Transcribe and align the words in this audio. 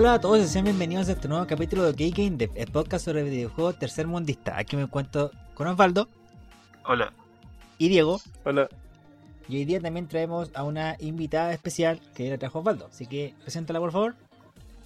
Hola 0.00 0.14
a 0.14 0.18
todos 0.18 0.38
y 0.38 0.48
sean 0.48 0.64
bienvenidos 0.64 1.10
a 1.10 1.12
este 1.12 1.28
nuevo 1.28 1.46
capítulo 1.46 1.82
de 1.84 1.92
Gay 1.92 2.10
Game, 2.10 2.38
Dev, 2.38 2.50
el 2.54 2.70
podcast 2.72 3.04
sobre 3.04 3.22
videojuegos 3.22 3.78
tercer 3.78 4.06
mundista. 4.06 4.56
Aquí 4.56 4.74
me 4.74 4.84
encuentro 4.84 5.30
con 5.52 5.66
Osvaldo 5.66 6.08
Hola. 6.86 7.12
y 7.76 7.90
Diego. 7.90 8.18
Hola. 8.46 8.70
Y 9.46 9.58
hoy 9.58 9.66
día 9.66 9.78
también 9.78 10.08
traemos 10.08 10.50
a 10.54 10.62
una 10.62 10.96
invitada 11.00 11.52
especial 11.52 12.00
que 12.14 12.30
la 12.30 12.38
trajo 12.38 12.60
Osvaldo. 12.60 12.86
Así 12.86 13.06
que 13.06 13.34
preséntala 13.42 13.78
por 13.78 13.92
favor. 13.92 14.14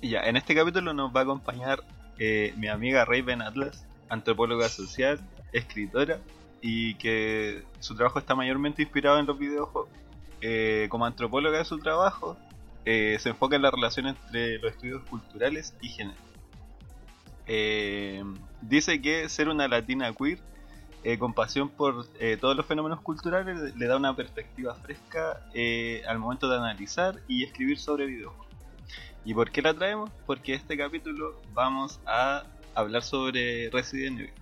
Y 0.01 0.09
ya, 0.09 0.23
en 0.25 0.37
este 0.37 0.53
capítulo 0.53 0.93
nos 0.93 1.15
va 1.15 1.21
a 1.21 1.23
acompañar 1.23 1.85
eh, 2.19 2.53
mi 2.57 2.67
amiga 2.67 3.05
Raven 3.05 3.41
Atlas, 3.41 3.87
antropóloga 4.09 4.69
social, 4.69 5.21
escritora, 5.53 6.19
y 6.61 6.97
que 6.97 7.63
su 7.79 7.95
trabajo 7.95 8.19
está 8.19 8.35
mayormente 8.35 8.83
inspirado 8.83 9.21
en 9.21 9.27
los 9.27 9.39
videojuegos. 9.39 9.91
Eh, 10.41 10.89
como 10.91 11.07
antropóloga 11.07 11.59
de 11.59 11.65
su 11.65 11.79
trabajo, 11.79 12.37
eh, 12.85 13.17
se 13.21 13.31
enfoca 13.31 13.57
en 13.57 13.63
la 13.63 13.71
relación 13.71 14.07
entre 14.07 14.59
los 14.59 14.73
estudios 14.73 15.03
culturales 15.05 15.75
y 15.81 15.89
género. 15.89 16.19
Eh, 17.47 18.23
dice 18.63 19.01
que 19.03 19.29
ser 19.29 19.49
una 19.49 19.69
latina 19.69 20.13
queer 20.15 20.39
eh, 21.03 21.19
con 21.19 21.35
pasión 21.35 21.69
por 21.69 22.07
todos 22.41 22.57
los 22.57 22.65
fenómenos 22.65 23.01
culturales 23.03 23.77
le 23.77 23.87
da 23.87 23.97
una 23.99 24.17
perspectiva 24.17 24.75
fresca 24.75 25.41
al 26.09 26.19
momento 26.19 26.49
de 26.49 26.57
analizar 26.57 27.21
y 27.29 27.45
escribir 27.45 27.79
sobre 27.79 28.07
videojuegos. 28.07 28.47
¿Y 29.27 29.35
por 29.35 29.51
qué 29.51 29.63
la 29.63 29.75
traemos? 29.75 30.11
Porque 30.27 30.55
este 30.55 30.77
capítulo 30.77 31.41
vamos 31.53 32.01
a 32.07 32.45
hablar 32.75 33.03
sobre 33.03 33.71
Resident 33.71 34.21
Evil. 34.21 34.33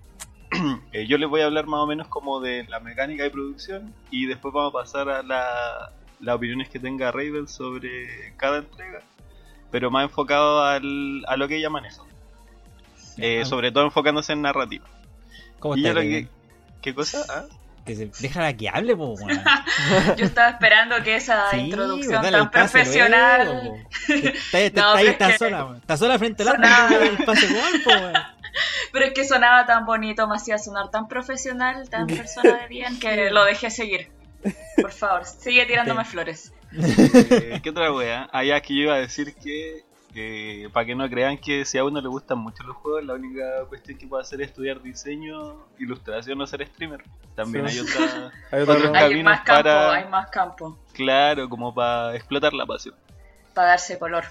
Yo 1.08 1.18
les 1.18 1.28
voy 1.28 1.40
a 1.40 1.46
hablar 1.46 1.66
más 1.66 1.80
o 1.80 1.86
menos 1.86 2.08
como 2.08 2.40
de 2.40 2.64
la 2.68 2.78
mecánica 2.80 3.22
de 3.22 3.30
producción 3.30 3.94
y 4.10 4.27
después 4.27 4.52
vamos 4.52 4.74
a 4.74 4.78
pasar 4.78 5.08
a 5.08 5.22
la- 5.22 5.92
las 6.22 6.36
opiniones 6.36 6.68
que 6.70 6.78
tenga 6.78 7.10
Raven 7.12 7.46
sobre 7.48 8.32
cada 8.36 8.58
entrega, 8.58 9.00
pero 9.70 9.90
más 9.90 10.04
enfocado 10.04 10.64
al- 10.64 11.24
a 11.28 11.36
lo 11.36 11.46
que 11.48 11.56
ella 11.56 11.68
maneja. 11.70 12.02
Eh, 13.18 13.38
Ya, 13.40 13.44
sobre 13.44 13.70
todo 13.72 13.84
enfocándose 13.84 14.32
en 14.32 14.40
narrativa. 14.42 14.86
¿Cómo 15.58 15.76
Y 15.76 15.80
estás? 15.80 15.94
ya 15.94 16.00
lo 16.00 16.08
que, 16.08 16.28
¿Qué 16.80 16.94
cosa? 16.94 17.24
¿Ah? 17.28 17.44
Que 17.84 17.96
se... 17.96 18.10
Déjala 18.20 18.56
que 18.56 18.68
hable, 18.68 18.94
po. 18.96 19.16
Yo 20.16 20.24
estaba 20.24 20.50
esperando 20.50 21.02
que 21.02 21.16
esa 21.16 21.50
Sí, 21.50 21.56
introducción 21.56 22.20
pues, 22.20 22.30
tan 22.32 22.48
pase 22.52 22.78
profesional. 22.78 23.72
Está, 24.08 24.60
está- 24.60 24.80
No, 24.82 24.88
está 24.94 24.98
ahí, 24.98 25.06
está 25.08 25.36
sola. 25.38 25.76
Está 25.80 25.96
sola 25.96 26.16
frente 26.20 26.44
al 26.44 26.62
el 27.02 27.24
pase 27.24 27.48
po. 27.82 27.92
Pero 28.92 29.04
es 29.06 29.12
que 29.14 29.24
sonaba 29.24 29.66
tan 29.66 29.84
bonito, 29.84 30.28
me 30.28 30.36
hacía 30.36 30.58
sonar 30.58 30.90
tan 30.92 31.08
profesional, 31.08 31.88
tan 31.90 32.06
persona 32.06 32.58
de 32.58 32.68
bien, 32.68 33.00
que 33.00 33.30
lo 33.30 33.44
dejé 33.44 33.68
seguir. 33.70 34.10
Por 34.80 34.90
favor, 34.92 35.24
sigue 35.24 35.64
tirándome 35.66 36.04
flores. 36.04 36.52
Eh, 36.72 37.60
¿Qué 37.62 37.70
otra 37.70 37.92
wea? 37.92 38.28
Ah, 38.32 38.44
ya 38.44 38.60
que 38.60 38.74
yo 38.74 38.82
iba 38.84 38.94
a 38.94 38.98
decir 38.98 39.34
que, 39.34 39.84
eh, 40.14 40.68
para 40.72 40.86
que 40.86 40.94
no 40.94 41.08
crean 41.08 41.36
que 41.38 41.64
si 41.64 41.78
a 41.78 41.84
uno 41.84 42.00
le 42.00 42.08
gustan 42.08 42.38
mucho 42.38 42.62
los 42.64 42.76
juegos, 42.76 43.04
la 43.04 43.14
única 43.14 43.64
cuestión 43.68 43.98
que 43.98 44.06
puede 44.06 44.22
hacer 44.22 44.40
es 44.40 44.48
estudiar 44.48 44.80
diseño, 44.82 45.66
ilustración 45.78 46.40
o 46.40 46.46
ser 46.46 46.66
streamer. 46.66 47.02
También 47.34 47.68
Sí. 47.68 47.78
hay 47.78 47.84
otra, 47.84 48.32
Hay 48.50 48.60
otra 48.62 48.62
Otro 48.62 48.74
pregunta. 48.74 48.98
Hay 48.98 49.10
caminos 49.10 49.24
más 49.32 49.40
campo, 49.42 49.62
para- 49.62 49.92
hay 49.94 50.08
más 50.08 50.30
campo 50.30 50.78
claro, 50.92 51.48
como 51.48 51.74
para 51.74 52.14
explotar 52.16 52.52
la 52.52 52.66
pasión. 52.66 52.94
para 53.54 53.68
darse 53.68 53.98
color. 53.98 54.24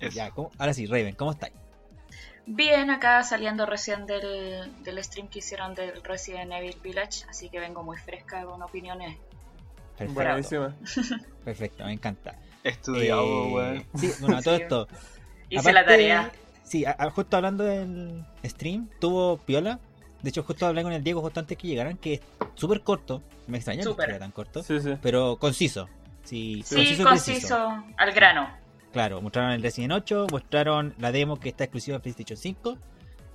Eso. 0.00 0.16
Ya, 0.16 0.30
¿cómo? 0.30 0.50
Ahora 0.58 0.72
sí, 0.74 0.86
Raven, 0.86 1.14
¿cómo 1.14 1.30
estás? 1.32 1.50
Bien, 2.46 2.90
acá 2.90 3.22
saliendo 3.22 3.64
recién 3.66 4.06
del, 4.06 4.72
del 4.82 5.04
stream 5.04 5.28
que 5.28 5.38
hicieron 5.38 5.74
del 5.74 6.02
Resident 6.02 6.50
Evil 6.52 6.76
Village, 6.82 7.24
así 7.28 7.48
que 7.48 7.60
vengo 7.60 7.82
muy 7.84 7.96
fresca 7.98 8.42
con 8.44 8.60
opiniones. 8.62 9.18
Perfecto. 10.08 10.14
Buenísima. 10.14 10.76
Perfecto, 11.44 11.84
me 11.84 11.92
encanta. 11.92 12.34
Estudiado, 12.64 13.22
Eh, 13.24 13.52
weón. 13.52 13.84
Sí, 13.96 14.10
bueno, 14.20 14.36
a 14.38 14.42
todo 14.42 14.56
Sí. 14.56 14.62
esto. 14.62 14.88
Hice 15.50 15.72
la 15.72 15.84
tarea. 15.84 16.30
Sí, 16.62 16.84
a- 16.84 16.96
a- 16.98 17.10
justo 17.10 17.36
hablando 17.36 17.64
del 17.64 18.24
stream, 18.44 18.88
tuvo 19.00 19.38
piola. 19.38 19.78
De 20.22 20.28
hecho, 20.28 20.42
justo 20.42 20.66
hablé 20.66 20.82
con 20.82 20.92
el 20.92 21.02
Diego 21.02 21.20
justo 21.22 21.40
antes 21.40 21.56
que 21.56 21.66
llegaran, 21.66 21.96
que 21.96 22.14
es 22.14 22.20
súper 22.54 22.82
corto. 22.82 23.22
Me 23.46 23.56
extrañó 23.58 23.82
Súper. 23.82 24.06
que 24.06 24.12
fuera 24.12 24.18
tan 24.18 24.30
corto. 24.32 24.62
Sí, 24.62 24.78
sí. 24.80 24.94
Pero 25.00 25.36
conciso. 25.36 25.88
Sí, 26.24 26.62
Sí, 26.64 26.98
conciso 27.02 27.82
al 27.96 28.12
grano. 28.12 28.48
Claro, 28.92 29.22
mostraron 29.22 29.52
el 29.52 29.62
Resident 29.62 29.92
8, 29.94 30.26
mostraron 30.30 30.94
la 30.98 31.10
demo 31.12 31.38
que 31.40 31.48
está 31.48 31.64
exclusiva 31.64 31.96
en 31.96 32.02
PlayStation 32.02 32.36
5, 32.36 32.76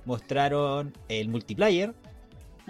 mostraron 0.04 0.94
el 1.08 1.28
multiplayer 1.28 1.92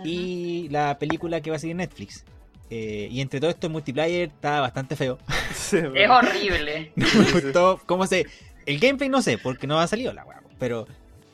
y 0.05 0.69
la 0.71 0.99
película 0.99 1.41
que 1.41 1.51
va 1.51 1.57
a 1.57 1.59
seguir 1.59 1.73
en 1.73 1.79
Netflix. 1.79 2.25
Eh, 2.71 3.09
y 3.11 3.21
entre 3.21 3.39
todo 3.41 3.51
esto 3.51 3.67
el 3.69 3.73
multiplayer 3.73 4.29
está 4.29 4.61
bastante 4.61 4.97
feo. 4.97 5.19
Sí, 5.55 5.79
Es 5.95 6.11
horrible. 6.11 6.93
No 6.97 7.07
me 7.15 7.33
gustó 7.33 7.81
cómo 7.87 8.07
se... 8.07 8.27
El 8.67 8.79
gameplay 8.79 9.09
no 9.09 9.23
sé, 9.23 9.39
porque 9.39 9.67
no 9.67 9.79
ha 9.81 9.87
salido 9.87 10.13
la 10.13 10.25
weá, 10.25 10.41
pero 10.59 10.87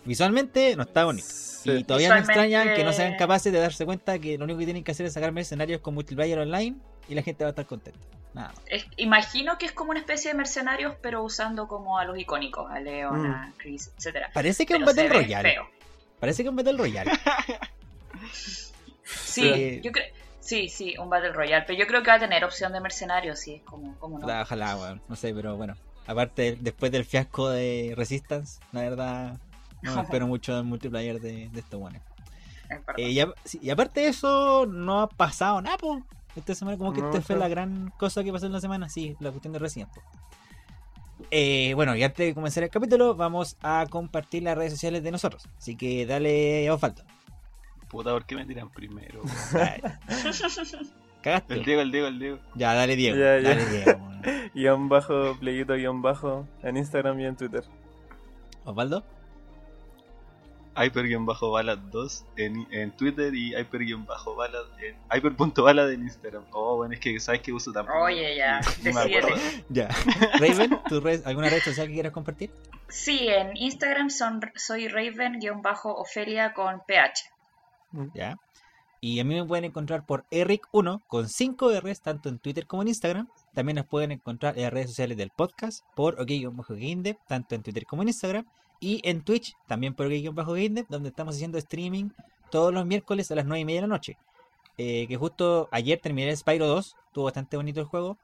visualmente 0.05 0.75
no 0.77 0.83
está 0.85 1.05
bonito. 1.05 1.27
Sí. 1.29 1.71
Y 1.71 1.85
todavía 1.85 2.09
me 2.11 2.21
Visualmente- 2.21 2.33
extraña 2.33 2.75
que 2.75 2.85
no 2.85 2.93
sean 2.93 3.17
capaces 3.17 3.53
de 3.53 3.59
darse 3.59 3.85
cuenta 3.85 4.19
que 4.19 4.37
lo 4.39 4.45
único 4.45 4.59
que 4.59 4.65
tienen 4.67 4.85
que 4.85 4.93
hacer 4.93 5.07
es 5.07 5.13
sacar 5.15 5.33
mercenarios 5.33 5.81
con 5.81 5.95
multiplayer 5.95 6.39
online 6.39 6.77
y 7.09 7.15
la 7.15 7.23
gente 7.23 7.45
va 7.45 7.49
a 7.49 7.51
estar 7.53 7.67
contenta. 7.67 7.99
Nada 8.35 8.49
más. 8.49 8.61
Es- 8.69 8.87
imagino 8.97 9.59
que 9.59 9.67
es 9.67 9.73
como 9.73 9.91
una 9.91 10.01
especie 10.01 10.31
de 10.31 10.37
mercenarios, 10.37 10.95
pero 11.03 11.23
usando 11.23 11.69
como 11.69 11.99
a 11.99 12.05
los 12.05 12.19
icónicos, 12.19 12.71
a 12.71 12.81
Leon, 12.81 13.23
Mm. 13.29 13.33
a 13.33 13.53
Chris, 13.59 13.91
etcétera. 13.99 14.31
Parece 14.35 14.65
que 14.67 14.75
es 14.75 14.79
un 14.81 14.85
Battle 14.87 15.09
Royale. 15.09 15.51
feo. 15.53 15.69
Parece 16.21 16.43
que 16.43 16.49
es 16.49 16.51
un 16.51 16.57
Battle 16.57 16.77
Royale. 16.79 17.11
Sí, 19.05 19.43
Sí. 19.43 19.81
yo 19.83 19.93
creo. 19.93 20.07
Sí, 20.43 20.69
sí, 20.69 20.95
un 20.99 21.09
Battle 21.09 21.33
Royale. 21.33 21.65
Pero 21.67 21.79
yo 21.79 21.87
creo 21.87 22.03
que 22.03 22.11
va 22.11 22.17
a 22.17 22.21
tener 22.21 22.45
opción 22.45 22.73
de 22.73 22.81
mercenarios, 22.81 23.39
sí, 23.39 23.55
es 23.55 23.63
como, 23.63 23.97
como 23.99 24.19
no. 24.19 24.27
Ojalá. 24.77 25.01
No 25.09 25.17
sé, 25.17 25.33
pero 25.33 25.57
bueno. 25.57 25.75
Aparte, 26.07 26.59
después 26.61 26.91
del 26.91 27.05
fiasco 27.05 27.49
de 27.49 27.95
Resistance, 27.97 28.61
la 28.73 28.81
verdad, 28.83 29.39
no 29.83 29.95
me 29.95 30.03
espero 30.03 30.27
mucho 30.27 30.55
del 30.57 30.65
multiplayer 30.65 31.21
de, 31.21 31.49
de 31.49 31.61
estos 31.61 31.79
verdad. 31.79 32.03
Eh, 32.97 33.11
y, 33.11 33.21
a- 33.21 33.33
y 33.61 33.71
aparte 33.71 34.01
de 34.01 34.09
eso, 34.09 34.67
no 34.67 35.01
ha 35.03 35.09
pasado 35.09 35.63
nada, 35.63 35.79
po. 35.79 36.03
Esta 36.35 36.55
semana, 36.55 36.77
como 36.77 36.93
que 36.93 37.01
No, 37.03 37.07
esta 37.07 37.21
fue 37.21 37.37
la 37.37 37.47
gran 37.49 37.93
cosa 37.99 38.25
que 38.25 38.33
pasó 38.33 38.47
en 38.47 38.53
la 38.53 38.61
semana, 38.61 38.89
sí, 38.89 39.15
la 39.21 39.31
cuestión 39.31 39.53
de 39.53 39.59
Resident. 39.61 39.91
Eh, 41.31 41.73
bueno, 41.75 41.95
y 41.95 42.03
antes 42.03 42.27
de 42.27 42.35
comenzar 42.35 42.65
el 42.65 42.71
capítulo, 42.71 43.15
vamos 43.15 43.57
a 43.63 43.87
compartir 43.89 44.43
las 44.43 44.57
redes 44.57 44.73
sociales 44.73 45.03
de 45.03 45.11
nosotros. 45.13 45.45
Así 45.57 45.77
que 45.77 46.05
dale, 46.05 46.71
Osvaldo. 46.71 47.05
Puta, 47.93 48.11
¿por 48.11 48.25
qué 48.27 48.35
me 48.35 48.45
tiran 48.47 48.71
primero? 48.71 49.23
Cagaste. 51.23 51.55
El 51.55 51.65
Diego, 51.65 51.83
el 51.83 51.93
Diego, 51.93 52.07
el 52.09 52.19
Diego. 52.19 52.39
Ya, 52.57 52.75
dale, 52.75 52.97
Diego. 52.97 53.17
Ya, 53.17 53.39
ya. 53.39 53.49
Dale, 53.51 53.65
Diego. 53.67 54.09
Guión 54.55 54.89
bajo, 54.89 55.37
playito 55.39 55.75
guion 55.75 56.03
bajo 56.03 56.49
en 56.63 56.77
Instagram 56.79 57.21
y 57.21 57.27
en 57.27 57.37
Twitter. 57.37 57.63
Osvaldo. 58.65 59.05
Hyper-Ballad 60.75 61.77
2 61.79 62.25
en, 62.39 62.67
en 62.71 62.93
Twitter 62.93 63.35
y 63.35 63.55
Hyper-Ballad 63.55 64.65
en 64.81 64.97
Hyper.ballad 65.13 65.93
en 65.93 66.03
Instagram. 66.03 66.45
Oh, 66.53 66.77
bueno, 66.77 66.95
es 66.95 67.01
que 67.01 67.21
sabes 67.21 67.43
que 67.43 67.53
uso 67.53 67.73
tampoco. 67.73 68.05
Oye, 68.05 68.37
ya, 68.37 68.61
decídete. 68.83 69.35
Ya. 69.69 69.89
Raven, 70.41 70.81
¿tu 70.89 71.01
red- 71.01 71.27
¿alguna 71.27 71.51
red 71.51 71.61
social 71.61 71.89
que 71.89 71.93
quieras 71.93 72.13
compartir? 72.13 72.51
Sí, 72.89 73.29
en 73.29 73.55
Instagram 73.57 74.09
son, 74.09 74.41
soy 74.55 74.89
Raven-Ofelia 74.89 76.55
con 76.55 76.81
PH. 76.87 77.32
Ya. 78.15 78.39
Y 79.05 79.19
a 79.19 79.25
mí 79.25 79.35
me 79.35 79.45
pueden 79.45 79.65
encontrar 79.65 80.07
por 80.07 80.25
Eric1 80.31 81.03
con 81.09 81.29
5 81.29 81.73
R's 81.81 82.01
tanto 82.01 82.29
en 82.29 82.39
Twitter 82.39 82.69
como 82.69 82.83
en 82.83 82.89
Instagram. 82.89 83.29
También 83.53 83.77
nos 83.77 83.87
pueden 83.87 84.13
encontrar 84.13 84.57
en 84.57 84.63
las 84.63 84.73
redes 84.73 84.91
sociales 84.91 85.17
del 85.17 85.31
podcast 85.31 85.85
por 85.97 86.21
OK-GameDev, 86.21 87.17
tanto 87.27 87.57
en 87.57 87.63
Twitter 87.65 87.85
como 87.85 88.03
en 88.03 88.09
Instagram. 88.09 88.47
Y 88.79 89.01
en 89.03 89.23
Twitch, 89.23 89.55
también 89.67 89.95
por 89.95 90.07
OK-GameDev, 90.07 90.87
donde 90.89 91.09
estamos 91.09 91.35
haciendo 91.35 91.59
streaming 91.59 92.11
todos 92.53 92.73
los 92.73 92.87
miércoles 92.87 93.29
a 93.33 93.35
las 93.35 93.45
9 93.45 93.61
y 93.61 93.65
media 93.65 93.81
de 93.81 93.89
la 93.89 93.93
noche. 93.95 94.17
Eh, 94.79 95.07
que 95.09 95.17
justo 95.17 95.69
ayer 95.73 95.99
terminé 96.01 96.31
el 96.31 96.37
Spyro 96.37 96.69
2, 96.69 96.97
estuvo 97.09 97.25
bastante 97.25 97.57
bonito 97.57 97.81
el 97.81 97.87
juego. 97.87 98.19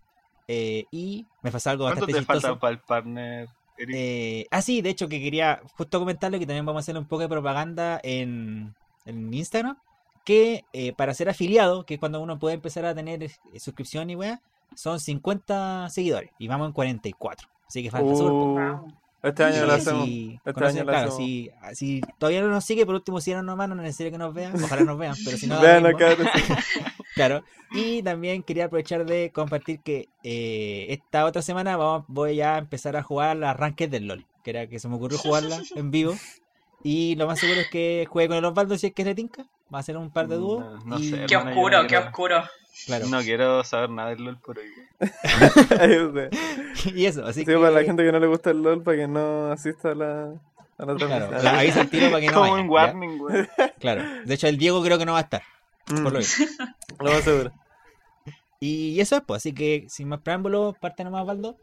eh, 0.46 0.84
y 0.92 1.26
me 1.42 1.50
pasó 1.50 1.70
algo 1.70 1.84
¿Cuánto 1.84 2.02
bastante 2.02 2.20
te 2.20 2.24
falta 2.24 2.40
chistoso. 2.40 2.60
para 2.60 2.72
el 2.72 2.80
partner, 2.80 3.48
Eric? 3.76 3.96
Eh, 3.98 4.46
ah, 4.50 4.62
sí, 4.62 4.80
de 4.80 4.90
hecho 4.90 5.08
que 5.08 5.20
quería 5.20 5.60
justo 5.76 5.98
comentarle 5.98 6.38
que 6.38 6.46
también 6.46 6.64
vamos 6.64 6.80
a 6.80 6.84
hacer 6.84 6.96
un 6.96 7.06
poco 7.06 7.22
de 7.22 7.28
propaganda 7.28 8.00
en, 8.02 8.74
en 9.08 9.32
Instagram. 9.34 9.76
Que 10.24 10.64
eh, 10.72 10.92
para 10.92 11.14
ser 11.14 11.28
afiliado, 11.30 11.86
que 11.86 11.94
es 11.94 12.00
cuando 12.00 12.20
uno 12.20 12.38
puede 12.38 12.54
empezar 12.54 12.84
a 12.84 12.94
tener 12.94 13.22
eh, 13.22 13.30
suscripción 13.58 14.10
y 14.10 14.16
weá, 14.16 14.42
son 14.74 15.00
50 15.00 15.88
seguidores 15.88 16.30
y 16.38 16.48
vamos 16.48 16.66
en 16.66 16.72
44. 16.74 17.48
Así 17.66 17.82
que 17.82 17.90
falta. 17.90 18.06
Uh, 18.12 18.88
Wow. 19.20 19.30
este 19.30 19.42
año 19.44 19.54
Sí, 19.62 19.66
lo 19.66 19.72
hacemos. 19.72 20.04
sí, 20.04 20.40
Este 20.44 20.64
año 20.64 20.78
lo 20.84 20.90
claro, 20.90 21.08
hacemos. 21.08 21.16
si, 21.16 21.50
si 21.72 22.00
todavía 22.18 22.42
no 22.42 22.48
nos 22.48 22.64
sigue, 22.64 22.84
por 22.86 22.94
último, 22.94 23.20
si 23.20 23.32
no 23.32 23.42
nomás, 23.42 23.68
no 23.68 23.74
es 23.76 23.80
necesario 23.82 24.12
que 24.12 24.18
nos 24.18 24.32
vean. 24.34 24.62
Ojalá 24.62 24.82
nos 24.82 24.98
vean, 24.98 25.14
pero 25.24 25.36
si 25.38 25.46
no. 25.46 25.60
Vean 25.60 25.86
acá. 25.86 26.10
Claro. 27.14 27.42
Y 27.72 28.00
también 28.04 28.44
quería 28.44 28.66
aprovechar 28.66 29.04
de 29.04 29.32
compartir 29.32 29.80
que 29.80 30.08
eh, 30.22 30.86
esta 30.90 31.24
otra 31.24 31.42
semana 31.42 31.76
vamos, 31.76 32.04
voy 32.06 32.40
a 32.40 32.58
empezar 32.58 32.96
a 32.96 33.02
jugar 33.02 33.36
las 33.36 33.56
ranked 33.56 33.90
del 33.90 34.06
LOL. 34.06 34.24
Que 34.44 34.50
era 34.50 34.66
que 34.68 34.78
se 34.78 34.88
me 34.88 34.94
ocurrió 34.96 35.18
jugarla 35.18 35.60
en 35.74 35.90
vivo. 35.90 36.14
Y 36.82 37.16
lo 37.16 37.26
más 37.26 37.38
seguro 37.40 37.60
es 37.60 37.68
que 37.70 38.06
juegue 38.08 38.28
con 38.28 38.36
el 38.36 38.44
Osvaldo 38.44 38.76
si 38.78 38.86
es 38.88 38.94
que 38.94 39.02
es 39.02 39.06
de 39.06 39.14
Tinca. 39.14 39.44
Va 39.74 39.80
a 39.80 39.82
ser 39.82 39.96
un 39.96 40.10
par 40.10 40.28
de 40.28 40.36
dúos. 40.36 40.60
No- 40.60 40.84
no 40.84 40.98
y- 40.98 41.10
sé, 41.10 41.26
Qué 41.26 41.34
Hermano, 41.34 41.50
oscuro, 41.56 41.76
no 41.76 41.82
qué 41.82 41.88
quiero- 41.88 42.04
oscuro. 42.06 42.44
Claro. 42.86 43.06
No 43.08 43.20
quiero 43.22 43.64
saber 43.64 43.90
nada 43.90 44.10
del 44.10 44.24
LOL 44.24 44.38
por 44.38 44.58
hoy. 44.58 44.66
güey. 46.12 46.28
y 46.94 47.06
eso, 47.06 47.26
así 47.26 47.40
Sí, 47.40 47.46
que. 47.46 47.54
para 47.56 47.70
la 47.72 47.82
gente 47.82 48.04
que 48.04 48.12
no 48.12 48.20
le 48.20 48.26
gusta 48.28 48.50
el 48.50 48.62
LOL, 48.62 48.82
para 48.82 48.96
que 48.96 49.08
no 49.08 49.50
asista 49.50 49.90
a 49.90 49.94
la, 49.96 50.22
a 50.78 50.84
la 50.86 50.94
Claro, 50.94 51.58
avisa 51.58 51.80
el 51.80 51.90
tiro 51.90 52.06
para 52.10 52.20
que 52.20 52.26
no 52.28 52.32
Como 52.34 52.50
vayan, 52.52 52.64
un 52.66 52.70
warning, 52.70 53.20
weón. 53.20 53.48
Claro. 53.80 54.04
De 54.24 54.34
hecho, 54.34 54.46
el 54.46 54.58
Diego 54.58 54.80
creo 54.82 54.96
que 54.98 55.04
no 55.06 55.12
va 55.12 55.18
a 55.18 55.22
estar, 55.22 55.42
Mm, 55.90 56.02
por 56.04 56.12
lo 56.12 56.18
visto. 56.20 56.44
Lo 57.00 57.10
más 57.12 57.22
seguro. 57.24 57.52
Y 58.60 59.00
eso 59.00 59.16
es, 59.16 59.22
pues. 59.26 59.38
Así 59.42 59.52
que, 59.54 59.86
sin 59.88 60.08
más 60.08 60.20
preámbulos, 60.20 60.76
parte 60.78 61.02
nomás, 61.04 61.24
Baldo. 61.26 61.56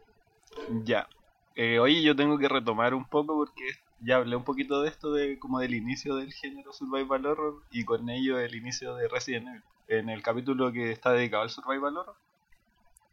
Ya. 0.84 1.06
Eh, 1.54 1.78
oye, 1.78 2.02
yo 2.02 2.14
tengo 2.16 2.36
que 2.38 2.48
retomar 2.48 2.92
un 2.94 3.04
poco 3.06 3.34
porque 3.36 3.62
ya 4.00 4.16
hablé 4.16 4.36
un 4.36 4.44
poquito 4.44 4.82
de 4.82 4.88
esto, 4.88 5.12
de 5.12 5.38
como 5.38 5.58
del 5.58 5.74
inicio 5.74 6.16
del 6.16 6.32
género 6.32 6.72
Survival 6.72 7.26
Horror 7.26 7.62
y 7.70 7.84
con 7.84 8.08
ello 8.10 8.38
el 8.38 8.54
inicio 8.54 8.94
de 8.94 9.08
Resident 9.08 9.48
Evil, 9.48 9.62
en 9.88 10.08
el 10.10 10.22
capítulo 10.22 10.72
que 10.72 10.92
está 10.92 11.12
dedicado 11.12 11.42
al 11.42 11.50
Survival 11.50 11.96
Horror. 11.96 12.16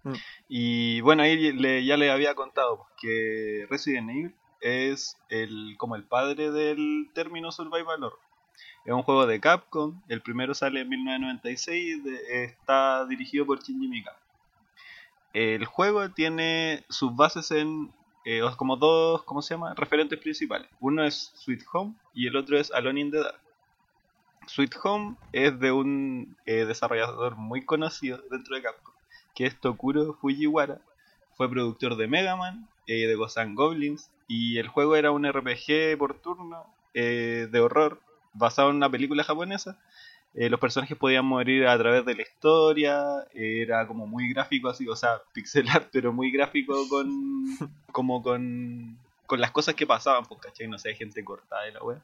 Mm. 0.03 0.13
Y 0.49 1.01
bueno, 1.01 1.23
ahí 1.23 1.53
le- 1.53 1.85
ya 1.85 1.95
le 1.97 2.11
había 2.11 2.35
contado 2.35 2.77
pues, 2.77 2.89
que 3.01 3.65
Resident 3.69 4.09
Evil 4.09 4.35
es 4.61 5.17
el 5.29 5.75
como 5.77 5.95
el 5.95 6.03
padre 6.03 6.51
del 6.51 7.09
término 7.13 7.51
Survival 7.51 8.03
Horror. 8.03 8.19
Es 8.85 8.91
un 8.93 9.03
juego 9.03 9.25
de 9.25 9.39
Capcom, 9.39 10.01
el 10.09 10.21
primero 10.21 10.53
sale 10.53 10.81
en 10.81 10.89
1996, 10.89 12.03
de- 12.03 12.43
está 12.43 13.05
dirigido 13.05 13.45
por 13.45 13.61
Shinji 13.63 13.87
Mikami. 13.87 14.17
El 15.33 15.65
juego 15.65 16.09
tiene 16.11 16.85
sus 16.89 17.15
bases 17.15 17.49
en 17.51 17.91
eh, 18.25 18.41
como 18.57 18.77
dos, 18.77 19.23
¿cómo 19.23 19.41
se 19.41 19.53
llama? 19.53 19.73
Referentes 19.75 20.19
principales. 20.19 20.69
Uno 20.79 21.03
es 21.03 21.31
Sweet 21.35 21.63
Home 21.73 21.93
y 22.13 22.27
el 22.27 22.35
otro 22.35 22.57
es 22.57 22.71
Alone 22.71 23.01
in 23.01 23.11
the 23.11 23.17
Dark. 23.17 23.39
Sweet 24.47 24.75
Home 24.83 25.15
es 25.31 25.59
de 25.59 25.71
un 25.71 26.37
eh, 26.45 26.65
desarrollador 26.65 27.35
muy 27.35 27.65
conocido 27.65 28.21
dentro 28.29 28.55
de 28.55 28.61
Capcom, 28.61 28.93
que 29.35 29.45
es 29.45 29.59
Tokuro 29.59 30.15
Fujiwara. 30.15 30.79
Fue 31.35 31.49
productor 31.49 31.95
de 31.95 32.07
Mega 32.07 32.35
Man, 32.35 32.67
eh, 32.87 33.07
de 33.07 33.17
and 33.37 33.55
Goblins, 33.55 34.11
y 34.27 34.57
el 34.57 34.67
juego 34.67 34.95
era 34.95 35.11
un 35.11 35.25
RPG 35.25 35.97
por 35.97 36.19
turno 36.19 36.65
eh, 36.93 37.47
de 37.51 37.59
horror 37.59 38.01
basado 38.33 38.69
en 38.69 38.77
una 38.77 38.89
película 38.89 39.23
japonesa. 39.23 39.79
Eh, 40.35 40.49
los 40.49 40.59
personajes 40.59 40.97
podían 40.97 41.25
morir 41.25 41.67
a 41.67 41.77
través 41.77 42.05
de 42.05 42.15
la 42.15 42.23
historia, 42.23 43.03
era 43.33 43.85
como 43.85 44.07
muy 44.07 44.29
gráfico 44.33 44.69
así, 44.69 44.87
o 44.87 44.95
sea, 44.95 45.21
pixel 45.33 45.69
art, 45.69 45.89
pero 45.91 46.11
muy 46.11 46.31
gráfico 46.31 46.73
con 46.89 47.07
como 47.91 48.23
con, 48.23 48.97
con 49.27 49.39
las 49.41 49.51
cosas 49.51 49.75
que 49.75 49.85
pasaban, 49.85 50.25
pues, 50.25 50.41
¿cachai? 50.41 50.67
No 50.67 50.79
sé, 50.79 50.95
gente 50.95 51.23
cortada 51.23 51.67
y 51.69 51.71
la 51.73 51.83
wea. 51.83 51.99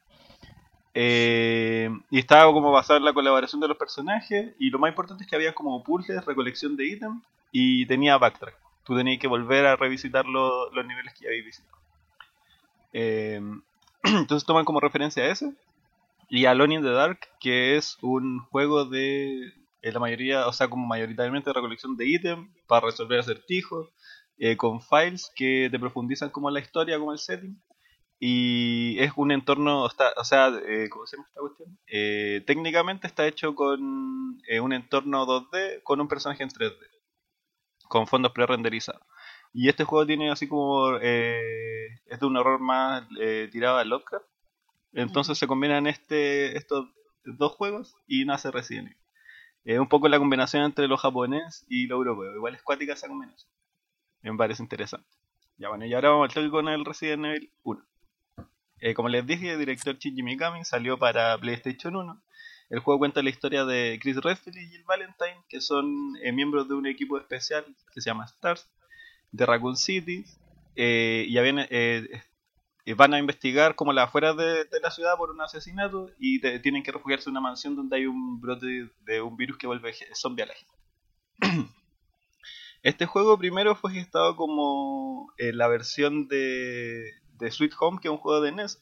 Eh, 0.93 1.89
y 2.09 2.19
estaba 2.19 2.51
como 2.51 2.71
basado 2.71 2.97
en 2.97 3.05
la 3.05 3.13
colaboración 3.13 3.61
de 3.61 3.67
los 3.67 3.77
personajes, 3.77 4.53
y 4.59 4.69
lo 4.69 4.79
más 4.79 4.89
importante 4.89 5.23
es 5.23 5.29
que 5.29 5.35
había 5.35 5.53
como 5.53 5.83
puzzles, 5.83 6.25
recolección 6.25 6.75
de 6.75 6.85
ítems, 6.85 7.23
y 7.51 7.85
tenía 7.85 8.17
backtrack. 8.17 8.55
Tú 8.85 8.95
tenías 8.95 9.19
que 9.19 9.27
volver 9.27 9.65
a 9.65 9.75
revisitar 9.75 10.25
lo- 10.25 10.71
los 10.71 10.85
niveles 10.85 11.13
que 11.13 11.23
ya 11.25 11.29
habías 11.29 11.45
visitado. 11.45 11.77
Eh, 12.93 13.41
entonces 14.03 14.45
toman 14.45 14.65
como 14.65 14.79
referencia 14.79 15.23
a 15.23 15.27
ese. 15.27 15.53
Y 16.29 16.45
Alone 16.45 16.75
in 16.75 16.83
the 16.83 16.91
Dark, 16.91 17.19
que 17.39 17.75
es 17.75 17.97
un 18.01 18.39
juego 18.51 18.85
de 18.85 19.53
la 19.81 19.99
mayoría, 19.99 20.47
o 20.47 20.53
sea, 20.53 20.69
como 20.69 20.85
mayoritariamente 20.87 21.49
de 21.49 21.53
recolección 21.53 21.97
de 21.97 22.07
ítems 22.07 22.49
para 22.67 22.87
resolver 22.87 23.19
acertijos, 23.19 23.89
eh, 24.37 24.55
con 24.57 24.81
files 24.81 25.31
que 25.35 25.69
te 25.71 25.79
profundizan 25.79 26.29
como 26.29 26.49
la 26.51 26.59
historia, 26.59 26.99
como 26.99 27.11
el 27.13 27.19
setting. 27.19 27.61
Y 28.19 28.99
es 28.99 29.13
un 29.15 29.31
entorno, 29.31 29.87
está, 29.87 30.13
o 30.17 30.23
sea, 30.25 30.49
eh, 30.67 30.89
¿cómo 30.89 31.05
se 31.07 31.15
llama 31.15 31.27
esta 31.29 31.39
cuestión? 31.39 31.79
Eh, 31.87 32.43
técnicamente 32.45 33.07
está 33.07 33.25
hecho 33.25 33.55
con 33.55 34.37
eh, 34.47 34.59
un 34.59 34.73
entorno 34.73 35.25
2D 35.25 35.81
con 35.83 36.01
un 36.01 36.07
personaje 36.09 36.43
en 36.43 36.49
3D, 36.49 36.77
con 37.87 38.07
fondos 38.07 38.33
pre-renderizados. 38.33 39.01
Y 39.53 39.69
este 39.69 39.85
juego 39.85 40.05
tiene 40.05 40.31
así 40.31 40.47
como, 40.47 40.97
eh, 41.01 41.87
es 42.07 42.19
de 42.19 42.25
un 42.25 42.37
horror 42.37 42.59
más 42.59 43.07
tirado 43.51 43.77
a 43.77 43.85
Lovecraft. 43.85 44.28
Entonces 44.93 45.37
se 45.37 45.47
combinan 45.47 45.87
este, 45.87 46.57
estos 46.57 46.87
dos 47.23 47.53
juegos 47.53 47.95
y 48.07 48.25
nace 48.25 48.51
Resident 48.51 48.87
Evil. 48.87 48.97
Es 49.65 49.79
un 49.79 49.87
poco 49.87 50.07
la 50.07 50.19
combinación 50.19 50.63
entre 50.63 50.87
lo 50.87 50.97
japonés 50.97 51.65
y 51.69 51.87
lo 51.87 51.97
europeo. 51.97 52.33
Igual 52.35 52.55
es 52.55 52.63
cuática 52.63 52.93
esa 52.93 53.07
combinación. 53.07 53.49
Me 54.21 54.35
parece 54.35 54.63
interesante. 54.63 55.07
Ya 55.57 55.69
bueno, 55.69 55.85
y 55.85 55.93
ahora 55.93 56.09
vamos 56.09 56.29
al 56.29 56.33
toque 56.33 56.49
con 56.49 56.67
el 56.69 56.85
Resident 56.85 57.25
Evil 57.25 57.51
1. 57.63 57.85
Eh, 58.81 58.93
como 58.93 59.09
les 59.09 59.25
dije, 59.27 59.51
el 59.51 59.59
director 59.59 59.97
Shinji 59.97 60.23
Mikami 60.23 60.63
salió 60.63 60.97
para 60.97 61.37
PlayStation 61.37 61.95
1. 61.95 62.21
El 62.69 62.79
juego 62.79 62.99
cuenta 62.99 63.21
la 63.21 63.29
historia 63.29 63.65
de 63.65 63.99
Chris 64.01 64.17
Redfield 64.17 64.57
y 64.57 64.67
Jill 64.69 64.83
Valentine, 64.85 65.43
que 65.49 65.59
son 65.59 66.15
eh, 66.23 66.31
miembros 66.31 66.67
de 66.67 66.75
un 66.75 66.85
equipo 66.87 67.17
especial 67.17 67.65
que 67.93 68.01
se 68.01 68.09
llama 68.09 68.27
STARS, 68.27 68.69
de 69.31 69.45
Raccoon 69.45 69.75
City. 69.75 70.25
eh, 70.75 71.25
y 71.27 71.37
habían, 71.37 71.59
eh, 71.59 71.67
eh, 71.69 72.21
van 72.95 73.13
a 73.13 73.19
investigar 73.19 73.75
como 73.75 73.93
las 73.93 74.07
afueras 74.07 74.35
de, 74.37 74.65
la 74.81 74.91
ciudad 74.91 75.17
por 75.17 75.31
un 75.31 75.41
asesinato 75.41 76.09
y 76.17 76.39
tienen 76.61 76.83
que 76.83 76.91
refugiarse 76.91 77.29
en 77.29 77.31
una 77.31 77.41
mansión 77.41 77.75
donde 77.75 77.97
hay 77.97 78.05
un 78.05 78.39
brote 78.39 78.89
de, 79.01 79.21
un 79.21 79.35
virus 79.37 79.57
que 79.57 79.67
vuelve 79.67 79.93
zombie 80.13 80.43
a 80.43 80.47
la 80.47 80.53
gente. 80.53 81.69
Este 82.81 83.05
juego 83.05 83.37
primero 83.37 83.75
fue 83.75 83.91
gestado 83.91 84.37
como 84.37 85.33
eh, 85.37 85.51
la 85.51 85.67
versión 85.67 86.29
de, 86.29 87.11
Sweet 87.49 87.73
Home, 87.77 87.99
que 88.01 88.07
es 88.07 88.11
un 88.11 88.19
juego 88.19 88.39
de 88.39 88.53
NES, 88.53 88.81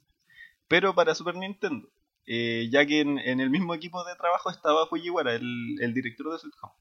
pero 0.67 0.93
para 0.93 1.15
Super 1.15 1.35
Nintendo, 1.35 1.89
eh, 2.27 2.69
ya 2.71 2.85
que 2.85 3.01
en, 3.01 3.17
el 3.17 3.49
mismo 3.49 3.73
equipo 3.73 4.03
de 4.03 4.15
trabajo 4.15 4.51
estaba 4.51 4.85
Fujiwara, 4.85 5.33
el 5.33 5.93
director 5.95 6.31
de 6.31 6.37
Sweet 6.37 6.53
Home, 6.61 6.75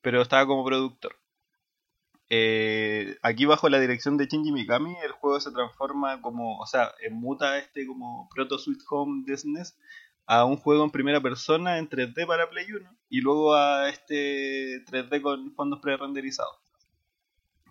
pero 0.00 0.20
estaba 0.20 0.44
como 0.44 0.64
productor. 0.64 1.21
Eh, 2.30 3.18
aquí 3.22 3.44
bajo 3.44 3.68
la 3.68 3.78
dirección 3.78 4.16
de 4.16 4.26
Shinji 4.26 4.52
Mikami 4.52 4.96
el 5.04 5.12
juego 5.12 5.38
se 5.38 5.50
transforma 5.50 6.22
como, 6.22 6.58
o 6.58 6.66
sea, 6.66 6.94
eh, 7.02 7.10
muta 7.10 7.58
este 7.58 7.86
como 7.86 8.28
proto 8.34 8.58
Sweet 8.58 8.80
Home 8.88 9.24
de 9.26 9.36
SNES 9.36 9.76
a 10.26 10.44
un 10.44 10.56
juego 10.56 10.84
en 10.84 10.90
primera 10.90 11.20
persona 11.20 11.78
en 11.78 11.90
3D 11.90 12.26
para 12.26 12.48
Play 12.48 12.72
1 12.72 12.90
y 13.10 13.20
luego 13.20 13.54
a 13.54 13.88
este 13.88 14.82
3D 14.86 15.20
con 15.20 15.54
fondos 15.54 15.80
pre-renderizados. 15.80 16.56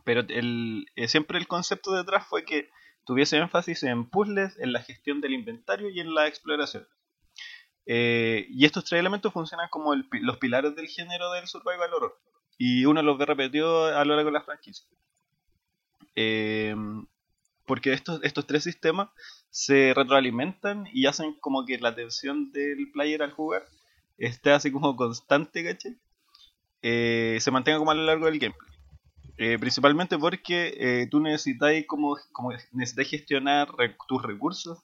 Pero 0.04 0.22
el, 0.30 0.86
eh, 0.96 1.08
siempre 1.08 1.40
el 1.40 1.48
concepto 1.48 1.94
detrás 1.94 2.28
fue 2.28 2.46
que 2.46 2.70
tuviese 3.06 3.38
énfasis 3.38 3.84
en 3.84 4.10
puzzles, 4.10 4.60
en 4.60 4.74
la 4.74 4.84
gestión 4.84 5.22
del 5.22 5.34
inventario 5.34 5.90
y 5.90 6.00
en 6.02 6.14
la 6.14 6.28
exploración. 6.28 6.88
Y 7.86 8.66
estos 8.66 8.86
tres 8.86 9.00
elementos 9.00 9.34
funcionan 9.34 9.70
como 9.70 9.96
los 9.96 10.38
pilares 10.38 10.76
del 10.76 10.88
género 10.88 11.32
del 11.32 11.48
survival 11.48 11.94
horror. 11.94 12.22
Y 12.64 12.86
uno 12.86 13.02
los 13.02 13.18
ve 13.18 13.26
repetido 13.26 13.88
a 13.88 14.06
lo 14.06 14.14
largo 14.14 14.30
de 14.30 14.34
la 14.34 14.44
franquicia. 14.44 14.86
Eh, 16.16 16.76
porque 17.66 17.92
estos, 17.92 18.24
estos 18.24 18.46
tres 18.46 18.64
sistemas 18.64 19.10
se 19.50 19.96
retroalimentan 19.96 20.86
y 20.94 21.08
hacen 21.08 21.34
como 21.40 21.66
que 21.66 21.80
la 21.80 21.90
atención 21.90 22.52
del 22.52 22.92
player 22.92 23.24
al 23.24 23.32
jugar 23.32 23.66
esté 24.20 24.52
así 24.52 24.72
como 24.72 24.96
constante, 24.96 25.64
¿cachai? 25.64 25.98
Eh, 26.84 27.40
se 27.42 27.50
mantenga 27.50 27.80
como 27.80 27.90
a 27.90 27.96
lo 27.96 28.04
largo 28.04 28.28
del 28.28 28.38
gameplay. 28.38 28.72
Eh, 29.38 29.58
principalmente 29.58 30.20
porque 30.20 30.76
eh, 30.78 31.08
tú 31.10 31.20
necesitas 31.20 31.74
como, 31.88 32.16
como 32.32 32.52
necesitas 32.74 33.08
gestionar 33.08 33.70
tus 34.08 34.22
recursos, 34.22 34.84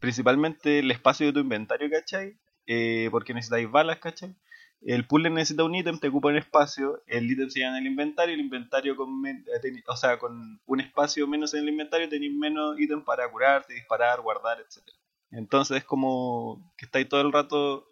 principalmente 0.00 0.80
el 0.80 0.90
espacio 0.90 1.28
de 1.28 1.32
tu 1.32 1.40
inventario, 1.40 1.88
¿cachai? 1.88 2.36
Eh, 2.66 3.08
porque 3.10 3.32
necesitáis 3.32 3.70
balas, 3.70 4.00
¿cachai? 4.00 4.36
El 4.82 5.06
puzzle 5.06 5.30
necesita 5.30 5.64
un 5.64 5.74
ítem, 5.74 5.98
te 5.98 6.08
ocupa 6.08 6.28
un 6.28 6.36
espacio, 6.36 7.02
el 7.06 7.30
ítem 7.30 7.48
se 7.50 7.60
llama 7.60 7.78
en 7.78 7.86
el 7.86 7.90
inventario, 7.90 8.34
el 8.34 8.40
inventario 8.40 8.94
con, 8.94 9.26
eh, 9.26 9.82
o 9.86 9.96
sea, 9.96 10.18
con 10.18 10.60
un 10.64 10.80
espacio 10.80 11.26
menos 11.26 11.54
en 11.54 11.62
el 11.62 11.70
inventario 11.70 12.08
tenéis 12.08 12.34
menos 12.34 12.78
ítem 12.78 13.02
para 13.02 13.28
curarte, 13.30 13.74
disparar, 13.74 14.20
guardar, 14.20 14.58
etc. 14.60 14.82
Entonces 15.30 15.78
es 15.78 15.84
como 15.84 16.72
que 16.76 16.84
estáis 16.84 17.08
todo 17.08 17.20
el 17.20 17.32
rato 17.32 17.88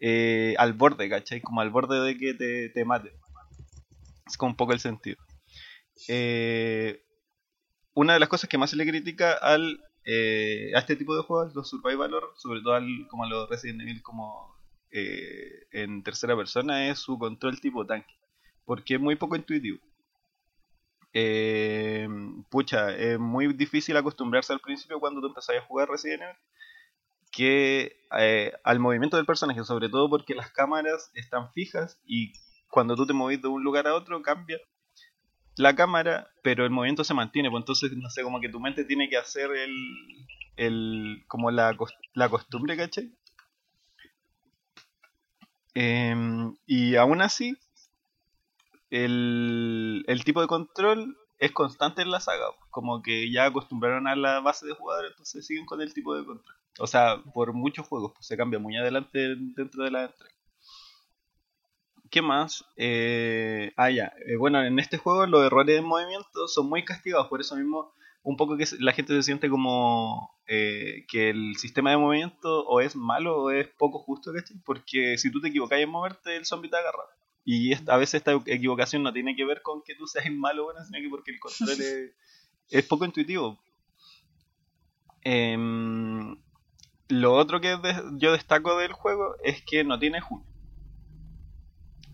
eh, 0.00 0.54
al 0.58 0.72
borde, 0.74 1.08
¿cachai? 1.08 1.40
Como 1.40 1.60
al 1.60 1.70
borde 1.70 2.00
de 2.00 2.18
que 2.18 2.34
te, 2.34 2.68
te 2.68 2.84
mate. 2.84 3.12
Es 4.26 4.36
como 4.36 4.50
un 4.50 4.56
poco 4.56 4.72
el 4.72 4.80
sentido. 4.80 5.16
Eh, 6.08 7.04
una 7.94 8.14
de 8.14 8.20
las 8.20 8.28
cosas 8.28 8.48
que 8.48 8.58
más 8.58 8.70
se 8.70 8.76
le 8.76 8.86
critica 8.86 9.32
al, 9.32 9.82
eh, 10.04 10.72
a 10.74 10.80
este 10.80 10.96
tipo 10.96 11.16
de 11.16 11.22
juegos, 11.22 11.54
los 11.54 11.68
survival 11.68 12.12
horror, 12.12 12.34
sobre 12.36 12.60
todo 12.60 12.74
al, 12.74 13.06
como 13.08 13.24
a 13.24 13.28
los 13.28 13.48
Resident 13.48 13.82
Evil 13.82 14.02
como 14.02 14.53
eh, 14.94 15.66
en 15.72 16.02
tercera 16.02 16.36
persona, 16.36 16.88
es 16.88 17.00
su 17.00 17.18
control 17.18 17.60
tipo 17.60 17.84
tanque, 17.84 18.14
porque 18.64 18.94
es 18.94 19.00
muy 19.00 19.16
poco 19.16 19.36
intuitivo. 19.36 19.78
Eh, 21.12 22.08
pucha, 22.50 22.96
es 22.96 23.18
muy 23.18 23.52
difícil 23.52 23.96
acostumbrarse 23.96 24.52
al 24.52 24.60
principio 24.60 25.00
cuando 25.00 25.20
tú 25.20 25.26
empezás 25.26 25.56
a 25.56 25.66
jugar 25.66 25.88
Resident 25.88 26.22
Evil 26.22 26.36
que 27.34 27.96
eh, 28.16 28.52
al 28.62 28.78
movimiento 28.78 29.16
del 29.16 29.26
personaje, 29.26 29.64
sobre 29.64 29.88
todo 29.88 30.08
porque 30.08 30.34
las 30.34 30.52
cámaras 30.52 31.10
están 31.14 31.52
fijas 31.52 32.00
y 32.06 32.32
cuando 32.70 32.94
tú 32.94 33.06
te 33.06 33.12
movís 33.12 33.42
de 33.42 33.48
un 33.48 33.64
lugar 33.64 33.88
a 33.88 33.94
otro 33.94 34.22
cambia 34.22 34.58
la 35.56 35.74
cámara, 35.74 36.28
pero 36.42 36.64
el 36.64 36.70
movimiento 36.70 37.02
se 37.04 37.14
mantiene, 37.14 37.50
pues 37.50 37.62
entonces 37.62 37.92
no 37.96 38.08
sé, 38.10 38.22
como 38.22 38.40
que 38.40 38.48
tu 38.48 38.60
mente 38.60 38.84
tiene 38.84 39.08
que 39.08 39.16
hacer 39.16 39.50
el, 39.50 39.74
el 40.56 41.24
como 41.26 41.50
la, 41.50 41.76
la 42.14 42.28
costumbre, 42.28 42.76
¿cachai? 42.76 43.12
Em, 45.74 46.54
y 46.66 46.96
aún 46.96 47.20
así, 47.22 47.56
el, 48.90 50.04
el 50.06 50.24
tipo 50.24 50.40
de 50.40 50.46
control 50.46 51.16
es 51.38 51.52
constante 51.52 52.02
en 52.02 52.10
la 52.10 52.20
saga. 52.20 52.46
Como 52.70 53.02
que 53.02 53.30
ya 53.30 53.46
acostumbraron 53.46 54.06
a 54.06 54.16
la 54.16 54.40
base 54.40 54.66
de 54.66 54.74
jugadores, 54.74 55.12
entonces 55.12 55.46
siguen 55.46 55.66
con 55.66 55.80
el 55.80 55.92
tipo 55.92 56.16
de 56.16 56.24
control. 56.24 56.56
O 56.78 56.86
sea, 56.86 57.22
por 57.32 57.52
muchos 57.52 57.86
juegos 57.86 58.12
pues, 58.14 58.26
se 58.26 58.36
cambia 58.36 58.58
muy 58.58 58.76
adelante 58.76 59.36
dentro 59.36 59.84
de 59.84 59.90
la 59.90 60.04
entrega. 60.04 60.34
¿Qué 62.10 62.22
más? 62.22 62.64
Eh, 62.76 63.72
ah, 63.76 63.90
ya. 63.90 64.12
Eh, 64.26 64.36
bueno, 64.36 64.62
en 64.62 64.78
este 64.78 64.98
juego 64.98 65.26
los 65.26 65.44
errores 65.44 65.74
de 65.74 65.82
movimiento 65.82 66.46
son 66.48 66.68
muy 66.68 66.84
castigados, 66.84 67.28
por 67.28 67.40
eso 67.40 67.56
mismo 67.56 67.92
un 68.24 68.38
poco 68.38 68.56
que 68.56 68.64
la 68.80 68.92
gente 68.92 69.14
se 69.14 69.22
siente 69.22 69.50
como 69.50 70.34
eh, 70.46 71.04
que 71.08 71.28
el 71.28 71.56
sistema 71.56 71.90
de 71.90 71.98
movimiento 71.98 72.64
o 72.66 72.80
es 72.80 72.96
malo 72.96 73.42
o 73.42 73.50
es 73.50 73.68
poco 73.68 73.98
justo, 73.98 74.32
¿cachai? 74.32 74.56
Porque 74.64 75.18
si 75.18 75.30
tú 75.30 75.42
te 75.42 75.48
equivocas 75.48 75.78
en 75.78 75.90
moverte, 75.90 76.34
el 76.34 76.46
zombie 76.46 76.70
te 76.70 76.76
agarra. 76.78 77.04
Y 77.44 77.74
a 77.74 77.96
veces 77.98 78.14
esta 78.14 78.32
equivocación 78.46 79.02
no 79.02 79.12
tiene 79.12 79.36
que 79.36 79.44
ver 79.44 79.60
con 79.60 79.82
que 79.82 79.94
tú 79.94 80.06
seas 80.06 80.32
malo 80.32 80.62
o 80.62 80.64
bueno, 80.66 80.82
sino 80.86 80.98
que 80.98 81.10
porque 81.10 81.32
el 81.32 81.38
control 81.38 81.76
es, 82.70 82.84
poco 82.88 83.04
intuitivo. 83.04 83.58
Em, 85.22 86.36
lo 87.08 87.34
otro 87.34 87.60
que 87.60 87.78
yo 88.14 88.32
destaco 88.32 88.78
del 88.78 88.94
juego 88.94 89.36
es 89.44 89.62
que 89.62 89.84
no 89.84 89.98
tiene 89.98 90.20
HUD. 90.26 90.40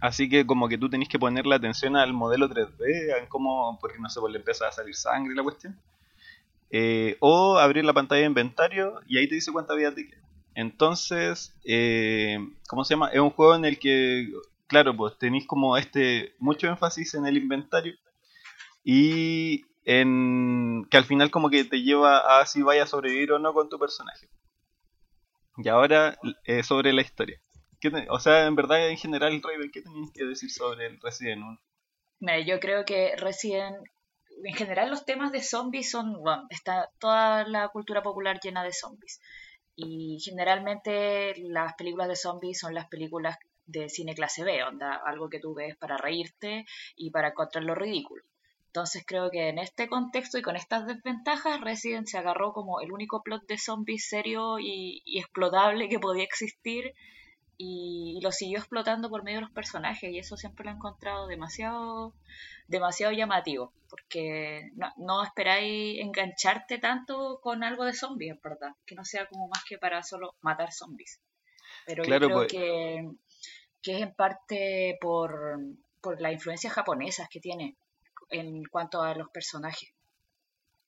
Así 0.01 0.29
que 0.29 0.45
como 0.45 0.69
que 0.69 0.79
tú 0.79 0.91
tenés 0.91 1.09
que 1.09 1.21
ponerle 1.21 1.55
atención 1.55 1.95
al 1.95 2.13
modelo 2.13 2.49
3D, 2.49 3.13
a 3.15 3.29
cómo, 3.29 3.79
porque 3.81 3.99
no 4.01 4.09
sé, 4.09 4.19
pues 4.19 4.33
le 4.33 4.41
empieza 4.41 4.67
a 4.67 4.73
salir 4.73 4.97
sangre 4.97 5.37
la 5.37 5.45
cuestión. 5.45 5.79
Eh, 6.71 7.17
o 7.21 7.59
abrir 7.59 7.85
la 7.85 7.93
pantalla 7.93 8.21
de 8.21 8.27
inventario 8.27 9.01
y 9.07 9.19
ahí 9.19 9.29
te 9.29 9.35
dice 9.35 9.53
cuánta 9.53 9.75
vida 9.75 9.93
te 9.93 10.09
queda. 10.09 10.23
Entonces, 10.55 11.57
eh, 11.65 12.39
¿cómo 12.69 12.85
se 12.85 12.95
llama? 12.95 13.09
Es 13.09 13.21
un 13.21 13.31
juego 13.31 13.55
en 13.55 13.65
el 13.65 13.79
que, 13.79 14.29
claro, 14.67 14.97
pues 14.97 15.19
tenéis 15.19 15.47
como 15.47 15.77
este 15.77 16.35
mucho 16.39 16.69
énfasis 16.69 17.15
en 17.15 17.27
el 17.27 17.37
inventario 17.37 17.95
y 18.85 19.65
en 19.85 20.87
que 20.91 20.97
al 20.97 21.05
final 21.05 21.31
como 21.31 21.51
que 21.51 21.65
te 21.65 21.83
lleva 21.83 22.41
a 22.41 22.47
si 22.47 22.63
vaya 22.63 22.85
a 22.85 22.87
sobrevivir 22.87 23.33
o 23.33 23.39
no 23.39 23.53
con 23.53 23.69
tu 23.69 23.79
personaje. 23.79 24.29
Y 25.57 25.69
ahora 25.69 26.19
eh, 26.45 26.63
sobre 26.63 26.93
la 26.93 27.03
historia. 27.03 27.41
o 28.09 28.21
sea, 28.21 28.47
en 28.47 28.55
verdad, 28.55 28.89
en 28.89 28.97
general, 28.97 29.41
Raven, 29.43 29.71
¿qué 29.73 29.83
tenías 29.83 30.11
que 30.13 30.25
decir 30.25 30.51
sobre 30.51 30.87
el 30.87 31.01
Resident 31.01 31.43
1? 32.21 32.45
yo 32.47 32.61
creo 32.61 32.85
que 32.85 33.17
Resident 33.17 33.77
en 34.45 34.55
general 34.55 34.91
los 34.91 35.05
temas 35.05 35.33
de 35.33 35.43
zombies 35.43 35.91
son, 35.91 36.23
bueno, 36.23 36.47
está 36.51 36.91
toda 36.99 37.45
la 37.47 37.69
cultura 37.69 38.03
popular 38.03 38.41
llena 38.43 38.63
de 38.63 38.73
zombies. 38.73 39.21
Y 39.77 40.19
generalmente 40.21 41.35
las 41.39 41.75
películas 41.75 42.09
de 42.09 42.17
zombies 42.17 42.59
son 42.59 42.75
las 42.75 42.89
películas 42.89 43.39
de 43.67 43.89
cine 43.89 44.15
clase 44.15 44.45
B, 44.45 44.63
onda, 44.65 45.01
algo 45.07 45.31
que 45.31 45.41
tú 45.41 45.55
ves 45.55 45.77
para 45.77 45.97
reírte 45.97 46.67
y 46.97 47.11
para 47.11 47.29
encontrar 47.29 47.65
lo 47.65 47.75
ridículo. 47.75 48.25
Entonces 48.67 49.05
creo 49.07 49.31
que 49.31 49.49
en 49.49 49.59
este 49.59 49.89
contexto 49.89 50.39
y 50.39 50.43
con 50.43 50.57
estas 50.57 50.87
desventajas, 50.87 51.61
Resident 51.61 52.07
se 52.07 52.19
agarró 52.19 52.53
como 52.53 52.81
el 52.81 52.93
único 52.93 53.23
plot 53.23 53.47
de 53.47 53.59
zombies 53.59 54.09
serio 54.09 54.59
y, 54.59 55.03
y 55.05 55.19
explotable 55.19 55.89
que 55.89 55.99
podía 55.99 56.25
existir 56.25 56.95
y, 57.63 58.19
lo 58.23 58.33
siguió 58.33 58.59
explotando 58.59 59.11
por 59.11 59.23
medio 59.23 59.39
de 59.39 59.43
los 59.43 59.51
personajes 59.51 60.11
y 60.11 60.19
eso 60.19 60.37
siempre 60.37 60.65
lo 60.65 60.71
he 60.71 60.75
encontrado 60.75 61.27
demasiado 61.27 62.15
demasiado 62.69 63.13
llamativo 63.13 63.73
porque 63.89 64.71
no, 64.97 65.23
esperáis 65.23 66.01
engancharte 66.01 66.79
tanto 66.79 67.41
con 67.43 67.63
algo 67.63 67.85
de 67.85 67.93
zombies, 67.93 68.41
¿verdad? 68.43 68.71
Que 68.87 68.95
no 68.95 69.05
sea 69.05 69.27
como 69.27 69.49
más 69.49 69.65
que 69.65 69.77
para 69.77 70.03
solo 70.03 70.37
matar 70.41 70.73
zombies. 70.73 71.21
Pero 71.87 72.05
yo 72.05 72.17
creo 72.17 72.31
pues. 72.31 72.53
que, 72.53 73.11
que, 73.83 73.97
es 73.97 74.03
en 74.03 74.15
parte 74.15 74.97
por, 75.01 75.59
por 76.01 76.21
las 76.21 76.33
influencias 76.33 76.73
japonesas 76.73 77.29
que 77.29 77.41
tiene 77.41 77.77
en 78.31 78.63
cuanto 78.65 79.03
a 79.03 79.15
los 79.15 79.29
personajes. 79.31 79.91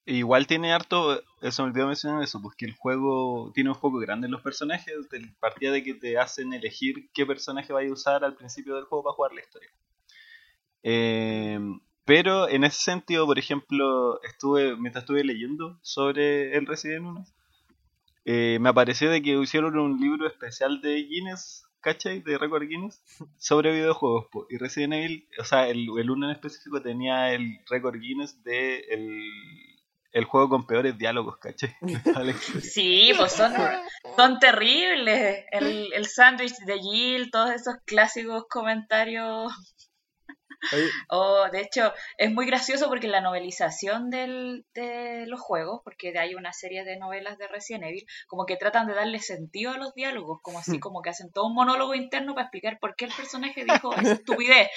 Igual 0.05 0.49
tiene 0.49 0.73
harto, 0.73 1.23
eso 1.41 1.63
me 1.63 1.69
olvidó 1.71 1.87
mencionar 1.87 2.23
eso, 2.25 2.43
porque 2.43 2.65
el 2.65 2.75
juego 2.75 3.53
tiene 3.55 3.71
un 3.71 3.77
foco 3.77 3.99
grande 3.99 4.27
en 4.27 4.33
los 4.33 4.43
personajes, 4.43 4.95
partida 5.39 5.71
de 5.71 5.85
que 5.85 5.95
te 5.95 6.19
hacen 6.19 6.53
elegir 6.53 7.09
qué 7.15 7.25
personaje 7.25 7.73
vaya 7.73 7.89
a 7.89 7.93
usar 7.93 8.25
al 8.25 8.35
principio 8.35 8.75
del 8.75 8.85
juego 8.85 9.05
para 9.05 9.15
jugar 9.15 9.33
la 9.33 9.41
historia. 9.43 9.71
Eh, 10.83 11.61
pero 12.05 12.49
en 12.49 12.65
ese 12.65 12.83
sentido, 12.83 13.27
por 13.27 13.39
ejemplo, 13.39 14.21
estuve 14.23 14.77
mientras 14.77 15.05
estuve 15.05 15.23
leyendo 15.23 15.79
sobre 15.83 16.57
el 16.57 16.67
Resident 16.67 17.07
1, 17.07 17.25
eh, 18.25 18.59
me 18.61 18.71
apareció 18.71 19.09
de 19.09 19.23
que 19.23 19.41
hicieron 19.41 19.79
un 19.79 20.01
libro 20.01 20.27
especial 20.27 20.81
de 20.81 20.97
Guinness, 21.05 21.65
¿cachai? 21.81 22.21
De 22.21 22.39
Record 22.39 22.65
Guinness, 22.67 23.03
sobre 23.39 23.73
videojuegos. 23.73 24.27
Y 24.51 24.59
Resident 24.59 24.95
Evil, 24.95 25.29
o 25.39 25.45
sea, 25.45 25.69
el, 25.69 25.89
el 25.97 26.11
1 26.11 26.27
en 26.27 26.33
específico 26.33 26.83
tenía 26.83 27.33
el 27.33 27.61
Record 27.69 28.01
Guinness 28.01 28.43
de 28.43 28.81
el 28.91 29.72
el 30.13 30.25
juego 30.25 30.51
con 30.51 30.67
peores 30.67 30.97
diálogos, 30.99 31.39
¿caché? 31.39 31.77
sí, 32.61 33.13
pues 33.17 33.33
son, 33.33 33.53
son 34.17 34.39
terribles. 34.39 35.45
El, 35.51 35.93
el 35.93 36.07
sándwich 36.07 36.57
de 36.67 36.79
Jill, 36.81 37.31
todos 37.31 37.51
esos 37.51 37.77
clásicos 37.85 38.45
comentarios. 38.49 39.53
Oh, 41.09 41.47
de 41.51 41.61
hecho, 41.61 41.93
es 42.19 42.33
muy 42.33 42.47
gracioso 42.47 42.89
porque 42.89 43.09
la 43.09 43.21
novelización 43.21 44.11
del, 44.11 44.65
de 44.75 45.27
los 45.27 45.41
juegos, 45.41 45.81
porque 45.85 46.17
hay 46.19 46.35
una 46.35 46.53
serie 46.53 46.85
de 46.85 46.99
novelas 46.99 47.39
de 47.39 47.49
Resident 47.49 47.85
Evil, 47.85 48.07
como 48.27 48.47
que 48.47 48.57
tratan 48.57 48.87
de 48.87 48.95
darle 48.95 49.19
sentido 49.21 49.73
a 49.73 49.79
los 49.79 49.95
diálogos, 49.95 50.41
como 50.43 50.59
así, 50.59 50.79
como 50.79 51.03
que 51.03 51.11
hacen 51.11 51.31
todo 51.33 51.47
un 51.47 51.55
monólogo 51.55 51.95
interno 51.95 52.35
para 52.35 52.47
explicar 52.47 52.79
por 52.81 52.95
qué 52.97 53.07
el 53.07 53.13
personaje 53.13 53.65
dijo 53.65 53.95
esa 53.95 54.13
estupidez. 54.13 54.69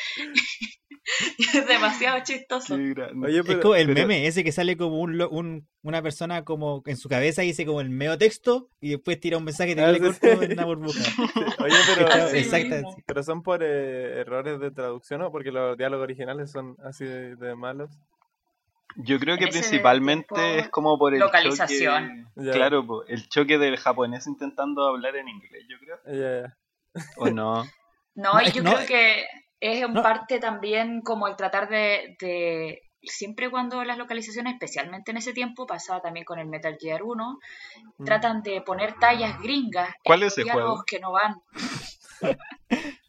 es 1.38 1.68
demasiado 1.68 2.20
chistoso. 2.24 2.76
es 2.76 3.58
como 3.62 3.76
el 3.76 3.90
meme, 3.90 4.28
ese 4.28 4.44
que 4.44 4.52
sale 4.52 4.78
como 4.78 5.00
un, 5.00 5.68
una 5.84 6.02
persona 6.02 6.44
como 6.44 6.82
en 6.86 6.98
su 6.98 7.10
cabeza 7.10 7.44
dice 7.44 7.66
como 7.66 7.82
el 7.82 7.90
medio 7.90 8.18
texto 8.18 8.70
y 8.80 8.90
después 8.90 9.20
tira 9.20 9.38
un 9.38 9.44
mensaje 9.44 9.76
de 9.76 9.84
ah, 9.84 9.96
corto 10.00 10.42
en 10.42 10.54
una 10.54 10.66
burbuja. 10.66 11.00
Oye, 11.64 11.76
pero, 11.96 12.82
pero 13.06 13.24
son 13.24 13.44
por 13.44 13.64
eh, 13.64 14.22
errores 14.22 14.60
de 14.60 14.72
traducción 14.72 15.22
o 15.22 15.32
porque 15.32 15.52
los 15.76 15.78
diálogos 15.78 16.04
originales 16.06 16.52
son 16.52 16.78
así 16.84 17.04
de, 17.04 17.56
malos. 17.56 17.92
Yo 18.96 19.20
creo 19.20 19.38
que 19.38 19.48
principalmente 19.48 20.60
es 20.60 20.70
como 20.70 20.98
por 20.98 21.14
el 21.14 21.20
localización. 21.20 22.30
Choque, 22.34 22.52
claro, 22.52 23.04
el 23.08 23.28
choque 23.28 23.58
del 23.58 23.76
japonés 23.76 24.26
intentando 24.26 24.88
hablar 24.88 25.18
en 25.18 25.28
inglés, 25.28 25.66
yo 25.68 25.78
creo. 25.80 26.54
¿O 27.18 27.30
no? 27.30 27.66
No, 28.18 28.42
yo 28.42 28.64
creo 28.64 28.86
que 28.88 29.26
es 29.60 29.84
en 29.84 29.94
parte 29.94 30.40
también 30.40 31.02
como 31.02 31.28
el 31.28 31.36
tratar 31.36 31.68
de, 31.68 32.82
siempre 33.02 33.52
cuando 33.52 33.84
las 33.84 33.98
localizaciones, 33.98 34.54
especialmente 34.54 35.12
en 35.12 35.18
ese 35.18 35.34
tiempo, 35.34 35.68
pasaba 35.68 36.02
también 36.02 36.24
con 36.24 36.40
el 36.40 36.48
Metal 36.48 36.78
Gear 36.80 37.04
1, 37.04 37.40
mm. 37.98 38.06
tratan 38.06 38.42
de 38.42 38.62
poner 38.62 38.94
tallas 38.94 39.38
gringas 39.42 39.94
¿Cuál 40.02 40.24
es 40.24 40.38
ese 40.38 40.50
juego? 40.50 40.86
que 40.88 41.02
no 41.02 41.12
van. 41.12 41.42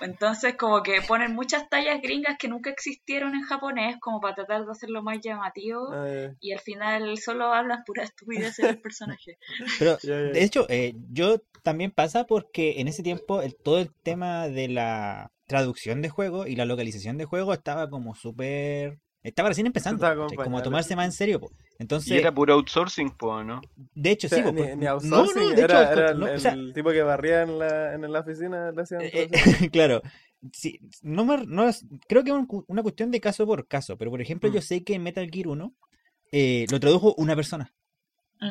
Entonces 0.00 0.56
como 0.56 0.82
que 0.82 1.00
ponen 1.02 1.34
muchas 1.34 1.68
tallas 1.68 2.00
gringas 2.02 2.36
que 2.38 2.48
nunca 2.48 2.70
existieron 2.70 3.34
en 3.34 3.42
japonés 3.42 3.96
como 4.00 4.20
para 4.20 4.34
tratar 4.34 4.64
de 4.64 4.72
hacerlo 4.72 5.02
más 5.02 5.20
llamativo 5.20 5.90
ah, 5.92 6.32
y 6.40 6.52
al 6.52 6.60
final 6.60 7.16
solo 7.18 7.52
hablan 7.52 7.84
pura 7.84 8.04
estupidez 8.04 8.58
el 8.58 8.78
personaje. 8.82 9.38
Pero 9.78 9.96
de 9.96 10.42
hecho 10.42 10.66
eh, 10.68 10.94
yo 11.10 11.40
también 11.62 11.90
pasa 11.90 12.24
porque 12.24 12.80
en 12.80 12.88
ese 12.88 13.02
tiempo 13.02 13.42
el, 13.42 13.56
todo 13.56 13.78
el 13.78 13.92
tema 14.02 14.48
de 14.48 14.68
la 14.68 15.32
traducción 15.46 16.02
de 16.02 16.10
juego 16.10 16.46
y 16.46 16.56
la 16.56 16.64
localización 16.64 17.16
de 17.16 17.24
juego 17.24 17.52
estaba 17.52 17.88
como 17.88 18.14
súper 18.14 18.98
estaba 19.22 19.48
recién 19.48 19.66
empezando, 19.66 20.26
como 20.36 20.58
a 20.58 20.62
tomarse 20.62 20.94
más 20.96 21.06
en 21.06 21.12
serio. 21.12 21.40
Entonces, 21.78 22.10
y 22.12 22.16
era 22.16 22.32
puro 22.32 22.54
outsourcing, 22.54 23.10
po, 23.10 23.42
¿no? 23.42 23.60
De 23.94 24.10
hecho, 24.10 24.28
sí. 24.28 24.42
Ni, 24.76 24.86
outsourcing, 24.86 25.54
de 25.54 25.62
era, 25.62 25.92
hecho, 25.92 26.26
era 26.26 26.52
el, 26.52 26.72
tipo 26.72 26.90
que 26.90 27.02
barría 27.02 27.42
en 27.42 27.58
la, 27.58 27.94
en 27.94 28.12
la 28.12 28.20
oficina. 28.20 28.72
Eh, 29.00 29.28
claro. 29.72 30.02
Sí, 30.52 30.80
no, 31.02 31.24
no 31.24 31.70
creo 32.08 32.22
que 32.22 32.30
es 32.30 32.36
una 32.68 32.82
cuestión 32.82 33.10
de 33.10 33.20
caso 33.20 33.44
por 33.44 33.66
caso, 33.66 33.96
pero 33.96 34.10
por 34.10 34.20
ejemplo, 34.20 34.48
yo 34.48 34.60
mm. 34.60 34.62
sé 34.62 34.84
que 34.84 34.94
en 34.94 35.02
Metal 35.02 35.28
Gear 35.30 35.48
1 35.48 35.74
eh, 36.30 36.66
lo 36.70 36.78
tradujo 36.78 37.14
una 37.16 37.34
persona. 37.34 37.72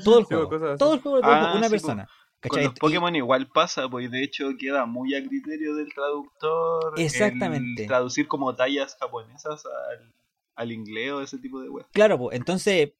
Todo 0.03 0.19
el 0.19 0.25
juego. 0.25 0.49
todo 0.77 0.93
el 0.95 0.99
juego 0.99 1.17
lo 1.17 1.21
tradujo 1.21 1.53
ah, 1.53 1.57
una 1.57 1.69
persona. 1.69 2.09
Con 2.47 2.63
los 2.63 2.73
Pokémon 2.73 3.15
igual 3.15 3.47
pasa, 3.47 3.89
pues 3.89 4.11
de 4.11 4.23
hecho 4.23 4.49
queda 4.59 4.85
muy 4.85 5.15
a 5.15 5.25
criterio 5.25 5.75
del 5.75 5.91
traductor. 5.93 6.93
Exactamente. 6.99 7.87
traducir 7.87 8.27
como 8.27 8.55
tallas 8.55 8.95
japonesas 8.99 9.65
al, 9.65 10.13
al 10.57 10.71
inglés 10.71 11.11
o 11.11 11.21
ese 11.21 11.37
tipo 11.37 11.61
de 11.61 11.69
web. 11.69 11.85
Claro, 11.93 12.17
pues 12.17 12.35
entonces 12.35 12.91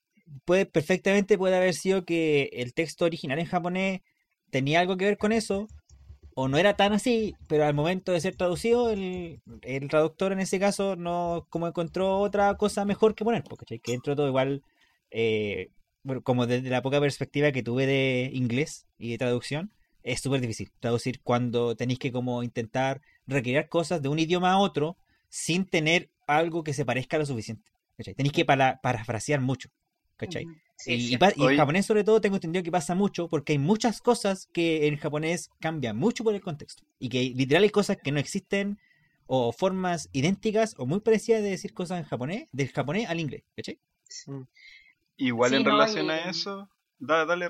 puede 0.45 0.65
perfectamente 0.65 1.37
puede 1.37 1.57
haber 1.57 1.73
sido 1.73 2.05
que 2.05 2.49
el 2.53 2.73
texto 2.73 3.05
original 3.05 3.39
en 3.39 3.45
japonés 3.45 4.01
tenía 4.49 4.79
algo 4.79 4.95
que 4.95 5.05
ver 5.05 5.17
con 5.17 5.31
eso 5.31 5.67
o 6.35 6.47
no 6.47 6.57
era 6.59 6.75
tan 6.75 6.93
así, 6.93 7.33
pero 7.47 7.65
al 7.65 7.73
momento 7.73 8.11
de 8.11 8.21
ser 8.21 8.35
traducido 8.35 8.91
el, 8.91 9.41
traductor 9.89 10.31
en 10.31 10.39
ese 10.39 10.59
caso 10.59 10.95
no 10.95 11.47
como 11.49 11.67
encontró 11.67 12.19
otra 12.19 12.55
cosa 12.57 12.85
mejor 12.85 13.15
que 13.15 13.25
poner, 13.25 13.43
porque 13.43 13.79
que 13.79 13.91
dentro 13.93 14.11
de 14.11 14.17
todo 14.17 14.27
igual 14.27 14.61
eh, 15.09 15.71
como 16.23 16.45
desde 16.45 16.69
la 16.69 16.81
poca 16.81 16.99
perspectiva 16.99 17.51
que 17.51 17.63
tuve 17.63 17.85
de 17.85 18.29
inglés 18.33 18.87
y 18.97 19.11
de 19.11 19.17
traducción, 19.17 19.71
es 20.03 20.21
súper 20.21 20.39
difícil 20.41 20.71
traducir 20.79 21.21
cuando 21.21 21.75
tenéis 21.75 21.99
que 21.99 22.11
como 22.11 22.43
intentar 22.43 23.01
recrear 23.25 23.67
cosas 23.67 24.01
de 24.01 24.09
un 24.09 24.19
idioma 24.19 24.51
a 24.51 24.59
otro 24.59 24.97
sin 25.29 25.65
tener 25.65 26.11
algo 26.27 26.63
que 26.63 26.73
se 26.73 26.85
parezca 26.85 27.17
lo 27.17 27.25
suficiente. 27.25 27.71
¿cachai? 27.97 28.13
Tenéis 28.13 28.33
que 28.33 28.45
para, 28.45 28.79
parafrasear 28.81 29.41
mucho. 29.41 29.69
¿cachai? 30.17 30.45
y, 30.85 31.13
en 31.15 31.57
japonés 31.57 31.85
sobre 31.85 32.03
todo 32.03 32.21
tengo 32.21 32.35
entendido 32.35 32.63
que 32.63 32.71
pasa 32.71 32.93
mucho 32.95 33.27
porque 33.29 33.53
hay 33.53 33.59
muchas 33.59 34.01
cosas 34.01 34.47
que 34.51 34.87
en 34.87 34.97
japonés 34.97 35.49
cambian 35.59 35.97
mucho 35.97 36.23
por 36.23 36.35
el 36.35 36.41
contexto. 36.41 36.83
Y 36.99 37.09
que 37.09 37.23
literal 37.35 37.63
hay 37.63 37.69
cosas 37.69 37.97
que 37.97 38.11
no 38.11 38.19
existen 38.19 38.79
o 39.25 39.51
formas 39.51 40.09
idénticas 40.13 40.75
o 40.77 40.85
muy 40.85 40.99
parecidas 40.99 41.41
de 41.41 41.49
decir 41.49 41.73
cosas 41.73 41.99
en 41.99 42.05
japonés, 42.05 42.47
del 42.51 42.69
japonés 42.69 43.09
al 43.09 43.19
inglés. 43.19 43.43
¿cachai? 43.55 43.79
Igual 45.17 45.53
en 45.55 45.65
relación 45.65 46.09
a 46.11 46.29
eso, 46.29 46.69
dale, 46.99 47.25
dale 47.25 47.49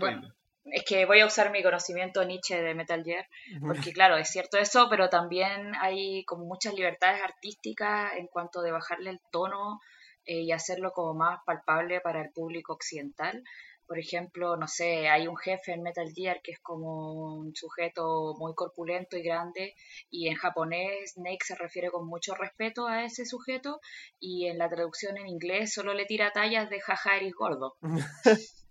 es 0.72 0.84
que 0.84 1.06
voy 1.06 1.20
a 1.22 1.26
usar 1.26 1.52
mi 1.52 1.64
conocimiento 1.64 2.24
Nietzsche 2.24 2.62
de 2.62 2.76
Metal 2.76 3.04
Gear, 3.04 3.28
porque 3.62 3.94
claro, 3.94 4.18
es 4.18 4.30
cierto 4.30 4.58
eso, 4.58 4.88
pero 4.90 5.10
también 5.10 5.74
hay 5.82 6.24
como 6.26 6.46
muchas 6.46 6.74
libertades 6.74 7.22
artísticas 7.22 8.14
en 8.18 8.28
cuanto 8.28 8.62
de 8.62 8.72
bajarle 8.72 9.12
el 9.12 9.20
tono 9.32 9.80
eh, 10.26 10.42
y 10.42 10.52
hacerlo 10.52 10.92
como 10.92 11.14
más 11.14 11.40
palpable 11.46 12.02
para 12.02 12.22
el 12.22 12.32
público 12.32 12.74
occidental. 12.74 13.44
Por 13.88 14.00
ejemplo, 14.00 14.58
no 14.58 14.68
sé, 14.68 15.08
hay 15.08 15.28
un 15.28 15.38
jefe 15.38 15.72
en 15.72 15.82
Metal 15.82 16.12
Gear 16.14 16.42
que 16.44 16.52
es 16.52 16.60
como 16.60 17.38
un 17.38 17.56
sujeto 17.56 18.36
muy 18.38 18.54
corpulento 18.54 19.16
y 19.16 19.24
grande 19.24 19.76
y 20.10 20.28
en 20.28 20.36
japonés 20.36 21.14
Snake 21.14 21.46
se 21.46 21.56
refiere 21.56 21.90
con 21.90 22.06
mucho 22.06 22.36
respeto 22.36 22.88
a 22.88 23.06
ese 23.06 23.26
sujeto 23.26 23.80
y 24.20 24.48
en 24.48 24.58
la 24.58 24.68
traducción 24.68 25.18
en 25.18 25.28
inglés 25.28 25.74
solo 25.74 25.94
le 25.94 26.06
tira 26.06 26.34
tallas 26.34 26.70
de 26.70 26.82
jaja 26.82 27.16
eres 27.16 27.34
gordo. 27.34 27.78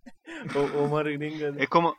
Es 1.58 1.68
como, 1.68 1.96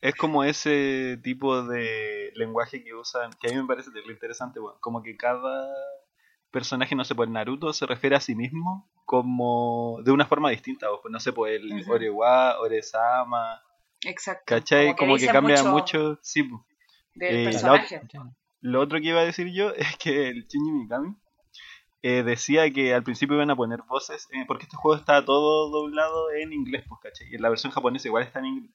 es 0.00 0.14
como 0.14 0.44
ese 0.44 1.18
tipo 1.22 1.62
de 1.62 2.32
lenguaje 2.34 2.84
que 2.84 2.94
usan, 2.94 3.30
que 3.40 3.48
a 3.48 3.50
mí 3.52 3.60
me 3.60 3.66
parece 3.66 3.90
interesante, 4.08 4.60
bueno, 4.60 4.78
como 4.80 5.02
que 5.02 5.16
cada 5.16 5.68
personaje, 6.50 6.94
no 6.94 7.04
sé, 7.04 7.14
por 7.14 7.28
Naruto 7.28 7.72
se 7.72 7.86
refiere 7.86 8.16
a 8.16 8.20
sí 8.20 8.34
mismo 8.34 8.90
como 9.04 10.00
de 10.04 10.12
una 10.12 10.26
forma 10.26 10.50
distinta, 10.50 10.86
pues 11.02 11.10
no 11.10 11.20
sé, 11.20 11.32
pues 11.32 11.60
el 11.60 11.84
Orewa, 11.88 12.58
Oresama, 12.60 13.60
Exacto. 14.04 14.44
¿cachai? 14.46 14.94
Como 14.96 15.16
que, 15.16 15.26
cambia 15.26 15.62
mucho, 15.64 16.18
sí. 16.22 16.48
Del 17.14 17.36
eh, 17.36 17.44
personaje. 17.44 18.00
Lo, 18.60 18.80
otro 18.80 18.98
que 19.00 19.08
iba 19.08 19.20
a 19.20 19.24
decir 19.24 19.52
yo 19.52 19.70
es 19.76 19.96
que 19.96 20.28
el 20.28 20.46
Shinji 20.46 20.72
Mikami 20.72 21.16
eh, 22.02 22.22
decía 22.22 22.70
que 22.70 22.94
al 22.94 23.02
principio 23.02 23.36
iban 23.36 23.50
a 23.50 23.56
poner 23.56 23.82
voces, 23.82 24.28
eh, 24.32 24.44
porque 24.46 24.64
este 24.64 24.76
juego 24.76 24.96
está 24.96 25.24
todo 25.24 25.70
doblado 25.70 26.30
en 26.32 26.52
inglés, 26.52 26.84
pues, 26.88 27.00
¿cachai? 27.02 27.28
Y 27.30 27.34
en 27.36 27.42
la 27.42 27.48
versión 27.48 27.72
japonesa 27.72 28.08
igual 28.08 28.24
está 28.24 28.38
en 28.38 28.46
inglés. 28.46 28.72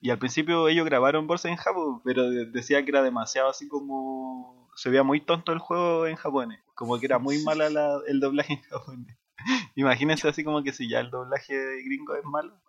Y 0.00 0.10
al 0.10 0.18
principio 0.18 0.68
ellos 0.68 0.84
grabaron 0.84 1.26
voces 1.26 1.50
en 1.50 1.56
Japón, 1.56 2.02
pero 2.04 2.30
decía 2.30 2.84
que 2.84 2.90
era 2.90 3.02
demasiado 3.02 3.48
así 3.48 3.66
como... 3.66 4.68
Se 4.76 4.90
veía 4.90 5.02
muy 5.02 5.22
tonto 5.22 5.52
el 5.52 5.58
juego 5.58 6.06
en 6.06 6.16
japonés, 6.16 6.60
como 6.74 6.98
que 6.98 7.06
era 7.06 7.18
muy 7.18 7.42
mala 7.42 7.68
el 8.06 8.20
doblaje 8.20 8.52
en 8.54 8.62
japonés. 8.62 9.16
Imagínense 9.74 10.28
así 10.28 10.44
como 10.44 10.62
que 10.62 10.72
si 10.72 10.88
ya 10.88 11.00
el 11.00 11.10
doblaje 11.10 11.54
gringo 11.82 12.14
es 12.14 12.24
malo, 12.24 12.60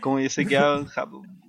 como 0.00 0.18
se 0.28 0.46
quedado 0.46 0.78
en 0.78 0.86
Japón. 0.86 1.40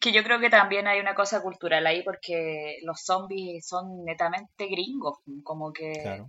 Que 0.00 0.12
yo 0.12 0.22
creo 0.24 0.40
que 0.40 0.50
también 0.50 0.86
hay 0.88 1.00
una 1.00 1.14
cosa 1.14 1.42
cultural 1.42 1.86
ahí 1.86 2.02
porque 2.02 2.78
los 2.82 3.02
zombies 3.02 3.66
son 3.66 4.04
netamente 4.04 4.66
gringos, 4.66 5.18
como 5.42 5.72
que 5.72 6.22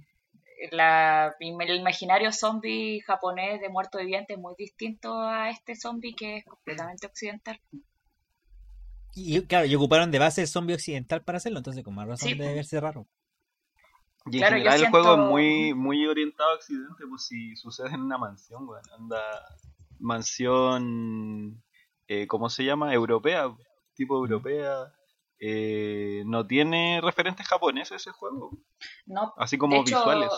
la, 0.71 1.35
el 1.39 1.75
imaginario 1.75 2.31
zombie 2.31 3.01
japonés 3.01 3.61
de 3.61 3.69
muerto 3.69 3.97
viviente 3.97 4.33
es 4.33 4.39
muy 4.39 4.53
distinto 4.57 5.19
a 5.19 5.49
este 5.49 5.75
zombie 5.75 6.15
que 6.15 6.37
es 6.37 6.45
completamente 6.45 7.07
occidental. 7.07 7.59
Y 9.15 9.41
claro, 9.41 9.65
y 9.65 9.75
ocuparon 9.75 10.11
de 10.11 10.19
base 10.19 10.41
el 10.41 10.47
zombie 10.47 10.75
occidental 10.75 11.23
para 11.23 11.37
hacerlo, 11.37 11.59
entonces 11.59 11.83
con 11.83 11.95
más 11.95 12.07
razón 12.07 12.37
debe 12.37 12.53
verse 12.53 12.79
raro. 12.79 13.07
Y 14.25 14.37
en 14.37 14.43
general 14.43 14.81
el 14.81 14.89
juego 14.89 15.13
es 15.13 15.19
muy, 15.19 15.73
muy 15.73 16.05
orientado 16.05 16.51
a 16.51 16.55
occidente, 16.55 17.05
pues 17.09 17.25
si 17.25 17.55
sucede 17.55 17.89
en 17.89 18.01
una 18.01 18.17
mansión, 18.17 18.65
bueno, 18.65 18.83
anda 18.97 19.21
mansión, 19.97 21.63
eh, 22.07 22.27
¿cómo 22.27 22.49
se 22.49 22.63
llama? 22.63 22.93
Europea, 22.93 23.51
tipo 23.95 24.17
europea. 24.17 24.93
Eh, 25.39 26.23
no 26.25 26.45
tiene 26.45 26.99
referentes 27.01 27.47
japoneses 27.47 28.01
ese 28.01 28.11
juego. 28.11 28.51
No. 29.05 29.33
Así 29.37 29.57
como 29.57 29.83
visuales. 29.83 30.31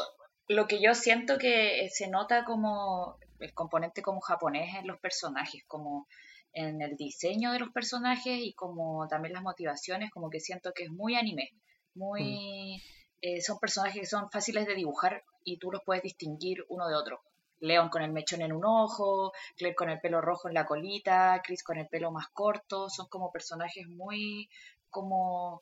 Lo 0.48 0.68
que 0.68 0.82
yo 0.82 0.94
siento 0.94 1.38
que 1.38 1.88
se 1.90 2.10
nota 2.10 2.44
como 2.44 3.18
el 3.40 3.54
componente 3.54 4.02
como 4.02 4.20
japonés 4.20 4.76
en 4.76 4.88
los 4.88 5.00
personajes, 5.00 5.64
como 5.68 6.08
en 6.54 6.82
el 6.82 6.96
diseño 6.98 7.52
de 7.54 7.60
los 7.60 7.70
personajes 7.70 8.40
y 8.40 8.54
como 8.54 9.08
también 9.08 9.34
las 9.34 9.44
motivaciones, 9.44 10.12
como 10.12 10.30
que 10.30 10.40
siento 10.40 10.72
que 10.74 10.84
es 10.84 10.92
muy 10.92 11.16
anime, 11.16 11.50
muy... 11.96 12.78
Mm. 12.78 13.02
Eh, 13.24 13.42
son 13.42 13.60
personajes 13.60 14.02
que 14.02 14.08
son 14.08 14.32
fáciles 14.32 14.66
de 14.66 14.74
dibujar 14.74 15.24
y 15.44 15.58
tú 15.58 15.72
los 15.72 15.84
puedes 15.86 16.02
distinguir 16.02 16.66
uno 16.70 16.88
de 16.88 16.96
otro. 16.96 17.22
Leon 17.60 17.90
con 17.90 18.02
el 18.02 18.12
mechón 18.12 18.42
en 18.42 18.52
un 18.52 18.66
ojo, 18.66 19.32
Claire 19.56 19.76
con 19.76 19.92
el 19.92 20.00
pelo 20.00 20.22
rojo 20.22 20.48
en 20.48 20.56
la 20.56 20.66
colita, 20.66 21.40
Chris 21.44 21.64
con 21.64 21.78
el 21.78 21.88
pelo 21.88 22.12
más 22.12 22.30
corto, 22.30 22.90
son 22.90 23.08
como 23.10 23.32
personajes 23.32 23.88
muy 23.88 24.50
como 24.92 25.62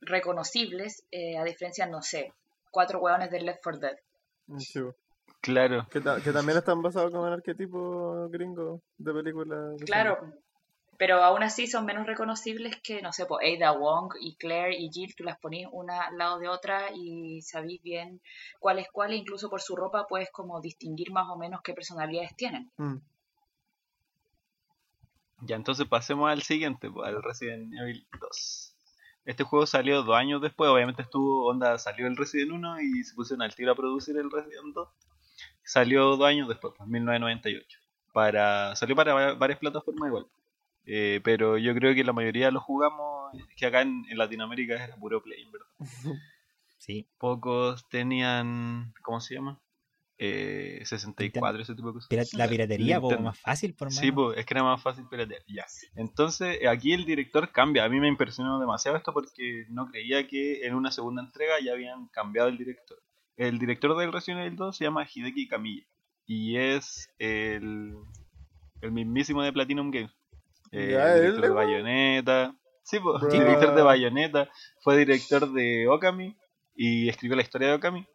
reconocibles, 0.00 1.04
eh, 1.10 1.36
a 1.36 1.44
diferencia, 1.44 1.86
no 1.86 2.02
sé, 2.02 2.32
cuatro 2.70 3.00
hueones 3.00 3.30
de 3.30 3.42
Left 3.42 3.60
4 3.62 3.80
Dead. 3.80 3.98
Claro. 5.40 5.86
Que, 5.90 6.00
también 6.00 6.58
están 6.58 6.82
basados 6.82 7.12
como 7.12 7.26
en 7.26 7.32
arquetipo 7.32 8.28
gringo 8.30 8.82
de 8.98 9.12
películas. 9.12 9.80
Claro, 9.84 10.18
pero 11.00 11.24
aún 11.24 11.42
así 11.42 11.66
son 11.66 11.86
menos 11.86 12.06
reconocibles 12.06 12.76
que, 12.82 13.00
no 13.00 13.10
sé, 13.10 13.24
pues 13.24 13.40
Ada 13.56 13.72
Wong 13.72 14.12
y 14.20 14.36
Claire 14.36 14.76
y 14.78 14.90
Jill, 14.90 15.14
tú 15.16 15.24
las 15.24 15.38
ponís 15.38 15.66
una 15.72 16.02
al 16.02 16.18
lado 16.18 16.38
de 16.38 16.48
otra 16.48 16.90
y 16.94 17.40
sabéis 17.40 17.80
bien 17.82 18.20
cuál 18.58 18.80
es 18.80 18.88
cuál, 18.92 19.12
e 19.12 19.16
incluso 19.16 19.48
por 19.48 19.62
su 19.62 19.76
ropa 19.76 20.06
puedes 20.06 20.30
como 20.30 20.60
distinguir 20.60 21.10
más 21.10 21.26
o 21.30 21.38
menos 21.38 21.62
qué 21.62 21.72
personalidades 21.72 22.36
tienen. 22.36 22.70
Mm. 22.76 22.96
Ya, 25.42 25.56
entonces 25.56 25.86
pasemos 25.86 26.30
al 26.30 26.42
siguiente, 26.42 26.90
al 27.04 27.22
Resident 27.22 27.72
Evil 27.74 28.06
2. 28.20 28.76
Este 29.24 29.44
juego 29.44 29.66
salió 29.66 30.02
dos 30.02 30.16
años 30.16 30.40
después, 30.40 30.70
obviamente 30.70 31.02
estuvo, 31.02 31.46
onda, 31.46 31.78
salió 31.78 32.06
el 32.06 32.16
Resident 32.16 32.52
1 32.52 32.80
y 32.80 33.04
se 33.04 33.14
pusieron 33.14 33.42
al 33.42 33.54
tiro 33.54 33.72
a 33.72 33.74
producir 33.74 34.16
el 34.16 34.30
Resident 34.30 34.74
2. 34.74 34.88
Salió 35.62 36.16
dos 36.16 36.26
años 36.26 36.48
después, 36.48 36.74
en 36.80 36.90
1998. 36.90 37.78
Para, 38.12 38.74
salió 38.76 38.96
para 38.96 39.34
varias 39.34 39.58
plataformas 39.58 40.08
igual. 40.08 40.26
Eh, 40.86 41.20
pero 41.22 41.58
yo 41.58 41.74
creo 41.74 41.94
que 41.94 42.02
la 42.02 42.12
mayoría 42.12 42.50
lo 42.50 42.60
jugamos, 42.60 43.32
que 43.56 43.66
acá 43.66 43.82
en, 43.82 44.04
Latinoamérica 44.16 44.82
era 44.82 44.96
puro 44.96 45.22
play, 45.22 45.48
¿verdad? 45.50 45.68
Sí. 46.78 47.06
Pocos 47.18 47.86
tenían, 47.90 48.94
¿cómo 49.02 49.20
se 49.20 49.34
llama? 49.34 49.60
Eh, 50.22 50.82
64, 50.84 51.62
ese 51.62 51.74
tipo 51.74 51.88
de 51.88 51.94
cosas. 51.94 52.34
la 52.34 52.46
piratería, 52.46 53.00
pues 53.00 53.18
más 53.18 53.38
fácil, 53.38 53.72
por 53.72 53.90
Sí, 53.90 54.12
pues 54.12 54.36
es 54.36 54.44
que 54.44 54.52
era 54.52 54.62
más 54.62 54.82
fácil 54.82 55.06
piratear. 55.08 55.40
Ya. 55.48 55.64
Entonces, 55.96 56.58
aquí 56.66 56.92
el 56.92 57.06
director 57.06 57.50
cambia. 57.50 57.84
A 57.84 57.88
mí 57.88 57.98
me 58.00 58.08
impresionó 58.08 58.60
demasiado 58.60 58.98
esto 58.98 59.14
porque 59.14 59.64
no 59.70 59.86
creía 59.86 60.28
que 60.28 60.66
en 60.66 60.74
una 60.74 60.92
segunda 60.92 61.22
entrega 61.22 61.54
ya 61.64 61.72
habían 61.72 62.08
cambiado 62.08 62.50
el 62.50 62.58
director. 62.58 62.98
El 63.38 63.58
director 63.58 63.96
del 63.96 64.12
Resident 64.12 64.42
Evil 64.42 64.56
2 64.56 64.76
se 64.76 64.84
llama 64.84 65.08
Hideki 65.10 65.48
Kamiya 65.48 65.86
y 66.26 66.58
es 66.58 67.08
el, 67.18 67.94
el 68.82 68.92
mismísimo 68.92 69.42
de 69.42 69.54
Platinum 69.54 69.90
Games. 69.90 70.12
el 70.70 70.88
director 70.88 71.40
de 71.40 71.48
Bayonetta. 71.48 72.54
Sí, 72.82 72.98
pues, 73.00 73.22
director 73.32 73.74
de 73.74 73.82
Bayonetta. 73.82 74.50
Fue 74.82 74.98
director 74.98 75.50
de 75.50 75.88
Okami 75.88 76.36
y 76.74 77.08
escribió 77.08 77.36
la 77.36 77.42
historia 77.42 77.68
de 77.68 77.74
Okami. 77.74 78.06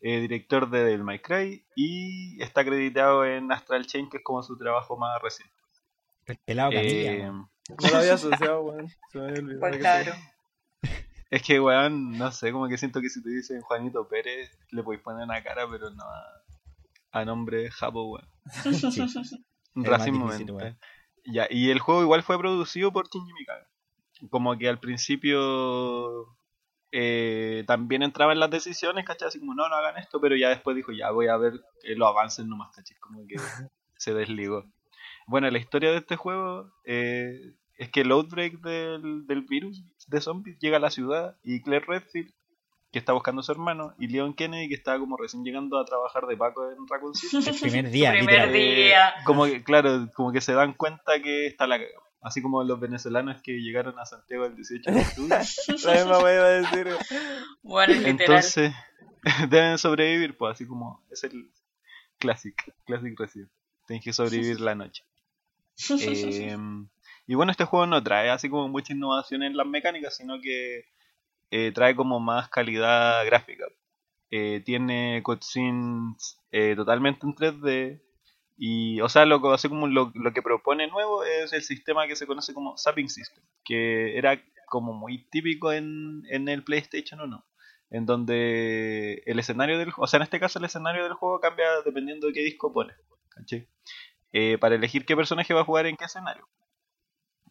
Eh, 0.00 0.20
director 0.20 0.68
de 0.68 0.84
Devil 0.84 1.04
May 1.04 1.20
Cry 1.20 1.64
y 1.74 2.40
está 2.42 2.60
acreditado 2.60 3.24
en 3.24 3.50
Astral 3.50 3.86
Chain, 3.86 4.10
que 4.10 4.18
es 4.18 4.22
como 4.22 4.42
su 4.42 4.56
trabajo 4.58 4.96
más 4.96 5.20
reciente. 5.22 5.54
El 6.26 6.36
pelado 6.38 6.72
eh, 6.74 7.30
No 7.30 7.88
lo 7.90 7.96
había 7.96 8.14
asociado, 8.14 8.62
weón. 8.62 8.88
Pues 9.12 9.76
claro. 9.78 10.12
Es 11.30 11.42
que, 11.42 11.58
weón, 11.58 12.12
no 12.12 12.30
sé, 12.30 12.52
como 12.52 12.68
que 12.68 12.78
siento 12.78 13.00
que 13.00 13.08
si 13.08 13.22
te 13.22 13.30
dicen 13.30 13.60
Juanito 13.62 14.06
Pérez, 14.06 14.56
le 14.70 14.82
podéis 14.82 15.02
poner 15.02 15.24
una 15.24 15.42
cara, 15.42 15.66
pero 15.68 15.90
no 15.90 16.04
a, 17.12 17.24
nombre 17.24 17.70
Japo, 17.70 18.04
weón. 18.04 18.28
Sí. 18.62 18.70
Racismo, 19.74 20.30
Ya, 21.24 21.46
y 21.50 21.70
el 21.70 21.80
juego 21.80 22.02
igual 22.02 22.22
fue 22.22 22.38
producido 22.38 22.92
por 22.92 23.08
Shinji 23.08 23.32
Mikami. 23.32 24.28
Como 24.30 24.56
que 24.56 24.68
al 24.68 24.78
principio 24.78 26.35
eh, 26.98 27.62
también 27.66 28.02
entraba 28.02 28.32
en 28.32 28.40
las 28.40 28.48
decisiones, 28.48 29.04
¿cachai? 29.04 29.28
Así 29.28 29.38
como, 29.38 29.54
no, 29.54 29.68
no 29.68 29.74
hagan 29.74 29.98
esto, 29.98 30.18
pero 30.18 30.34
ya 30.34 30.48
después 30.48 30.74
dijo, 30.74 30.92
ya 30.92 31.10
voy 31.10 31.28
a 31.28 31.36
ver 31.36 31.52
eh, 31.82 31.94
los 31.94 32.08
avances 32.08 32.46
nomás, 32.46 32.74
¿cachai? 32.74 32.96
Como 32.96 33.26
que 33.26 33.34
se 33.98 34.14
desligó. 34.14 34.64
Bueno, 35.26 35.50
la 35.50 35.58
historia 35.58 35.90
de 35.90 35.98
este 35.98 36.16
juego 36.16 36.72
eh, 36.86 37.52
es 37.76 37.90
que 37.90 38.00
el 38.00 38.12
outbreak 38.12 38.62
del, 38.62 39.26
del, 39.26 39.42
virus 39.42 39.84
de 40.06 40.22
zombies 40.22 40.58
llega 40.58 40.78
a 40.78 40.80
la 40.80 40.88
ciudad 40.88 41.36
y 41.44 41.60
Claire 41.60 41.84
Redfield, 41.86 42.32
que 42.90 42.98
está 42.98 43.12
buscando 43.12 43.40
a 43.40 43.44
su 43.44 43.52
hermano, 43.52 43.92
y 43.98 44.08
Leon 44.08 44.32
Kennedy, 44.32 44.70
que 44.70 44.74
está 44.74 44.98
como 44.98 45.18
recién 45.18 45.44
llegando 45.44 45.78
a 45.78 45.84
trabajar 45.84 46.24
de 46.26 46.38
Paco 46.38 46.70
en 46.70 46.78
Raccoon 46.88 47.14
City. 47.14 47.46
El 47.46 47.60
primer 47.60 47.90
día, 47.90 48.12
primer 48.16 48.50
día. 48.50 49.14
Como 49.26 49.44
que, 49.44 49.62
claro, 49.62 50.08
como 50.14 50.32
que 50.32 50.40
se 50.40 50.54
dan 50.54 50.72
cuenta 50.72 51.20
que 51.20 51.46
está 51.46 51.66
la 51.66 51.78
así 52.20 52.42
como 52.42 52.62
los 52.64 52.80
venezolanos 52.80 53.40
que 53.42 53.60
llegaron 53.60 53.98
a 53.98 54.06
Santiago 54.06 54.46
el 54.46 54.56
18 54.56 54.90
de 54.90 55.00
octubre. 55.00 55.38
La 55.84 55.94
misma 55.94 56.18
voy 56.18 56.30
a 56.30 56.44
decir. 56.44 56.88
Bueno, 57.62 57.94
literal. 57.94 58.20
Entonces, 58.20 58.72
deben 59.50 59.78
sobrevivir, 59.78 60.36
pues 60.36 60.54
así 60.54 60.66
como 60.66 61.04
es 61.10 61.24
el 61.24 61.50
Classic, 62.18 62.54
Classic 62.84 63.18
Resident. 63.18 63.50
Tienes 63.86 64.04
que 64.04 64.12
sobrevivir 64.12 64.60
la 64.60 64.74
noche. 64.74 65.04
Eh, 65.88 66.56
y 67.26 67.34
bueno, 67.34 67.50
este 67.50 67.64
juego 67.64 67.86
no 67.86 68.02
trae 68.02 68.30
así 68.30 68.48
como 68.48 68.68
mucha 68.68 68.94
innovación 68.94 69.42
en 69.42 69.56
las 69.56 69.66
mecánicas, 69.66 70.16
sino 70.16 70.40
que 70.40 70.86
eh, 71.50 71.72
trae 71.72 71.94
como 71.94 72.20
más 72.20 72.48
calidad 72.48 73.24
gráfica. 73.26 73.66
Eh, 74.30 74.62
tiene 74.64 75.22
cutscenes 75.22 76.40
eh, 76.50 76.74
totalmente 76.76 77.26
en 77.26 77.34
3D. 77.34 78.02
Y, 78.56 79.00
o 79.02 79.08
sea, 79.08 79.26
lo, 79.26 79.52
así 79.52 79.68
como 79.68 79.86
lo, 79.86 80.12
que 80.32 80.42
propone 80.42 80.86
nuevo 80.88 81.24
es 81.24 81.52
el 81.52 81.62
sistema 81.62 82.06
que 82.06 82.16
se 82.16 82.26
conoce 82.26 82.54
como 82.54 82.76
Zapping 82.78 83.08
System, 83.08 83.44
que 83.64 84.16
era 84.16 84.42
como 84.66 84.94
muy 84.94 85.28
típico 85.30 85.72
en, 85.72 86.22
en 86.30 86.48
el 86.48 86.64
PlayStation 86.64 87.20
1, 87.20 87.44
en 87.90 88.06
donde 88.06 89.22
el 89.26 89.38
escenario 89.38 89.78
del 89.78 89.92
o 89.96 90.06
sea, 90.06 90.18
en 90.18 90.22
este 90.22 90.40
caso 90.40 90.58
el 90.58 90.64
escenario 90.64 91.04
del 91.04 91.14
juego 91.14 91.40
cambia 91.40 91.66
dependiendo 91.84 92.26
de 92.26 92.32
qué 92.32 92.42
disco 92.42 92.72
pones. 92.72 92.96
Eh, 94.32 94.58
para 94.58 94.74
elegir 94.74 95.04
qué 95.04 95.16
personaje 95.16 95.54
va 95.54 95.60
a 95.60 95.64
jugar 95.64 95.86
en 95.86 95.96
qué 95.96 96.04
escenario. 96.04 96.48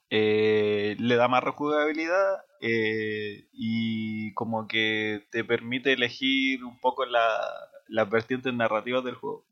Eh, 0.09 0.95
le 0.99 1.15
da 1.15 1.27
más 1.27 1.43
rejugabilidad 1.43 2.43
eh, 2.61 3.47
y 3.51 4.33
como 4.33 4.67
que 4.67 5.25
te 5.31 5.43
permite 5.43 5.93
elegir 5.93 6.63
un 6.63 6.79
poco 6.79 7.05
la, 7.05 7.39
las 7.87 8.09
vertientes 8.09 8.53
narrativas 8.53 9.03
del 9.03 9.15
juego. 9.15 9.45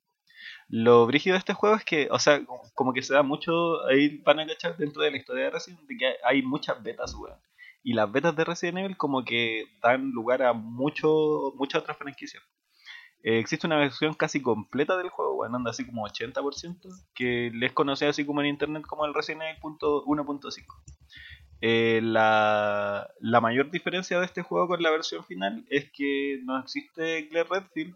Lo 0.76 1.06
brígido 1.06 1.36
de 1.36 1.38
este 1.38 1.54
juego 1.54 1.76
es 1.76 1.86
que, 1.86 2.08
o 2.10 2.18
sea, 2.18 2.44
como- 2.74 2.94
que 2.94 3.04
se 3.04 3.14
da 3.14 3.22
mucho, 3.22 3.86
ahí 3.86 4.18
van 4.26 4.40
a 4.40 4.48
cachar 4.48 4.76
dentro 4.76 5.04
de 5.04 5.12
la 5.12 5.18
historia 5.18 5.44
de 5.44 5.52
Resident 5.52 5.82
de 5.88 5.98
que 5.98 6.16
hay, 6.24 6.42
muchas 6.42 6.82
betas, 6.82 7.14
weón. 7.14 7.38
Y 7.84 7.94
las 7.94 8.12
betas 8.12 8.36
de 8.36 8.44
Resident 8.44 8.80
Evil 8.80 8.98
como 8.98 9.24
que 9.24 9.66
dan 9.84 10.10
lugar 10.10 10.42
a 10.42 10.54
mucho, 10.54 11.54
muchas 11.58 11.84
otras 11.84 11.98
franquicias. 11.98 12.42
Eh, 13.22 13.38
existe 13.38 13.68
una 13.68 13.78
versión 13.78 14.16
casi 14.16 14.42
completa 14.42 14.98
del 14.98 15.10
juego, 15.10 15.36
bueno, 15.36 15.58
anda 15.58 15.70
así 15.70 15.86
como 15.86 16.06
80%, 16.08 16.90
que 17.14 17.52
les 17.54 17.72
conocía 17.74 18.10
así 18.10 18.26
como 18.26 18.42
en 18.42 18.48
internet 18.48 18.84
como 18.88 19.06
el 19.06 19.14
Resident 19.14 19.44
Evil 19.44 19.62
punto 19.62 20.04
1.5. 20.06 20.74
Eh, 21.62 22.02
la, 22.04 23.08
la 23.20 23.42
mayor 23.42 23.70
diferencia 23.70 24.20
de 24.20 24.26
este 24.26 24.42
juego 24.42 24.68
con 24.70 24.82
la 24.82 24.90
versión 24.90 25.24
final 25.24 25.66
es 25.70 25.92
que 25.92 26.40
no 26.44 26.60
existe 26.60 27.30
Claire 27.30 27.48
Redfield 27.50 27.96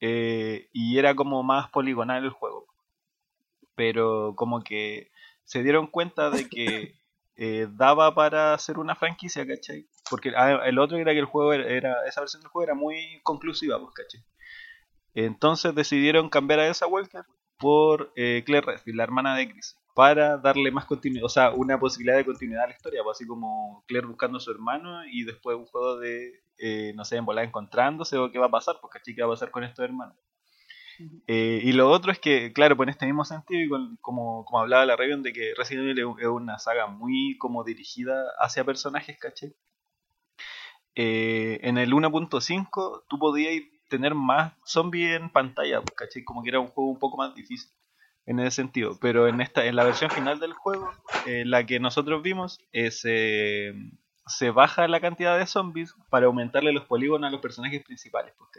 eh, 0.00 0.68
y 0.72 0.98
era 0.98 1.14
como 1.14 1.42
más 1.42 1.70
poligonal 1.70 2.24
el 2.24 2.30
juego. 2.30 2.66
Pero 3.74 4.34
como 4.36 4.62
que 4.62 5.10
se 5.44 5.62
dieron 5.62 5.86
cuenta 5.86 6.30
de 6.30 6.48
que 6.48 6.94
eh, 7.36 7.68
daba 7.70 8.14
para 8.14 8.54
hacer 8.54 8.78
una 8.78 8.96
franquicia, 8.96 9.46
¿cachai? 9.46 9.86
Porque 10.10 10.32
ah, 10.36 10.62
el 10.66 10.78
otro 10.78 10.96
era 10.98 11.12
que 11.12 11.18
el 11.20 11.24
juego 11.26 11.52
era, 11.52 11.66
era- 11.68 12.06
esa 12.06 12.20
versión 12.20 12.42
del 12.42 12.50
juego 12.50 12.64
era 12.64 12.74
muy 12.74 13.20
conclusiva, 13.22 13.78
pues, 13.80 13.94
¿cachai? 13.94 14.24
Entonces 15.14 15.74
decidieron 15.74 16.28
cambiar 16.30 16.60
a 16.60 16.68
esa 16.68 16.86
Walker 16.86 17.24
por 17.58 18.12
eh, 18.16 18.42
Claire 18.46 18.66
Redfield, 18.66 18.96
la 18.98 19.04
hermana 19.04 19.36
de 19.36 19.50
Chris, 19.50 19.76
para 19.98 20.38
darle 20.38 20.70
más 20.70 20.84
continuidad, 20.86 21.24
o 21.26 21.28
sea, 21.28 21.50
una 21.52 21.78
posibilidad 21.80 22.16
de 22.16 22.24
continuidad 22.24 22.64
a 22.64 22.68
la 22.68 22.74
historia, 22.74 23.02
pues 23.02 23.16
así 23.16 23.26
como 23.26 23.84
Claire 23.88 24.06
buscando 24.06 24.38
a 24.38 24.40
su 24.40 24.50
hermano 24.52 25.04
y 25.06 25.24
después 25.24 25.56
un 25.56 25.66
juego 25.66 25.98
de, 25.98 26.42
eh, 26.58 26.92
no 26.94 27.04
sé, 27.04 27.16
en 27.16 27.24
volar 27.26 27.44
encontrándose 27.44 28.16
o 28.18 28.30
qué 28.30 28.38
va 28.38 28.46
a 28.46 28.50
pasar, 28.50 28.76
pues 28.80 28.92
¿cachai? 28.92 29.14
¿Qué 29.14 29.22
va 29.22 29.28
a 29.28 29.32
pasar 29.32 29.50
con 29.50 29.64
estos 29.64 29.84
hermanos? 29.84 30.16
Eh, 31.28 31.60
y 31.62 31.72
lo 31.72 31.90
otro 31.90 32.10
es 32.10 32.18
que, 32.18 32.52
claro, 32.52 32.76
pues 32.76 32.86
en 32.86 32.90
este 32.90 33.06
mismo 33.06 33.24
sentido, 33.24 33.60
y 33.62 33.68
con- 33.68 33.96
como, 34.00 34.44
como 34.44 34.60
hablaba 34.60 34.84
la 34.86 34.96
Raven, 34.96 35.22
de 35.22 35.32
que 35.32 35.52
Resident 35.56 35.88
Evil 35.96 36.14
es- 36.18 36.26
una 36.26 36.58
saga 36.58 36.86
muy 36.88 37.36
como 37.38 37.62
dirigida 37.64 38.24
hacia 38.40 38.64
personajes, 38.64 39.18
¿cachai? 39.18 39.54
Eh, 40.94 41.60
en 41.62 41.78
el 41.78 41.94
1.5 41.94 43.04
tú 43.08 43.18
podías 43.18 43.62
tener 43.88 44.14
más 44.14 44.52
zombies 44.64 45.16
en 45.20 45.30
pantalla, 45.30 45.80
pues, 45.80 45.94
¿cachai? 45.96 46.24
Como 46.24 46.42
que 46.42 46.50
era 46.50 46.60
un 46.60 46.66
juego 46.68 46.90
un 46.90 46.98
poco 46.98 47.16
más 47.16 47.34
difícil 47.34 47.70
en 48.28 48.38
ese 48.40 48.50
sentido. 48.52 48.96
Pero 49.00 49.26
en 49.26 49.40
esta, 49.40 49.64
en 49.64 49.74
la 49.74 49.84
versión 49.84 50.10
final 50.10 50.38
del 50.38 50.52
juego, 50.52 50.88
eh, 51.26 51.44
la 51.46 51.64
que 51.66 51.80
nosotros 51.80 52.22
vimos, 52.22 52.60
eh, 52.72 52.90
se, 52.92 53.74
se 54.26 54.50
baja 54.50 54.86
la 54.86 55.00
cantidad 55.00 55.38
de 55.38 55.46
zombies 55.46 55.94
para 56.10 56.26
aumentarle 56.26 56.72
los 56.72 56.84
polígonos 56.84 57.28
a 57.28 57.32
los 57.32 57.40
personajes 57.40 57.82
principales, 57.84 58.34
pues. 58.38 58.50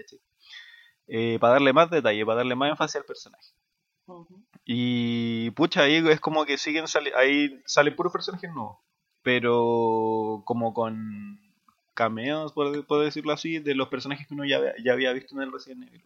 Eh, 1.08 1.38
para 1.40 1.54
darle 1.54 1.74
más 1.74 1.90
detalle, 1.90 2.26
para 2.26 2.38
darle 2.38 2.56
más 2.56 2.70
énfasis 2.72 2.98
al 2.98 3.06
personaje. 3.06 3.54
Y 4.66 5.52
pucha, 5.52 5.82
ahí 5.84 5.96
es 6.08 6.20
como 6.20 6.46
que 6.46 6.58
siguen 6.58 6.88
sali- 6.88 7.12
ahí 7.16 7.62
salen 7.66 7.96
puros 7.96 8.14
personajes 8.14 8.52
nuevos, 8.54 8.78
pero 9.24 10.44
como 10.46 10.74
con 10.74 11.40
cameos, 11.94 12.54
por, 12.54 12.86
por 12.86 13.04
decirlo 13.04 13.34
así, 13.34 13.60
de 13.60 13.76
los 13.76 13.90
personajes 13.90 14.28
que 14.28 14.34
uno 14.34 14.46
ya, 14.46 14.60
ya 14.84 14.94
había 14.94 15.14
visto 15.14 15.36
en 15.36 15.42
el 15.44 15.52
Resident 15.52 15.88
Evil. 15.88 16.04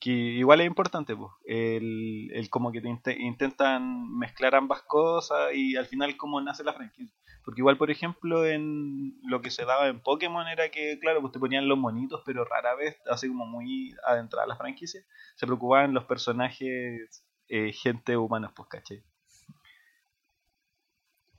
Que 0.00 0.10
igual 0.10 0.60
es 0.60 0.66
importante, 0.68 1.16
pues, 1.16 1.32
el, 1.44 2.30
el 2.32 2.50
como 2.50 2.70
que 2.70 2.80
te 2.80 2.88
inte- 2.88 3.18
intentan 3.18 4.16
mezclar 4.16 4.54
ambas 4.54 4.82
cosas 4.82 5.52
y 5.54 5.74
al 5.76 5.86
final 5.86 6.16
cómo 6.16 6.40
nace 6.40 6.62
la 6.62 6.72
franquicia. 6.72 7.16
Porque 7.44 7.62
igual, 7.62 7.78
por 7.78 7.90
ejemplo, 7.90 8.46
en 8.46 9.18
lo 9.22 9.40
que 9.40 9.50
se 9.50 9.64
daba 9.64 9.88
en 9.88 10.00
Pokémon 10.00 10.46
era 10.46 10.70
que, 10.70 10.98
claro, 11.00 11.20
pues 11.20 11.32
te 11.32 11.40
ponían 11.40 11.66
los 11.66 11.78
monitos, 11.78 12.22
pero 12.24 12.44
rara 12.44 12.74
vez, 12.76 12.96
así 13.10 13.26
como 13.26 13.46
muy 13.46 13.94
adentrada 14.06 14.46
la 14.46 14.56
franquicia, 14.56 15.00
se 15.34 15.46
preocupaban 15.46 15.94
los 15.94 16.04
personajes 16.04 17.24
eh, 17.48 17.72
gente 17.72 18.16
humana, 18.16 18.52
pues, 18.54 18.68
¿cachai? 18.68 19.02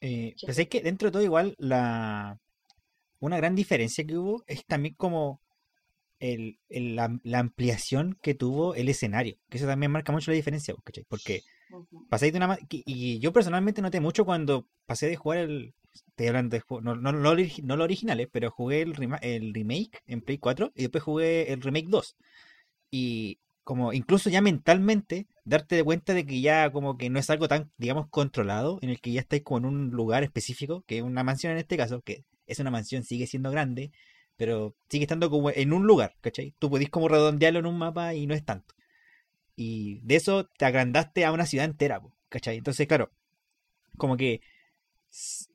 Eh, 0.01 0.35
pensé 0.45 0.67
que 0.67 0.81
dentro 0.81 1.07
de 1.07 1.11
todo 1.11 1.23
igual 1.23 1.55
la 1.57 2.39
una 3.19 3.37
gran 3.37 3.53
diferencia 3.55 4.05
que 4.05 4.17
hubo 4.17 4.43
es 4.47 4.65
también 4.65 4.95
como 4.95 5.41
el, 6.19 6.59
el- 6.69 6.95
la, 6.95 7.19
la 7.23 7.39
ampliación 7.39 8.17
que 8.21 8.33
tuvo 8.35 8.75
el 8.75 8.89
escenario, 8.89 9.37
que 9.49 9.57
eso 9.57 9.67
también 9.67 9.91
marca 9.91 10.11
mucho 10.11 10.31
la 10.31 10.35
diferencia, 10.35 10.75
¿cachai? 10.83 11.05
Porque 11.07 11.41
pasáis 12.09 12.33
de 12.33 12.37
una 12.37 12.57
que- 12.57 12.83
y 12.85 13.19
yo 13.19 13.33
personalmente 13.33 13.81
noté 13.81 13.99
mucho 13.99 14.25
cuando 14.25 14.67
pasé 14.85 15.07
de 15.07 15.15
jugar 15.15 15.37
el 15.39 15.73
estoy 15.93 16.27
hablando 16.27 16.55
de 16.55 16.63
no, 16.69 16.95
no, 16.95 17.11
no, 17.11 17.11
no 17.13 17.75
los 17.77 17.83
originales, 17.83 18.27
pero 18.31 18.51
jugué 18.51 18.81
el, 18.81 18.95
rema- 18.95 19.19
el 19.21 19.53
remake 19.53 20.01
en 20.07 20.21
Play 20.21 20.37
4 20.37 20.71
y 20.75 20.83
después 20.83 21.03
jugué 21.03 21.51
el 21.51 21.61
remake 21.61 21.87
2. 21.89 22.15
Y 22.91 23.39
como 23.63 23.93
incluso 23.93 24.29
ya 24.29 24.41
mentalmente 24.41 25.27
darte 25.45 25.75
de 25.75 25.83
cuenta 25.83 26.13
de 26.13 26.25
que 26.25 26.41
ya 26.41 26.71
como 26.71 26.97
que 26.97 27.09
no 27.09 27.19
es 27.19 27.29
algo 27.29 27.47
tan, 27.47 27.71
digamos, 27.77 28.07
controlado, 28.09 28.79
en 28.81 28.89
el 28.89 28.99
que 28.99 29.11
ya 29.11 29.21
estáis 29.21 29.43
como 29.43 29.59
en 29.59 29.65
un 29.65 29.89
lugar 29.91 30.23
específico, 30.23 30.83
que 30.87 30.97
es 30.99 31.03
una 31.03 31.23
mansión 31.23 31.51
en 31.53 31.59
este 31.59 31.77
caso, 31.77 32.01
que 32.01 32.23
es 32.47 32.59
una 32.59 32.71
mansión, 32.71 33.03
sigue 33.03 33.27
siendo 33.27 33.51
grande, 33.51 33.91
pero 34.39 34.73
sigue 34.89 35.03
estando 35.03 35.29
como 35.29 35.51
en 35.51 35.73
un 35.73 35.85
lugar, 35.85 36.15
¿cachai? 36.21 36.55
Tú 36.59 36.69
podís 36.69 36.89
como 36.89 37.09
redondearlo 37.09 37.59
en 37.59 37.65
un 37.65 37.77
mapa 37.77 38.13
y 38.13 38.25
no 38.25 38.33
es 38.33 38.45
tanto. 38.45 38.73
Y 39.57 39.99
de 40.03 40.15
eso 40.15 40.45
te 40.57 40.63
agrandaste 40.65 41.25
a 41.25 41.33
una 41.33 41.45
ciudad 41.45 41.65
entera, 41.65 42.01
¿cachai? 42.29 42.57
Entonces, 42.57 42.87
claro, 42.87 43.11
como 43.97 44.15
que 44.17 44.41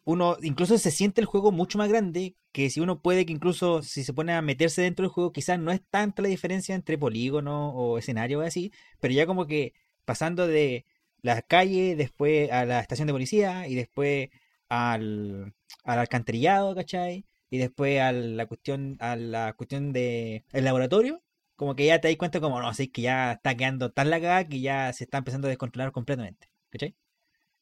uno 0.05 0.37
incluso 0.43 0.77
se 0.77 0.91
siente 0.91 1.23
el 1.23 1.27
juego 1.27 1.51
mucho 1.51 1.79
más 1.79 1.89
grande 1.89 2.37
que 2.53 2.69
si 2.69 2.81
uno 2.81 3.01
puede 3.01 3.25
que 3.25 3.33
incluso 3.33 3.83
si 3.83 4.05
se 4.05 4.13
pone 4.13 4.35
a 4.35 4.43
meterse 4.43 4.83
dentro 4.83 5.05
del 5.05 5.13
juego 5.13 5.33
quizás 5.33 5.59
no 5.59 5.73
es 5.73 5.81
tanta 5.91 6.21
la 6.23 6.29
diferencia 6.29 6.75
entre 6.75 6.99
polígono 6.99 7.71
o 7.71 7.97
escenario 7.99 8.41
o 8.41 8.43
así, 8.43 8.71
pero 9.01 9.15
ya 9.15 9.27
como 9.27 9.47
que 9.47 9.73
pasando 10.05 10.47
de 10.47 10.85
la 11.23 11.41
calle 11.43 11.97
después 11.97 12.51
a 12.53 12.67
la 12.67 12.81
estación 12.81 13.07
de 13.07 13.15
policía 13.15 13.67
y 13.67 13.77
después 13.77 14.29
al, 14.69 15.55
al 15.85 15.99
alcantarillado, 16.01 16.75
¿cachai? 16.75 17.25
Y 17.55 17.59
después 17.59 18.01
a 18.01 18.11
la 18.11 18.47
cuestión 18.47 18.97
a 18.99 19.15
la 19.15 19.53
cuestión 19.53 19.93
de 19.93 20.43
el 20.53 20.65
laboratorio, 20.65 21.23
como 21.55 21.77
que 21.77 21.87
ya 21.87 22.01
te 22.01 22.09
das 22.09 22.17
cuenta 22.17 22.41
como 22.41 22.61
no, 22.61 22.67
así 22.69 22.89
que 22.89 23.03
ya 23.03 23.33
está 23.35 23.55
quedando 23.57 23.93
tan 23.93 24.11
la 24.11 24.19
cagada 24.21 24.49
que 24.49 24.61
ya 24.61 24.93
se 24.93 25.05
está 25.05 25.19
empezando 25.19 25.47
a 25.47 25.51
descontrolar 25.51 25.93
completamente, 25.93 26.49
¿cachai? 26.71 26.97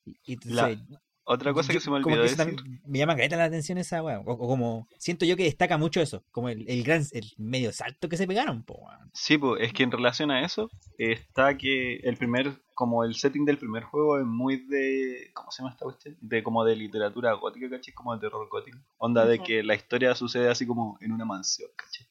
Y, 0.06 0.16
y 0.24 0.36
La- 0.48 0.70
entonces, 0.70 0.98
Otra 1.24 1.52
cosa 1.52 1.72
yo- 1.72 1.78
que 1.78 1.84
se 1.84 1.90
me 1.90 2.00
como 2.02 2.14
olvidó 2.16 2.26
que 2.26 2.32
eso 2.32 2.44
decir. 2.44 2.56
también 2.56 2.80
me 2.86 2.98
llama 2.98 3.16
la 3.16 3.44
atención 3.44 3.78
esa 3.78 4.02
weá. 4.02 4.18
O, 4.20 4.32
o 4.32 4.38
como 4.48 4.88
siento 4.98 5.24
yo 5.26 5.36
que 5.36 5.44
destaca 5.44 5.76
mucho 5.78 6.00
eso. 6.00 6.24
Como 6.32 6.48
el, 6.48 6.68
el 6.68 6.82
gran 6.82 7.02
el 7.12 7.26
medio 7.36 7.70
salto 7.72 8.08
que 8.08 8.16
se 8.16 8.26
pegaron, 8.26 8.64
po, 8.64 8.74
weón. 8.78 9.10
Sí, 9.12 9.36
pues 9.38 9.62
es 9.62 9.72
que 9.72 9.82
en 9.84 9.92
relación 9.92 10.30
a 10.32 10.44
eso 10.44 10.68
está 10.98 11.56
que 11.56 11.96
el 12.02 12.16
primer, 12.16 12.56
como 12.74 13.04
el 13.04 13.14
setting 13.14 13.44
del 13.44 13.58
primer 13.58 13.84
juego 13.84 14.18
es 14.18 14.24
muy 14.24 14.56
de, 14.66 15.30
¿cómo 15.34 15.50
se 15.50 15.62
llama 15.62 15.72
esta 15.72 15.84
cuestión? 15.84 16.16
De 16.20 16.42
como 16.42 16.64
de 16.64 16.76
literatura 16.76 17.32
gótica, 17.34 17.68
¿cachai? 17.70 17.94
Como 17.94 18.14
de 18.14 18.20
terror 18.20 18.48
gótico. 18.48 18.78
Onda 18.98 19.24
de 19.26 19.38
que 19.40 19.62
la 19.62 19.74
historia 19.74 20.14
sucede 20.14 20.48
así 20.48 20.66
como 20.66 20.98
en 21.00 21.12
una 21.12 21.24
mansión, 21.24 21.70
¿cachai? 21.76 22.06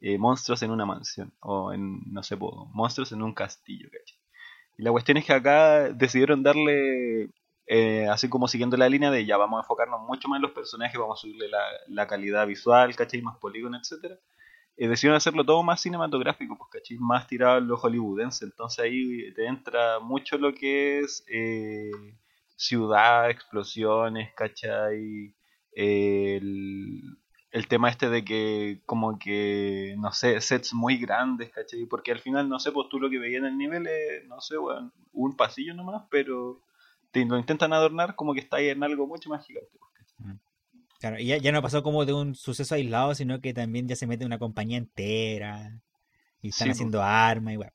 Eh, 0.00 0.18
monstruos 0.18 0.62
en 0.62 0.70
una 0.70 0.84
mansión, 0.84 1.32
o 1.40 1.72
en, 1.72 2.00
no 2.12 2.22
sé, 2.22 2.36
po, 2.36 2.70
monstruos 2.72 3.12
en 3.12 3.22
un 3.22 3.34
castillo, 3.34 3.88
¿cachai? 3.90 4.18
Y 4.78 4.82
la 4.82 4.90
cuestión 4.90 5.16
es 5.16 5.24
que 5.24 5.32
acá 5.32 5.90
decidieron 5.92 6.42
darle, 6.42 7.30
eh, 7.66 8.06
así 8.08 8.28
como 8.28 8.48
siguiendo 8.48 8.76
la 8.76 8.88
línea 8.88 9.10
de 9.10 9.24
ya 9.24 9.36
vamos 9.36 9.58
a 9.58 9.62
enfocarnos 9.62 10.00
mucho 10.02 10.28
más 10.28 10.38
en 10.38 10.42
los 10.42 10.52
personajes, 10.52 11.00
vamos 11.00 11.18
a 11.18 11.22
subirle 11.22 11.48
la, 11.48 11.62
la 11.88 12.06
calidad 12.06 12.46
visual, 12.46 12.94
¿cachai? 12.94 13.22
Más 13.22 13.38
polígono, 13.38 13.78
etcétera 13.78 14.16
decidieron 14.76 15.16
hacerlo 15.16 15.44
todo 15.44 15.62
más 15.62 15.80
cinematográfico, 15.80 16.56
pues, 16.58 16.70
¿cachai? 16.70 16.98
Más 16.98 17.26
tirado 17.26 17.56
a 17.56 17.60
lo 17.60 17.76
hollywoodense. 17.76 18.44
Entonces 18.44 18.78
ahí 18.84 19.32
te 19.34 19.46
entra 19.46 20.00
mucho 20.00 20.36
lo 20.36 20.54
que 20.54 21.00
es 21.00 21.24
eh, 21.28 21.90
ciudad, 22.56 23.30
explosiones, 23.30 24.34
¿cachai? 24.34 25.34
El, 25.72 27.18
tema 27.68 27.88
este 27.88 28.10
de 28.10 28.24
que 28.24 28.82
como 28.84 29.18
que, 29.18 29.94
no 29.98 30.12
sé, 30.12 30.40
sets 30.40 30.74
muy 30.74 30.98
grandes, 30.98 31.50
¿cachai? 31.50 31.86
Porque 31.86 32.12
al 32.12 32.20
final, 32.20 32.48
no 32.48 32.58
sé, 32.58 32.70
pues 32.70 32.88
tú 32.90 33.00
lo 33.00 33.08
que 33.08 33.18
veías 33.18 33.40
en 33.40 33.46
el 33.46 33.58
nivel 33.58 33.86
es, 33.86 34.26
no 34.26 34.40
sé, 34.40 34.58
bueno, 34.58 34.92
un 35.12 35.36
pasillo 35.36 35.74
nomás, 35.74 36.04
pero 36.10 36.62
te 37.10 37.24
lo 37.24 37.38
intentan 37.38 37.72
adornar 37.72 38.14
como 38.14 38.34
que 38.34 38.40
está 38.40 38.58
ahí 38.58 38.68
en 38.68 38.82
algo 38.82 39.06
mucho 39.06 39.30
más 39.30 39.46
gigante. 39.46 39.78
Mm. 40.18 40.34
Claro, 41.00 41.18
y 41.18 41.26
ya, 41.26 41.36
ya 41.36 41.52
no 41.52 41.62
pasó 41.62 41.82
como 41.82 42.04
de 42.04 42.12
un 42.12 42.34
suceso 42.34 42.74
aislado, 42.74 43.14
sino 43.14 43.40
que 43.40 43.52
también 43.52 43.86
ya 43.88 43.96
se 43.96 44.06
mete 44.06 44.24
una 44.24 44.38
compañía 44.38 44.78
entera 44.78 45.78
y 46.40 46.48
están 46.48 46.70
haciendo 46.70 47.02
armas 47.02 47.54
y 47.54 47.56
bueno. 47.56 47.72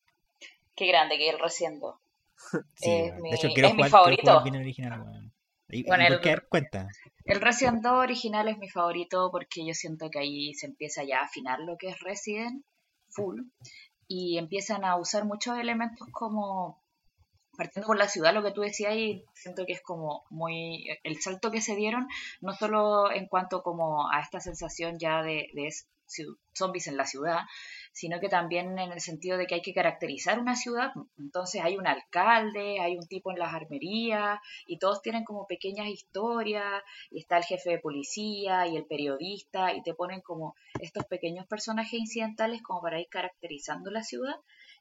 Qué 0.76 0.88
grande 0.88 1.18
que 1.18 1.30
el 1.30 1.40
Reciendo. 1.40 2.00
Sí, 2.76 2.90
es 2.90 3.20
mi, 3.20 3.30
de 3.30 3.36
hecho, 3.36 3.50
quiero 3.54 3.68
es 3.68 3.74
jugar, 3.76 3.88
mi 3.88 3.92
favorito. 3.92 4.44
Bien 4.44 4.56
original, 4.56 5.04
bueno. 5.04 5.32
¿Y, 5.70 5.84
bueno, 5.84 6.06
el, 6.06 6.48
cuenta? 6.50 6.90
El 7.24 7.40
Resident 7.40 7.82
2 7.82 7.94
original 7.94 8.50
es 8.50 8.58
mi 8.58 8.70
favorito 8.70 9.30
porque 9.32 9.66
yo 9.66 9.74
siento 9.74 10.10
que 10.10 10.20
ahí 10.20 10.54
se 10.54 10.66
empieza 10.66 11.04
ya 11.04 11.20
a 11.20 11.26
afinar 11.26 11.60
lo 11.60 11.78
que 11.78 11.90
es 11.90 12.00
Resident 12.02 12.66
full 13.10 13.42
y 14.08 14.38
empiezan 14.38 14.84
a 14.84 14.98
usar 14.98 15.24
muchos 15.24 15.58
elementos 15.58 16.08
como 16.12 16.81
partiendo 17.58 17.88
por 17.88 17.98
la 17.98 18.08
ciudad, 18.08 18.34
lo 18.34 18.44
que 18.44 18.52
tú 18.52 18.62
decías 18.62 18.96
y 18.96 19.24
siento 19.34 19.66
que 19.66 19.74
es 19.74 19.82
como 19.82 20.24
muy 20.30 20.88
el 21.04 21.22
salto 21.22 21.52
que 21.52 21.62
se 21.62 21.76
dieron, 21.76 22.08
no 22.40 22.54
solo 22.54 23.12
en 23.12 23.28
cuanto 23.28 23.62
como 23.62 24.10
a 24.12 24.20
esta 24.22 24.40
sensación 24.40 24.98
ya 25.00 25.22
de, 25.22 25.50
de 25.54 25.70
zombies 26.54 26.88
en 26.88 26.98
la 26.98 27.06
ciudad, 27.06 27.40
sino 27.94 28.20
que 28.20 28.30
también 28.30 28.78
en 28.78 28.92
el 28.92 29.00
sentido 29.00 29.38
de 29.38 29.48
que 29.48 29.56
hay 29.56 29.62
que 29.62 29.74
caracterizar 29.74 30.40
una 30.40 30.56
ciudad. 30.56 30.92
Entonces 31.18 31.62
hay 31.64 31.78
un 31.78 31.88
alcalde, 31.88 32.80
hay 32.80 32.98
un 32.98 33.08
tipo 33.08 33.32
en 33.32 33.40
las 33.40 33.54
armerías 33.54 34.40
y 34.66 34.78
todos 34.80 35.02
tienen 35.02 35.24
como 35.24 35.48
pequeñas 35.48 35.88
historias 35.88 36.84
y 37.10 37.20
está 37.20 37.38
el 37.38 37.44
jefe 37.44 37.72
de 37.72 37.80
policía 37.80 38.68
y 38.68 38.78
el 38.78 38.86
periodista 38.86 39.74
y 39.74 39.82
te 39.84 39.94
ponen 39.94 40.22
como 40.22 40.56
estos 40.80 41.06
pequeños 41.06 41.48
personajes 41.48 41.94
incidentales 41.94 42.62
como 42.62 42.82
para 42.82 43.00
ir 43.00 43.08
caracterizando 43.10 43.92
la 43.92 44.04
ciudad 44.04 44.36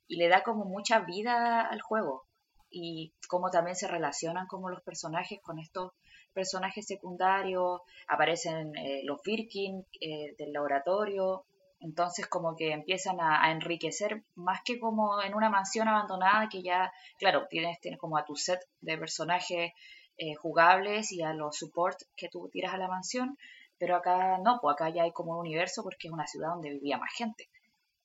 y 0.08 0.16
le 0.16 0.28
da 0.28 0.42
como 0.42 0.64
mucha 0.64 1.00
vida 1.00 1.62
al 1.62 1.80
juego 1.80 2.29
y 2.70 3.12
cómo 3.28 3.50
también 3.50 3.76
se 3.76 3.88
relacionan 3.88 4.46
como 4.46 4.70
los 4.70 4.82
personajes 4.82 5.40
con 5.42 5.58
estos 5.58 5.92
personajes 6.32 6.86
secundarios, 6.86 7.80
aparecen 8.06 8.76
eh, 8.76 9.02
los 9.04 9.20
Birkin 9.22 9.84
eh, 10.00 10.34
del 10.38 10.52
laboratorio, 10.52 11.44
entonces 11.80 12.26
como 12.26 12.54
que 12.56 12.72
empiezan 12.72 13.20
a, 13.20 13.50
enriquecer 13.50 14.22
más 14.34 14.60
que 14.64 14.78
como 14.78 15.22
en 15.22 15.34
una 15.34 15.48
mansión 15.48 15.88
abandonada 15.88 16.48
que 16.48 16.62
ya, 16.62 16.92
claro, 17.18 17.46
tienes, 17.48 17.80
tienes 17.80 17.98
como 17.98 18.16
a 18.16 18.24
tu 18.24 18.36
set 18.36 18.60
de 18.80 18.98
personajes 18.98 19.72
eh, 20.18 20.34
jugables 20.34 21.10
y 21.12 21.22
a 21.22 21.32
los 21.32 21.56
supports 21.56 22.06
que 22.16 22.28
tú 22.28 22.48
tiras 22.52 22.74
a 22.74 22.78
la 22.78 22.88
mansión, 22.88 23.38
pero 23.78 23.96
acá 23.96 24.38
no, 24.38 24.58
pues 24.60 24.74
acá 24.74 24.90
ya 24.90 25.04
hay 25.04 25.12
como 25.12 25.32
un 25.32 25.38
universo 25.38 25.82
porque 25.82 26.08
es 26.08 26.12
una 26.12 26.26
ciudad 26.26 26.50
donde 26.50 26.70
vivía 26.70 26.98
más 26.98 27.12
gente. 27.14 27.48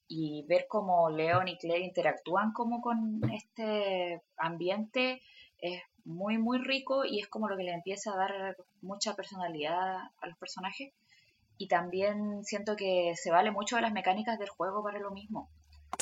Y 0.08 0.46
ver 0.48 0.68
cómo 0.70 1.10
Leon 1.10 1.48
y 1.48 1.58
Claire 1.58 1.86
interactúan 1.86 2.54
como 2.54 2.82
con 2.82 3.22
este 3.34 4.22
ambiente 4.38 5.22
es 5.60 5.82
muy, 6.04 6.38
muy 6.38 6.60
rico 6.60 7.04
y 7.06 7.20
es 7.20 7.28
como 7.28 7.50
lo 7.50 7.58
que 7.58 7.63
le 7.63 7.74
empieza 7.74 8.13
a 8.13 8.18
dar 8.18 8.58
mucha 8.82 9.15
personalidad 9.15 9.98
a 10.22 10.28
los 10.28 10.38
personajes. 10.38 10.94
Y 11.58 11.68
también 11.68 12.44
siento 12.44 12.76
que 12.76 13.13
se 13.15 13.32
vale 13.32 13.50
mucho 13.52 13.78
de 13.78 13.82
las 13.82 13.94
mecánicas 13.94 14.38
del 14.38 14.50
juego 14.50 14.84
para 14.84 15.00
lo 15.00 15.12
mismo, 15.12 15.50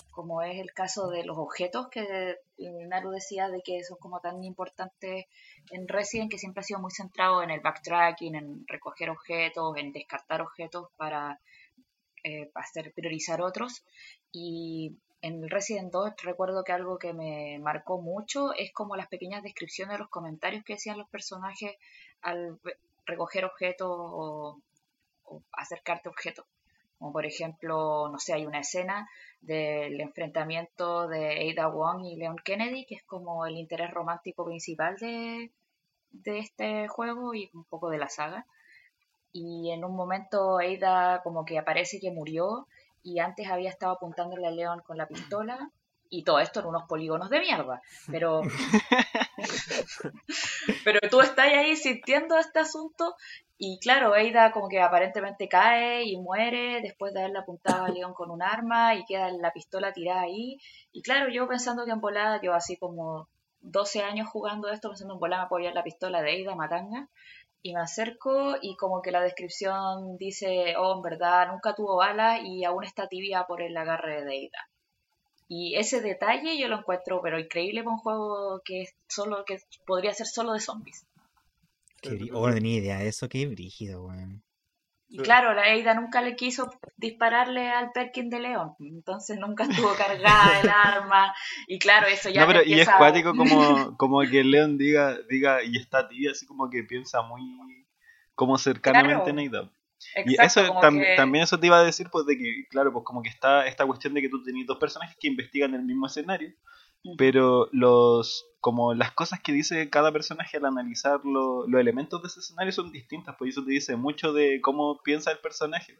como 0.10 0.42
es 0.42 0.60
el 0.60 0.74
caso 0.74 1.10
de 1.10 1.24
los 1.24 1.38
objetos 1.38 1.90
que 1.90 2.38
Naru 2.88 3.12
decía 3.12 3.50
de 3.50 3.62
que 3.62 3.84
son 3.84 3.98
como 4.00 4.20
tan 4.20 4.44
importantes 4.44 5.26
en 5.72 5.88
Resident, 5.88 6.32
que 6.32 6.40
siempre 6.40 6.62
ha 6.62 6.64
sido 6.64 6.80
muy 6.80 6.92
centrado 6.92 7.44
en 7.44 7.52
el 7.52 7.62
backtracking, 7.62 8.36
en 8.36 8.66
recoger 8.68 9.12
objetos, 9.12 9.78
en 9.78 9.92
descartar 9.92 10.42
objetos 10.42 10.90
para 10.98 11.40
eh, 12.24 12.52
hacer 12.56 12.94
priorizar 12.94 13.42
otros. 13.42 13.84
Y 14.32 14.98
en 15.22 15.50
Resident 15.50 15.92
2 15.92 16.14
recuerdo 16.24 16.64
que 16.64 16.72
algo 16.72 16.98
que 16.98 17.14
me 17.14 17.60
marcó 17.60 18.02
mucho 18.02 18.54
es 18.54 18.72
como 18.74 18.96
las 18.96 19.08
pequeñas 19.08 19.44
descripciones 19.44 19.94
de 19.94 20.00
los 20.00 20.10
comentarios 20.10 20.64
que 20.64 20.74
decían 20.74 20.98
los 20.98 21.10
personajes 21.10 21.76
al 22.22 22.60
recoger 23.06 23.46
objetos 23.46 23.90
o 23.90 24.62
acercarte 25.52 26.10
a 26.10 26.12
objetos. 26.12 26.46
Como 27.04 27.12
por 27.12 27.26
ejemplo, 27.26 28.08
no 28.10 28.18
sé, 28.18 28.34
hay 28.34 28.46
una 28.46 28.62
escena 28.62 29.10
del 29.42 30.00
enfrentamiento 30.00 31.10
de 31.10 31.52
Ada 31.52 31.68
Wong 31.68 32.06
y 32.06 32.16
Leon 32.16 32.38
Kennedy, 32.38 32.86
que 32.86 32.96
es 32.96 33.04
como 33.04 33.46
el 33.46 33.58
interés 33.58 33.92
romántico 33.92 34.46
principal 34.46 34.96
de, 34.96 35.52
de 36.12 36.40
este 36.40 36.88
juego 36.88 37.34
y 37.34 37.50
un 37.54 37.66
poco 37.66 37.90
de 37.90 37.98
la 37.98 38.08
saga. 38.08 38.46
Y 39.34 39.72
en 39.72 39.84
un 39.84 39.96
momento 39.96 40.60
Ada 40.60 41.22
como 41.24 41.44
que 41.44 41.60
aparece 41.60 42.00
que 42.00 42.12
murió 42.12 42.68
y 43.04 43.20
antes 43.20 43.50
había 43.50 43.70
estado 43.70 43.94
apuntándole 43.94 44.48
a 44.48 44.52
Leon 44.52 44.82
con 44.82 44.98
la 44.98 45.08
pistola 45.08 45.70
y 46.10 46.24
todo 46.24 46.40
esto 46.40 46.60
en 46.60 46.68
unos 46.68 46.84
polígonos 46.84 47.30
de 47.32 47.40
mierda. 47.40 47.82
Pero, 48.12 48.44
pero 50.86 51.00
tú 51.10 51.22
estás 51.22 51.48
ahí 51.48 51.76
sintiendo 51.76 52.38
este 52.38 52.60
asunto 52.60 53.16
y 53.58 53.80
claro, 53.80 54.16
Eida 54.16 54.52
como 54.52 54.70
que 54.70 54.80
aparentemente 54.80 55.48
cae 55.48 56.04
y 56.04 56.18
muere 56.18 56.82
después 56.82 57.14
de 57.14 57.22
haberle 57.22 57.40
apuntado 57.40 57.86
a 57.86 57.90
León 57.90 58.14
con 58.14 58.30
un 58.30 58.44
arma 58.44 58.94
y 58.94 59.06
queda 59.06 59.32
la 59.32 59.52
pistola 59.52 59.94
tirada 59.94 60.22
ahí. 60.22 60.60
Y 60.92 61.02
claro, 61.02 61.32
yo 61.32 61.48
pensando 61.48 61.86
que 61.86 61.92
en 61.92 62.02
volada, 62.02 62.40
yo 62.42 62.54
así 62.54 62.78
como 62.78 63.28
12 63.62 64.04
años 64.04 64.28
jugando 64.28 64.70
esto, 64.70 64.90
pensando 64.90 65.16
en 65.16 65.20
volada 65.20 65.44
me 65.44 65.46
apoyar 65.46 65.74
la 65.74 65.84
pistola 65.84 66.22
de 66.22 66.32
Eida 66.32 66.56
Matanga. 66.56 67.10
Y 67.64 67.74
me 67.74 67.82
acerco 67.82 68.56
y 68.62 68.76
como 68.76 69.02
que 69.02 69.12
la 69.12 69.22
descripción 69.22 70.18
dice, 70.18 70.76
oh, 70.78 70.98
en 70.98 71.02
verdad, 71.02 71.48
nunca 71.48 71.74
tuvo 71.74 71.96
balas 71.96 72.42
y 72.44 72.66
aún 72.66 72.84
está 72.84 73.08
tibia 73.08 73.46
por 73.48 73.62
el 73.62 73.76
agarre 73.76 74.24
de 74.24 74.36
Eida. 74.36 74.70
Y 75.48 75.76
ese 75.76 76.02
detalle 76.02 76.58
yo 76.60 76.68
lo 76.68 76.80
encuentro 76.80 77.22
pero 77.22 77.40
increíble 77.40 77.84
para 77.84 77.96
un 77.96 78.02
juego 78.02 78.62
que 78.66 78.90
solo 79.08 79.46
que 79.46 79.60
podría 79.86 80.14
ser 80.14 80.28
solo 80.28 80.54
de 80.54 80.60
zombies. 80.60 81.06
Qué, 82.02 82.30
oh, 82.34 82.50
ni 82.50 82.76
idea 82.76 83.02
eso, 83.02 83.30
qué 83.30 83.48
brígido, 83.48 84.06
weón. 84.06 84.43
Y 85.14 85.20
claro, 85.20 85.54
la 85.54 85.72
Eida 85.72 85.94
nunca 85.94 86.24
le 86.24 86.36
quiso 86.36 86.72
dispararle 86.98 87.70
al 87.70 87.92
Perkin 87.92 88.32
de 88.32 88.40
León, 88.40 88.74
entonces 88.80 89.38
nunca 89.38 89.66
estuvo 89.66 89.94
cargada 89.94 90.60
el 90.60 90.68
arma, 90.84 91.36
y 91.68 91.78
claro, 91.78 92.08
eso 92.08 92.32
ya... 92.32 92.42
No, 92.42 92.48
pero 92.48 92.64
y 92.64 92.80
es 92.80 92.90
cuático 92.90 93.36
como, 93.36 93.96
como 93.98 94.22
que 94.22 94.44
León 94.44 94.80
diga, 94.80 95.16
diga, 95.30 95.64
y 95.64 95.78
está 95.78 96.08
tibia, 96.08 96.32
así 96.32 96.48
como 96.48 96.68
que 96.68 96.82
piensa 96.82 97.22
muy, 97.22 97.44
como 98.34 98.58
cercanamente 98.58 99.30
en 99.30 99.38
Eida. 99.38 99.70
y 100.26 100.42
eso 100.42 100.64
también 100.82 101.44
eso 101.44 101.60
te 101.60 101.68
iba 101.68 101.78
a 101.78 101.84
decir, 101.84 102.08
pues 102.12 102.26
de 102.26 102.36
que, 102.36 102.66
claro, 102.72 102.92
pues 102.92 103.06
como 103.06 103.22
que 103.22 103.30
está 103.30 103.68
esta 103.68 103.86
cuestión 103.86 104.16
de 104.16 104.22
que 104.24 104.30
tú 104.30 104.42
tenías 104.44 104.66
dos 104.66 104.80
personajes 104.80 105.16
que 105.20 105.28
investigan 105.28 105.76
el 105.76 105.84
mismo 105.84 106.08
escenario, 106.08 106.50
pero 107.18 107.70
los 107.72 108.46
como 108.60 108.94
las 108.94 109.12
cosas 109.12 109.42
que 109.42 109.52
dice 109.52 109.90
cada 109.90 110.14
personaje 110.14 110.56
al 110.56 110.66
analizar 110.66 111.20
los 111.26 111.68
elementos 111.74 112.22
de 112.22 112.28
ese 112.30 112.40
escenario 112.40 112.72
son 112.72 112.94
distintas, 112.94 113.36
por 113.36 113.48
eso 113.48 113.64
te 113.64 113.72
dice 113.72 113.98
mucho 113.98 114.32
de 114.32 114.62
cómo 114.62 115.02
piensa 115.04 115.32
el 115.32 115.40
personaje. 115.40 116.00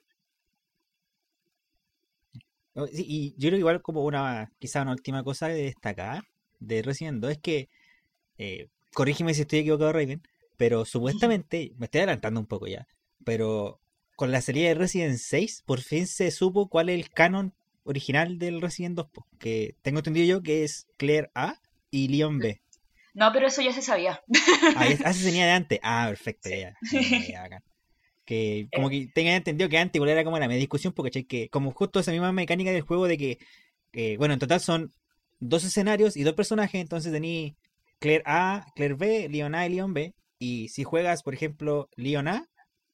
Y 2.94 3.34
yo 3.38 3.50
creo 3.50 3.52
que 3.52 3.60
igual 3.60 3.82
como 3.82 4.04
una, 4.04 4.52
quizá 4.60 4.82
una 4.82 4.94
última 4.94 5.24
cosa 5.24 5.48
de 5.48 5.64
destacar 5.64 6.24
de 6.60 6.82
Resident 6.82 7.22
2 7.22 7.32
es 7.32 7.38
que, 7.40 7.70
eh, 8.38 8.70
corrígeme 8.94 9.34
si 9.34 9.42
estoy 9.42 9.60
equivocado 9.60 9.92
Raven, 9.92 10.22
pero 10.58 10.86
supuestamente, 10.86 11.74
me 11.78 11.86
estoy 11.86 12.00
adelantando 12.00 12.40
un 12.40 12.48
poco 12.48 12.68
ya, 12.68 12.88
pero 13.26 13.80
con 14.16 14.32
la 14.32 14.42
serie 14.42 14.70
de 14.70 14.76
Resident 14.76 15.18
6 15.18 15.64
por 15.66 15.82
fin 15.82 16.08
se 16.08 16.32
supo 16.32 16.70
cuál 16.70 16.90
es 16.90 17.00
el 17.00 17.12
canon 17.12 17.54
original 17.84 18.40
del 18.40 18.62
Resident 18.62 18.96
2, 18.96 19.08
que 19.40 19.76
tengo 19.82 20.00
entendido 20.00 20.26
yo 20.26 20.42
que 20.42 20.64
es 20.64 20.88
Claire 20.98 21.30
A 21.36 21.60
y 21.92 22.08
Leon 22.08 22.40
B. 22.40 22.62
No, 23.14 23.32
pero 23.32 23.48
eso 23.48 23.62
ya 23.62 23.72
se 23.74 23.82
sabía. 23.82 24.22
Ah, 24.76 24.88
eso 24.88 25.14
se 25.14 25.26
tenía 25.26 25.46
de 25.46 25.52
antes. 25.52 25.80
Ah, 25.84 26.06
perfecto, 26.08 26.50
ya. 26.50 26.74
que 28.26 28.68
como 28.74 28.90
que 28.90 29.08
tenga 29.14 29.36
entendido 29.36 29.70
que 29.70 29.78
antes 29.78 29.96
igual 29.96 30.10
era 30.10 30.24
como 30.24 30.40
la 30.40 30.48
media 30.48 30.62
discusión, 30.62 30.94
porque 30.94 31.26
que 31.26 31.50
como 31.50 31.72
justo 31.72 32.00
esa 32.00 32.12
misma 32.12 32.32
mecánica 32.32 32.72
del 32.72 32.82
juego 32.82 33.08
de 33.08 33.18
que, 33.18 34.18
bueno, 34.18 34.34
en 34.34 34.40
total 34.40 34.62
son 34.62 34.92
dos 35.40 35.64
escenarios 35.64 36.18
y 36.18 36.24
dos 36.24 36.34
personajes, 36.34 36.82
entonces 36.82 37.12
tení 37.12 37.56
Claire 38.00 38.24
A, 38.26 38.66
Claire 38.76 38.96
B, 38.96 39.30
Leon 39.30 39.56
A 39.56 39.66
y 39.68 39.70
Leon 39.70 39.94
B. 39.94 40.16
Y 40.40 40.70
si 40.70 40.84
juegas, 40.84 41.22
por 41.22 41.34
ejemplo, 41.34 41.90
Leon 41.96 42.28
A, 42.28 42.50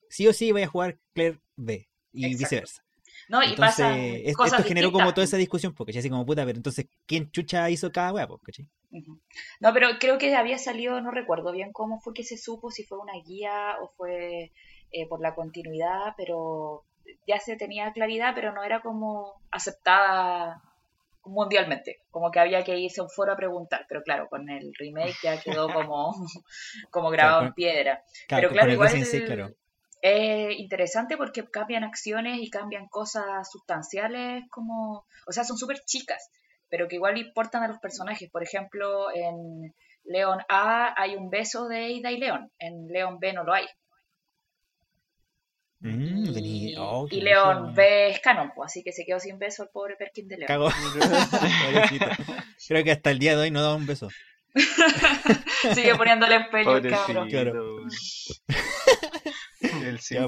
sí 0.10 0.28
o 0.28 0.34
sí 0.34 0.52
voy 0.52 0.64
a 0.64 0.68
jugar 0.68 1.00
Claire 1.14 1.40
B 1.56 1.88
y 2.12 2.36
viceversa. 2.36 2.84
No, 3.30 3.44
y 3.44 3.56
pasa 3.56 3.96
esto 3.96 4.64
generó 4.64 4.92
como 4.92 5.14
toda 5.14 5.24
esa 5.24 5.38
discusión, 5.38 5.74
porque 5.76 5.98
así 5.98 6.10
como 6.10 6.26
puta, 6.26 6.44
pero 6.46 6.58
entonces, 6.58 6.88
¿quién 7.06 7.30
chucha 7.32 7.70
hizo 7.70 7.92
cada 7.92 8.12
hueá? 8.12 8.28
No, 9.60 9.72
pero 9.72 9.88
creo 10.00 10.18
que 10.18 10.36
había 10.36 10.58
salido, 10.58 11.00
no 11.00 11.12
recuerdo 11.12 11.52
bien 11.52 11.72
cómo 11.72 12.00
fue 12.02 12.14
que 12.16 12.24
se 12.24 12.38
supo, 12.38 12.72
si 12.72 12.84
fue 12.84 12.98
una 12.98 13.14
guía 13.24 13.78
o 13.82 13.90
fue 13.90 14.52
eh, 14.92 15.08
por 15.08 15.22
la 15.22 15.36
continuidad, 15.36 16.16
pero 16.18 16.86
ya 17.28 17.40
se 17.40 17.56
tenía 17.56 17.94
claridad, 17.94 18.34
pero 18.34 18.52
no 18.52 18.64
era 18.64 18.82
como 18.82 19.40
aceptada 19.52 20.64
mundialmente, 21.24 22.02
como 22.10 22.32
que 22.32 22.40
había 22.40 22.64
que 22.64 22.80
irse 22.80 23.02
a 23.02 23.04
un 23.04 23.10
foro 23.12 23.34
a 23.34 23.38
preguntar, 23.38 23.86
pero 23.88 24.02
claro, 24.02 24.28
con 24.28 24.50
el 24.50 24.74
remake 24.74 25.16
ya 25.22 25.40
quedó 25.40 25.68
como, 25.74 26.16
como 26.90 27.12
grabado 27.12 27.46
en 27.46 27.54
piedra. 27.54 28.04
pero 28.28 28.50
claro, 28.50 28.72
igual 28.72 28.90
es 30.02 30.58
interesante 30.60 31.18
porque 31.18 31.46
cambian 31.50 31.84
acciones 31.84 32.40
y 32.42 32.50
cambian 32.50 32.88
cosas 32.88 33.50
sustanciales 33.52 34.44
como, 34.50 35.06
o 35.28 35.32
sea, 35.32 35.44
son 35.44 35.58
súper 35.58 35.80
chicas, 35.86 36.30
pero 36.70 36.88
que 36.88 36.96
igual 36.96 37.18
importan 37.18 37.64
a 37.64 37.68
los 37.68 37.80
personajes. 37.80 38.30
Por 38.30 38.44
ejemplo, 38.44 39.12
en 39.14 39.74
León 40.06 40.40
A 40.48 40.94
hay 41.02 41.16
un 41.16 41.30
beso 41.30 41.68
de 41.68 41.90
Ida 41.90 42.12
y 42.12 42.18
León, 42.18 42.52
en 42.60 42.88
León 42.88 43.20
B 43.20 43.34
no 43.34 43.44
lo 43.44 43.54
hay. 43.54 43.66
Mm, 45.82 46.38
y, 46.38 46.76
oh, 46.78 47.08
León 47.10 47.74
B 47.74 48.10
es 48.10 48.20
canon, 48.20 48.52
pues, 48.54 48.72
así 48.72 48.84
que 48.84 48.92
se 48.92 49.06
quedó 49.06 49.20
sin 49.20 49.40
beso 49.40 49.64
el 49.64 49.70
pobre 49.70 49.96
Perkin 49.96 50.28
de 50.28 50.38
León. 50.38 50.72
Creo 52.68 52.84
que 52.84 52.92
hasta 52.92 53.12
el 53.12 53.20
día 53.20 53.36
de 53.36 53.44
hoy 53.44 53.52
no 53.52 53.64
da 53.64 53.76
un 53.76 53.86
beso. 53.86 54.10
Sigue 55.74 55.96
poniéndole 55.96 56.36
empeño 56.36 56.78
el 56.78 56.90
cabrón. 56.90 57.30
El 59.90 60.00
sin, 60.00 60.28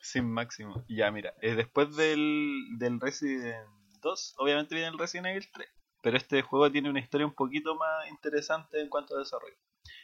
sin 0.00 0.30
máximo. 0.30 0.84
Ya, 0.88 1.10
mira, 1.10 1.34
eh, 1.40 1.54
después 1.54 1.94
del, 1.96 2.78
del 2.78 3.00
Resident 3.00 3.68
2, 4.02 4.34
obviamente 4.38 4.74
viene 4.74 4.90
el 4.90 4.98
Resident 4.98 5.28
Evil 5.28 5.48
3. 5.52 5.68
Pero 6.02 6.16
este 6.18 6.42
juego 6.42 6.70
tiene 6.70 6.90
una 6.90 7.00
historia 7.00 7.26
un 7.26 7.34
poquito 7.34 7.74
más 7.76 8.10
interesante 8.10 8.80
en 8.80 8.90
cuanto 8.90 9.16
a 9.16 9.20
desarrollo. 9.20 9.56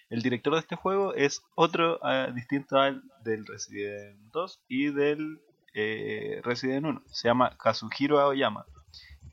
El 0.08 0.22
director 0.22 0.54
de 0.54 0.60
este 0.60 0.76
juego 0.76 1.14
es 1.14 1.42
otro 1.54 2.00
ah, 2.02 2.28
distinto 2.34 2.78
al 2.78 3.02
del 3.22 3.46
Resident 3.46 4.18
2 4.32 4.64
y 4.68 4.90
del 4.90 5.40
eh, 5.74 6.40
Resident 6.42 6.86
1. 6.86 7.02
Se 7.06 7.28
llama 7.28 7.56
Kazuhiro 7.58 8.18
Aoyama. 8.18 8.66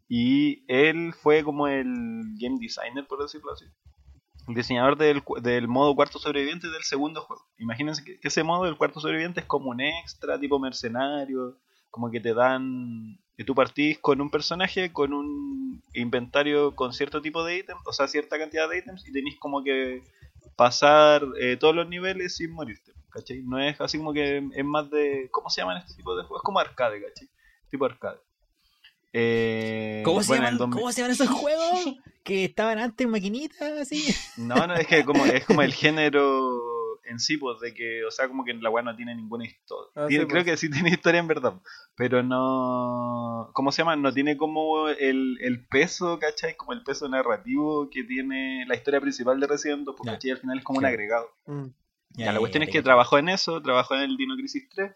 Y 0.09 0.63
él 0.67 1.13
fue 1.13 1.43
como 1.43 1.67
el 1.67 1.85
game 2.39 2.57
designer, 2.59 3.07
por 3.07 3.21
decirlo 3.21 3.53
así. 3.53 3.65
El 4.47 4.55
diseñador 4.55 4.97
del, 4.97 5.21
del 5.41 5.67
modo 5.67 5.93
cuarto 5.95 6.19
sobreviviente 6.19 6.69
del 6.69 6.83
segundo 6.83 7.21
juego. 7.21 7.45
Imagínense 7.57 8.03
que, 8.03 8.19
ese 8.21 8.43
modo 8.43 8.63
del 8.63 8.77
cuarto 8.77 9.01
sobreviviente 9.01 9.41
es 9.41 9.45
como 9.45 9.71
un 9.71 9.81
extra, 9.81 10.39
tipo 10.39 10.57
mercenario. 10.57 11.57
Como 11.89 12.09
que 12.09 12.21
te 12.21 12.33
dan 12.33 13.19
que 13.35 13.43
tú 13.43 13.53
partís 13.53 13.99
con 13.99 14.21
un 14.21 14.29
personaje, 14.29 14.91
con 14.93 15.13
un 15.13 15.83
inventario 15.93 16.75
con 16.75 16.93
cierto 16.93 17.21
tipo 17.21 17.43
de 17.43 17.57
ítems, 17.57 17.81
o 17.85 17.93
sea, 17.93 18.07
cierta 18.07 18.37
cantidad 18.37 18.69
de 18.69 18.79
ítems, 18.79 19.07
y 19.07 19.11
tenéis 19.11 19.37
como 19.37 19.63
que 19.63 20.03
pasar 20.55 21.23
eh, 21.39 21.55
todos 21.57 21.75
los 21.75 21.87
niveles 21.87 22.35
sin 22.35 22.51
morirte, 22.51 22.93
¿cachai? 23.09 23.43
No 23.43 23.59
es 23.59 23.79
así 23.79 23.97
como 23.97 24.13
que 24.13 24.37
es 24.37 24.65
más 24.65 24.89
de... 24.89 25.29
¿Cómo 25.31 25.49
se 25.49 25.61
llaman 25.61 25.77
este 25.77 25.93
tipo 25.93 26.15
de 26.15 26.23
juegos? 26.23 26.41
Es 26.41 26.45
como 26.45 26.59
arcade, 26.59 27.01
¿cachai? 27.01 27.29
Tipo 27.69 27.85
arcade. 27.85 28.19
Eh, 29.19 30.03
¿Cómo, 30.05 30.21
se 30.21 30.35
llaman, 30.35 30.57
¿Cómo 30.57 30.91
se 30.91 31.01
llaman 31.01 31.13
esos 31.13 31.27
juegos? 31.27 31.95
que 32.23 32.45
estaban 32.45 32.77
antes 32.77 33.03
en 33.03 33.11
maquinitas, 33.11 33.71
así. 33.79 34.13
No, 34.37 34.67
no, 34.67 34.75
es 34.75 34.85
que 34.85 35.03
como, 35.03 35.25
es 35.25 35.43
como 35.43 35.63
el 35.63 35.73
género 35.73 36.99
en 37.03 37.19
sí, 37.19 37.37
pues, 37.37 37.59
de 37.59 37.73
que, 37.73 38.05
o 38.05 38.11
sea, 38.11 38.27
como 38.27 38.45
que 38.45 38.53
la 38.53 38.69
weá 38.69 38.83
no 38.83 38.95
tiene 38.95 39.15
ninguna 39.15 39.45
historia. 39.45 39.89
Ah, 39.95 40.05
creo 40.07 40.27
pues. 40.27 40.43
que 40.43 40.57
sí 40.57 40.69
tiene 40.69 40.89
historia 40.89 41.19
en 41.19 41.27
verdad, 41.27 41.53
pero 41.95 42.21
no. 42.21 43.49
¿Cómo 43.53 43.71
se 43.71 43.81
llama? 43.81 43.95
No 43.95 44.13
tiene 44.13 44.37
como 44.37 44.87
el, 44.89 45.39
el 45.41 45.65
peso, 45.65 46.19
¿cachai? 46.19 46.55
Como 46.55 46.73
el 46.73 46.83
peso 46.83 47.09
narrativo 47.09 47.89
que 47.89 48.03
tiene 48.03 48.65
la 48.67 48.75
historia 48.75 49.01
principal 49.01 49.39
de 49.39 49.47
Resident 49.47 49.81
Evil, 49.81 49.95
porque 49.97 50.31
al 50.31 50.37
final 50.37 50.59
es 50.59 50.63
como 50.63 50.77
un 50.77 50.85
agregado. 50.85 51.31
Mm. 51.47 51.67
Ya, 52.17 52.33
la 52.33 52.39
cuestión 52.39 52.63
es 52.63 52.69
que 52.69 52.83
trabajó 52.83 53.17
en 53.17 53.29
eso, 53.29 53.61
trabajó 53.63 53.95
en 53.95 54.01
el 54.01 54.17
Dino 54.17 54.35
Crisis 54.35 54.69
3 54.69 54.91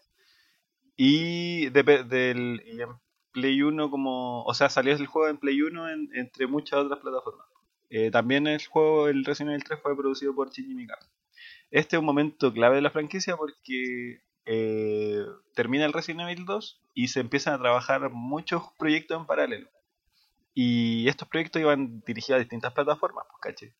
y, 0.96 1.70
del, 1.70 2.62
y 2.66 2.80
en 2.80 2.88
Play 3.32 3.62
1 3.62 3.90
como, 3.90 4.44
o 4.44 4.54
sea, 4.54 4.68
salió 4.68 4.94
el 4.94 5.06
juego 5.06 5.28
en 5.28 5.38
Play 5.38 5.62
1 5.62 5.88
entre 6.14 6.46
muchas 6.46 6.80
otras 6.80 7.00
plataformas. 7.00 7.46
Eh, 7.90 8.10
también 8.10 8.46
el 8.46 8.64
juego, 8.66 9.08
el 9.08 9.24
Resident 9.24 9.52
Evil 9.52 9.64
3 9.64 9.80
fue 9.82 9.96
producido 9.96 10.34
por 10.34 10.50
Shinji 10.50 10.74
Mikami. 10.74 11.06
Este 11.70 11.96
es 11.96 12.00
un 12.00 12.06
momento 12.06 12.52
clave 12.52 12.76
de 12.76 12.82
la 12.82 12.90
franquicia 12.90 13.36
porque 13.36 14.22
eh, 14.44 15.24
termina 15.54 15.84
el 15.84 15.92
Resident 15.92 16.22
Evil 16.22 16.44
2 16.44 16.80
y 16.94 17.08
se 17.08 17.20
empiezan 17.20 17.54
a 17.54 17.58
trabajar 17.58 18.10
muchos 18.10 18.62
proyectos 18.78 19.18
en 19.18 19.26
paralelo. 19.26 19.68
Y 20.54 21.08
estos 21.08 21.28
proyectos 21.28 21.62
iban 21.62 22.02
dirigidos 22.06 22.36
a 22.36 22.40
distintas 22.40 22.72
plataformas, 22.72 23.24
pues, 23.28 23.40
¿caché? 23.40 23.74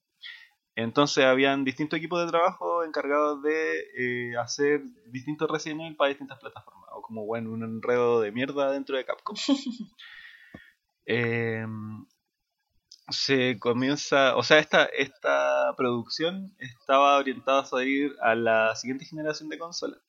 Entonces 0.74 1.24
habían 1.24 1.64
distintos 1.64 1.98
equipos 1.98 2.24
de 2.24 2.30
trabajo 2.30 2.82
encargados 2.82 3.42
de 3.42 4.30
eh, 4.30 4.36
hacer 4.38 4.82
distintos 5.06 5.50
Resident 5.50 5.82
Evil 5.82 5.96
para 5.96 6.08
distintas 6.08 6.38
plataformas. 6.38 6.81
O 6.94 7.02
como 7.02 7.24
bueno, 7.24 7.50
un 7.50 7.62
enredo 7.62 8.20
de 8.20 8.32
mierda 8.32 8.70
dentro 8.70 8.96
de 8.96 9.04
Capcom. 9.04 9.36
eh, 11.06 11.66
se 13.08 13.58
comienza, 13.58 14.36
o 14.36 14.42
sea, 14.42 14.58
esta, 14.58 14.84
esta 14.84 15.74
producción 15.76 16.54
estaba 16.58 17.16
orientada 17.16 17.60
a 17.60 17.64
salir 17.66 18.14
a 18.22 18.34
la 18.34 18.74
siguiente 18.76 19.04
generación 19.04 19.48
de 19.48 19.58
consolas. 19.58 20.00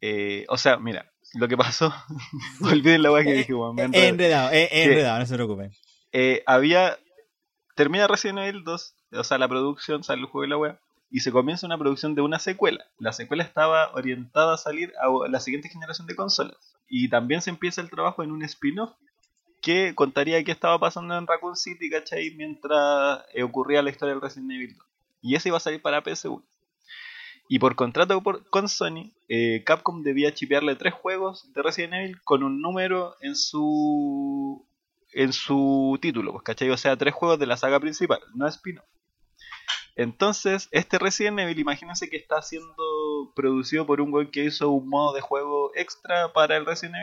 Eh, 0.00 0.46
o 0.48 0.56
sea, 0.56 0.78
mira, 0.78 1.12
lo 1.34 1.48
que 1.48 1.56
pasó, 1.56 1.92
olviden 2.62 3.02
la 3.02 3.12
weá 3.12 3.24
que 3.24 3.32
dije, 3.32 3.52
Juan. 3.52 3.94
He 3.94 4.08
enredado, 4.08 4.50
he 4.52 4.84
enredado, 4.84 5.18
no 5.18 5.26
se 5.26 5.34
preocupen. 5.34 5.72
Eh, 6.12 6.42
había, 6.46 6.98
termina 7.74 8.06
Resident 8.06 8.38
Evil 8.38 8.64
2, 8.64 8.94
o 9.12 9.24
sea, 9.24 9.38
la 9.38 9.48
producción, 9.48 10.04
sale 10.04 10.20
el 10.20 10.26
juego 10.26 10.42
de 10.42 10.48
la 10.48 10.56
web, 10.56 10.80
y 11.10 11.20
se 11.20 11.32
comienza 11.32 11.66
una 11.66 11.78
producción 11.78 12.14
de 12.14 12.22
una 12.22 12.38
secuela. 12.38 12.84
La 12.98 13.12
secuela 13.12 13.42
estaba 13.42 13.92
orientada 13.92 14.54
a 14.54 14.58
salir 14.58 14.92
a 15.00 15.28
la 15.28 15.40
siguiente 15.40 15.68
generación 15.68 16.06
de 16.06 16.16
consolas. 16.16 16.56
Y 16.88 17.08
también 17.08 17.42
se 17.42 17.50
empieza 17.50 17.80
el 17.80 17.90
trabajo 17.90 18.22
en 18.22 18.30
un 18.30 18.42
spin-off 18.42 18.92
que 19.62 19.94
contaría 19.94 20.42
qué 20.44 20.52
estaba 20.52 20.78
pasando 20.78 21.16
en 21.16 21.26
Raccoon 21.26 21.56
City, 21.56 21.90
¿cachai? 21.90 22.34
Mientras 22.36 23.24
eh, 23.34 23.42
ocurría 23.42 23.82
la 23.82 23.90
historia 23.90 24.14
del 24.14 24.22
Resident 24.22 24.52
Evil 24.52 24.76
2. 24.76 24.86
Y 25.22 25.34
ese 25.34 25.48
iba 25.48 25.56
a 25.56 25.60
salir 25.60 25.82
para 25.82 26.02
PS1. 26.02 26.42
Y 27.48 27.58
por 27.58 27.74
contrato 27.76 28.22
con 28.50 28.68
Sony, 28.68 29.10
eh, 29.28 29.62
Capcom 29.64 30.02
debía 30.02 30.34
chipearle 30.34 30.76
tres 30.76 30.92
juegos 30.92 31.50
de 31.54 31.62
Resident 31.62 31.94
Evil 31.94 32.22
con 32.22 32.42
un 32.42 32.60
número 32.60 33.16
en 33.20 33.34
su 33.34 34.66
en 35.14 35.32
su 35.32 35.98
título, 36.02 36.32
pues, 36.32 36.44
¿cachai? 36.44 36.68
O 36.68 36.76
sea, 36.76 36.96
tres 36.96 37.14
juegos 37.14 37.38
de 37.38 37.46
la 37.46 37.56
saga 37.56 37.80
principal, 37.80 38.20
no 38.34 38.46
spin-off. 38.46 38.84
Entonces, 39.98 40.68
este 40.70 40.96
Resident 40.96 41.40
Evil, 41.40 41.58
imagínense 41.58 42.08
que 42.08 42.18
está 42.18 42.40
siendo 42.40 43.32
producido 43.34 43.84
por 43.84 44.00
un 44.00 44.12
güey 44.12 44.30
que 44.30 44.44
hizo 44.44 44.70
un 44.70 44.88
modo 44.88 45.12
de 45.12 45.20
juego 45.20 45.72
extra 45.74 46.32
para 46.32 46.56
el 46.56 46.64
Resident 46.64 46.94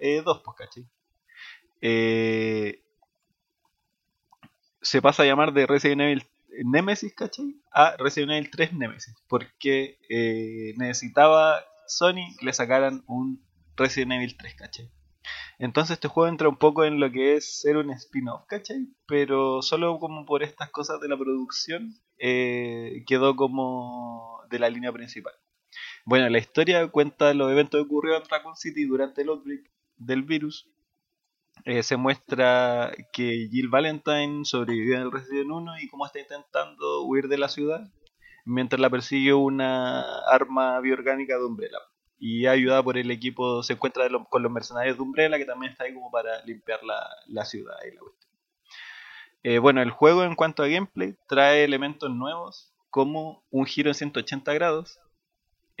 Evil 0.00 0.24
2, 0.24 0.36
eh, 0.36 0.42
pues, 0.44 0.56
¿cachai? 0.56 0.84
Eh, 1.80 2.82
se 4.82 5.00
pasa 5.00 5.22
a 5.22 5.26
llamar 5.26 5.52
de 5.52 5.64
Resident 5.64 6.00
Evil 6.00 6.26
Nemesis, 6.64 7.14
¿cachai? 7.14 7.54
A 7.70 7.96
Resident 7.96 8.32
Evil 8.32 8.50
3 8.50 8.72
Nemesis, 8.72 9.14
porque 9.28 10.00
eh, 10.08 10.74
necesitaba 10.76 11.64
Sony 11.86 12.34
que 12.36 12.46
le 12.46 12.52
sacaran 12.52 13.04
un 13.06 13.46
Resident 13.76 14.14
Evil 14.14 14.36
3, 14.36 14.54
¿cachai? 14.56 14.90
Entonces 15.60 15.94
este 15.94 16.08
juego 16.08 16.26
entra 16.26 16.48
un 16.48 16.56
poco 16.56 16.84
en 16.84 16.98
lo 16.98 17.12
que 17.12 17.34
es 17.34 17.60
ser 17.60 17.76
un 17.76 17.90
spin-off, 17.90 18.46
¿cachai? 18.46 18.88
Pero 19.06 19.60
solo 19.60 19.98
como 19.98 20.24
por 20.24 20.42
estas 20.42 20.70
cosas 20.70 21.00
de 21.00 21.08
la 21.08 21.18
producción 21.18 21.94
eh, 22.18 23.04
quedó 23.06 23.36
como 23.36 24.40
de 24.48 24.58
la 24.58 24.70
línea 24.70 24.90
principal. 24.90 25.34
Bueno, 26.06 26.30
la 26.30 26.38
historia 26.38 26.88
cuenta 26.88 27.34
los 27.34 27.52
eventos 27.52 27.78
que 27.78 27.86
ocurrieron 27.86 28.22
en 28.22 28.28
Raccoon 28.30 28.56
City 28.56 28.86
durante 28.86 29.20
el 29.20 29.28
outbreak 29.28 29.70
del 29.98 30.22
virus 30.22 30.66
eh, 31.66 31.82
se 31.82 31.98
muestra 31.98 32.90
que 33.12 33.48
Jill 33.50 33.68
Valentine 33.68 34.46
sobrevivió 34.46 34.96
en 34.96 35.02
el 35.02 35.12
Resident 35.12 35.50
1 35.50 35.78
y 35.82 35.88
cómo 35.88 36.06
está 36.06 36.20
intentando 36.20 37.02
huir 37.04 37.28
de 37.28 37.36
la 37.36 37.50
ciudad 37.50 37.86
mientras 38.46 38.80
la 38.80 38.88
persigue 38.88 39.34
una 39.34 40.20
arma 40.26 40.80
bioorgánica 40.80 41.36
de 41.36 41.44
Umbrella. 41.44 41.78
Y 42.20 42.46
ayudada 42.46 42.82
por 42.82 42.98
el 42.98 43.10
equipo, 43.10 43.62
se 43.62 43.72
encuentra 43.72 44.06
con 44.28 44.42
los 44.42 44.52
mercenarios 44.52 44.96
de 44.96 45.02
Umbrella 45.02 45.38
que 45.38 45.46
también 45.46 45.72
está 45.72 45.84
ahí 45.84 45.94
como 45.94 46.10
para 46.10 46.44
limpiar 46.44 46.80
la, 46.84 47.44
ciudad 47.44 47.76
y 47.90 47.94
la 47.94 48.00
eh, 49.42 49.58
bueno, 49.58 49.80
el 49.80 49.90
juego 49.90 50.22
en 50.22 50.34
cuanto 50.34 50.62
a 50.62 50.68
gameplay 50.68 51.16
trae 51.26 51.64
elementos 51.64 52.10
nuevos 52.10 52.74
como 52.90 53.42
un 53.50 53.64
giro 53.64 53.88
en 53.88 53.94
180 53.94 54.52
grados, 54.52 55.00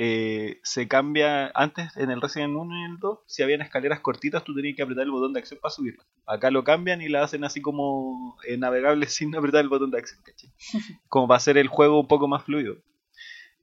eh, 0.02 0.60
se 0.62 0.88
cambia 0.88 1.52
antes 1.54 1.94
en 1.98 2.10
el 2.10 2.22
Resident 2.22 2.56
1 2.56 2.74
y 2.74 2.84
el 2.90 2.98
2 3.00 3.18
si 3.26 3.42
habían 3.42 3.60
escaleras 3.60 4.00
cortitas 4.00 4.42
tú 4.42 4.54
tenías 4.54 4.74
que 4.74 4.82
apretar 4.82 5.04
el 5.04 5.10
botón 5.10 5.34
de 5.34 5.40
acción 5.40 5.60
para 5.60 5.74
subirlas 5.74 6.06
acá 6.24 6.50
lo 6.50 6.64
cambian 6.64 7.02
y 7.02 7.10
la 7.10 7.22
hacen 7.22 7.44
así 7.44 7.60
como 7.60 8.38
eh, 8.48 8.56
navegable 8.56 9.06
sin 9.08 9.36
apretar 9.36 9.60
el 9.60 9.68
botón 9.68 9.90
de 9.90 9.98
acción 9.98 10.22
como 11.10 11.28
para 11.28 11.36
hacer 11.36 11.58
el 11.58 11.68
juego 11.68 12.00
un 12.00 12.08
poco 12.08 12.28
más 12.28 12.44
fluido 12.44 12.76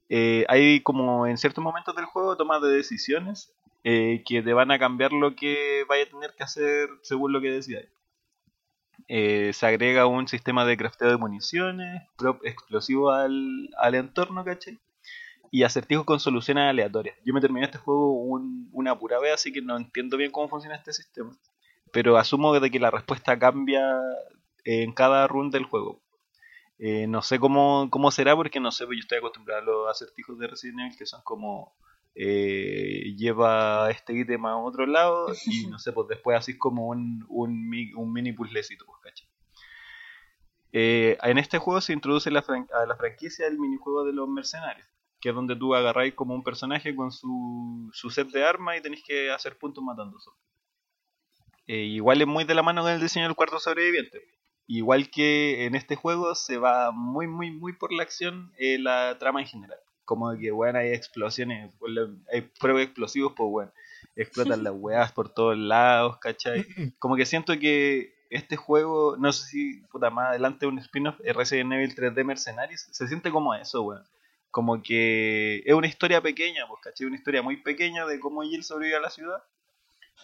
eh, 0.08 0.44
hay 0.48 0.80
como 0.80 1.26
en 1.26 1.38
ciertos 1.38 1.62
momentos 1.62 1.94
del 1.94 2.06
juego 2.06 2.36
tomas 2.36 2.62
de 2.62 2.70
decisiones 2.70 3.52
que 3.84 4.42
te 4.44 4.52
van 4.52 4.70
a 4.70 4.78
cambiar 4.78 5.12
lo 5.12 5.34
que 5.34 5.84
vaya 5.88 6.04
a 6.04 6.08
tener 6.08 6.34
que 6.36 6.42
hacer 6.44 6.90
según 7.00 7.32
lo 7.32 7.40
que 7.40 7.50
decidáis 7.50 7.88
se 9.08 9.66
agrega 9.66 10.04
un 10.04 10.28
sistema 10.28 10.66
de 10.66 10.76
crafteo 10.76 11.08
de 11.08 11.16
municiones 11.16 12.02
explosivo 12.42 13.10
al, 13.10 13.70
al 13.78 13.94
entorno, 13.94 14.44
¿cachai? 14.44 14.78
y 15.50 15.62
acertijos 15.62 16.04
con 16.04 16.20
soluciones 16.20 16.64
aleatorias. 16.64 17.16
Yo 17.24 17.34
me 17.34 17.40
terminé 17.40 17.66
este 17.66 17.78
juego 17.78 18.12
una 18.72 18.98
pura 18.98 19.18
vez, 19.18 19.34
así 19.34 19.52
que 19.52 19.62
no 19.62 19.76
entiendo 19.76 20.16
bien 20.16 20.30
cómo 20.30 20.48
funciona 20.48 20.76
este 20.76 20.92
sistema. 20.92 21.36
pero 21.92 22.18
asumo 22.18 22.58
de 22.60 22.70
que 22.70 22.78
la 22.78 22.90
respuesta 22.90 23.38
cambia 23.38 23.98
en 24.64 24.92
cada 24.92 25.26
run 25.26 25.50
del 25.50 25.64
juego. 25.64 26.00
Eh, 26.78 27.06
no 27.08 27.22
sé 27.22 27.40
cómo, 27.40 27.88
cómo 27.90 28.10
será 28.10 28.36
porque 28.36 28.60
no 28.60 28.70
sé, 28.70 28.86
pues 28.86 28.98
yo 28.98 29.00
estoy 29.00 29.18
acostumbrado 29.18 29.60
a 29.60 29.64
los 29.64 29.90
acertijos 29.90 30.38
de 30.38 30.46
Resident 30.46 30.80
Evil 30.80 30.96
que 30.96 31.06
son 31.06 31.22
como 31.22 31.74
eh, 32.14 33.14
lleva 33.16 33.90
este 33.90 34.12
ítem 34.12 34.44
a 34.46 34.56
otro 34.56 34.86
lado 34.86 35.26
y 35.46 35.66
no 35.70 35.78
sé, 35.78 35.92
pues 35.92 36.08
después 36.08 36.36
así 36.36 36.56
como 36.56 36.88
un, 36.88 37.24
un, 37.28 37.70
un 37.96 38.12
mini 38.12 38.32
puzzlecito, 38.32 38.86
pues, 38.86 38.98
¿cachai? 39.02 39.28
Eh, 40.72 41.16
en 41.22 41.38
este 41.38 41.58
juego 41.58 41.80
se 41.80 41.92
introduce 41.92 42.30
la 42.30 42.44
a 42.74 42.86
la 42.86 42.96
franquicia 42.96 43.46
el 43.46 43.58
minijuego 43.58 44.04
de 44.04 44.12
los 44.12 44.28
mercenarios, 44.28 44.86
que 45.20 45.30
es 45.30 45.34
donde 45.34 45.56
tú 45.56 45.74
agarráis 45.74 46.14
como 46.14 46.34
un 46.34 46.44
personaje 46.44 46.94
con 46.94 47.10
su, 47.10 47.88
su 47.92 48.10
set 48.10 48.28
de 48.28 48.44
armas 48.44 48.78
y 48.78 48.82
tenéis 48.82 49.02
que 49.04 49.30
hacer 49.30 49.56
puntos 49.58 49.82
matando 49.82 50.18
solo. 50.20 50.36
Eh, 51.66 51.84
igual 51.84 52.20
es 52.20 52.26
muy 52.26 52.44
de 52.44 52.54
la 52.54 52.62
mano 52.62 52.82
con 52.82 52.92
el 52.92 53.00
diseño 53.00 53.26
del 53.26 53.36
cuarto 53.36 53.58
sobreviviente. 53.58 54.37
Igual 54.70 55.10
que 55.10 55.64
en 55.64 55.74
este 55.74 55.96
juego 55.96 56.34
se 56.34 56.58
va 56.58 56.92
muy, 56.92 57.26
muy, 57.26 57.50
muy 57.50 57.72
por 57.72 57.90
la 57.90 58.02
acción 58.02 58.52
eh, 58.58 58.78
la 58.78 59.16
trama 59.18 59.40
en 59.40 59.46
general. 59.46 59.78
Como 60.04 60.36
que, 60.36 60.50
bueno, 60.50 60.78
hay 60.78 60.90
explosiones, 60.90 61.72
hay 62.30 62.42
pruebas 62.60 62.82
explosivos, 62.82 63.32
pues, 63.34 63.50
bueno, 63.50 63.72
explotan 64.14 64.62
las 64.64 64.74
weas 64.76 65.10
por 65.12 65.30
todos 65.30 65.56
lados, 65.56 66.18
¿cachai? 66.18 66.66
Como 66.98 67.16
que 67.16 67.24
siento 67.24 67.58
que 67.58 68.14
este 68.28 68.56
juego, 68.56 69.16
no 69.18 69.32
sé 69.32 69.46
si 69.46 69.80
puta 69.90 70.10
más 70.10 70.28
adelante 70.28 70.66
un 70.66 70.78
spin-off 70.78 71.18
Resident 71.20 71.72
Evil 71.72 71.94
3D 71.94 72.22
Mercenaries, 72.24 72.88
se 72.90 73.08
siente 73.08 73.30
como 73.30 73.54
eso, 73.54 73.80
weón. 73.82 74.04
Como 74.50 74.82
que 74.82 75.62
es 75.64 75.72
una 75.72 75.86
historia 75.86 76.20
pequeña, 76.20 76.66
pues, 76.68 76.82
¿cachai? 76.82 77.06
Una 77.06 77.16
historia 77.16 77.40
muy 77.40 77.56
pequeña 77.56 78.04
de 78.04 78.20
cómo 78.20 78.42
Jill 78.42 78.64
sobrevive 78.64 78.96
a 78.98 79.00
la 79.00 79.10
ciudad, 79.10 79.42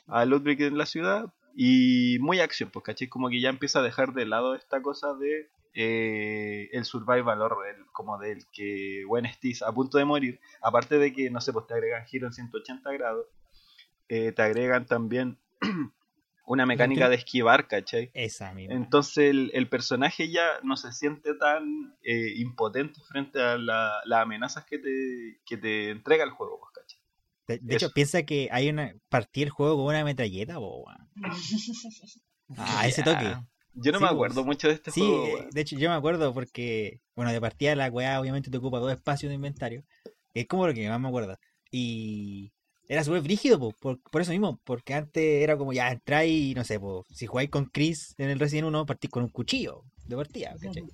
a 0.07 0.26
Ludwig 0.26 0.61
en 0.61 0.76
la 0.76 0.84
ciudad, 0.84 1.32
y 1.57 2.18
muy 2.20 2.40
acción, 2.40 2.70
pues, 2.70 2.84
¿cachai? 2.84 3.09
Como 3.09 3.28
que 3.28 3.40
ya 3.40 3.48
empieza 3.48 3.78
a 3.78 3.82
dejar 3.82 4.12
de 4.12 4.26
lado 4.26 4.55
esta 4.55 4.82
cosa 4.82 5.14
de 5.14 5.48
eh, 5.74 6.68
el 6.72 6.84
survival 6.84 7.40
horror, 7.40 7.64
como 7.92 8.18
del 8.18 8.46
que, 8.52 9.05
bueno, 9.07 9.28
estés 9.28 9.62
a 9.62 9.72
punto 9.72 9.98
de 9.98 10.05
morir, 10.05 10.40
aparte 10.62 10.98
de 10.98 11.12
que, 11.12 11.30
no 11.30 11.40
sé, 11.40 11.52
pues 11.52 11.66
te 11.66 11.74
agregan 11.74 12.07
giro 12.07 12.26
en 12.26 12.32
180 12.32 12.92
grados, 12.92 13.26
eh, 14.09 14.32
te 14.32 14.42
agregan 14.42 14.86
también 14.86 15.38
una 16.46 16.66
mecánica 16.66 17.09
de 17.09 17.16
esquivar, 17.16 17.68
¿cachai? 17.68 18.11
Esa 18.14 18.52
misma. 18.52 18.74
Entonces 18.74 19.34
el, 19.52 19.68
personaje 19.68 20.30
ya 20.30 20.46
no 20.62 20.76
se 20.76 20.92
siente 20.92 21.34
tan 21.34 21.96
eh, 22.02 22.34
impotente 22.36 23.00
frente 23.09 23.40
a 23.40 23.57
las 23.57 24.20
amenazas 24.20 24.64
que 24.66 24.78
te, 24.78 25.40
que 25.46 25.57
te 25.57 25.90
entrega 25.90 26.24
el 26.24 26.30
juego, 26.30 26.61
De, 27.47 27.61
hecho, 27.74 27.90
piensa 27.90 28.22
que 28.22 28.49
hay 28.51 28.70
una 28.70 28.95
partida 29.09 29.45
el 29.45 29.51
juego 29.51 29.76
con 29.76 29.86
una 29.86 30.05
metralleta, 30.05 30.59
bo, 30.59 30.84
Ah, 32.57 32.86
ese 32.86 33.03
toque. 33.03 33.36
Yo 33.74 33.90
no 33.90 34.01
me 34.01 34.07
acuerdo 34.07 34.45
mucho 34.45 34.68
de 34.68 34.74
este 34.74 34.90
juego. 34.90 35.26
Sí, 35.26 35.45
de 35.51 35.61
hecho 35.61 35.76
yo 35.78 35.88
me 35.88 35.97
acuerdo 35.97 36.32
porque, 36.32 37.01
bueno, 37.16 37.32
de 37.32 37.40
partida 37.40 37.74
la 37.74 37.88
weá 37.88 38.20
obviamente 38.20 38.51
te 38.51 38.59
ocupa 38.59 38.78
dos 38.78 38.92
espacios 38.92 39.30
de 39.30 39.34
inventario. 39.34 39.84
Es 40.32 40.47
como 40.47 40.66
lo 40.66 40.74
que 40.74 40.88
más 40.88 41.01
me 41.01 41.09
acuerdo. 41.09 41.38
Y 41.70 42.53
era 42.86 43.03
súper 43.03 43.22
brígido, 43.22 43.59
por, 43.59 44.01
por, 44.01 44.20
eso 44.20 44.30
mismo, 44.30 44.61
porque 44.64 44.95
antes 44.95 45.42
era 45.42 45.57
como 45.57 45.72
ya 45.72 45.90
entráis 45.90 46.51
y 46.51 46.55
no 46.55 46.64
sé, 46.64 46.78
po, 46.78 47.05
si 47.11 47.26
jugáis 47.26 47.51
con 47.51 47.64
Chris 47.66 48.14
en 48.18 48.30
el 48.30 48.38
Resident 48.38 48.68
1, 48.68 48.86
partís 48.86 49.11
con 49.11 49.24
un 49.24 49.30
cuchillo 49.30 49.84
de 50.07 50.16
partida, 50.16 50.55
¿cachai? 50.61 50.84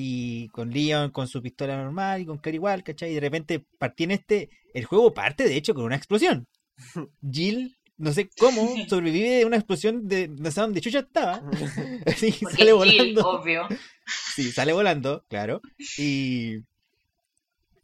Y 0.00 0.48
con 0.50 0.70
Leon 0.70 1.10
con 1.10 1.26
su 1.26 1.42
pistola 1.42 1.76
normal 1.76 2.20
y 2.20 2.26
con 2.26 2.38
Claire 2.38 2.54
igual, 2.54 2.84
¿cachai? 2.84 3.10
Y 3.10 3.14
de 3.14 3.20
repente 3.20 3.64
partí 3.78 4.04
en 4.04 4.12
este, 4.12 4.48
el 4.72 4.84
juego 4.84 5.12
parte 5.12 5.42
de 5.42 5.56
hecho 5.56 5.74
con 5.74 5.82
una 5.82 5.96
explosión. 5.96 6.46
Jill, 7.32 7.76
no 7.96 8.12
sé 8.12 8.30
cómo, 8.38 8.76
sobrevive 8.88 9.38
de 9.38 9.44
una 9.44 9.56
explosión 9.56 10.06
de 10.06 10.28
no 10.28 10.52
sé 10.52 10.60
dónde 10.60 10.80
Chucha 10.80 11.00
estaba. 11.00 11.42
Así, 12.06 12.30
sale 12.30 12.72
volando. 12.72 13.28
obvio. 13.28 13.66
Sí, 14.36 14.52
sale 14.52 14.72
volando, 14.72 15.24
claro. 15.28 15.60
Y 15.98 16.58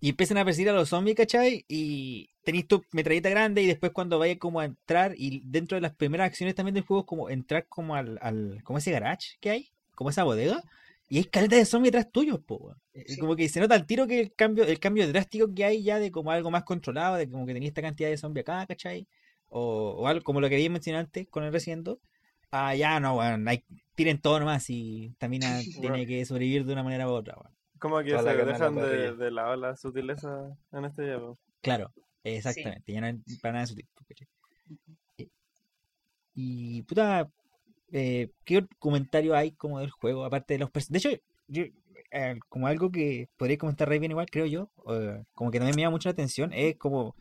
y 0.00 0.10
empiezan 0.10 0.38
a 0.38 0.44
perseguir 0.44 0.68
a 0.68 0.74
los 0.74 0.90
zombies, 0.90 1.16
¿cachai? 1.16 1.64
Y 1.66 2.28
tenéis 2.44 2.68
tu 2.68 2.84
metralleta 2.92 3.28
grande 3.30 3.62
y 3.62 3.66
después 3.66 3.90
cuando 3.90 4.20
vayas 4.20 4.38
como 4.38 4.60
a 4.60 4.66
entrar 4.66 5.14
y 5.16 5.42
dentro 5.46 5.74
de 5.76 5.80
las 5.80 5.96
primeras 5.96 6.26
acciones 6.26 6.54
también 6.54 6.74
del 6.74 6.84
juego 6.84 7.06
como 7.06 7.28
entrar 7.28 7.66
como 7.68 7.96
al, 7.96 8.20
al 8.22 8.62
como 8.62 8.78
ese 8.78 8.92
garage 8.92 9.36
que 9.40 9.50
hay, 9.50 9.70
como 9.96 10.10
esa 10.10 10.22
bodega 10.22 10.62
y 11.14 11.18
hay 11.18 11.24
caleta 11.26 11.54
de 11.54 11.64
zombies 11.64 11.94
atrás 11.94 12.10
tuyos, 12.10 12.40
po. 12.40 12.74
Eh, 12.92 13.16
como 13.20 13.36
que 13.36 13.48
se 13.48 13.60
nota 13.60 13.76
al 13.76 13.86
tiro 13.86 14.04
que 14.08 14.18
el 14.18 14.34
cambio 14.34 14.64
el 14.64 14.80
cambio 14.80 15.06
drástico 15.06 15.54
que 15.54 15.64
hay 15.64 15.80
ya 15.80 16.00
de 16.00 16.10
como 16.10 16.32
algo 16.32 16.50
más 16.50 16.64
controlado, 16.64 17.14
de 17.14 17.30
como 17.30 17.46
que 17.46 17.54
tenéis 17.54 17.70
esta 17.70 17.82
cantidad 17.82 18.08
de 18.08 18.16
zombies 18.16 18.42
acá, 18.42 18.66
¿cachai? 18.66 19.06
O, 19.48 19.94
o 19.96 20.08
algo 20.08 20.24
como 20.24 20.40
lo 20.40 20.48
que 20.48 20.56
había 20.56 20.68
mencionado 20.70 21.04
antes 21.04 21.28
con 21.28 21.44
el 21.44 21.52
reciendo. 21.52 22.00
Ah, 22.50 22.74
ya 22.74 22.98
no, 22.98 23.14
bueno, 23.14 23.48
hay, 23.48 23.62
tiren 23.94 24.20
todo 24.20 24.40
nomás 24.40 24.68
y 24.70 25.14
también 25.18 25.42
tiene 25.80 26.04
que 26.04 26.24
sobrevivir 26.24 26.64
de 26.64 26.72
una 26.72 26.82
manera 26.82 27.06
u 27.06 27.12
otra, 27.12 27.36
bueno. 27.36 27.54
Como 27.78 28.02
que 28.02 28.18
se 28.18 28.34
dejan 28.44 28.74
de, 28.74 29.14
de, 29.14 29.30
lado 29.30 29.54
la 29.54 29.76
sutileza 29.76 30.56
en 30.72 30.84
este 30.84 31.04
juego. 31.04 31.38
Claro, 31.60 31.92
exactamente. 32.24 32.92
Ya 32.92 33.00
no 33.00 33.06
hay 33.06 33.20
para 33.40 33.52
nada 33.52 33.66
sutil. 33.66 33.86
Eh, 35.18 35.28
y 36.34 36.82
puta, 36.82 37.30
eh, 37.94 38.30
¿qué 38.44 38.66
comentario 38.80 39.36
hay 39.36 39.52
como 39.52 39.78
del 39.78 39.90
juego? 39.90 40.24
Aparte 40.24 40.54
de 40.54 40.58
los 40.58 40.70
personajes. 40.70 41.02
De 41.02 41.10
hecho, 41.10 41.22
yo, 41.46 41.62
eh, 42.10 42.38
como 42.48 42.66
algo 42.66 42.90
que 42.90 43.28
podría 43.36 43.56
comentar 43.56 43.88
Rey 43.88 44.00
bien 44.00 44.10
igual, 44.10 44.28
creo 44.30 44.46
yo, 44.46 44.68
como 45.32 45.50
que 45.50 45.58
también 45.58 45.76
me 45.76 45.82
llama 45.82 45.92
mucho 45.92 46.08
la 46.08 46.12
atención, 46.12 46.52
es 46.52 46.76
como 46.76 47.14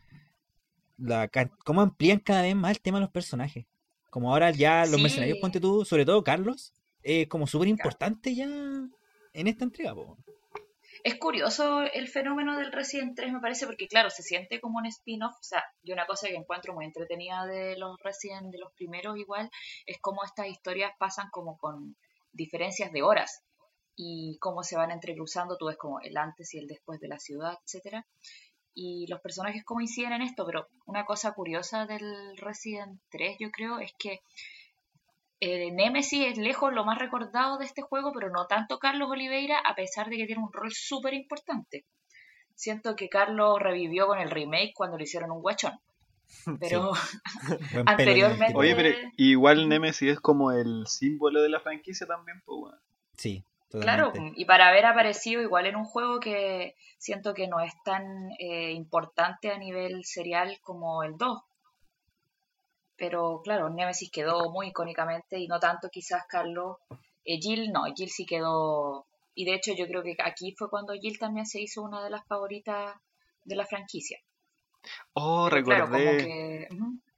la 0.97 1.29
cómo 1.63 1.81
amplían 1.81 2.19
cada 2.19 2.41
vez 2.41 2.55
más 2.55 2.71
el 2.71 2.81
tema 2.81 2.97
de 2.97 3.03
los 3.03 3.11
personajes. 3.11 3.65
Como 4.09 4.31
ahora 4.31 4.51
ya 4.51 4.85
los 4.85 5.01
mercenarios, 5.01 5.37
ponte 5.39 5.59
tú, 5.59 5.85
sobre 5.85 6.05
todo 6.05 6.23
Carlos, 6.23 6.73
es 7.03 7.27
como 7.27 7.45
súper 7.45 7.67
importante 7.67 8.33
ya 8.33 8.45
en 8.45 9.47
esta 9.47 9.63
entrega. 9.63 9.93
Po 9.93 10.17
es 11.03 11.15
curioso 11.15 11.81
el 11.81 12.07
fenómeno 12.07 12.57
del 12.57 12.71
Resident 12.71 13.15
3, 13.15 13.33
me 13.33 13.41
parece, 13.41 13.65
porque 13.65 13.87
claro, 13.87 14.09
se 14.09 14.23
siente 14.23 14.61
como 14.61 14.77
un 14.77 14.85
spin-off. 14.85 15.33
O 15.33 15.43
sea, 15.43 15.63
y 15.81 15.91
una 15.91 16.05
cosa 16.05 16.27
que 16.27 16.35
encuentro 16.35 16.73
muy 16.73 16.85
entretenida 16.85 17.45
de 17.45 17.77
los 17.77 17.99
Resident, 18.01 18.51
de 18.51 18.59
los 18.59 18.71
primeros 18.73 19.17
igual, 19.17 19.49
es 19.85 19.97
cómo 19.99 20.23
estas 20.23 20.47
historias 20.47 20.93
pasan 20.97 21.29
como 21.29 21.57
con 21.57 21.97
diferencias 22.31 22.93
de 22.93 23.03
horas 23.03 23.43
y 23.95 24.37
cómo 24.39 24.63
se 24.63 24.77
van 24.77 24.91
entrecruzando, 24.91 25.57
tú 25.57 25.65
ves 25.67 25.77
como 25.77 25.99
el 25.99 26.15
antes 26.15 26.53
y 26.53 26.59
el 26.59 26.67
después 26.67 27.01
de 27.01 27.09
la 27.09 27.19
ciudad, 27.19 27.57
etcétera. 27.65 28.07
Y 28.73 29.05
los 29.07 29.19
personajes 29.19 29.63
cómo 29.65 29.81
inciden 29.81 30.13
en 30.13 30.21
esto, 30.21 30.45
pero 30.45 30.69
una 30.85 31.05
cosa 31.05 31.33
curiosa 31.33 31.85
del 31.85 32.37
Resident 32.37 33.01
3, 33.09 33.37
yo 33.39 33.51
creo, 33.51 33.79
es 33.79 33.91
que 33.99 34.21
eh, 35.39 35.71
Nemesis 35.71 36.27
es 36.27 36.37
lejos 36.37 36.73
lo 36.73 36.85
más 36.85 36.99
recordado 36.99 37.57
de 37.57 37.65
este 37.65 37.81
juego, 37.81 38.11
pero 38.13 38.29
no 38.29 38.47
tanto 38.47 38.79
Carlos 38.79 39.09
Oliveira, 39.09 39.59
a 39.59 39.75
pesar 39.75 40.09
de 40.09 40.17
que 40.17 40.25
tiene 40.25 40.41
un 40.41 40.53
rol 40.53 40.71
súper 40.73 41.13
importante. 41.13 41.85
Siento 42.55 42.95
que 42.95 43.09
Carlos 43.09 43.59
revivió 43.59 44.07
con 44.07 44.19
el 44.19 44.29
remake 44.29 44.73
cuando 44.75 44.97
le 44.97 45.03
hicieron 45.03 45.31
un 45.31 45.41
guachón. 45.41 45.79
Pero 46.59 46.91
anteriormente. 47.85 48.57
Oye, 48.57 48.75
pero 48.75 48.89
igual 49.17 49.69
Nemesis 49.69 50.13
es 50.13 50.19
como 50.19 50.51
el 50.51 50.87
símbolo 50.87 51.41
de 51.41 51.49
la 51.49 51.59
franquicia 51.59 52.07
también, 52.07 52.41
pues 52.45 52.59
bueno. 52.59 52.77
Sí. 53.17 53.45
Claro, 53.81 54.13
y 54.35 54.45
para 54.45 54.67
haber 54.67 54.85
aparecido 54.85 55.41
igual 55.41 55.65
en 55.65 55.75
un 55.75 55.85
juego 55.85 56.19
que 56.19 56.75
siento 56.99 57.33
que 57.33 57.47
no 57.47 57.59
es 57.59 57.73
tan 57.83 58.03
eh, 58.37 58.71
importante 58.71 59.51
a 59.51 59.57
nivel 59.57 60.05
serial 60.05 60.59
como 60.61 61.03
el 61.03 61.17
2, 61.17 61.41
pero 62.97 63.41
claro, 63.43 63.69
Nemesis 63.69 64.11
quedó 64.11 64.51
muy 64.51 64.67
icónicamente 64.67 65.39
y 65.39 65.47
no 65.47 65.59
tanto 65.59 65.89
quizás 65.89 66.23
Carlos. 66.27 66.77
Eh, 67.25 67.39
Jill 67.41 67.71
no, 67.71 67.83
Jill 67.95 68.09
sí 68.09 68.25
quedó. 68.25 69.07
Y 69.35 69.45
de 69.45 69.55
hecho, 69.55 69.73
yo 69.73 69.87
creo 69.87 70.03
que 70.03 70.15
aquí 70.23 70.53
fue 70.57 70.69
cuando 70.69 70.93
Jill 70.93 71.17
también 71.17 71.45
se 71.45 71.61
hizo 71.61 71.81
una 71.81 72.03
de 72.03 72.09
las 72.09 72.25
favoritas 72.27 72.95
de 73.45 73.55
la 73.55 73.65
franquicia. 73.65 74.19
Oh, 75.13 75.49
recordé 75.49 76.67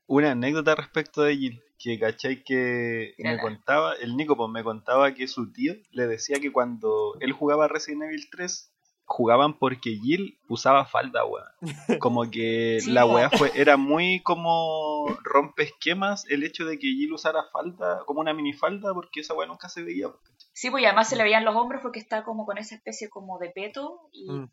una 0.08 0.32
anécdota 0.32 0.76
respecto 0.76 1.24
de 1.24 1.38
Jill. 1.38 1.62
Que 1.78 2.00
cachai 2.00 2.42
que 2.44 3.14
me 3.18 3.38
contaba, 3.38 3.96
el 3.96 4.16
Nico 4.16 4.38
pues, 4.38 4.50
me 4.50 4.64
contaba 4.64 5.14
que 5.14 5.28
su 5.28 5.52
tío 5.52 5.74
le 5.92 6.08
decía 6.08 6.40
que 6.40 6.54
cuando 6.54 7.18
él 7.20 7.34
jugaba 7.34 7.68
Resident 7.68 8.04
Evil 8.04 8.30
3, 8.32 8.72
jugaban 9.06 9.58
porque 9.58 9.98
Jill 10.02 10.38
usaba 10.48 10.86
falda, 10.86 11.24
weón. 11.26 11.48
Como 12.00 12.30
que 12.30 12.80
la 12.88 13.06
weá 13.06 13.30
fue, 13.30 13.52
era 13.56 13.78
muy 13.78 14.22
como 14.22 15.06
rompe 15.24 15.64
esquemas 15.64 16.26
el 16.30 16.44
hecho 16.44 16.66
de 16.66 16.78
que 16.78 16.88
Jill 16.88 17.14
usara 17.14 17.44
falda, 17.52 18.04
como 18.06 18.20
una 18.20 18.34
minifalda, 18.34 18.94
porque 18.94 19.22
esa 19.22 19.34
weá 19.34 19.48
nunca 19.48 19.70
se 19.70 19.84
veía. 19.84 20.08
Sí, 20.54 20.70
pues 20.70 20.86
además 20.86 21.10
se 21.10 21.16
le 21.16 21.24
veían 21.24 21.46
los 21.46 21.56
hombros 21.56 21.82
porque 21.82 22.00
está 22.00 22.24
como 22.24 22.46
con 22.46 22.58
esa 22.58 22.76
especie 22.76 23.10
como 23.10 23.40
de 23.40 23.50
peto. 23.50 24.10
Y 24.12 24.30
mm. 24.32 24.50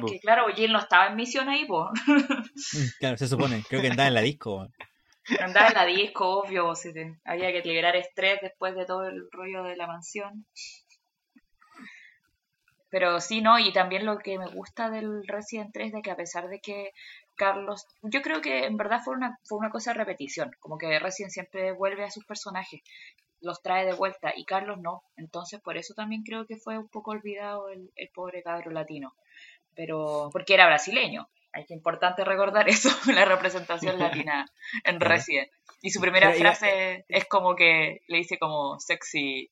porque, 0.00 0.18
claro, 0.20 0.46
Jill 0.54 0.72
no 0.72 0.78
estaba 0.78 1.08
en 1.08 1.16
misión 1.16 1.48
ahí, 1.48 1.66
pues. 1.66 1.90
claro, 2.98 3.16
se 3.16 3.28
supone. 3.28 3.62
Creo 3.68 3.82
que 3.82 3.88
andaba 3.88 4.08
en 4.08 4.14
la 4.14 4.22
disco. 4.22 4.68
Andaba 5.40 5.68
en 5.68 5.74
la 5.74 5.84
disco, 5.84 6.40
obvio. 6.40 6.72
había 7.24 7.52
que 7.52 7.68
liberar 7.68 7.96
estrés 7.96 8.40
después 8.42 8.74
de 8.74 8.86
todo 8.86 9.06
el 9.06 9.28
rollo 9.30 9.62
de 9.62 9.76
la 9.76 9.86
mansión. 9.86 10.46
Pero 12.92 13.22
sí, 13.22 13.40
no, 13.40 13.58
y 13.58 13.72
también 13.72 14.04
lo 14.04 14.18
que 14.18 14.38
me 14.38 14.48
gusta 14.48 14.90
del 14.90 15.26
Resident 15.26 15.72
3 15.72 15.92
de 15.92 16.02
que 16.02 16.10
a 16.10 16.16
pesar 16.16 16.48
de 16.48 16.60
que 16.60 16.92
Carlos, 17.34 17.86
yo 18.02 18.20
creo 18.20 18.42
que 18.42 18.66
en 18.66 18.76
verdad 18.76 19.00
fue 19.02 19.14
una, 19.14 19.38
fue 19.44 19.56
una 19.56 19.70
cosa 19.70 19.92
de 19.92 19.98
repetición, 19.98 20.50
como 20.60 20.76
que 20.76 20.98
Resident 20.98 21.32
siempre 21.32 21.72
vuelve 21.72 22.04
a 22.04 22.10
sus 22.10 22.26
personajes, 22.26 22.82
los 23.40 23.62
trae 23.62 23.86
de 23.86 23.94
vuelta 23.94 24.34
y 24.36 24.44
Carlos 24.44 24.78
no, 24.78 25.04
entonces 25.16 25.58
por 25.62 25.78
eso 25.78 25.94
también 25.94 26.22
creo 26.22 26.44
que 26.46 26.58
fue 26.58 26.76
un 26.76 26.90
poco 26.90 27.12
olvidado 27.12 27.70
el, 27.70 27.90
el 27.96 28.10
pobre 28.10 28.42
cabro 28.42 28.70
latino, 28.70 29.14
pero 29.74 30.28
porque 30.30 30.52
era 30.52 30.66
brasileño, 30.66 31.30
hay 31.54 31.64
que 31.64 31.72
importante 31.72 32.26
recordar 32.26 32.68
eso, 32.68 32.90
la 33.10 33.24
representación 33.24 33.98
latina 33.98 34.44
en 34.84 35.00
Resident. 35.00 35.50
Y 35.80 35.88
su 35.90 36.00
primera 36.00 36.30
frase 36.34 37.06
es 37.08 37.24
como 37.24 37.56
que 37.56 38.02
le 38.06 38.18
dice 38.18 38.38
como 38.38 38.78
sexy 38.78 39.50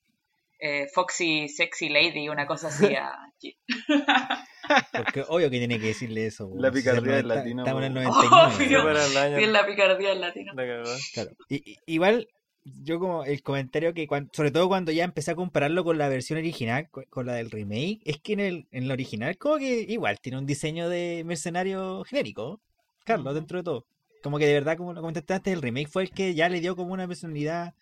eh, 0.60 0.86
Foxy 0.92 1.48
Sexy 1.48 1.88
Lady, 1.88 2.28
una 2.28 2.46
cosa 2.46 2.68
así 2.68 2.94
a 2.94 3.16
Porque 4.92 5.24
obvio 5.26 5.50
que 5.50 5.58
tiene 5.58 5.80
que 5.80 5.88
decirle 5.88 6.26
eso. 6.26 6.52
La 6.54 6.70
picardía 6.70 7.16
del 7.16 7.28
latino. 7.28 7.62
Estamos 7.62 7.82
en 7.82 7.96
el 7.96 8.04
99. 8.04 9.46
la 9.48 9.66
picardía 9.66 10.10
del 10.10 10.20
latino. 10.20 10.52
Claro. 10.54 11.30
Y, 11.48 11.78
igual, 11.86 12.28
yo 12.64 13.00
como 13.00 13.24
el 13.24 13.42
comentario 13.42 13.94
que, 13.94 14.06
sobre 14.32 14.50
todo 14.50 14.68
cuando 14.68 14.92
ya 14.92 15.04
empecé 15.04 15.30
a 15.30 15.34
compararlo 15.34 15.82
con 15.82 15.98
la 15.98 16.08
versión 16.08 16.38
original, 16.38 16.88
con 16.90 17.26
la 17.26 17.34
del 17.34 17.50
remake, 17.50 18.00
es 18.04 18.20
que 18.20 18.34
en 18.34 18.40
el, 18.40 18.68
en 18.70 18.84
el 18.84 18.90
original 18.92 19.38
como 19.38 19.56
que 19.56 19.86
igual 19.88 20.20
tiene 20.20 20.38
un 20.38 20.46
diseño 20.46 20.88
de 20.88 21.22
mercenario 21.24 22.04
genérico, 22.04 22.60
Carlos, 23.04 23.34
dentro 23.34 23.58
de 23.58 23.64
todo. 23.64 23.86
Como 24.22 24.38
que 24.38 24.46
de 24.46 24.52
verdad, 24.52 24.76
como 24.76 24.92
lo 24.92 25.00
comentaste 25.00 25.32
antes, 25.32 25.54
el 25.54 25.62
remake 25.62 25.88
fue 25.88 26.02
el 26.02 26.10
que 26.10 26.34
ya 26.34 26.48
le 26.50 26.60
dio 26.60 26.76
como 26.76 26.92
una 26.92 27.08
personalidad 27.08 27.74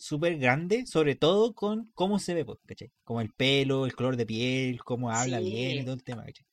súper 0.00 0.38
grande, 0.38 0.86
sobre 0.86 1.14
todo 1.14 1.54
con 1.54 1.90
cómo 1.94 2.18
se 2.18 2.34
ve, 2.34 2.44
pues, 2.44 2.58
¿cachai? 2.66 2.90
Como 3.04 3.20
el 3.20 3.32
pelo, 3.32 3.86
el 3.86 3.94
color 3.94 4.16
de 4.16 4.26
piel, 4.26 4.82
cómo 4.82 5.10
habla 5.10 5.38
bien 5.40 5.78
y 5.78 5.84
todo 5.84 5.94
el 5.94 6.04
tema, 6.04 6.24
¿cachai? 6.24 6.46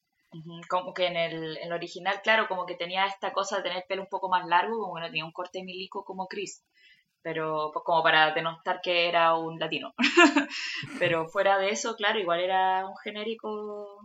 Como 0.70 0.94
que 0.94 1.08
en 1.08 1.16
el, 1.16 1.72
original, 1.72 2.22
claro, 2.22 2.48
como 2.48 2.66
que 2.66 2.76
tenía 2.76 3.06
esta 3.06 3.32
cosa 3.32 3.58
de 3.58 3.64
tener 3.64 3.78
el 3.78 3.84
pelo 3.88 4.04
un 4.04 4.10
poco 4.10 4.30
más 4.30 4.46
largo, 4.46 4.80
como 4.80 4.96
que 4.96 5.02
no 5.02 5.08
tenía 5.08 5.26
un 5.26 5.32
corte 5.32 5.64
milico 5.64 6.04
como 6.04 6.28
Chris, 6.28 6.64
pero 7.22 7.72
pues, 7.74 7.84
como 7.86 8.04
para 8.04 8.34
denostar 8.34 8.82
que 8.82 9.08
era 9.08 9.36
un 9.36 9.58
latino. 9.58 9.94
pero 11.00 11.28
fuera 11.30 11.58
de 11.58 11.70
eso, 11.70 11.96
claro, 11.96 12.20
igual 12.20 12.42
era 12.42 12.86
un 12.86 12.96
genérico, 12.98 14.00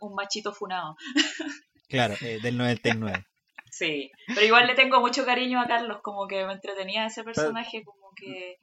un, 0.00 0.14
machito 0.14 0.52
funado. 0.52 0.96
claro, 1.88 2.14
eh, 2.20 2.40
del 2.42 2.58
99. 2.58 3.24
Sí, 3.70 4.10
pero 4.26 4.44
igual 4.44 4.66
le 4.66 4.74
tengo 4.74 5.00
mucho 5.00 5.24
cariño 5.24 5.60
a 5.60 5.68
Carlos, 5.68 6.00
como 6.02 6.26
que 6.26 6.44
me 6.44 6.54
entretenía 6.54 7.06
ese 7.06 7.22
personaje, 7.22 7.84
como 7.84 8.10
que 8.16 8.58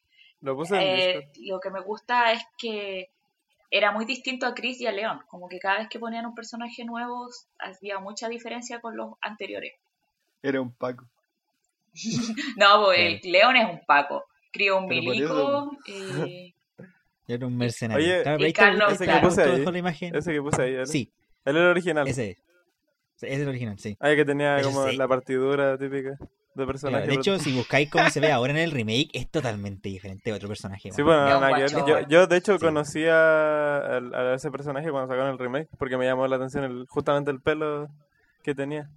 lo, 0.46 0.64
eh, 0.76 1.32
lo 1.42 1.60
que 1.60 1.72
me 1.72 1.82
gusta 1.82 2.32
es 2.32 2.44
que 2.58 3.10
era 3.72 3.92
muy 3.92 4.06
distinto 4.06 4.46
a 4.46 4.54
Chris 4.54 4.80
y 4.80 4.86
a 4.86 4.92
León, 4.92 5.20
como 5.28 5.50
que 5.50 5.58
cada 5.58 5.80
vez 5.80 5.88
que 5.90 6.00
ponían 6.00 6.26
un 6.26 6.36
personaje 6.36 6.86
nuevo 6.86 7.28
había 7.58 8.00
mucha 8.00 8.30
diferencia 8.30 8.80
con 8.80 8.96
los 8.96 9.14
anteriores. 9.22 9.74
Era 10.44 10.62
un 10.62 10.72
Paco. 10.72 11.06
no, 12.58 12.86
pues, 12.86 13.24
León 13.26 13.56
es 13.56 13.70
un 13.70 13.82
Paco. 13.86 14.26
Crió 14.52 14.78
un 14.78 14.88
milico. 14.88 15.72
Eh... 15.88 16.54
Era 17.28 17.48
un 17.48 17.58
mercenario. 17.58 18.06
Oye, 18.06 18.54
claro, 18.54 18.54
Carlos, 18.54 18.94
ese, 18.94 19.06
que 19.08 19.20
puse 19.20 19.42
ahí, 19.42 20.12
ese 20.14 20.32
que 20.32 20.42
puse 20.44 20.62
ahí. 20.62 20.86
Sí. 20.86 21.12
Él 21.44 21.56
era 21.56 21.66
el 21.66 21.72
original. 21.72 22.08
Ese 22.08 22.30
es. 22.30 22.38
Ese 23.18 23.34
es 23.34 23.40
el 23.40 23.48
original, 23.48 23.80
sí. 23.80 23.98
Ah, 24.00 24.14
que 24.14 24.24
tenía 24.24 24.62
como 24.62 24.86
la 24.86 25.08
partidura 25.08 25.76
típica 25.76 26.20
de 26.56 26.66
personaje. 26.66 27.08
de 27.08 27.14
hecho, 27.14 27.38
si 27.38 27.56
buscáis 27.56 27.90
cómo 27.90 28.10
se 28.10 28.20
ve 28.20 28.32
ahora 28.32 28.52
en 28.52 28.58
el 28.58 28.72
remake, 28.72 29.10
es 29.14 29.30
totalmente 29.30 29.90
diferente 29.90 30.32
a 30.32 30.36
otro 30.36 30.48
personaje. 30.48 30.92
Sí, 30.92 31.02
bueno, 31.02 31.68
yo, 31.68 32.08
yo, 32.08 32.28
de 32.28 32.38
hecho 32.38 32.58
conocí 32.58 33.04
a, 33.08 34.00
ese 34.34 34.50
personaje 34.52 34.90
cuando 34.90 35.12
sacaron 35.12 35.34
el 35.34 35.40
remake, 35.40 35.70
porque 35.78 35.98
me 35.98 36.06
llamó 36.06 36.28
la 36.28 36.38
atención 36.38 36.64
el, 36.64 36.86
justamente 36.88 37.30
el 37.30 37.42
pelo 37.42 37.90
que 38.42 38.56
tenía. 38.56 38.90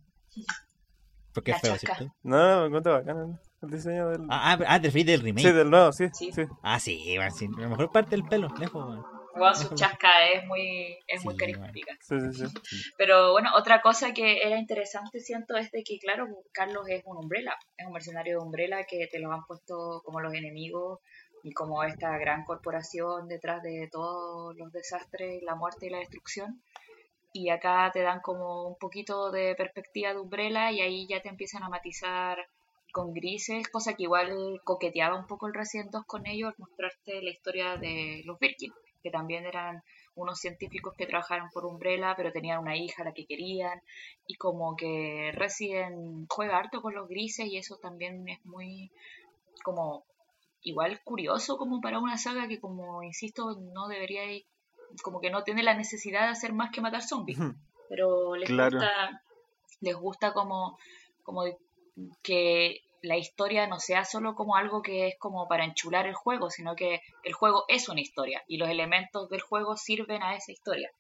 Porque 1.34 1.50
es 1.50 1.60
feo, 1.60 1.76
¿cierto? 1.76 2.06
No, 2.22 2.36
no, 2.36 2.60
me 2.62 2.66
encuentro 2.68 2.92
bacán 2.92 3.38
el, 3.62 3.70
diseño 3.70 4.08
del... 4.08 4.22
Ah, 4.30 4.52
ah, 4.52 4.64
ah, 4.66 4.80
te 4.80 4.88
refieres 4.88 5.12
del 5.12 5.20
remake. 5.22 5.46
Sí, 5.48 5.52
del 5.52 5.70
nuevo, 5.70 5.92
sí, 5.92 6.08
sí. 6.12 6.30
Ah, 6.62 6.78
sí, 6.78 7.14
bueno, 7.16 7.30
sí, 7.32 7.46
a 7.46 7.60
lo 7.60 7.70
mejor 7.70 7.90
parte 7.90 8.10
del 8.10 8.24
pelo, 8.24 8.48
lejos, 8.58 9.04
su 9.54 9.74
chasca 9.74 10.26
es 10.32 10.44
muy, 10.46 10.98
es 11.06 11.24
muy 11.24 11.36
carismática. 11.36 11.96
Pero 12.98 13.32
bueno, 13.32 13.50
otra 13.56 13.80
cosa 13.80 14.12
que 14.12 14.42
era 14.42 14.58
interesante, 14.58 15.20
siento, 15.20 15.56
es 15.56 15.70
de 15.70 15.82
que, 15.82 15.98
claro, 15.98 16.26
Carlos 16.52 16.88
es 16.88 17.02
un 17.04 17.18
Umbrella, 17.18 17.56
es 17.76 17.86
un 17.86 17.92
mercenario 17.92 18.38
de 18.38 18.44
Umbrella 18.44 18.84
que 18.84 19.06
te 19.10 19.18
lo 19.18 19.32
han 19.32 19.44
puesto 19.44 20.02
como 20.04 20.20
los 20.20 20.34
enemigos 20.34 21.00
y 21.42 21.52
como 21.52 21.84
esta 21.84 22.16
gran 22.18 22.44
corporación 22.44 23.28
detrás 23.28 23.62
de 23.62 23.88
todos 23.90 24.56
los 24.56 24.72
desastres, 24.72 25.42
la 25.42 25.54
muerte 25.54 25.86
y 25.86 25.90
la 25.90 25.98
destrucción. 25.98 26.62
Y 27.32 27.50
acá 27.50 27.90
te 27.92 28.02
dan 28.02 28.20
como 28.20 28.66
un 28.66 28.76
poquito 28.78 29.30
de 29.30 29.54
perspectiva 29.54 30.12
de 30.12 30.20
Umbrella 30.20 30.72
y 30.72 30.80
ahí 30.80 31.06
ya 31.06 31.20
te 31.20 31.28
empiezan 31.28 31.62
a 31.62 31.68
matizar 31.68 32.38
con 32.90 33.12
grises, 33.12 33.68
cosa 33.68 33.94
que 33.94 34.04
igual 34.04 34.60
coqueteaba 34.64 35.18
un 35.18 35.26
poco 35.26 35.46
el 35.46 35.54
Resident 35.54 35.90
2 35.92 36.04
con 36.06 36.26
ellos, 36.26 36.54
mostrarte 36.58 37.22
la 37.22 37.30
historia 37.30 37.76
de 37.76 38.22
los 38.24 38.38
Birkin 38.38 38.72
que 39.02 39.10
también 39.10 39.46
eran 39.46 39.82
unos 40.14 40.40
científicos 40.40 40.94
que 40.96 41.06
trabajaron 41.06 41.48
por 41.50 41.64
Umbrella, 41.64 42.14
pero 42.16 42.32
tenían 42.32 42.60
una 42.60 42.76
hija 42.76 43.02
a 43.02 43.06
la 43.06 43.12
que 43.12 43.26
querían, 43.26 43.80
y 44.26 44.34
como 44.34 44.76
que 44.76 45.32
Resident 45.34 46.26
juega 46.28 46.58
harto 46.58 46.82
con 46.82 46.94
los 46.94 47.08
grises 47.08 47.46
y 47.46 47.56
eso 47.56 47.78
también 47.78 48.28
es 48.28 48.44
muy 48.44 48.90
como 49.62 50.04
igual 50.62 51.00
curioso 51.04 51.56
como 51.56 51.80
para 51.80 52.00
una 52.00 52.18
saga 52.18 52.48
que 52.48 52.60
como 52.60 53.02
insisto 53.02 53.56
no 53.72 53.88
debería 53.88 54.22
como 55.02 55.20
que 55.20 55.30
no 55.30 55.44
tiene 55.44 55.62
la 55.62 55.74
necesidad 55.74 56.22
de 56.22 56.32
hacer 56.32 56.52
más 56.52 56.70
que 56.70 56.80
matar 56.80 57.02
zombies, 57.02 57.38
pero 57.88 58.34
les 58.34 58.50
gusta 58.50 59.22
les 59.80 59.94
gusta 59.94 60.32
como 60.32 60.78
como 61.22 61.44
que 62.22 62.80
la 63.02 63.16
historia 63.16 63.66
no 63.66 63.78
sea 63.78 64.04
solo 64.04 64.34
como 64.34 64.56
algo 64.56 64.82
que 64.82 65.08
es 65.08 65.18
como 65.18 65.46
para 65.48 65.64
enchular 65.64 66.06
el 66.06 66.14
juego, 66.14 66.50
sino 66.50 66.74
que 66.74 67.00
el 67.24 67.32
juego 67.32 67.64
es 67.68 67.88
una 67.88 68.00
historia 68.00 68.42
y 68.46 68.58
los 68.58 68.68
elementos 68.68 69.28
del 69.28 69.40
juego 69.40 69.76
sirven 69.76 70.22
a 70.22 70.34
esa 70.34 70.52
historia. 70.52 70.90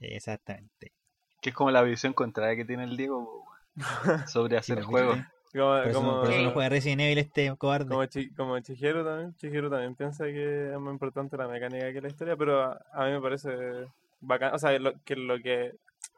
Exactamente. 0.00 0.92
Que 1.40 1.50
es 1.50 1.54
como 1.54 1.70
la 1.70 1.82
visión 1.82 2.12
contraria 2.12 2.56
que 2.56 2.64
tiene 2.64 2.84
el 2.84 2.96
Diego 2.96 3.44
sobre 4.26 4.56
hacer 4.56 4.78
el 4.78 4.84
juego. 4.84 5.14
Como, 5.52 6.20
por, 6.20 6.30
eso, 6.30 6.42
no 6.42 6.50
juega 6.50 6.68
Resident 6.68 7.00
Evil 7.00 7.18
este 7.18 7.56
cobarde. 7.56 7.88
Como, 7.88 8.04
como 8.36 8.60
Chihiro 8.60 9.04
también, 9.04 9.34
Chihiro 9.36 9.70
también 9.70 9.94
piensa 9.94 10.24
que 10.24 10.72
es 10.72 10.78
muy 10.78 10.92
importante 10.92 11.36
la 11.38 11.48
mecánica 11.48 11.92
que 11.94 12.00
la 12.02 12.08
historia, 12.08 12.36
pero 12.36 12.62
a, 12.62 13.04
mí 13.06 13.12
me 13.12 13.22
parece 13.22 13.50
bacán, 14.20 14.54
o 14.54 14.58
sea, 14.58 14.78
que 15.04 15.16
lo 15.16 15.38
que 15.40 15.72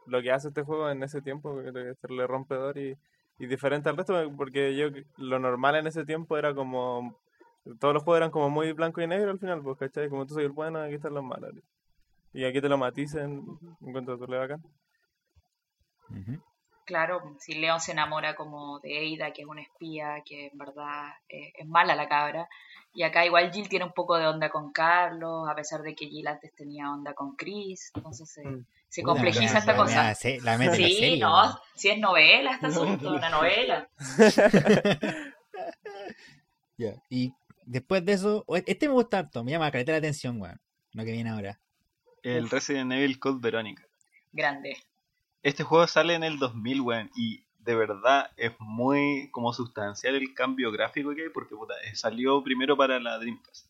lo 0.07 0.23
que 0.23 0.33
hace 0.33 0.49
este 0.49 0.63
juego 0.63 0.91
en 0.91 1.03
ese 1.03 1.23
tiempo, 1.23 1.55
que 1.63 1.91
es 1.91 1.99
serle 1.99 2.27
rompedor 2.27 2.79
y 2.79 2.97
y 3.39 3.47
diferente 3.47 3.89
al 3.89 3.97
resto, 3.97 4.15
porque 4.37 4.77
yo 4.77 4.89
lo 5.17 5.39
normal 5.39 5.77
en 5.77 5.87
ese 5.87 6.05
tiempo 6.05 6.37
era 6.37 6.55
como. 6.55 7.17
Todos 7.79 7.93
los 7.93 8.03
juegos 8.03 8.19
eran 8.19 8.31
como 8.31 8.49
muy 8.49 8.73
blanco 8.73 9.01
y 9.03 9.07
negro 9.07 9.31
al 9.31 9.39
final, 9.39 9.63
pues, 9.63 9.79
¿cachai? 9.79 10.09
Como 10.09 10.27
tú 10.27 10.35
soy 10.35 10.45
el 10.45 10.53
bueno, 10.53 10.81
aquí 10.81 10.95
están 10.95 11.15
los 11.15 11.23
malos. 11.23 11.53
Y 12.33 12.45
aquí 12.45 12.61
te 12.61 12.69
lo 12.69 12.79
maticen, 12.79 13.45
encuentro 13.81 14.19
que 14.19 14.27
le 14.27 14.39
bacán. 14.39 14.63
Claro, 16.87 17.37
si 17.39 17.55
León 17.55 17.81
se 17.81 17.93
enamora 17.93 18.35
como 18.35 18.81
de 18.81 18.99
Eida, 18.99 19.33
que 19.33 19.43
es 19.43 19.49
una 19.49 19.61
espía, 19.61 20.23
que 20.25 20.47
en 20.47 20.57
verdad 20.57 21.11
es 21.29 21.67
mala 21.67 21.95
la 21.95 22.09
cabra. 22.09 22.49
Y 22.95 23.03
acá 23.03 23.27
igual 23.27 23.53
Jill 23.53 23.69
tiene 23.69 23.85
un 23.85 23.93
poco 23.93 24.17
de 24.17 24.27
onda 24.27 24.49
con 24.49 24.73
Carlos, 24.73 25.47
a 25.49 25.55
pesar 25.55 25.83
de 25.83 25.95
que 25.95 26.07
Jill 26.07 26.27
antes 26.27 26.55
tenía 26.55 26.91
onda 26.91 27.13
con 27.13 27.37
Chris. 27.37 27.93
Entonces 27.95 28.31
se, 28.33 28.49
mm 28.49 28.65
se 28.89 29.03
complejiza 29.03 29.59
esta 29.59 29.77
cosa. 29.77 30.15
sí, 30.15 30.39
no, 31.19 31.61
si 31.75 31.91
es 31.91 31.99
novela, 31.99 32.53
esta 32.53 32.69
asunto, 32.69 33.11
una 33.11 33.29
novela. 33.29 33.89
y 37.11 37.35
después 37.65 38.05
de 38.05 38.13
eso, 38.13 38.45
este 38.67 38.89
me 38.89 38.95
gusta 38.95 39.19
harto, 39.19 39.45
me 39.45 39.53
llama 39.53 39.71
caleta 39.71 39.93
la 39.93 39.99
atención, 39.99 40.41
weón, 40.41 40.61
lo 40.93 41.05
que 41.05 41.13
viene 41.13 41.31
ahora. 41.31 41.61
El 42.23 42.51
Resident 42.51 42.93
Evil 42.93 43.19
Code 43.19 43.39
Verónica. 43.41 43.85
Grande. 44.33 44.77
Este 45.43 45.63
juego 45.63 45.87
sale 45.87 46.15
en 46.15 46.25
el 46.25 46.39
2000, 46.39 46.81
weón, 46.81 47.11
y 47.15 47.45
de 47.59 47.75
verdad 47.75 48.31
es 48.37 48.53
muy 48.59 49.29
como 49.31 49.53
sustancial 49.53 50.15
el 50.15 50.35
cambio 50.35 50.73
gráfico 50.73 51.15
que 51.15 51.23
hay, 51.23 51.29
porque 51.29 51.55
puta, 51.55 51.75
salió 51.95 52.43
primero 52.43 52.77
para 52.77 52.99
la 52.99 53.19
Dreamcast. 53.19 53.68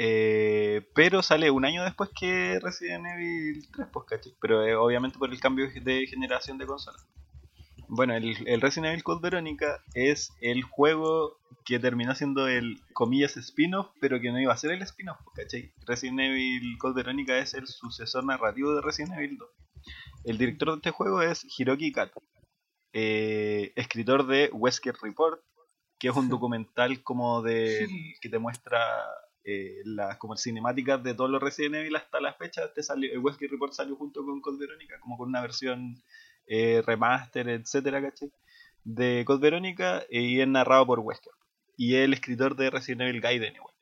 Eh, 0.00 0.88
pero 0.94 1.22
sale 1.22 1.50
un 1.50 1.64
año 1.64 1.82
después 1.82 2.10
que 2.18 2.60
Resident 2.62 3.04
Evil 3.06 3.68
3, 3.72 3.88
pues, 3.92 4.06
¿cachai? 4.06 4.32
Pero 4.40 4.64
eh, 4.64 4.76
obviamente 4.76 5.18
por 5.18 5.30
el 5.30 5.40
cambio 5.40 5.68
de 5.68 6.06
generación 6.06 6.56
de 6.56 6.66
consola. 6.66 6.98
Bueno, 7.88 8.14
el, 8.14 8.60
Resident 8.60 8.92
Evil 8.92 9.02
Code 9.02 9.22
Verónica 9.22 9.82
es 9.94 10.30
el 10.40 10.62
juego 10.62 11.38
que 11.64 11.80
terminó 11.80 12.14
siendo 12.14 12.46
el, 12.46 12.80
comillas, 12.92 13.36
spin-off, 13.36 13.88
pero 14.00 14.20
que 14.20 14.30
no 14.30 14.38
iba 14.38 14.52
a 14.52 14.56
ser 14.56 14.70
el 14.70 14.82
spin-off, 14.82 15.18
pues, 15.24 15.46
¿cachai? 15.46 15.72
Resident 15.84 16.20
Evil 16.20 16.78
Code 16.78 16.94
Verónica 16.94 17.36
es 17.38 17.54
el 17.54 17.66
sucesor 17.66 18.24
narrativo 18.24 18.74
de 18.74 18.82
Resident 18.82 19.14
Evil 19.14 19.38
2. 19.38 19.48
El 20.24 20.38
director 20.38 20.70
de 20.70 20.76
este 20.76 20.90
juego 20.90 21.22
es 21.22 21.44
Hiroki 21.58 21.90
Kato, 21.90 22.22
eh, 22.92 23.72
escritor 23.74 24.26
de 24.26 24.50
Wesker 24.52 24.94
Report, 25.02 25.40
que 25.98 26.08
es 26.08 26.14
un 26.14 26.28
documental 26.28 27.02
como 27.02 27.42
de 27.42 27.88
que 28.20 28.28
te 28.28 28.38
muestra 28.38 28.78
eh, 29.50 29.80
las 29.84 30.18
como 30.18 30.36
cinemáticas 30.36 31.02
de 31.02 31.14
todos 31.14 31.30
los 31.30 31.42
Resident 31.42 31.76
Evil 31.76 31.96
hasta 31.96 32.20
la 32.20 32.34
fecha, 32.34 32.64
este 32.64 32.82
salió, 32.82 33.10
el 33.10 33.18
Wesker 33.20 33.50
Report 33.50 33.72
salió 33.72 33.96
junto 33.96 34.22
con 34.24 34.40
Code 34.42 34.58
Verónica, 34.58 35.00
como 35.00 35.16
con 35.16 35.28
una 35.30 35.40
versión 35.40 36.02
eh, 36.46 36.82
remaster, 36.86 37.48
etcétera, 37.48 38.02
¿cachai? 38.02 38.30
De 38.84 39.24
Code 39.26 39.40
Verónica 39.40 40.04
y 40.10 40.40
es 40.40 40.48
narrado 40.48 40.84
por 40.86 40.98
Wesker. 41.00 41.32
Y 41.76 41.94
es 41.94 42.04
el 42.04 42.12
escritor 42.12 42.56
de 42.56 42.70
Resident 42.70 43.02
Evil 43.02 43.20
Gaiden 43.20 43.54
igual. 43.54 43.74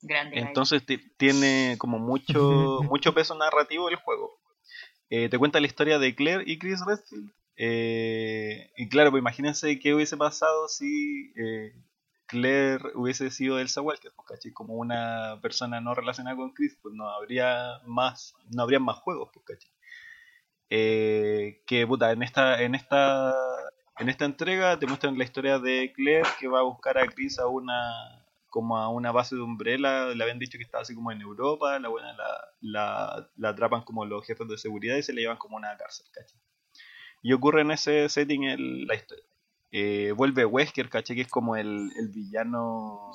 Grande. 0.00 0.38
Entonces 0.38 0.84
ti- 0.86 1.02
tiene 1.16 1.76
como 1.78 1.98
mucho, 1.98 2.80
mucho 2.84 3.12
peso 3.14 3.34
narrativo 3.34 3.88
el 3.88 3.96
juego. 3.96 4.38
Eh, 5.10 5.28
te 5.28 5.38
cuenta 5.38 5.58
la 5.60 5.66
historia 5.66 5.98
de 5.98 6.14
Claire 6.14 6.44
y 6.46 6.58
Chris 6.58 6.84
Redfield. 6.86 7.32
Eh, 7.56 8.70
y 8.76 8.88
claro, 8.88 9.10
pues 9.10 9.20
imagínense 9.20 9.78
qué 9.80 9.94
hubiese 9.94 10.16
pasado 10.16 10.68
si 10.68 11.32
eh, 11.36 11.72
Claire 12.28 12.84
hubiese 12.94 13.30
sido 13.32 13.58
Elsa 13.58 13.82
Walker, 13.82 14.12
pues. 14.16 14.40
Como 14.54 14.74
una 14.74 15.40
persona 15.42 15.80
no 15.80 15.94
relacionada 15.94 16.36
con 16.36 16.52
Chris, 16.52 16.78
pues 16.82 16.94
no 16.94 17.08
habría 17.10 17.80
más, 17.86 18.34
no 18.50 18.62
habría 18.62 18.80
más 18.80 18.98
juegos, 18.98 19.30
pues. 19.34 19.58
Eh, 20.70 21.62
que 21.66 21.86
puta, 21.86 22.12
en 22.12 22.22
esta, 22.22 22.60
en 22.62 22.74
esta, 22.74 23.34
en 23.98 24.08
esta 24.10 24.24
entrega 24.26 24.78
te 24.78 24.86
muestran 24.86 25.16
la 25.16 25.24
historia 25.24 25.58
de 25.58 25.92
Claire 25.94 26.28
que 26.38 26.46
va 26.48 26.60
a 26.60 26.62
buscar 26.62 26.98
a 26.98 27.06
Chris 27.08 27.38
a 27.38 27.46
una 27.46 27.74
como 28.50 28.76
a 28.78 28.88
una 28.88 29.12
base 29.12 29.36
de 29.36 29.42
Umbrella, 29.42 30.06
le 30.14 30.22
habían 30.22 30.38
dicho 30.38 30.56
que 30.58 30.64
estaba 30.64 30.82
así 30.82 30.94
como 30.94 31.12
en 31.12 31.20
Europa, 31.20 31.78
la 31.78 31.88
buena 31.88 32.12
la, 32.14 32.48
la, 32.60 33.30
la 33.36 33.48
atrapan 33.50 33.82
como 33.82 34.04
los 34.06 34.26
jefes 34.26 34.48
de 34.48 34.56
seguridad 34.58 34.96
y 34.96 35.02
se 35.02 35.12
la 35.12 35.20
llevan 35.20 35.36
como 35.36 35.56
a 35.56 35.60
una 35.60 35.76
cárcel, 35.76 36.06
¿cachai? 36.12 36.40
Y 37.22 37.34
ocurre 37.34 37.62
en 37.62 37.72
ese 37.72 38.08
setting 38.10 38.44
el- 38.44 38.86
la 38.86 38.96
historia. 38.96 39.24
Eh, 39.70 40.12
vuelve 40.16 40.44
Wesker, 40.44 40.88
¿cachai? 40.88 41.16
Que 41.16 41.22
es 41.22 41.28
como 41.30 41.56
el, 41.56 41.90
el 41.98 42.08
villano... 42.08 43.10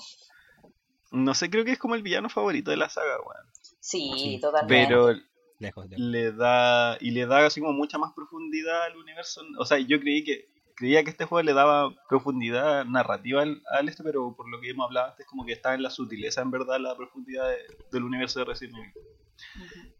No 1.12 1.34
sé, 1.36 1.50
creo 1.50 1.64
que 1.64 1.72
es 1.72 1.80
como 1.80 1.96
el 1.96 2.02
villano 2.04 2.30
favorito 2.30 2.72
de 2.72 2.78
la 2.78 2.90
saga, 2.90 3.18
weón. 3.20 3.48
Sí, 3.80 4.12
Sí, 4.18 4.40
totalmente. 4.40 4.88
Pero 4.88 5.10
Lejos 5.60 5.88
le 5.90 6.32
da 6.32 6.98
y 7.00 7.12
le 7.12 7.26
da 7.26 7.46
así 7.46 7.62
como 7.62 7.74
mucha 7.74 7.98
más 7.98 8.12
profundidad 8.14 8.84
al 8.84 8.98
universo 8.98 9.42
o 9.60 9.66
sea 9.66 9.78
yo 9.78 9.98
creí 10.00 10.24
que 10.26 10.50
creía 10.76 11.04
que 11.04 11.12
este 11.12 11.24
juego 11.26 11.44
le 11.44 11.54
daba 11.54 11.94
profundidad 12.10 12.84
narrativa 12.86 13.44
al, 13.44 13.62
al 13.72 13.88
este 13.88 14.04
pero 14.04 14.36
por 14.36 14.50
lo 14.50 14.60
que 14.60 14.72
hemos 14.72 14.86
hablado 14.88 15.12
antes 15.12 15.26
como 15.28 15.46
que 15.46 15.54
está 15.54 15.74
en 15.74 15.84
la 15.84 15.90
sutileza 15.90 16.42
en 16.42 16.52
verdad 16.52 16.80
la 16.82 16.98
profundidad 16.98 17.48
de- 17.50 17.78
del 17.92 18.04
universo 18.04 18.40
de 18.40 18.46
Resident 18.46 18.78
Evil. 18.78 18.94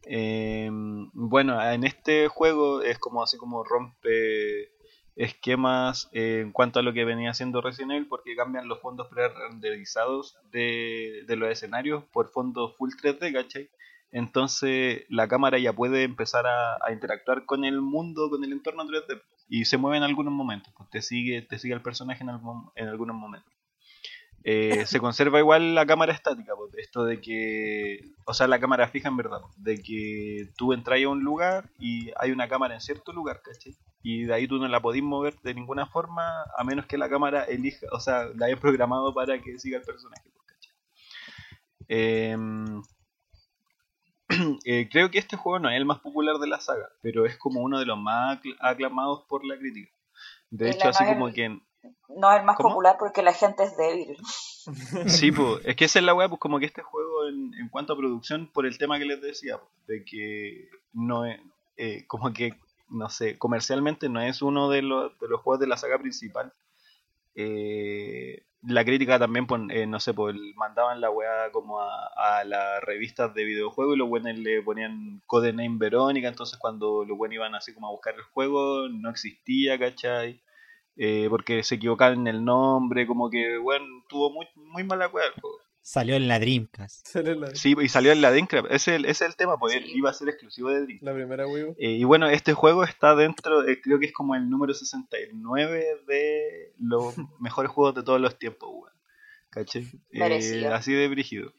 Eh, 0.06 0.70
bueno 1.14 1.62
en 1.64 1.84
este 1.86 2.28
juego 2.28 2.82
es 2.82 3.00
como 3.00 3.24
así 3.24 3.38
como 3.38 3.64
rompe 3.64 4.72
esquemas 5.16 6.10
en 6.12 6.52
cuanto 6.52 6.80
a 6.80 6.84
lo 6.84 6.94
que 6.94 7.06
venía 7.06 7.32
haciendo 7.32 7.62
Resident 7.62 7.92
Evil 7.94 8.08
porque 8.08 8.36
cambian 8.36 8.68
los 8.68 8.80
fondos 8.82 9.08
pre-renderizados 9.08 10.38
de, 10.52 11.24
de 11.28 11.36
los 11.36 11.50
escenarios 11.50 12.04
por 12.12 12.30
fondos 12.32 12.76
full 12.78 12.92
3D, 13.00 13.32
¿cachai? 13.34 13.70
Entonces 14.12 15.06
la 15.10 15.28
cámara 15.28 15.58
ya 15.60 15.74
puede 15.74 16.04
empezar 16.04 16.46
a, 16.48 16.76
a 16.86 16.92
interactuar 16.92 17.46
con 17.46 17.66
el 17.66 17.82
mundo, 17.82 18.30
con 18.30 18.44
el 18.44 18.52
entorno 18.54 18.86
3D 18.86 19.22
y 19.50 19.66
se 19.66 19.78
mueve 19.78 19.98
en 19.98 20.04
algunos 20.04 20.34
momentos, 20.34 20.74
pues 20.78 20.90
te 20.90 21.02
sigue, 21.02 21.42
te 21.42 21.60
sigue 21.60 21.74
el 21.74 21.82
personaje 21.82 22.24
en, 22.24 22.30
algún- 22.30 22.72
en 22.76 22.88
algunos 22.88 23.16
momentos. 23.16 23.52
Eh, 24.46 24.86
se 24.86 25.00
conserva 25.00 25.40
igual 25.40 25.74
la 25.74 25.86
cámara 25.86 26.12
estática, 26.12 26.54
pues, 26.58 26.74
esto 26.76 27.06
de 27.06 27.22
que, 27.22 28.12
o 28.26 28.34
sea, 28.34 28.46
la 28.48 28.60
cámara 28.60 28.90
fija 28.90 29.08
en 29.08 29.16
verdad, 29.16 29.40
pues, 29.42 29.64
de 29.64 29.82
que 29.82 30.50
tú 30.58 30.74
entras 30.74 31.00
a 31.02 31.08
un 31.10 31.24
lugar 31.24 31.70
y 31.80 32.12
hay 32.20 32.32
una 32.32 32.50
cámara 32.50 32.74
en 32.76 32.82
cierto 32.82 33.14
lugar, 33.14 33.42
¿cachai? 33.42 33.76
Y 34.02 34.24
de 34.26 34.34
ahí 34.34 34.48
tú 34.48 34.58
no 34.58 34.68
la 34.68 34.82
podís 34.82 35.02
mover 35.02 35.36
de 35.44 35.54
ninguna 35.54 35.86
forma 35.86 36.44
a 36.58 36.64
menos 36.66 36.86
que 36.88 36.98
la 36.98 37.08
cámara 37.10 37.46
elija, 37.46 37.88
o 37.94 38.02
sea, 38.02 38.26
la 38.36 38.48
hayas 38.48 38.60
programado 38.60 39.14
para 39.14 39.42
que 39.42 39.58
siga 39.60 39.78
el 39.78 39.84
personaje, 39.86 40.30
¿cachai? 40.46 40.74
Em, 41.88 42.82
eh, 44.66 44.90
creo 44.92 45.10
que 45.10 45.20
este 45.20 45.38
juego 45.38 45.60
no 45.60 45.70
es 45.70 45.78
el 45.78 45.86
más 45.86 46.00
popular 46.00 46.38
de 46.38 46.48
la 46.48 46.60
saga, 46.60 46.90
pero 47.02 47.26
es 47.26 47.38
como 47.38 47.62
uno 47.62 47.80
de 47.80 47.86
los 47.86 47.98
más 47.98 48.40
acl- 48.42 48.58
aclamados 48.60 49.24
por 49.30 49.46
la 49.46 49.58
crítica. 49.58 49.92
De 50.50 50.70
hecho, 50.70 50.90
así 50.90 51.04
como 51.14 51.32
que... 51.34 51.60
No 52.16 52.32
es 52.32 52.40
el 52.40 52.46
más 52.46 52.58
¿Cómo? 52.58 52.70
popular 52.70 52.96
porque 53.00 53.22
la 53.24 53.34
gente 53.34 53.64
es 53.64 53.78
débil. 53.78 54.18
Sí, 55.08 55.32
pues, 55.34 55.60
es 55.66 55.76
que 55.76 55.86
esa 55.86 56.00
es 56.00 56.06
la 56.06 56.14
weá, 56.14 56.30
pues 56.30 56.40
como 56.40 56.58
que 56.58 56.66
este 56.66 56.82
juego 56.82 57.28
en, 57.28 57.54
en 57.56 57.68
cuanto 57.68 57.94
a 57.94 57.98
producción, 57.98 58.48
por 58.48 58.66
el 58.66 58.78
tema 58.78 58.98
que 58.98 59.04
les 59.04 59.22
decía, 59.22 59.60
de 59.88 60.06
que 60.06 60.70
no 60.94 61.26
es, 61.26 61.38
eh, 61.76 62.06
como 62.08 62.32
que, 62.32 62.54
no 62.90 63.10
sé, 63.10 63.38
comercialmente 63.38 64.08
no 64.08 64.22
es 64.22 64.42
uno 64.42 64.70
de 64.70 64.82
los, 64.82 65.20
de 65.20 65.28
los 65.28 65.42
juegos 65.42 65.60
de 65.60 65.68
la 65.68 65.76
saga 65.76 66.00
principal. 66.00 66.54
Eh, 67.36 68.44
la 68.66 68.86
crítica 68.86 69.20
también, 69.20 69.46
pues, 69.46 69.62
eh, 69.72 69.86
no 69.86 70.00
sé, 70.00 70.14
pues 70.14 70.36
mandaban 70.56 71.02
la 71.02 71.10
weá 71.10 71.52
como 71.52 71.82
a, 71.82 72.06
a 72.16 72.46
las 72.46 72.82
revistas 72.84 73.34
de 73.34 73.44
videojuegos 73.44 73.96
y 73.96 74.00
los 74.00 74.08
buenos 74.08 74.38
le 74.38 74.62
ponían 74.62 75.22
codename 75.26 75.78
Verónica, 75.78 76.30
entonces 76.30 76.58
cuando 76.58 77.04
los 77.04 77.18
buenos 77.18 77.36
iban 77.36 77.56
así 77.56 77.74
como 77.74 77.88
a 77.88 77.92
buscar 77.92 78.16
el 78.16 78.22
juego, 78.22 78.88
no 78.88 79.10
existía, 79.10 79.78
¿cachai? 79.78 80.42
Eh, 80.96 81.28
porque 81.30 81.64
se 81.64 81.76
equivocaban 81.76 82.20
en 82.22 82.28
el 82.28 82.46
nombre, 82.46 83.08
como 83.08 83.30
que, 83.30 83.58
bueno, 83.58 83.86
tuvo 84.08 84.30
muy, 84.30 84.46
muy 84.56 84.84
mala 84.84 85.10
juego. 85.10 85.28
Salió 85.82 86.16
en 86.16 86.28
la 86.28 86.40
Dreamcast. 86.40 87.08
Sí, 87.56 87.76
y 87.82 87.90
salió 87.90 88.12
en 88.12 88.22
la 88.22 88.30
Dreamcast, 88.32 88.66
ese, 88.68 88.76
es 88.76 88.88
el- 88.90 89.06
ese 89.06 89.26
es 89.26 89.32
el 89.32 89.36
tema, 89.36 89.58
pues 89.58 89.74
Sí. 89.74 89.92
iba 89.96 90.10
a 90.10 90.14
ser 90.14 90.30
exclusivo 90.30 90.70
de 90.70 90.82
Dreamcast. 90.84 91.04
la 91.04 91.14
primera 91.14 91.48
Wii 91.48 91.64
U. 91.64 91.76
Eh, 91.78 91.92
y 91.92 92.04
bueno, 92.04 92.30
este 92.30 92.54
juego 92.54 92.84
está 92.84 93.16
dentro, 93.16 93.68
eh, 93.68 93.82
creo 93.82 94.00
que 94.00 94.06
es 94.06 94.14
como 94.14 94.36
el 94.36 94.50
número 94.50 94.74
69 94.74 95.86
de 96.08 96.74
los 96.80 97.16
mejores 97.40 97.72
juegos 97.72 97.96
de 97.96 98.04
todos 98.04 98.22
los 98.22 98.38
tiempos, 98.38 98.70
weón. 98.72 98.94
¿Cachai? 99.50 99.84
Eh, 100.12 100.20
Merecido. 100.20 100.74
así 100.74 100.94
de 100.94 101.08
brígido. 101.08 101.54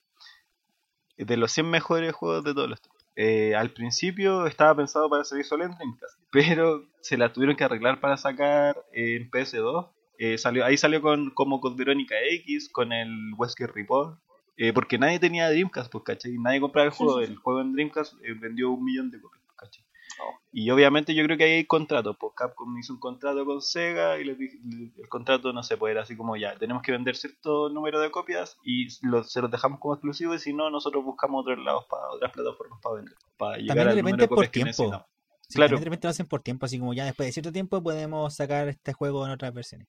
De 1.17 1.37
los 1.37 1.53
100 1.53 1.71
mejores 1.71 2.13
juegos 2.13 2.43
de 2.45 2.55
todos 2.55 2.69
los 2.69 2.81
tiempos. 2.81 2.94
Eh, 3.17 3.55
al 3.55 3.71
principio 3.73 4.47
estaba 4.47 4.75
pensado 4.75 5.09
para 5.09 5.25
salir 5.25 5.45
solo 5.45 5.65
en 5.65 5.73
Dreamcast, 5.73 6.19
pero 6.33 6.85
se 7.01 7.17
la 7.17 7.33
tuvieron 7.33 7.57
que 7.57 7.65
arreglar 7.65 8.01
para 8.01 8.17
sacar 8.17 8.77
en 8.93 9.31
PS2. 9.31 9.89
Eh, 10.19 10.39
salió, 10.39 10.65
ahí 10.65 10.77
salió 10.77 11.01
con, 11.03 11.31
como 11.31 11.61
con 11.61 11.77
Verónica 11.77 12.15
X, 12.31 12.69
con 12.71 12.93
el 12.93 13.35
Wesker 13.37 13.73
Report. 13.73 14.19
eh, 14.57 14.73
porque 14.73 14.99
nadie 14.99 15.19
tenía 15.19 15.51
Dreamcast, 15.51 15.91
pues, 15.91 16.05
¿cachai? 16.05 16.39
Nadie 16.39 16.61
compraba 16.61 16.87
el 16.87 16.93
juego. 16.93 17.21
El 17.21 17.37
juego 17.37 17.61
en 17.61 17.73
Dreamcast 17.73 18.15
eh, 18.23 18.35
vendió 18.41 18.71
un 18.71 18.85
millón 18.85 19.11
de 19.11 19.21
copias. 19.21 19.44
Oh. 20.21 20.33
Y 20.53 20.71
obviamente 20.71 21.15
yo 21.15 21.25
creo 21.25 21.37
que 21.37 21.45
ahí 21.45 21.51
hay 21.53 21.65
contratos, 21.67 22.17
pues 22.19 22.33
Capcom 22.37 22.77
hizo 22.79 22.93
un 22.93 23.01
contrato 23.01 23.45
con 23.45 23.61
Sega 23.61 24.19
y 24.19 24.25
les 24.25 24.39
dije- 24.39 24.59
el 24.97 25.09
contrato 25.09 25.53
no 25.53 25.63
se 25.63 25.77
puede, 25.77 25.93
era 25.93 26.03
así 26.03 26.17
como 26.17 26.37
ya, 26.37 26.57
tenemos 26.57 26.83
que 26.83 26.93
vender 26.93 27.17
cierto 27.17 27.69
número 27.69 28.01
de 28.01 28.11
copias 28.11 28.57
y 28.65 28.87
lo- 29.07 29.25
se 29.25 29.41
los 29.41 29.51
dejamos 29.51 29.81
como 29.81 29.95
exclusivos 29.95 30.37
y 30.37 30.39
si 30.39 30.53
no, 30.53 30.71
nosotros 30.71 31.05
buscamos 31.05 31.43
otros 31.43 31.65
lados 31.65 31.85
para 31.91 32.09
otras 32.11 32.31
plataformas 32.33 32.81
para 32.81 32.97
vender, 32.97 33.15
para 33.37 33.57
llegar 33.57 33.77
También 33.77 33.89
de 33.97 34.03
repente 34.03 34.29
por 34.29 34.47
tiempo. 34.49 35.07
Sí, 35.47 35.57
Claro. 35.57 35.69
también 35.71 35.81
de 35.81 35.85
repente 35.85 36.07
lo 36.07 36.11
hacen 36.11 36.27
por 36.27 36.41
tiempo, 36.43 36.65
así 36.67 36.79
como 36.79 36.95
ya 36.95 37.05
después 37.05 37.27
de 37.27 37.33
cierto 37.33 37.53
tiempo 37.53 37.83
podemos 37.83 38.35
sacar 38.35 38.69
este 38.69 38.93
juego 38.95 39.27
en 39.27 39.33
otras 39.33 39.53
versiones. 39.53 39.87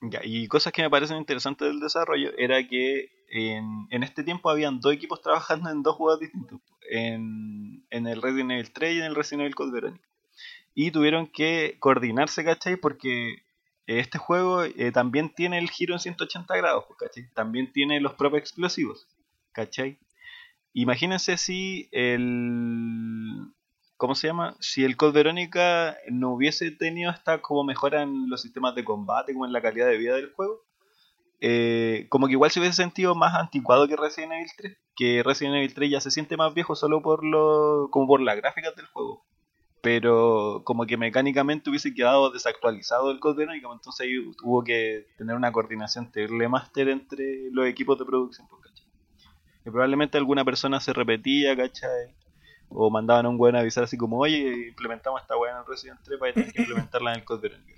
Ya, 0.00 0.20
y 0.22 0.46
cosas 0.46 0.72
que 0.72 0.82
me 0.82 0.90
parecen 0.90 1.16
interesantes 1.16 1.66
del 1.66 1.80
desarrollo 1.80 2.30
era 2.38 2.66
que 2.66 3.10
en, 3.30 3.88
en 3.90 4.02
este 4.04 4.22
tiempo 4.22 4.48
habían 4.48 4.80
dos 4.80 4.92
equipos 4.92 5.20
trabajando 5.20 5.70
en 5.70 5.82
dos 5.82 5.96
juegos 5.96 6.20
distintos, 6.20 6.60
en, 6.88 7.84
en 7.90 8.06
el 8.06 8.22
Resident 8.22 8.52
Evil 8.52 8.72
3 8.72 8.94
y 8.94 8.98
en 8.98 9.04
el 9.04 9.14
Resident 9.16 9.42
Evil 9.42 9.54
Code. 9.56 10.00
Y 10.74 10.92
tuvieron 10.92 11.26
que 11.26 11.76
coordinarse, 11.80 12.44
¿cachai? 12.44 12.76
Porque 12.76 13.42
este 13.86 14.18
juego 14.18 14.62
eh, 14.62 14.92
también 14.92 15.30
tiene 15.34 15.58
el 15.58 15.68
giro 15.68 15.94
en 15.94 16.00
180 16.00 16.56
grados, 16.56 16.84
pues, 16.86 16.98
¿cachai? 17.00 17.28
También 17.34 17.72
tiene 17.72 18.00
los 18.00 18.14
propios 18.14 18.42
explosivos, 18.42 19.08
¿cachai? 19.52 19.98
Imagínense 20.74 21.36
si 21.38 21.88
el... 21.90 23.52
¿Cómo 23.98 24.14
se 24.14 24.28
llama? 24.28 24.56
Si 24.60 24.84
el 24.84 24.96
Code 24.96 25.10
Verónica 25.10 25.96
no 26.08 26.32
hubiese 26.32 26.70
tenido 26.70 27.10
esta 27.10 27.42
como 27.42 27.64
mejora 27.64 28.02
en 28.02 28.30
los 28.30 28.40
sistemas 28.40 28.76
de 28.76 28.84
combate, 28.84 29.32
como 29.32 29.44
en 29.44 29.52
la 29.52 29.60
calidad 29.60 29.88
de 29.88 29.98
vida 29.98 30.14
del 30.14 30.32
juego, 30.32 30.62
eh, 31.40 32.06
como 32.08 32.28
que 32.28 32.34
igual 32.34 32.52
se 32.52 32.60
hubiese 32.60 32.76
sentido 32.76 33.16
más 33.16 33.34
anticuado 33.34 33.88
que 33.88 33.96
Resident 33.96 34.34
Evil 34.34 34.50
3. 34.56 34.78
Que 34.94 35.22
Resident 35.24 35.56
Evil 35.56 35.74
3 35.74 35.90
ya 35.90 36.00
se 36.00 36.12
siente 36.12 36.36
más 36.36 36.54
viejo 36.54 36.76
solo 36.76 37.02
por 37.02 37.24
lo, 37.24 37.88
como 37.90 38.06
por 38.06 38.20
las 38.20 38.36
gráficas 38.36 38.76
del 38.76 38.86
juego. 38.86 39.26
Pero 39.82 40.62
como 40.64 40.86
que 40.86 40.96
mecánicamente 40.96 41.68
hubiese 41.68 41.92
quedado 41.92 42.30
desactualizado 42.30 43.10
el 43.10 43.18
Code 43.18 43.38
Verónica, 43.38 43.66
entonces 43.72 44.06
ahí 44.06 44.16
hubo 44.44 44.62
que 44.62 45.08
tener 45.16 45.34
una 45.34 45.50
coordinación 45.50 46.12
terrible 46.12 46.48
máster 46.48 46.88
entre 46.88 47.50
los 47.50 47.66
equipos 47.66 47.98
de 47.98 48.04
producción. 48.04 48.46
pues, 48.46 48.62
¿cachai? 48.62 48.86
Que 49.64 49.72
probablemente 49.72 50.18
alguna 50.18 50.44
persona 50.44 50.78
se 50.78 50.92
repetía, 50.92 51.56
¿cachai? 51.56 52.14
O 52.70 52.90
mandaban 52.90 53.26
a 53.26 53.28
un 53.30 53.36
weón 53.40 53.56
a 53.56 53.60
avisar 53.60 53.84
así 53.84 53.96
como, 53.96 54.18
oye, 54.18 54.68
implementamos 54.68 55.20
esta 55.22 55.36
weá 55.36 55.52
en 55.52 55.58
el 55.58 55.66
Resident 55.66 55.98
3 56.04 56.18
para 56.18 56.32
tener 56.32 56.52
que 56.52 56.60
implementarla 56.62 57.12
en 57.12 57.18
el 57.20 57.24
Code 57.24 57.40
Verónica. 57.48 57.72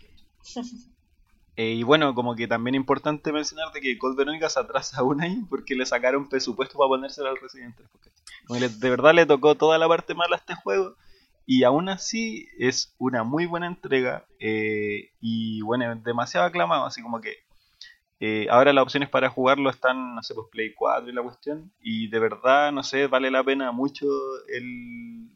Eh, 1.57 1.75
y 1.75 1.83
bueno, 1.83 2.15
como 2.15 2.35
que 2.37 2.47
también 2.49 2.75
es 2.75 2.81
importante 2.81 3.33
mencionar 3.33 3.73
de 3.73 3.81
que 3.81 3.99
Code 3.99 4.17
Verónica 4.17 4.49
se 4.49 4.61
atrasa 4.61 5.03
un 5.05 5.21
año 5.23 5.47
porque 5.49 5.75
le 5.75 5.85
sacaron 5.87 6.29
presupuesto 6.29 6.79
para 6.79 6.89
ponérselo 6.89 7.29
al 7.29 7.37
Resident 7.41 7.77
3. 7.77 7.89
pues, 7.91 8.05
¿cachai? 8.05 8.47
Como 8.47 8.61
que 8.61 8.67
le- 8.69 8.75
de 8.75 8.91
verdad 8.91 9.15
le 9.15 9.27
tocó 9.27 9.55
toda 9.57 9.79
la 9.79 9.89
parte 9.89 10.15
mala 10.15 10.37
a 10.37 10.39
este 10.39 10.55
juego. 10.55 10.97
Y 11.47 11.65
aún 11.65 11.89
así 11.89 12.47
es 12.59 12.95
una 12.99 13.25
muy 13.25 13.47
buena 13.47 13.67
entrega. 13.67 14.25
eh, 14.39 15.11
y 15.21 15.61
bueno, 15.63 15.95
demasiado 15.97 16.47
aclamado. 16.47 16.85
Así 16.87 17.03
como 17.03 17.21
que 17.21 17.35
Eh, 18.21 18.47
ahora 18.51 18.73
las 18.75 18.83
opciones 18.83 19.09
para 19.09 19.31
jugarlo 19.31 19.71
están, 19.71 20.15
no 20.15 20.23
sé, 20.23 20.35
pues 20.35 20.47
Play 20.51 20.75
4 20.75 21.09
y 21.09 21.13
la 21.15 21.23
cuestión. 21.23 21.73
Y 21.81 22.09
de 22.09 22.19
verdad, 22.19 22.71
no 22.71 22.83
sé, 22.83 23.07
vale 23.07 23.31
la 23.31 23.43
pena 23.43 23.73
mucho 23.73 24.07
el, 24.49 25.27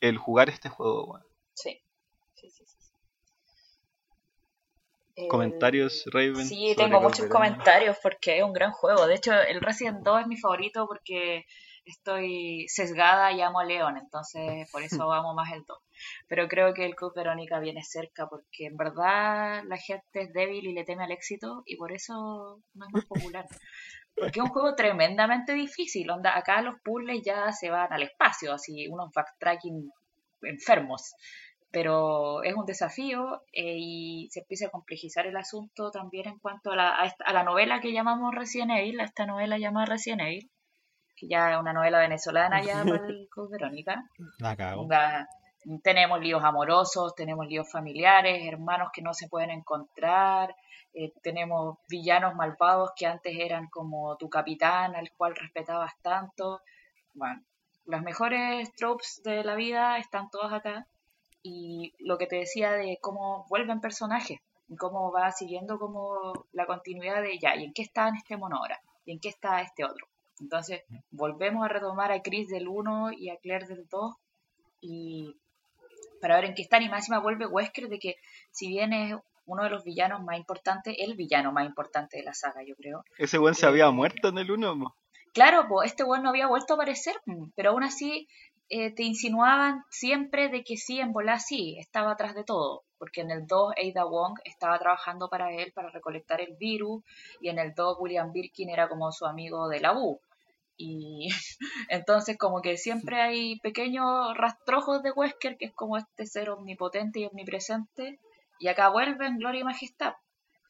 el 0.00 0.18
jugar 0.18 0.48
este 0.48 0.68
juego. 0.68 1.04
weón. 1.06 1.24
Sí. 1.54 1.80
Sí, 2.34 2.50
sí, 2.50 2.64
sí. 2.66 2.76
El- 5.14 5.28
Comentarios, 5.28 6.04
Raven. 6.06 6.44
Sí, 6.46 6.74
tengo 6.76 7.00
muchos 7.00 7.26
comentarios 7.26 7.96
porque 8.02 8.38
es 8.38 8.42
un 8.44 8.52
gran 8.52 8.72
juego. 8.72 9.06
De 9.06 9.14
hecho, 9.14 9.32
el 9.34 9.60
Resident 9.60 10.02
2 10.02 10.22
es 10.22 10.26
mi 10.26 10.36
favorito 10.36 10.86
porque 10.86 11.44
estoy 11.84 12.66
sesgada 12.68 13.32
y 13.32 13.40
amo 13.40 13.60
a 13.60 13.64
Leon, 13.64 13.96
entonces 13.96 14.68
por 14.70 14.82
eso 14.82 15.12
amo 15.12 15.34
más 15.34 15.52
el 15.52 15.64
2. 15.66 15.78
Pero 16.28 16.48
creo 16.48 16.74
que 16.74 16.84
el 16.84 16.94
Code 16.96 17.12
Verónica 17.16 17.58
viene 17.60 17.82
cerca 17.84 18.26
porque 18.28 18.66
en 18.66 18.76
verdad 18.76 19.62
la 19.66 19.76
gente 19.76 20.22
es 20.22 20.32
débil 20.32 20.66
y 20.66 20.72
le 20.74 20.84
teme 20.84 21.04
al 21.04 21.12
éxito 21.12 21.62
y 21.66 21.76
por 21.76 21.92
eso 21.92 22.60
no 22.74 22.86
es 22.86 22.92
más 22.92 23.04
popular. 23.06 23.46
Porque 24.14 24.40
es 24.40 24.44
un 24.44 24.50
juego 24.50 24.74
tremendamente 24.74 25.54
difícil. 25.54 26.10
Onda, 26.10 26.36
acá 26.36 26.60
los 26.62 26.74
puzzles 26.84 27.22
ya 27.24 27.50
se 27.52 27.70
van 27.70 27.92
al 27.92 28.02
espacio, 28.02 28.52
así 28.52 28.86
unos 28.88 29.10
backtracking 29.14 29.90
enfermos. 30.42 31.14
Pero 31.70 32.42
es 32.42 32.54
un 32.54 32.66
desafío 32.66 33.42
eh, 33.52 33.76
y 33.78 34.28
se 34.30 34.40
empieza 34.40 34.66
a 34.66 34.70
complejizar 34.70 35.26
el 35.26 35.36
asunto 35.38 35.90
también 35.90 36.28
en 36.28 36.38
cuanto 36.38 36.72
a 36.72 36.76
la, 36.76 37.00
a 37.00 37.06
esta- 37.06 37.24
a 37.24 37.32
la 37.32 37.44
novela 37.44 37.80
que 37.80 37.92
llamamos 37.94 38.34
Resident 38.34 38.72
Evil, 38.72 39.00
a 39.00 39.04
esta 39.04 39.24
novela 39.24 39.56
llamada 39.56 39.86
Resident 39.86 40.20
Evil, 40.20 40.50
que 41.22 41.28
ya 41.28 41.52
es 41.52 41.58
una 41.58 41.72
novela 41.72 42.00
venezolana 42.00 42.62
ya 42.62 42.84
Code 43.30 43.48
Verónica. 43.52 44.04
La 44.38 44.56
cago. 44.56 44.82
Onda, 44.82 45.28
tenemos 45.84 46.20
líos 46.20 46.42
amorosos, 46.42 47.14
tenemos 47.14 47.46
líos 47.46 47.70
familiares, 47.70 48.44
hermanos 48.44 48.88
que 48.92 49.02
no 49.02 49.14
se 49.14 49.28
pueden 49.28 49.50
encontrar, 49.50 50.56
eh, 50.92 51.12
tenemos 51.22 51.78
villanos 51.88 52.34
malvados 52.34 52.90
que 52.96 53.06
antes 53.06 53.34
eran 53.38 53.68
como 53.68 54.16
tu 54.16 54.28
capitán, 54.28 54.96
al 54.96 55.12
cual 55.16 55.36
respetabas 55.36 55.92
tanto. 56.02 56.60
Bueno, 57.14 57.40
las 57.86 58.02
mejores 58.02 58.72
tropes 58.74 59.20
de 59.22 59.44
la 59.44 59.54
vida 59.54 59.98
están 59.98 60.28
todas 60.28 60.52
acá. 60.52 60.88
Y 61.44 61.94
lo 61.98 62.18
que 62.18 62.26
te 62.26 62.36
decía 62.36 62.72
de 62.72 62.98
cómo 63.00 63.46
vuelven 63.48 63.80
personajes, 63.80 64.40
cómo 64.78 65.12
va 65.12 65.30
siguiendo 65.32 65.78
como 65.78 66.46
la 66.52 66.66
continuidad 66.66 67.22
de 67.22 67.38
ya, 67.38 67.56
¿y 67.56 67.64
en 67.64 67.72
qué 67.72 67.82
está 67.82 68.08
en 68.08 68.16
este 68.16 68.36
mono 68.36 68.58
ahora? 68.58 68.80
¿Y 69.04 69.12
en 69.12 69.20
qué 69.20 69.28
está 69.28 69.60
este 69.60 69.84
otro? 69.84 70.06
Entonces, 70.40 70.82
volvemos 71.10 71.64
a 71.64 71.68
retomar 71.68 72.12
a 72.12 72.22
Chris 72.22 72.48
del 72.48 72.68
1 72.68 73.12
y 73.12 73.30
a 73.30 73.36
Claire 73.36 73.66
del 73.66 73.86
2 73.88 74.14
y 74.80 75.36
para 76.20 76.36
ver 76.36 76.46
en 76.46 76.54
qué 76.54 76.62
están 76.62 76.82
y 76.82 76.88
máxima 76.88 77.18
vuelve 77.18 77.46
Wesker 77.46 77.88
de 77.88 77.98
que 77.98 78.16
si 78.50 78.68
bien 78.68 78.92
es 78.92 79.16
uno 79.44 79.64
de 79.64 79.70
los 79.70 79.84
villanos 79.84 80.22
más 80.22 80.36
importantes, 80.36 80.94
el 80.98 81.16
villano 81.16 81.52
más 81.52 81.66
importante 81.66 82.18
de 82.18 82.22
la 82.22 82.32
saga, 82.32 82.62
yo 82.64 82.74
creo. 82.76 83.04
Ese 83.18 83.38
weón 83.38 83.54
se 83.54 83.66
había 83.66 83.90
muerto 83.90 84.28
en 84.28 84.38
el 84.38 84.50
1. 84.50 84.94
Claro, 85.34 85.66
pues 85.68 85.90
este 85.90 86.04
weón 86.04 86.22
no 86.22 86.28
había 86.28 86.46
vuelto 86.46 86.74
a 86.74 86.76
aparecer, 86.76 87.16
pero 87.56 87.70
aún 87.70 87.82
así 87.82 88.28
eh, 88.68 88.94
te 88.94 89.02
insinuaban 89.02 89.82
siempre 89.90 90.48
de 90.48 90.62
que 90.62 90.76
sí, 90.76 91.00
en 91.00 91.12
bola 91.12 91.38
sí, 91.38 91.76
estaba 91.78 92.12
atrás 92.12 92.34
de 92.34 92.44
todo, 92.44 92.84
porque 93.02 93.22
en 93.22 93.32
el 93.32 93.48
2 93.48 93.74
Ada 93.76 94.04
Wong 94.04 94.38
estaba 94.44 94.78
trabajando 94.78 95.28
para 95.28 95.50
él 95.50 95.72
para 95.72 95.90
recolectar 95.90 96.40
el 96.40 96.54
virus 96.54 97.02
y 97.40 97.48
en 97.48 97.58
el 97.58 97.74
2 97.74 97.96
William 97.98 98.30
Birkin 98.30 98.70
era 98.70 98.88
como 98.88 99.10
su 99.10 99.26
amigo 99.26 99.68
de 99.68 99.80
la 99.80 99.92
U. 99.92 100.20
Y 100.76 101.28
entonces 101.88 102.38
como 102.38 102.62
que 102.62 102.76
siempre 102.76 103.20
hay 103.20 103.58
pequeños 103.58 104.36
rastrojos 104.36 105.02
de 105.02 105.10
Wesker, 105.10 105.56
que 105.56 105.64
es 105.64 105.74
como 105.74 105.96
este 105.96 106.26
ser 106.26 106.50
omnipotente 106.50 107.18
y 107.18 107.26
omnipresente, 107.26 108.20
y 108.60 108.68
acá 108.68 108.88
vuelven 108.90 109.38
Gloria 109.38 109.62
y 109.62 109.64
Majestad. 109.64 110.12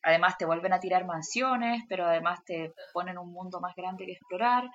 Además 0.02 0.38
te 0.38 0.46
vuelven 0.46 0.72
a 0.72 0.80
tirar 0.80 1.04
mansiones, 1.04 1.82
pero 1.86 2.06
además 2.06 2.42
te 2.46 2.72
ponen 2.94 3.18
un 3.18 3.30
mundo 3.30 3.60
más 3.60 3.76
grande 3.76 4.06
que 4.06 4.12
explorar. 4.12 4.70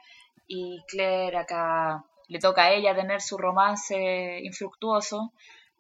Y 0.46 0.84
Claire 0.88 1.40
acá 1.40 2.06
le 2.28 2.38
toca 2.38 2.66
a 2.66 2.72
ella 2.72 2.94
tener 2.94 3.20
su 3.20 3.36
romance 3.36 4.42
infructuoso, 4.44 5.34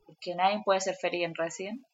porque 0.08 0.34
nadie 0.36 0.62
puede 0.66 0.82
ser 0.82 0.96
feliz 0.96 1.26
en 1.26 1.36
Resident. 1.36 1.86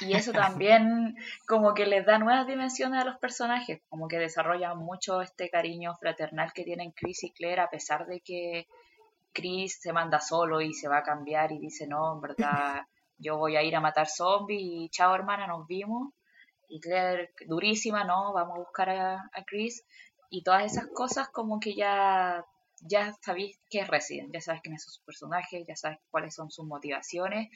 Y 0.00 0.14
eso 0.14 0.32
también 0.32 1.16
como 1.46 1.74
que 1.74 1.86
les 1.86 2.04
da 2.04 2.18
nuevas 2.18 2.46
dimensiones 2.46 3.00
a 3.00 3.04
los 3.04 3.18
personajes, 3.18 3.80
como 3.88 4.08
que 4.08 4.18
desarrollan 4.18 4.76
mucho 4.78 5.22
este 5.22 5.48
cariño 5.48 5.94
fraternal 5.94 6.52
que 6.52 6.64
tienen 6.64 6.92
Chris 6.92 7.24
y 7.24 7.30
Claire, 7.30 7.62
a 7.62 7.70
pesar 7.70 8.06
de 8.06 8.20
que 8.20 8.66
Chris 9.32 9.78
se 9.80 9.92
manda 9.92 10.20
solo 10.20 10.60
y 10.60 10.74
se 10.74 10.88
va 10.88 10.98
a 10.98 11.02
cambiar 11.02 11.52
y 11.52 11.58
dice, 11.58 11.86
no, 11.86 12.14
en 12.14 12.20
verdad, 12.20 12.82
yo 13.18 13.36
voy 13.38 13.56
a 13.56 13.62
ir 13.62 13.74
a 13.76 13.80
matar 13.80 14.08
zombies 14.08 14.60
y 14.62 14.88
chao 14.90 15.14
hermana, 15.14 15.46
nos 15.46 15.66
vimos. 15.66 16.12
Y 16.68 16.80
Claire, 16.80 17.32
durísima, 17.46 18.04
no, 18.04 18.32
vamos 18.34 18.56
a 18.56 18.60
buscar 18.60 18.90
a, 18.90 19.30
a 19.32 19.44
Chris. 19.46 19.84
Y 20.28 20.42
todas 20.42 20.64
esas 20.64 20.88
cosas 20.92 21.28
como 21.30 21.60
que 21.60 21.74
ya, 21.74 22.44
ya 22.80 23.12
sabéis 23.22 23.58
qué 23.70 23.80
es 23.80 23.88
Resident, 23.88 24.32
ya 24.32 24.40
sabes 24.40 24.60
quiénes 24.62 24.82
son 24.84 24.92
sus 24.92 25.04
personajes, 25.04 25.64
ya 25.66 25.76
sabes 25.76 25.98
cuáles 26.10 26.34
son 26.34 26.50
sus 26.50 26.66
motivaciones. 26.66 27.48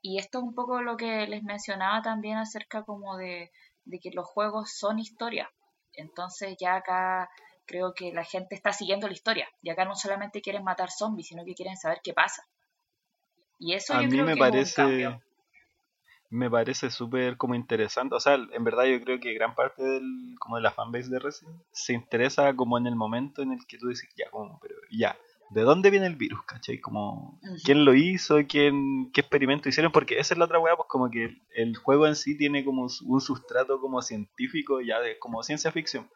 Y 0.00 0.18
esto 0.18 0.38
es 0.38 0.44
un 0.44 0.54
poco 0.54 0.82
lo 0.82 0.96
que 0.96 1.26
les 1.26 1.42
mencionaba 1.42 2.02
también 2.02 2.36
acerca 2.38 2.82
como 2.84 3.16
de, 3.16 3.50
de 3.84 3.98
que 3.98 4.10
los 4.12 4.26
juegos 4.26 4.72
son 4.76 4.98
historia. 4.98 5.50
Entonces 5.94 6.56
ya 6.58 6.76
acá 6.76 7.28
creo 7.66 7.94
que 7.94 8.12
la 8.12 8.24
gente 8.24 8.54
está 8.54 8.72
siguiendo 8.72 9.06
la 9.06 9.12
historia. 9.14 9.48
Y 9.62 9.70
acá 9.70 9.84
no 9.84 9.94
solamente 9.94 10.40
quieren 10.42 10.64
matar 10.64 10.90
zombies, 10.90 11.28
sino 11.28 11.44
que 11.44 11.54
quieren 11.54 11.76
saber 11.76 12.00
qué 12.02 12.12
pasa. 12.12 12.42
Y 13.58 13.74
eso 13.74 13.94
A 13.94 14.02
yo 14.02 14.08
mí 14.08 14.10
creo 14.14 14.24
me 14.24 14.34
que 14.34 14.40
es 14.40 14.46
un 14.46 14.50
parece. 14.50 14.74
cambio. 14.74 15.22
Me 16.32 16.50
parece 16.50 16.90
súper 16.90 17.36
como 17.36 17.54
interesante. 17.54 18.14
O 18.14 18.20
sea, 18.20 18.34
en 18.34 18.64
verdad 18.64 18.84
yo 18.84 18.98
creo 19.02 19.20
que 19.20 19.34
gran 19.34 19.54
parte 19.54 19.82
del, 19.82 20.34
como 20.38 20.56
de 20.56 20.62
la 20.62 20.70
fanbase 20.70 21.10
de 21.10 21.18
Resident 21.18 21.60
se 21.72 21.92
interesa 21.92 22.54
como 22.56 22.78
en 22.78 22.86
el 22.86 22.96
momento 22.96 23.42
en 23.42 23.52
el 23.52 23.66
que 23.68 23.76
tú 23.76 23.88
dices, 23.88 24.08
ya, 24.16 24.30
como, 24.30 24.58
pero 24.58 24.74
ya, 24.90 25.18
¿de 25.50 25.60
dónde 25.60 25.90
viene 25.90 26.06
el 26.06 26.16
virus? 26.16 26.42
¿Cachai? 26.46 26.80
Como. 26.80 27.38
¿quién 27.64 27.84
lo 27.84 27.92
hizo? 27.92 28.38
¿Quién, 28.48 29.10
¿Qué 29.12 29.20
experimento 29.20 29.68
hicieron? 29.68 29.92
Porque 29.92 30.18
esa 30.18 30.32
es 30.32 30.38
la 30.38 30.46
otra 30.46 30.58
weá, 30.58 30.74
pues 30.74 30.88
como 30.88 31.10
que 31.10 31.24
el, 31.24 31.42
el 31.50 31.76
juego 31.76 32.06
en 32.06 32.16
sí 32.16 32.34
tiene 32.38 32.64
como 32.64 32.86
un 33.04 33.20
sustrato 33.20 33.78
como 33.78 34.00
científico, 34.00 34.80
ya 34.80 35.00
de 35.00 35.18
como 35.18 35.42
ciencia 35.42 35.70
ficción. 35.70 36.08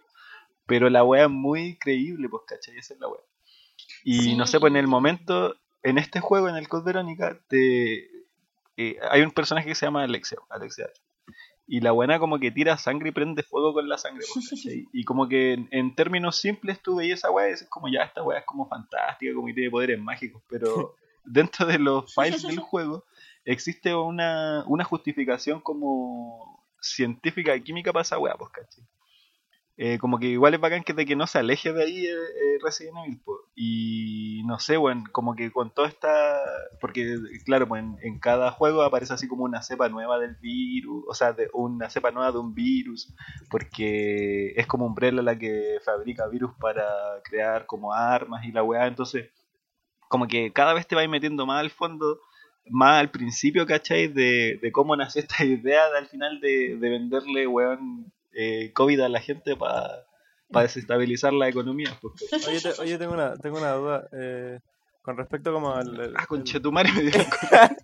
Pero 0.67 0.89
la 0.89 1.05
weá 1.05 1.25
es 1.25 1.31
muy 1.31 1.77
creíble, 1.77 2.31
pues, 2.31 2.45
¿cachai? 2.47 2.79
Esa 2.79 2.95
es 2.95 3.01
la 3.01 3.09
weá. 3.09 3.21
Y 4.03 4.35
no 4.35 4.47
sé, 4.47 4.59
pues 4.61 4.71
en 4.71 4.79
el 4.79 4.87
momento, 4.87 5.57
en 5.83 5.99
este 5.99 6.21
juego, 6.21 6.49
en 6.49 6.57
el 6.57 6.69
Code 6.69 6.85
Verónica, 6.85 7.39
te, 7.49 8.09
eh, 8.77 8.99
hay 9.11 9.23
un 9.23 9.31
personaje 9.31 9.69
que 9.69 9.75
se 9.75 9.87
llama 9.87 10.03
Alexia, 10.03 10.39
Alexia. 10.51 10.89
Y 11.69 11.81
la 11.81 11.91
buena 11.91 12.21
como 12.21 12.39
que 12.39 12.53
tira 12.53 12.79
sangre 12.79 13.09
y 13.09 13.13
prende 13.13 13.43
fuego 13.43 13.73
con 13.73 13.89
la 13.89 13.99
sangre, 13.99 14.25
pues. 14.33 14.51
Y 14.93 15.05
como 15.05 15.29
que 15.29 15.55
en, 15.55 15.69
en 15.73 15.95
términos 15.95 16.37
simples 16.37 16.81
tú 16.81 16.97
veías 16.97 17.21
esa 17.21 17.31
weá 17.31 17.49
y 17.49 17.53
dices 17.53 17.69
como 17.69 17.89
ya 17.89 18.03
esta 18.03 18.23
weá 18.23 18.39
es 18.39 18.45
como 18.45 18.69
fantástica, 18.69 19.35
como 19.35 19.49
que 19.49 19.55
tiene 19.55 19.71
poderes 19.71 20.01
mágicos, 20.01 20.43
pero 20.49 20.95
dentro 21.25 21.67
de 21.67 21.79
los 21.79 22.15
files 22.15 22.43
del 22.43 22.61
juego 22.61 23.05
existe 23.45 23.95
una, 23.95 24.65
una 24.67 24.85
justificación 24.85 25.61
como 25.61 26.65
científica 26.81 27.57
y 27.57 27.63
química 27.63 27.93
para 27.93 28.03
esa 28.03 28.19
weá, 28.19 28.37
pues, 28.37 28.51
¿cachai? 28.51 28.85
Eh, 29.79 29.99
como 29.99 30.19
que 30.19 30.29
igual 30.29 30.55
es 30.55 30.61
bacán 30.61 30.85
que 30.85 30.95
de 30.95 31.05
que 31.05 31.17
no 31.17 31.27
se 31.27 31.39
aleje 31.39 31.71
de 31.71 31.85
ahí 31.85 32.07
eh, 32.07 32.11
eh, 32.11 32.59
Resident 32.63 32.97
Evil 32.97 33.21
y 33.55 34.43
no 34.47 34.59
sé 34.59 34.79
bueno 34.79 35.05
como 35.13 35.37
que 35.37 35.53
con 35.53 35.71
toda 35.71 35.87
esta 35.87 36.41
porque 36.81 37.19
claro 37.45 37.69
pues 37.69 37.85
en, 38.01 38.19
cada 38.19 38.51
juego 38.53 38.81
aparece 38.81 39.13
así 39.13 39.29
como 39.29 39.45
una 39.45 39.61
cepa 39.63 39.91
nueva 39.91 40.19
del 40.19 40.37
virus 40.37 41.05
o 41.07 41.13
sea 41.13 41.35
de 41.35 41.51
una 41.53 41.91
cepa 41.91 42.11
nueva 42.11 42.33
de 42.33 42.39
un 42.39 42.55
virus 42.55 43.15
porque 43.51 44.55
es 44.57 44.67
como 44.67 44.87
Umbrella 44.87 45.21
la 45.21 45.39
que 45.39 45.77
fabrica 45.85 46.27
virus 46.27 46.55
para 46.59 46.87
crear 47.23 47.67
como 47.67 47.93
armas 47.93 48.47
y 48.47 48.53
la 48.53 48.63
weá 48.63 48.87
entonces 48.87 49.29
como 50.09 50.27
que 50.27 50.55
cada 50.55 50.73
vez 50.73 50.87
te 50.87 50.95
vais 50.95 51.11
metiendo 51.11 51.45
más 51.45 51.61
al 51.61 51.71
fondo 51.71 52.21
más 52.69 52.99
al 53.01 53.11
principio, 53.13 53.65
¿cachai? 53.65 54.09
De, 54.09 54.59
de 54.61 54.73
cómo 54.73 54.97
nació 54.97 55.21
esta 55.23 55.45
idea 55.45 55.89
de, 55.91 55.99
al 55.99 56.07
final 56.09 56.41
de, 56.41 56.77
de 56.79 56.89
venderle, 56.89 57.47
weón, 57.47 58.13
eh, 58.37 58.73
COVID 58.73 59.01
a 59.01 59.09
la 59.09 59.21
gente 59.21 59.57
para 59.57 60.05
desestabilizar 60.63 61.33
la 61.33 61.49
economía. 61.49 61.91
pues, 62.01 62.15
¿cachai? 62.31 62.51
Oye, 62.55 62.61
te- 62.61 62.81
oye 62.83 62.99
tengo 62.99 63.15
una, 63.15 63.35
tengo 63.37 63.59
una 63.59 63.73
duda. 63.73 64.09
eh, 64.13 64.61
con 65.03 65.17
respecto 65.17 65.53
como 65.53 65.73
al... 65.73 66.01
el- 66.01 66.15
Ah, 66.17 66.27
me 66.95 67.03
dieron 67.03 67.27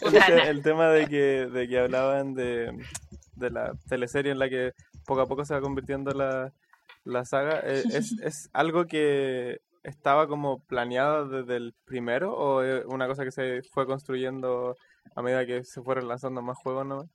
el, 0.02 0.12
na- 0.12 0.48
el 0.48 0.62
tema 0.62 0.88
de 0.90 1.06
que, 1.08 1.46
de 1.52 1.68
que 1.68 1.78
hablaban 1.80 2.34
de, 2.34 2.72
de 3.36 3.50
la 3.50 3.72
teleserie 3.88 4.30
en 4.32 4.38
la 4.38 4.48
que 4.48 4.72
poco 5.04 5.20
a 5.22 5.26
poco 5.26 5.44
se 5.44 5.54
va 5.54 5.60
convirtiendo 5.60 6.12
la, 6.12 6.52
la 7.04 7.24
saga, 7.24 7.60
eh, 7.64 7.82
¿es, 7.90 8.12
¿es 8.22 8.50
algo 8.52 8.86
que 8.86 9.58
estaba 9.82 10.26
como 10.28 10.60
planeado 10.60 11.28
desde 11.28 11.56
el 11.56 11.74
primero 11.84 12.32
o 12.34 12.62
es 12.62 12.84
una 12.86 13.06
cosa 13.08 13.24
que 13.24 13.32
se 13.32 13.62
fue 13.72 13.84
construyendo 13.86 14.76
a 15.16 15.22
medida 15.22 15.44
que 15.46 15.64
se 15.64 15.82
fueron 15.82 16.08
lanzando 16.08 16.40
más 16.40 16.56
juegos 16.56 16.86
nomás? 16.86 17.06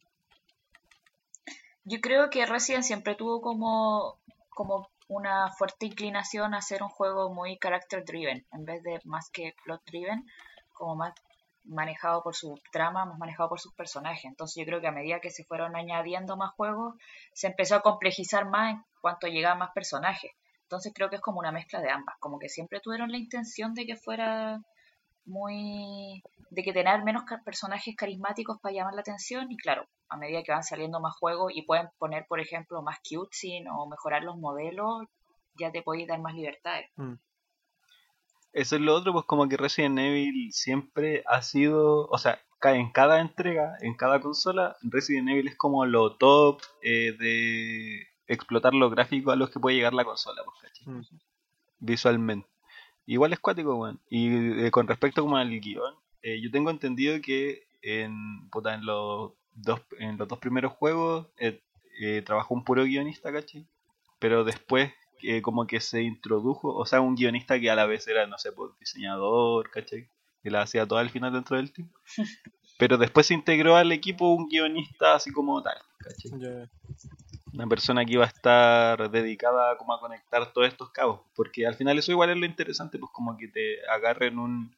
Yo 1.83 1.99
creo 2.01 2.29
que 2.29 2.45
Resident 2.45 2.83
siempre 2.83 3.15
tuvo 3.15 3.41
como, 3.41 4.19
como 4.49 4.89
una 5.07 5.49
fuerte 5.51 5.87
inclinación 5.87 6.53
a 6.53 6.61
ser 6.61 6.83
un 6.83 6.89
juego 6.89 7.33
muy 7.33 7.57
character 7.57 8.03
driven, 8.05 8.45
en 8.51 8.65
vez 8.65 8.83
de 8.83 8.99
más 9.05 9.29
que 9.31 9.55
plot 9.63 9.83
driven, 9.85 10.25
como 10.73 10.95
más 10.95 11.13
manejado 11.63 12.23
por 12.23 12.35
su 12.35 12.59
trama, 12.71 13.05
más 13.05 13.17
manejado 13.17 13.49
por 13.49 13.59
sus 13.59 13.73
personajes. 13.73 14.25
Entonces 14.25 14.55
yo 14.57 14.65
creo 14.65 14.81
que 14.81 14.87
a 14.87 14.91
medida 14.91 15.19
que 15.19 15.29
se 15.31 15.43
fueron 15.43 15.75
añadiendo 15.75 16.37
más 16.37 16.51
juegos, 16.53 16.95
se 17.33 17.47
empezó 17.47 17.75
a 17.75 17.81
complejizar 17.81 18.45
más 18.49 18.75
en 18.75 18.83
cuanto 19.01 19.27
llegaban 19.27 19.59
más 19.59 19.71
personajes. 19.73 20.31
Entonces 20.63 20.93
creo 20.93 21.09
que 21.09 21.15
es 21.15 21.21
como 21.21 21.39
una 21.39 21.51
mezcla 21.51 21.81
de 21.81 21.89
ambas, 21.89 22.15
como 22.19 22.37
que 22.37 22.49
siempre 22.49 22.79
tuvieron 22.79 23.11
la 23.11 23.17
intención 23.17 23.73
de 23.73 23.85
que 23.85 23.95
fuera 23.95 24.61
muy 25.29 26.23
de 26.49 26.63
que 26.63 26.73
tener 26.73 27.03
menos 27.03 27.23
personajes 27.45 27.95
carismáticos 27.95 28.59
para 28.61 28.73
llamar 28.73 28.95
la 28.95 29.01
atención 29.01 29.51
y 29.51 29.57
claro, 29.57 29.85
a 30.09 30.17
medida 30.17 30.43
que 30.43 30.51
van 30.51 30.63
saliendo 30.63 30.99
más 30.99 31.15
juegos 31.15 31.51
y 31.55 31.61
pueden 31.61 31.87
poner, 31.97 32.25
por 32.27 32.39
ejemplo, 32.39 32.81
más 32.81 32.97
cutesy 33.07 33.63
o 33.71 33.87
mejorar 33.87 34.23
los 34.23 34.37
modelos, 34.37 35.03
ya 35.57 35.71
te 35.71 35.83
podéis 35.83 36.07
dar 36.07 36.19
más 36.19 36.33
libertades. 36.33 36.89
Mm. 36.95 37.13
Eso 38.51 38.75
es 38.75 38.81
lo 38.81 38.95
otro, 38.95 39.13
pues 39.13 39.25
como 39.25 39.47
que 39.47 39.57
Resident 39.57 39.99
Evil 39.99 40.51
siempre 40.51 41.23
ha 41.27 41.43
sido, 41.43 42.07
o 42.07 42.17
sea, 42.17 42.39
en 42.63 42.91
cada 42.91 43.21
entrega, 43.21 43.77
en 43.81 43.95
cada 43.95 44.19
consola, 44.19 44.75
Resident 44.81 45.29
Evil 45.29 45.47
es 45.47 45.55
como 45.55 45.85
lo 45.85 46.17
top 46.17 46.61
eh, 46.81 47.13
de 47.17 48.07
explotar 48.25 48.73
los 48.73 48.91
gráficos 48.91 49.33
a 49.33 49.35
los 49.35 49.51
que 49.51 49.59
puede 49.59 49.75
llegar 49.75 49.93
la 49.93 50.03
consola, 50.03 50.41
pues, 50.43 50.73
mm. 50.85 51.01
Visualmente. 51.79 52.49
Igual 53.09 53.33
es 53.33 53.39
cuático, 53.39 53.73
weón. 53.75 53.99
Y 54.07 54.65
eh, 54.65 54.69
con 54.69 54.87
respecto 54.87 55.23
como 55.23 55.35
al 55.37 55.49
guion, 55.49 55.95
eh, 56.21 56.39
yo 56.41 56.51
tengo 56.51 56.69
entendido 56.69 57.19
que 57.21 57.67
en, 57.81 58.47
puta, 58.51 58.75
en, 58.75 58.85
los 58.85 59.31
dos, 59.55 59.81
en 59.97 60.17
los 60.17 60.27
dos 60.27 60.37
primeros 60.37 60.73
juegos 60.73 61.27
trabajó 62.23 62.53
un 62.53 62.63
puro 62.63 62.83
guionista, 62.83 63.33
¿cachai? 63.33 63.65
Pero 64.19 64.43
después 64.43 64.93
como 65.41 65.65
que 65.65 65.81
se 65.81 66.03
introdujo, 66.03 66.73
o 66.73 66.85
sea, 66.85 67.01
un 67.01 67.15
guionista 67.15 67.59
que 67.59 67.71
a 67.71 67.75
la 67.75 67.87
vez 67.87 68.07
era, 68.07 68.27
no 68.27 68.37
sé, 68.37 68.51
pues, 68.51 68.71
diseñador, 68.79 69.71
¿cachai? 69.71 70.07
Que 70.43 70.51
la 70.51 70.61
hacía 70.61 70.85
todo 70.85 70.99
al 70.99 71.09
final 71.09 71.33
dentro 71.33 71.57
del 71.57 71.73
team. 71.73 71.91
Pero 72.77 72.97
después 72.97 73.25
se 73.25 73.33
integró 73.33 73.75
al 73.75 73.91
equipo 73.91 74.33
un 74.33 74.47
guionista 74.47 75.15
así 75.15 75.31
como 75.31 75.63
tal, 75.63 75.77
¿cachai? 75.97 76.31
Una 77.53 77.67
persona 77.67 78.05
que 78.05 78.13
iba 78.13 78.25
a 78.25 78.27
estar 78.27 79.09
dedicada 79.09 79.77
como 79.77 79.93
a 79.93 79.99
conectar 79.99 80.51
todos 80.53 80.67
estos 80.67 80.91
cabos. 80.91 81.21
Porque 81.35 81.65
al 81.65 81.75
final 81.75 81.97
eso 81.97 82.11
igual 82.11 82.29
es 82.29 82.37
lo 82.37 82.45
interesante, 82.45 82.99
pues 82.99 83.11
como 83.11 83.37
que 83.37 83.47
te 83.47 83.87
agarren 83.89 84.39
un, 84.39 84.75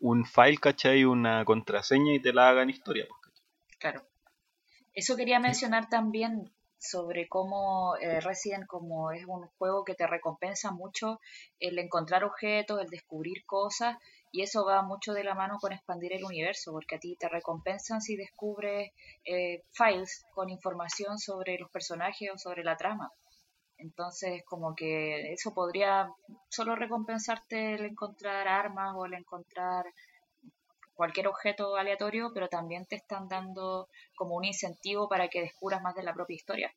un 0.00 0.24
file, 0.24 0.58
¿cachai? 0.58 1.04
Una 1.04 1.44
contraseña 1.44 2.14
y 2.14 2.20
te 2.20 2.32
la 2.32 2.48
hagan 2.48 2.70
historia, 2.70 3.06
pues, 3.08 3.20
¿cachai? 3.20 3.46
Claro. 3.78 4.02
Eso 4.94 5.16
quería 5.16 5.38
mencionar 5.38 5.88
también 5.88 6.50
sobre 6.78 7.28
cómo 7.28 7.96
eh, 7.96 8.20
Resident 8.20 8.66
como 8.66 9.10
es 9.10 9.24
un 9.26 9.46
juego 9.58 9.84
que 9.84 9.94
te 9.94 10.06
recompensa 10.06 10.70
mucho 10.70 11.20
el 11.58 11.78
encontrar 11.78 12.24
objetos, 12.24 12.80
el 12.80 12.88
descubrir 12.88 13.44
cosas 13.46 13.96
y 14.32 14.42
eso 14.42 14.64
va 14.64 14.82
mucho 14.82 15.12
de 15.12 15.24
la 15.24 15.34
mano 15.34 15.58
con 15.60 15.72
expandir 15.72 16.12
el 16.12 16.24
universo 16.24 16.72
porque 16.72 16.96
a 16.96 16.98
ti 16.98 17.16
te 17.16 17.28
recompensan 17.28 18.00
si 18.00 18.16
descubres 18.16 18.90
eh, 19.24 19.64
files 19.72 20.24
con 20.34 20.50
información 20.50 21.18
sobre 21.18 21.58
los 21.58 21.70
personajes 21.70 22.30
o 22.32 22.38
sobre 22.38 22.64
la 22.64 22.76
trama. 22.76 23.10
Entonces 23.78 24.42
como 24.44 24.74
que 24.74 25.32
eso 25.32 25.54
podría 25.54 26.10
solo 26.48 26.74
recompensarte 26.74 27.74
el 27.74 27.86
encontrar 27.86 28.48
armas 28.48 28.94
o 28.96 29.06
el 29.06 29.14
encontrar 29.14 29.86
cualquier 30.94 31.28
objeto 31.28 31.76
aleatorio, 31.76 32.32
pero 32.34 32.48
también 32.48 32.84
te 32.84 32.96
están 32.96 33.28
dando 33.28 33.88
como 34.16 34.34
un 34.34 34.44
incentivo 34.44 35.08
para 35.08 35.28
que 35.28 35.42
descubras 35.42 35.80
más 35.80 35.94
de 35.94 36.02
la 36.02 36.12
propia 36.12 36.34
historia. 36.34 36.74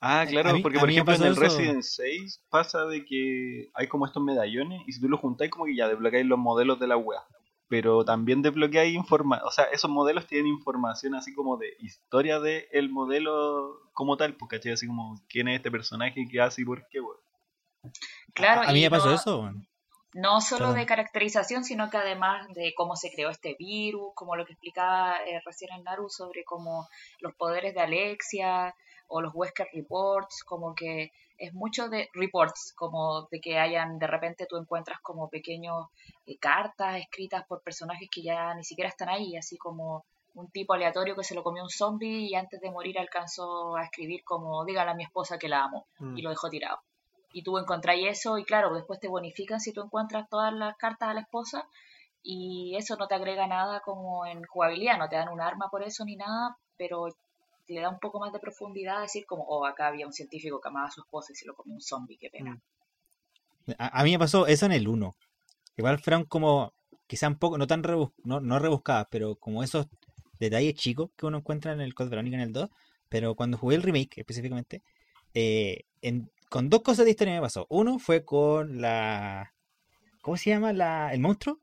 Ah, 0.00 0.24
claro, 0.28 0.56
porque 0.62 0.78
por 0.78 0.90
ejemplo 0.90 1.14
en 1.14 1.22
el 1.22 1.36
Resident 1.36 1.82
6 1.82 2.42
pasa 2.48 2.84
de 2.86 3.04
que 3.04 3.68
hay 3.74 3.88
como 3.88 4.06
estos 4.06 4.22
medallones 4.22 4.82
y 4.86 4.92
si 4.92 5.00
tú 5.00 5.08
los 5.08 5.18
juntáis 5.18 5.50
como 5.50 5.64
que 5.64 5.74
ya 5.74 5.88
desbloqueáis 5.88 6.26
los 6.26 6.38
modelos 6.38 6.78
de 6.78 6.86
la 6.86 6.96
web. 6.96 7.18
Pero 7.68 8.04
también 8.04 8.40
desbloqueáis 8.40 8.94
información, 8.94 9.46
o 9.46 9.50
sea, 9.50 9.64
esos 9.64 9.90
modelos 9.90 10.26
tienen 10.26 10.46
información 10.46 11.14
así 11.14 11.34
como 11.34 11.56
de 11.56 11.76
historia 11.80 12.40
del 12.40 12.64
el 12.70 12.90
modelo 12.90 13.90
como 13.92 14.16
tal, 14.16 14.36
porque 14.36 14.56
¿cachai? 14.56 14.72
Así 14.72 14.86
como 14.86 15.20
quién 15.28 15.48
es 15.48 15.56
este 15.56 15.70
personaje, 15.70 16.26
qué 16.30 16.40
hace 16.40 16.62
y 16.62 16.64
por 16.64 16.86
qué, 16.88 17.00
weón. 17.00 17.18
Claro, 18.34 18.62
a, 18.68 18.72
mí 18.72 18.80
me 18.80 18.90
pasó 18.90 19.12
eso, 19.12 19.52
no 20.14 20.40
solo 20.40 20.72
de 20.72 20.86
caracterización, 20.86 21.64
sino 21.64 21.90
que 21.90 21.96
además 21.96 22.48
de 22.54 22.72
cómo 22.74 22.96
se 22.96 23.10
creó 23.10 23.30
este 23.30 23.56
virus, 23.58 24.12
como 24.14 24.36
lo 24.36 24.46
que 24.46 24.52
explicaba 24.52 25.18
eh, 25.26 25.40
recién 25.44 25.70
en 25.72 25.84
Naru 25.84 26.08
sobre 26.08 26.44
como 26.44 26.88
los 27.20 27.34
poderes 27.34 27.74
de 27.74 27.80
Alexia 27.80 28.74
o 29.08 29.20
los 29.20 29.34
Wesker 29.34 29.68
Reports, 29.72 30.44
como 30.44 30.74
que 30.74 31.12
es 31.36 31.54
mucho 31.54 31.88
de 31.88 32.08
reports, 32.14 32.72
como 32.76 33.28
de 33.30 33.40
que 33.40 33.58
hayan, 33.58 33.98
de 33.98 34.06
repente 34.06 34.46
tú 34.46 34.56
encuentras 34.56 35.00
como 35.00 35.28
pequeños 35.28 35.86
eh, 36.26 36.36
cartas 36.38 36.96
escritas 36.98 37.46
por 37.46 37.62
personajes 37.62 38.08
que 38.10 38.22
ya 38.22 38.54
ni 38.54 38.64
siquiera 38.64 38.90
están 38.90 39.08
ahí, 39.08 39.36
así 39.36 39.56
como 39.56 40.04
un 40.34 40.50
tipo 40.50 40.74
aleatorio 40.74 41.16
que 41.16 41.24
se 41.24 41.34
lo 41.34 41.42
comió 41.42 41.62
un 41.62 41.70
zombie 41.70 42.28
y 42.28 42.34
antes 42.34 42.60
de 42.60 42.70
morir 42.70 42.98
alcanzó 42.98 43.76
a 43.76 43.84
escribir 43.84 44.22
como 44.24 44.64
dígale 44.64 44.90
a 44.90 44.94
mi 44.94 45.04
esposa 45.04 45.38
que 45.38 45.48
la 45.48 45.64
amo 45.64 45.86
mm. 45.98 46.16
y 46.16 46.22
lo 46.22 46.30
dejó 46.30 46.48
tirado 46.48 46.78
y 47.32 47.42
tú 47.42 47.58
encontráis 47.58 48.06
eso 48.08 48.38
y 48.38 48.44
claro, 48.44 48.74
después 48.74 49.00
te 49.00 49.08
bonifican 49.08 49.60
si 49.60 49.72
tú 49.72 49.82
encuentras 49.82 50.28
todas 50.28 50.52
las 50.52 50.76
cartas 50.76 51.10
a 51.10 51.14
la 51.14 51.20
esposa 51.20 51.66
y 52.22 52.74
eso 52.76 52.96
no 52.96 53.06
te 53.06 53.14
agrega 53.14 53.46
nada 53.46 53.80
como 53.80 54.26
en 54.26 54.44
jugabilidad, 54.44 54.98
no 54.98 55.08
te 55.08 55.16
dan 55.16 55.28
un 55.28 55.40
arma 55.40 55.68
por 55.70 55.82
eso 55.82 56.04
ni 56.04 56.16
nada, 56.16 56.56
pero 56.76 57.08
le 57.68 57.80
da 57.80 57.88
un 57.88 57.98
poco 57.98 58.18
más 58.20 58.32
de 58.32 58.40
profundidad 58.40 59.02
decir 59.02 59.24
como, 59.26 59.44
oh, 59.44 59.64
acá 59.64 59.88
había 59.88 60.06
un 60.06 60.12
científico 60.12 60.60
que 60.60 60.68
amaba 60.68 60.88
a 60.88 60.90
su 60.90 61.00
esposa 61.02 61.32
y 61.32 61.36
se 61.36 61.46
lo 61.46 61.54
comió 61.54 61.74
un 61.74 61.80
zombie, 61.80 62.18
qué 62.18 62.30
pena. 62.30 62.60
A, 63.78 64.02
mí 64.04 64.12
me 64.12 64.18
pasó 64.18 64.46
eso 64.46 64.66
en 64.66 64.72
el 64.72 64.88
1. 64.88 65.16
Igual 65.76 65.98
fueron 65.98 66.24
como, 66.24 66.72
quizá 67.06 67.28
un 67.28 67.38
poco, 67.38 67.58
no 67.58 67.66
tan 67.66 67.82
no, 67.82 68.40
no 68.40 68.58
rebuscadas, 68.58 69.06
pero 69.10 69.36
como 69.36 69.62
esos 69.62 69.86
detalles 70.38 70.74
chicos 70.74 71.10
que 71.16 71.26
uno 71.26 71.38
encuentra 71.38 71.72
en 71.72 71.80
el 71.80 71.94
Code 71.94 72.10
Veronica 72.10 72.36
en 72.36 72.42
el 72.42 72.52
2. 72.52 72.68
Pero 73.08 73.34
cuando 73.34 73.58
jugué 73.58 73.76
el 73.76 73.82
remake 73.82 74.18
específicamente, 74.18 74.82
eh, 75.34 75.84
en, 76.02 76.30
con 76.48 76.68
dos 76.68 76.82
cosas 76.82 77.04
de 77.04 77.10
historia 77.10 77.34
me 77.34 77.40
pasó. 77.40 77.66
Uno 77.68 77.98
fue 77.98 78.24
con 78.24 78.80
la. 78.80 79.54
¿Cómo 80.22 80.36
se 80.36 80.50
llama? 80.50 80.72
La, 80.72 81.12
el 81.12 81.20
monstruo. 81.20 81.60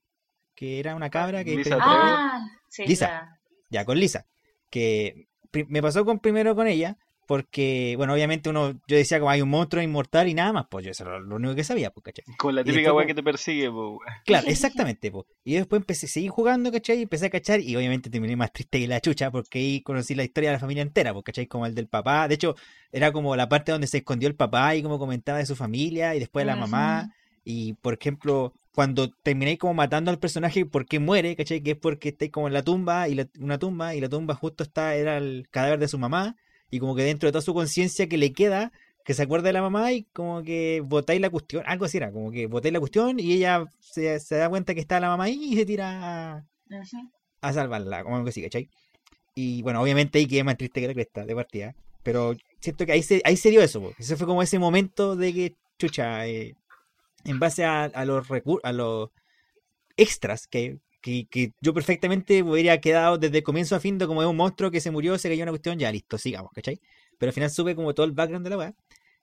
Que 0.55 0.79
era 0.79 0.95
una 0.95 1.09
cabra 1.09 1.43
que. 1.43 1.55
Lisa. 1.55 1.77
Ah, 1.81 2.47
sí, 2.69 2.85
Lisa. 2.85 3.39
Ya. 3.69 3.85
con 3.85 3.99
Lisa. 3.99 4.25
Que 4.69 5.27
me 5.67 5.81
pasó 5.81 6.05
con 6.05 6.19
primero 6.19 6.55
con 6.55 6.67
ella. 6.67 6.97
Porque, 7.27 7.95
bueno, 7.97 8.13
obviamente 8.13 8.49
uno, 8.49 8.73
yo 8.87 8.97
decía 8.97 9.19
como 9.19 9.31
hay 9.31 9.41
un 9.41 9.49
monstruo 9.49 9.81
inmortal 9.81 10.27
y 10.27 10.35
nada 10.35 10.53
más, 10.53 10.65
pues 10.69 10.85
yo 10.85 10.91
eso 10.91 11.05
era 11.05 11.19
lo 11.19 11.37
único 11.37 11.55
que 11.55 11.63
sabía, 11.63 11.89
pues, 11.89 12.03
¿cachai? 12.03 12.23
Con 12.37 12.53
la 12.53 12.63
típica 12.63 12.93
weá 12.93 13.07
que 13.07 13.15
te 13.15 13.23
persigue, 13.23 13.71
pues. 13.71 13.97
Claro, 14.25 14.47
exactamente, 14.47 15.11
pues. 15.11 15.25
Y 15.43 15.55
después 15.55 15.81
empecé 15.81 16.05
a 16.05 16.09
seguir 16.09 16.29
jugando, 16.29 16.71
¿cachai? 16.71 16.99
Y 16.99 17.01
empecé 17.03 17.25
a 17.25 17.29
cachar 17.31 17.61
y 17.61 17.75
obviamente 17.75 18.09
terminé 18.11 18.35
más 18.35 18.51
triste 18.51 18.79
que 18.79 18.87
la 18.87 19.01
chucha 19.01 19.31
porque 19.31 19.57
ahí 19.57 19.81
conocí 19.81 20.13
la 20.13 20.23
historia 20.23 20.51
de 20.51 20.57
la 20.57 20.59
familia 20.59 20.83
entera, 20.83 21.13
pues, 21.13 21.25
¿cachai? 21.25 21.47
Como 21.47 21.65
el 21.65 21.73
del 21.73 21.87
papá. 21.87 22.27
De 22.27 22.35
hecho, 22.35 22.55
era 22.91 23.11
como 23.11 23.35
la 23.35 23.49
parte 23.49 23.71
donde 23.71 23.87
se 23.87 23.97
escondió 23.97 24.29
el 24.29 24.35
papá 24.35 24.75
y 24.75 24.83
como 24.83 24.99
comentaba 24.99 25.39
de 25.39 25.47
su 25.47 25.55
familia 25.55 26.15
y 26.15 26.19
después 26.19 26.45
de 26.45 26.51
la 26.51 26.55
mamá. 26.55 27.11
Y, 27.43 27.73
por 27.73 27.95
ejemplo, 27.95 28.53
cuando 28.75 29.09
terminé 29.09 29.57
como 29.57 29.73
matando 29.73 30.11
al 30.11 30.19
personaje 30.19 30.65
porque 30.65 30.99
muere, 30.99 31.35
¿cachai? 31.35 31.61
Que 31.61 31.71
es 31.71 31.77
porque 31.77 32.09
estáis 32.09 32.31
como 32.31 32.47
en 32.47 32.53
la 32.53 32.61
tumba 32.61 33.07
y 33.07 33.17
una 33.39 33.57
tumba 33.57 33.95
y 33.95 34.01
la 34.01 34.09
tumba 34.09 34.35
justo 34.35 34.63
está, 34.63 34.95
era 34.95 35.17
el 35.17 35.47
cadáver 35.49 35.79
de 35.79 35.87
su 35.87 35.97
mamá 35.97 36.35
y 36.69 36.79
como 36.79 36.93
que 36.93 37.03
dentro 37.03 37.27
de 37.27 37.31
toda 37.31 37.41
su 37.41 37.53
conciencia 37.53 38.07
que 38.07 38.17
le 38.17 38.33
queda, 38.33 38.73
que 39.05 39.13
se 39.13 39.23
acuerda 39.23 39.47
de 39.47 39.53
la 39.53 39.61
mamá 39.61 39.93
y 39.93 40.03
como 40.03 40.43
que 40.43 40.81
botáis 40.85 41.21
la 41.21 41.29
cuestión, 41.29 41.63
algo 41.65 41.85
así 41.85 41.97
era, 41.97 42.11
como 42.11 42.31
que 42.31 42.47
botáis 42.47 42.73
la 42.73 42.79
cuestión 42.81 43.17
y 43.17 43.33
ella 43.33 43.65
se, 43.79 44.19
da 44.35 44.49
cuenta 44.49 44.73
que 44.73 44.81
está 44.81 44.99
la 44.99 45.07
mamá 45.07 45.23
ahí 45.23 45.53
y 45.53 45.55
se 45.55 45.65
tira 45.65 46.45
a, 47.41 47.53
salvarla, 47.53 48.03
como 48.03 48.17
algo 48.17 48.27
así, 48.27 48.41
¿cachai? 48.41 48.69
Y 49.35 49.61
bueno, 49.61 49.81
obviamente 49.81 50.19
ahí 50.19 50.27
quedé 50.27 50.43
más 50.43 50.57
triste 50.57 50.81
que 50.81 50.87
la 50.87 50.93
cresta 50.93 51.25
de 51.25 51.33
partida, 51.33 51.75
pero 52.03 52.35
siento 52.59 52.85
que 52.85 52.91
ahí 52.91 53.03
se, 53.03 53.21
ahí 53.23 53.37
se 53.37 53.51
dio 53.51 53.61
eso, 53.61 53.93
ese 53.97 54.17
fue 54.17 54.27
como 54.27 54.41
ese 54.41 54.59
momento 54.59 55.15
de 55.15 55.33
que, 55.33 55.55
chucha, 55.79 56.27
eh, 56.27 56.55
en 57.25 57.39
base 57.39 57.65
a, 57.65 57.83
a 57.83 58.05
los 58.05 58.27
a 58.63 58.71
los 58.71 59.09
extras 59.97 60.47
que, 60.47 60.79
que, 61.01 61.53
yo 61.61 61.73
perfectamente 61.73 62.41
hubiera 62.41 62.79
quedado 62.81 63.17
desde 63.17 63.43
comienzo 63.43 63.75
a 63.75 63.79
fin 63.79 63.97
de 63.97 64.07
como 64.07 64.21
es 64.21 64.27
un 64.27 64.35
monstruo 64.35 64.71
que 64.71 64.81
se 64.81 64.91
murió, 64.91 65.17
se 65.17 65.29
cayó 65.29 65.43
una 65.43 65.51
cuestión, 65.51 65.77
ya 65.77 65.91
listo, 65.91 66.17
sigamos, 66.17 66.51
¿cachai? 66.53 66.79
Pero 67.17 67.29
al 67.29 67.33
final 67.33 67.49
sube 67.51 67.75
como 67.75 67.93
todo 67.93 68.05
el 68.05 68.11
background 68.13 68.43
de 68.45 68.49
la 68.49 68.57
weá. 68.57 68.75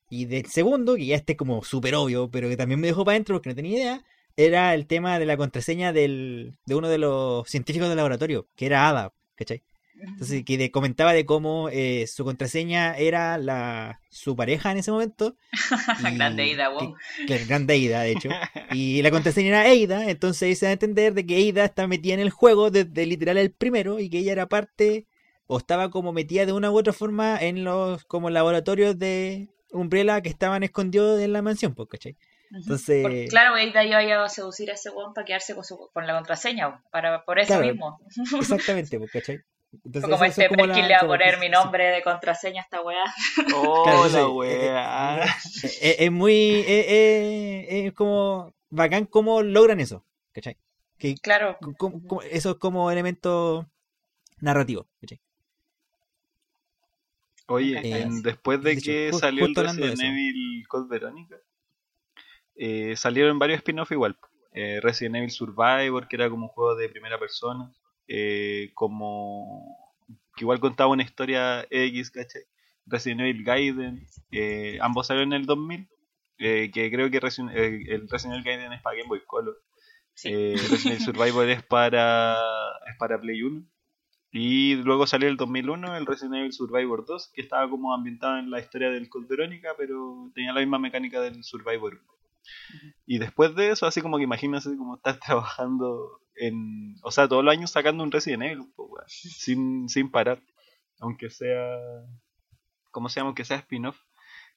Y 0.09 0.27
del 0.27 0.47
segundo, 0.47 0.95
que 0.97 1.07
ya 1.07 1.17
este 1.17 1.37
como 1.37 1.65
súper 1.65 1.95
obvio, 1.95 2.31
pero 2.31 2.49
que 2.49 2.57
también 2.57 2.81
me 2.81 2.87
dejó 2.87 3.05
para 3.05 3.15
adentro 3.15 3.35
porque 3.35 3.49
no 3.49 3.57
tenía 3.57 3.79
idea, 3.79 4.05
era 4.37 4.75
el 4.75 4.87
tema 4.87 5.19
de 5.19 5.27
la 5.27 5.37
contraseña 5.37 5.93
del, 5.93 6.57
de 6.67 6.75
uno 6.75 6.89
de 6.89 6.99
los 6.99 7.49
científicos 7.49 7.89
del 7.89 7.97
laboratorio, 7.97 8.47
que 8.55 8.67
era 8.67 8.89
Ada, 8.89 9.13
¿cachai? 9.35 9.63
Entonces, 10.05 10.45
que 10.45 10.71
comentaba 10.71 11.13
de 11.13 11.25
cómo 11.25 11.69
eh, 11.69 12.07
su 12.09 12.25
contraseña 12.25 12.97
era 12.97 13.39
la 13.39 14.01
su 14.11 14.35
pareja 14.35 14.73
en 14.73 14.79
ese 14.79 14.91
momento. 14.91 15.37
grande 16.17 16.43
Eida, 16.45 16.69
wow. 16.71 16.95
grande 17.47 17.75
Eida, 17.75 18.03
de 18.03 18.13
hecho. 18.13 18.29
Y 18.73 19.03
la 19.03 19.11
contraseña 19.11 19.49
era 19.49 19.69
Eida, 19.69 20.11
entonces 20.11 20.59
se 20.59 20.67
da 20.67 20.71
a 20.71 20.73
entender 20.73 21.15
de 21.15 21.25
que 21.27 21.37
Eida 21.37 21.65
está 21.65 21.87
metida 21.87 22.15
en 22.15 22.21
el 22.21 22.31
juego 22.31 22.71
desde 22.71 23.07
literal 23.07 23.37
el 23.39 23.53
primero 23.53 24.01
y 24.01 24.11
que 24.11 24.19
ella 24.19 24.33
era 24.33 24.49
parte 24.49 25.07
o 25.47 25.59
estaba 25.59 25.91
como 25.91 26.13
metida 26.13 26.47
de 26.47 26.53
una 26.53 26.71
u 26.71 26.79
otra 26.79 26.93
forma 26.93 27.39
en 27.39 27.65
los 27.65 28.05
como 28.05 28.31
laboratorios 28.31 28.99
de 28.99 29.49
Umbrella 29.71 30.21
que 30.21 30.29
estaban 30.29 30.63
escondidos 30.63 31.21
en 31.21 31.33
la 31.33 31.43
mansión, 31.43 31.75
pues, 31.75 31.89
¿cachai? 31.89 32.17
Entonces, 32.51 33.03
Porque, 33.03 33.27
claro, 33.29 33.55
de 33.55 33.79
ahí 33.79 33.91
vaya 33.91 34.25
a 34.25 34.29
seducir 34.29 34.71
a 34.71 34.75
ese 34.75 34.91
weón 34.91 35.15
para 35.15 35.25
quedarse 35.25 35.55
con, 35.55 35.65
su, 35.65 35.89
con 35.93 36.07
la 36.07 36.15
contraseña, 36.15 36.83
para, 36.91 37.25
por 37.25 37.39
eso 37.39 37.49
Claro. 37.49 37.67
mismo. 37.67 37.99
exactamente, 38.39 38.99
pues, 38.99 39.11
¿cachai? 39.11 39.41
Entonces, 39.85 40.11
como 40.11 40.25
este 40.25 40.43
es 40.43 40.49
como 40.51 40.67
la- 40.67 40.75
Perkin 40.75 40.89
le 40.89 40.95
va 40.95 41.01
a 41.01 41.07
poner 41.07 41.39
mi 41.39 41.47
sí. 41.47 41.53
nombre 41.53 41.85
de 41.89 42.03
contraseña 42.03 42.61
a 42.61 42.65
esta 42.65 42.83
weá. 42.83 43.05
Oh, 43.57 43.83
Claro, 43.85 43.99
la 44.01 44.21
entonces, 44.21 44.27
wea. 44.35 45.25
Es, 45.25 45.65
es- 45.83 45.97
es 46.01 46.13
muy. 46.13 46.61
Es, 46.67 46.87
es- 46.89 47.67
es 47.87 47.93
como. 47.95 48.55
Bacán 48.71 49.05
cómo 49.07 49.43
logran 49.43 49.81
eso, 49.81 50.05
¿cachai? 50.33 50.57
Que, 50.99 51.15
Claro. 51.17 51.57
como- 51.77 52.07
como- 52.07 52.23
eso 52.23 52.51
es 52.53 52.57
como 52.57 52.91
elemento 52.91 53.67
narrativo, 54.41 54.87
¿cachai? 55.01 55.21
Oye, 57.49 57.79
Eh, 57.79 58.03
en- 58.03 58.23
después 58.23 58.63
de 58.63 58.77
que 58.79 59.13
salió 59.13 59.45
el 59.47 59.55
Resident. 59.55 60.01
Evil 60.01 60.67
Code 60.69 60.89
Verónica, 60.89 61.37
eh, 62.57 62.95
salieron 62.97 63.39
varios 63.39 63.59
spin-off 63.59 63.91
igual. 63.93 64.17
Eh, 64.53 64.81
Resident 64.83 65.17
Evil 65.17 65.31
Survivor, 65.31 66.09
que 66.09 66.17
era 66.17 66.31
como 66.31 66.47
un 66.47 66.53
juego 66.53 66.75
de 66.77 66.89
primera 66.89 67.19
persona, 67.19 67.71
eh, 68.09 68.71
como 68.75 69.77
que 70.37 70.45
igual 70.45 70.61
contaba 70.61 70.91
una 70.91 71.03
historia 71.03 71.67
X, 71.71 72.11
¿cachai? 72.11 72.43
Resident 72.87 73.21
Evil 73.21 73.45
Gaiden, 73.45 74.07
eh, 74.33 74.79
ambos 74.81 75.07
salieron 75.07 75.33
en 75.33 75.41
el 75.43 75.47
2000, 75.47 75.89
eh, 76.39 76.71
que 76.73 76.91
creo 76.91 77.11
que 77.11 77.21
Resident- 77.21 77.53
el 77.55 78.09
Resident 78.09 78.35
Evil 78.35 78.45
Gaiden 78.45 78.73
es 78.73 78.83
para 78.83 78.97
Game 78.97 79.09
Boy 79.09 79.23
Color. 79.27 79.57
Sí. 80.15 80.31
Resident 80.57 80.87
Evil 80.87 81.01
Survivor 81.01 81.49
es 81.49 81.63
para, 81.63 82.37
es 82.91 82.97
para 82.99 83.21
Play 83.21 83.43
1. 83.43 83.65
Y 84.35 84.77
luego 84.77 85.07
salió 85.07 85.29
el 85.29 85.37
2001 85.37 85.95
el 85.97 86.07
Resident 86.07 86.37
Evil 86.37 86.53
Survivor 86.55 87.05
2, 87.07 87.31
que 87.35 87.43
estaba 87.43 87.69
como 87.69 87.93
ambientado 87.95 88.39
en 88.39 88.51
la 88.51 88.61
historia 88.61 88.91
del 88.91 89.09
Code 89.11 89.27
Verónica, 89.29 89.75
pero 89.77 90.31
tenía 90.35 90.53
la 90.55 90.61
misma 90.61 90.79
mecánica 90.79 91.21
del 91.21 91.45
Survivor 91.45 91.95
1. 91.95 92.03
Y 93.07 93.19
después 93.19 93.55
de 93.55 93.71
eso, 93.71 93.87
así 93.87 94.01
como 94.01 94.19
que 94.19 94.25
imagínense 94.25 94.77
como 94.77 94.97
estás 94.97 95.19
trabajando 95.27 96.21
en... 96.35 96.97
O 97.03 97.11
sea, 97.11 97.29
todos 97.29 97.45
los 97.45 97.53
años 97.53 97.71
sacando 97.71 98.03
un 98.03 98.13
Resident 98.13 98.43
Evil, 98.43 98.73
weón, 98.77 99.05
sin, 99.07 99.89
sin 99.89 100.11
parar. 100.11 100.43
Aunque 101.01 101.31
sea... 101.31 101.79
¿Cómo 102.91 103.09
se 103.09 103.21
llama? 103.21 103.29
Aunque 103.29 103.45
sea 103.45 103.59
spin-off. 103.59 103.99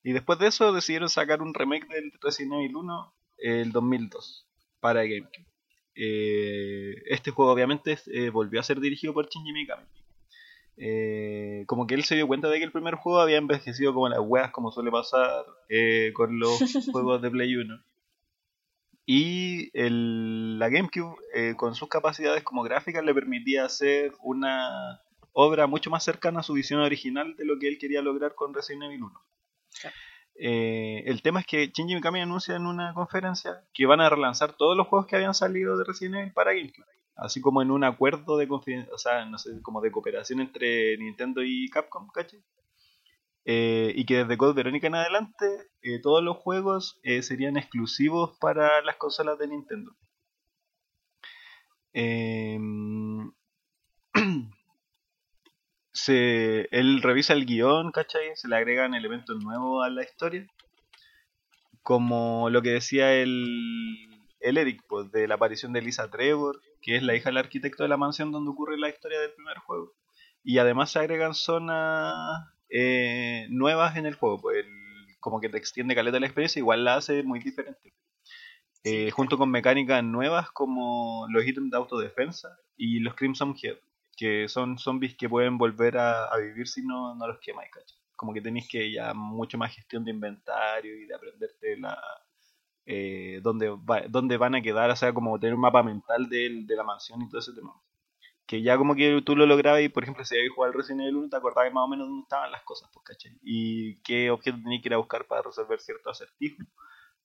Y 0.04 0.12
después 0.12 0.38
de 0.40 0.48
eso 0.48 0.72
decidieron 0.72 1.10
sacar 1.10 1.42
un 1.42 1.54
remake 1.54 1.88
del 1.88 2.12
Resident 2.22 2.54
Evil 2.54 2.76
1 2.76 3.14
el 3.38 3.72
2002 3.72 4.48
para 4.80 5.02
GameCube. 5.02 5.48
Eh, 5.96 6.94
este 7.06 7.32
juego 7.32 7.52
obviamente 7.52 7.98
eh, 8.08 8.30
volvió 8.30 8.60
a 8.60 8.64
ser 8.64 8.80
dirigido 8.80 9.14
por 9.14 9.30
Shinji 9.30 9.54
Mikami. 9.54 9.86
Eh, 10.78 11.64
como 11.68 11.88
que 11.88 11.96
él 11.96 12.04
se 12.04 12.16
dio 12.16 12.28
cuenta 12.28 12.50
de 12.50 12.58
que 12.58 12.66
el 12.66 12.72
primer 12.72 12.96
juego 12.96 13.20
había 13.22 13.38
envejecido 13.38 13.94
como 13.94 14.10
las 14.10 14.20
weas, 14.22 14.52
como 14.52 14.72
suele 14.72 14.92
pasar 14.92 15.46
eh, 15.70 16.12
con 16.14 16.38
los 16.40 16.58
juegos 16.92 17.22
de 17.22 17.32
Play 17.32 17.56
1. 17.56 17.82
Y 19.06 19.70
el- 19.80 20.58
la 20.60 20.70
GameCube, 20.70 21.16
eh, 21.34 21.54
con 21.56 21.76
sus 21.76 21.88
capacidades 21.90 22.44
como 22.44 22.64
gráficas, 22.64 23.04
le 23.04 23.14
permitía 23.14 23.66
hacer 23.66 24.14
una 24.24 25.02
obra 25.32 25.68
mucho 25.68 25.90
más 25.90 26.04
cercana 26.04 26.40
a 26.40 26.44
su 26.44 26.54
visión 26.54 26.80
original 26.82 27.36
de 27.36 27.46
lo 27.46 27.60
que 27.60 27.68
él 27.68 27.78
quería 27.78 28.02
lograr 28.02 28.34
con 28.36 28.54
Resident 28.54 28.84
Evil 28.86 29.04
1. 29.04 29.22
Claro. 29.82 29.96
Eh, 30.38 31.04
el 31.06 31.22
tema 31.22 31.40
es 31.42 31.46
que 31.46 31.68
Shinji 31.68 31.96
Mikami 31.96 32.20
anuncia 32.22 32.56
en 32.56 32.66
una 32.66 32.94
conferencia 32.94 33.64
que 33.74 33.86
van 33.86 34.02
a 34.02 34.10
relanzar 34.10 34.54
todos 34.54 34.76
los 34.76 34.88
juegos 34.88 35.08
que 35.08 35.16
habían 35.16 35.34
salido 35.34 35.78
de 35.78 35.86
Resident 35.86 36.16
Evil 36.16 36.34
para 36.34 36.54
GameCube. 36.54 36.86
Así 37.16 37.42
como 37.42 37.62
en 37.62 37.72
un 37.72 37.84
acuerdo 37.84 38.38
de 38.38 38.48
o 38.50 38.98
sea, 38.98 39.26
no 39.26 39.38
sé, 39.38 39.62
como 39.62 39.82
de 39.82 39.92
cooperación 39.92 40.42
entre 40.42 40.98
Nintendo 40.98 41.42
y 41.44 41.70
Capcom, 41.70 42.10
¿cachai? 42.10 42.44
Eh, 43.46 43.94
y 43.96 44.06
que 44.06 44.18
desde 44.18 44.38
Code 44.38 44.54
Verónica 44.54 44.88
en 44.88 44.96
adelante 44.96 45.46
eh, 45.84 46.00
todos 46.02 46.24
los 46.24 46.38
juegos 46.38 47.00
eh, 47.04 47.22
serían 47.22 47.58
exclusivos 47.58 48.36
para 48.40 48.82
las 48.82 48.96
consolas 48.98 49.38
de 49.38 49.48
Nintendo. 49.48 49.96
Em, 51.94 53.32
se, 55.94 56.68
él 56.72 57.02
revisa 57.02 57.34
el 57.34 57.46
guion, 57.46 57.92
¿cachai? 57.92 58.36
Se 58.36 58.48
le 58.48 58.58
agregan 58.58 58.96
elementos 58.96 59.38
nuevos 59.44 59.86
a 59.86 59.90
la 59.90 60.04
historia. 60.04 60.48
Como 61.84 62.50
lo 62.50 62.62
que 62.62 62.72
decía 62.72 63.14
el, 63.14 64.15
el 64.50 64.58
Eric, 64.58 64.84
pues, 64.88 65.12
de 65.12 65.28
la 65.28 65.36
aparición 65.36 65.74
de 65.74 65.82
Lisa 65.82 66.10
Trevor, 66.10 66.62
que 66.82 66.96
es 66.98 67.04
la 67.04 67.16
hija 67.16 67.30
del 67.30 67.38
arquitecto 67.38 67.84
de 67.84 67.90
la 67.90 67.98
mansión 67.98 68.32
donde 68.32 68.52
ocurre 68.52 68.78
la 68.78 68.90
historia 68.90 69.20
del 69.20 69.34
primer 69.34 69.58
juego. 69.60 69.94
Y 70.44 70.58
además 70.60 70.92
se 70.92 71.00
agregan 71.00 71.34
zonas 71.34 72.14
eh, 72.70 73.48
nuevas 73.50 73.96
en 73.98 74.06
el 74.06 74.16
juego, 74.16 74.40
pues 74.42 74.58
el- 74.66 75.16
como 75.20 75.40
que 75.42 75.50
te 75.50 75.58
extiende 75.58 75.96
caleta 75.96 76.20
la 76.20 76.28
experiencia, 76.28 76.60
igual 76.60 76.84
la 76.86 76.96
hace 76.98 77.24
muy 77.24 77.40
diferente. 77.40 77.94
Eh, 78.84 79.10
junto 79.12 79.38
con 79.38 79.50
mecánicas 79.50 80.04
nuevas 80.04 80.52
como 80.52 81.26
los 81.30 81.46
ítems 81.46 81.72
de 81.72 81.78
autodefensa 81.78 82.50
y 82.78 83.00
los 83.00 83.16
Crimson 83.16 83.56
Head, 83.62 83.78
que 84.16 84.48
son 84.48 84.78
zombies 84.78 85.16
que 85.16 85.28
pueden 85.28 85.58
volver 85.58 85.98
a, 85.98 86.26
a 86.26 86.38
vivir 86.38 86.68
si 86.68 86.84
no, 86.86 87.16
no 87.16 87.28
los 87.28 87.40
quemáis, 87.40 87.72
¿cachai? 87.72 87.98
Como 88.16 88.34
que 88.34 88.42
tenéis 88.42 88.68
que 88.70 88.92
ya 88.92 89.14
mucho 89.16 89.58
más 89.58 89.74
gestión 89.76 90.06
de 90.06 90.12
inventario 90.12 90.96
y 91.02 91.06
de 91.08 91.16
aprenderte 91.16 91.78
la 91.78 91.98
eh, 92.86 93.40
dónde, 93.44 93.70
va- 93.70 94.04
dónde 94.10 94.38
van 94.38 94.56
a 94.56 94.62
quedar, 94.62 94.90
o 94.92 94.96
sea, 94.96 95.14
como 95.14 95.40
tener 95.40 95.56
un 95.56 95.62
mapa 95.62 95.84
mental 95.84 96.30
del- 96.30 96.68
de 96.68 96.76
la 96.76 96.84
mansión 96.84 97.22
y 97.22 97.30
todo 97.30 97.40
ese 97.40 97.54
tema. 97.54 97.74
Que 98.48 98.62
ya 98.62 98.78
como 98.78 98.96
que 98.96 99.22
tú 99.26 99.36
lo 99.36 99.46
lograbas 99.48 99.82
y, 99.82 99.90
por 99.90 100.04
ejemplo, 100.04 100.26
si 100.26 100.36
habías 100.36 100.54
jugado 100.54 100.74
al 100.74 100.78
Resident 100.80 101.02
Evil 101.04 101.18
1, 101.18 101.30
te 101.30 101.38
acordabas 101.38 101.74
más 101.74 101.84
o 101.86 101.88
menos 101.88 102.08
dónde 102.08 102.24
estaban 102.24 102.52
las 102.52 102.64
cosas, 102.64 102.90
pues, 102.94 103.06
¿cachai? 103.06 103.38
Y 103.44 103.98
qué 104.04 104.32
objeto 104.32 104.58
tenías 104.64 104.82
que 104.84 104.90
ir 104.90 104.94
a 104.96 104.98
buscar 104.98 105.26
para 105.28 105.42
resolver 105.44 105.80
cierto 105.82 106.10
acertijo. 106.12 106.58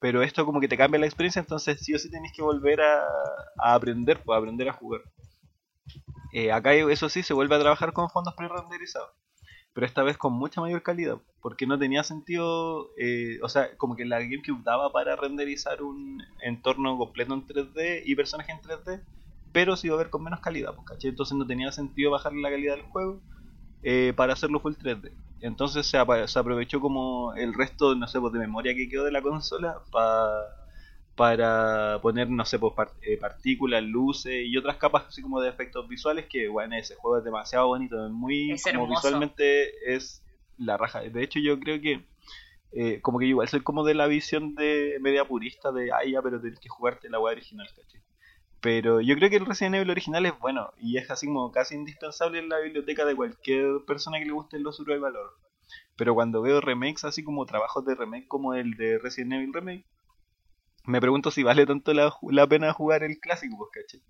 Pero 0.00 0.22
esto 0.22 0.46
como 0.46 0.60
que 0.60 0.68
te 0.68 0.76
cambia 0.78 1.00
la 1.00 1.06
experiencia, 1.06 1.40
entonces 1.40 1.80
sí 1.84 1.94
o 1.94 1.98
sí 1.98 2.10
tenés 2.10 2.32
que 2.34 2.42
volver 2.42 2.80
a, 2.82 3.04
a 3.58 3.74
aprender, 3.74 4.22
pues, 4.24 4.36
a 4.36 4.38
aprender 4.38 4.68
a 4.68 4.74
jugar. 4.74 5.02
Eh, 6.32 6.50
acá 6.52 6.72
eso 6.74 7.08
sí 7.08 7.22
se 7.22 7.34
vuelve 7.34 7.54
a 7.56 7.60
trabajar 7.60 7.92
con 7.92 8.10
fondos 8.10 8.34
pre-renderizados. 8.34 9.10
Pero 9.72 9.86
esta 9.86 10.02
vez 10.02 10.16
con 10.18 10.32
mucha 10.34 10.60
mayor 10.60 10.82
calidad. 10.82 11.18
Porque 11.40 11.66
no 11.66 11.78
tenía 11.78 12.02
sentido. 12.04 12.90
eh, 12.98 13.38
o 13.42 13.48
sea, 13.48 13.76
como 13.76 13.96
que 13.96 14.04
la 14.04 14.20
GameCube 14.20 14.62
daba 14.64 14.92
para 14.92 15.16
renderizar 15.16 15.82
un 15.82 16.22
entorno 16.42 16.96
completo 16.98 17.34
en 17.34 17.46
3D 17.46 18.02
y 18.04 18.14
personajes 18.16 18.54
en 18.56 18.60
3D. 18.62 19.02
Pero 19.52 19.76
se 19.76 19.88
iba 19.88 19.96
a 19.96 19.98
ver 19.98 20.10
con 20.10 20.22
menos 20.24 20.40
calidad. 20.40 20.74
pues, 20.74 20.86
¿cachai? 20.86 21.10
Entonces 21.10 21.36
no 21.36 21.46
tenía 21.46 21.72
sentido 21.72 22.10
bajar 22.10 22.32
la 22.34 22.50
calidad 22.50 22.74
del 22.76 22.84
juego 22.84 23.22
eh, 23.82 24.12
para 24.16 24.32
hacerlo 24.34 24.60
full 24.60 24.74
3D. 24.78 25.12
Entonces 25.40 25.86
se, 25.86 25.98
se 26.28 26.38
aprovechó 26.38 26.80
como 26.80 27.34
el 27.34 27.54
resto, 27.54 27.94
no 27.94 28.06
sé, 28.08 28.20
pues, 28.20 28.32
de 28.32 28.38
memoria 28.40 28.74
que 28.74 28.88
quedó 28.88 29.04
de 29.04 29.12
la 29.12 29.22
consola 29.22 29.78
pa- 29.92 30.44
para 31.16 32.00
poner, 32.00 32.30
no 32.30 32.44
sé, 32.44 32.58
pues, 32.58 32.72
eh, 33.02 33.16
partículas, 33.18 33.82
luces 33.82 34.46
y 34.46 34.56
otras 34.56 34.76
capas 34.76 35.04
así 35.08 35.22
como 35.22 35.40
de 35.40 35.50
efectos 35.50 35.88
visuales 35.88 36.26
que, 36.30 36.48
bueno, 36.48 36.76
ese 36.76 36.94
juego 36.94 37.18
es 37.18 37.24
demasiado 37.24 37.66
bonito, 37.66 38.06
es 38.06 38.12
muy, 38.12 38.52
Es 38.52 38.64
como 38.64 38.88
visualmente 38.88 39.94
es 39.94 40.22
la 40.56 40.76
raja. 40.76 41.00
De 41.00 41.22
hecho 41.22 41.38
yo 41.38 41.58
creo 41.58 41.80
que 41.80 42.06
eh, 42.72 43.00
como 43.00 43.18
que 43.18 43.26
igual 43.26 43.48
soy 43.48 43.60
como 43.60 43.84
de 43.84 43.94
la 43.94 44.06
visión 44.06 44.54
de 44.54 44.98
media 45.00 45.24
purista 45.24 45.72
de, 45.72 45.90
ay 45.92 46.12
ya, 46.12 46.22
pero 46.22 46.40
tenés 46.40 46.60
que 46.60 46.68
jugarte 46.68 47.10
la 47.10 47.18
web 47.18 47.32
original, 47.32 47.66
¿cachai? 47.74 48.00
Pero 48.60 49.00
yo 49.00 49.14
creo 49.16 49.30
que 49.30 49.36
el 49.36 49.46
Resident 49.46 49.76
Evil 49.76 49.90
original 49.90 50.26
es 50.26 50.38
bueno 50.38 50.72
y 50.78 50.98
es 50.98 51.10
así 51.10 51.26
como 51.26 51.50
casi 51.50 51.74
indispensable 51.74 52.38
en 52.38 52.48
la 52.48 52.60
biblioteca 52.60 53.04
de 53.06 53.16
cualquier 53.16 53.84
persona 53.86 54.18
que 54.18 54.26
le 54.26 54.32
gusten 54.32 54.62
los 54.62 54.76
survival 54.76 55.16
horror. 55.16 55.38
Pero 55.96 56.14
cuando 56.14 56.42
veo 56.42 56.60
remakes 56.60 57.04
así 57.04 57.24
como 57.24 57.46
trabajos 57.46 57.84
de 57.86 57.94
remake 57.94 58.28
como 58.28 58.54
el 58.54 58.74
de 58.76 58.98
Resident 58.98 59.32
Evil 59.32 59.52
Remake, 59.52 59.84
me 60.84 61.00
pregunto 61.00 61.30
si 61.30 61.42
vale 61.42 61.66
tanto 61.66 61.92
la, 61.94 62.12
la 62.30 62.46
pena 62.46 62.72
jugar 62.72 63.02
el 63.02 63.18
clásico, 63.20 63.56
pues, 63.58 63.70
¿cachai? 63.72 64.02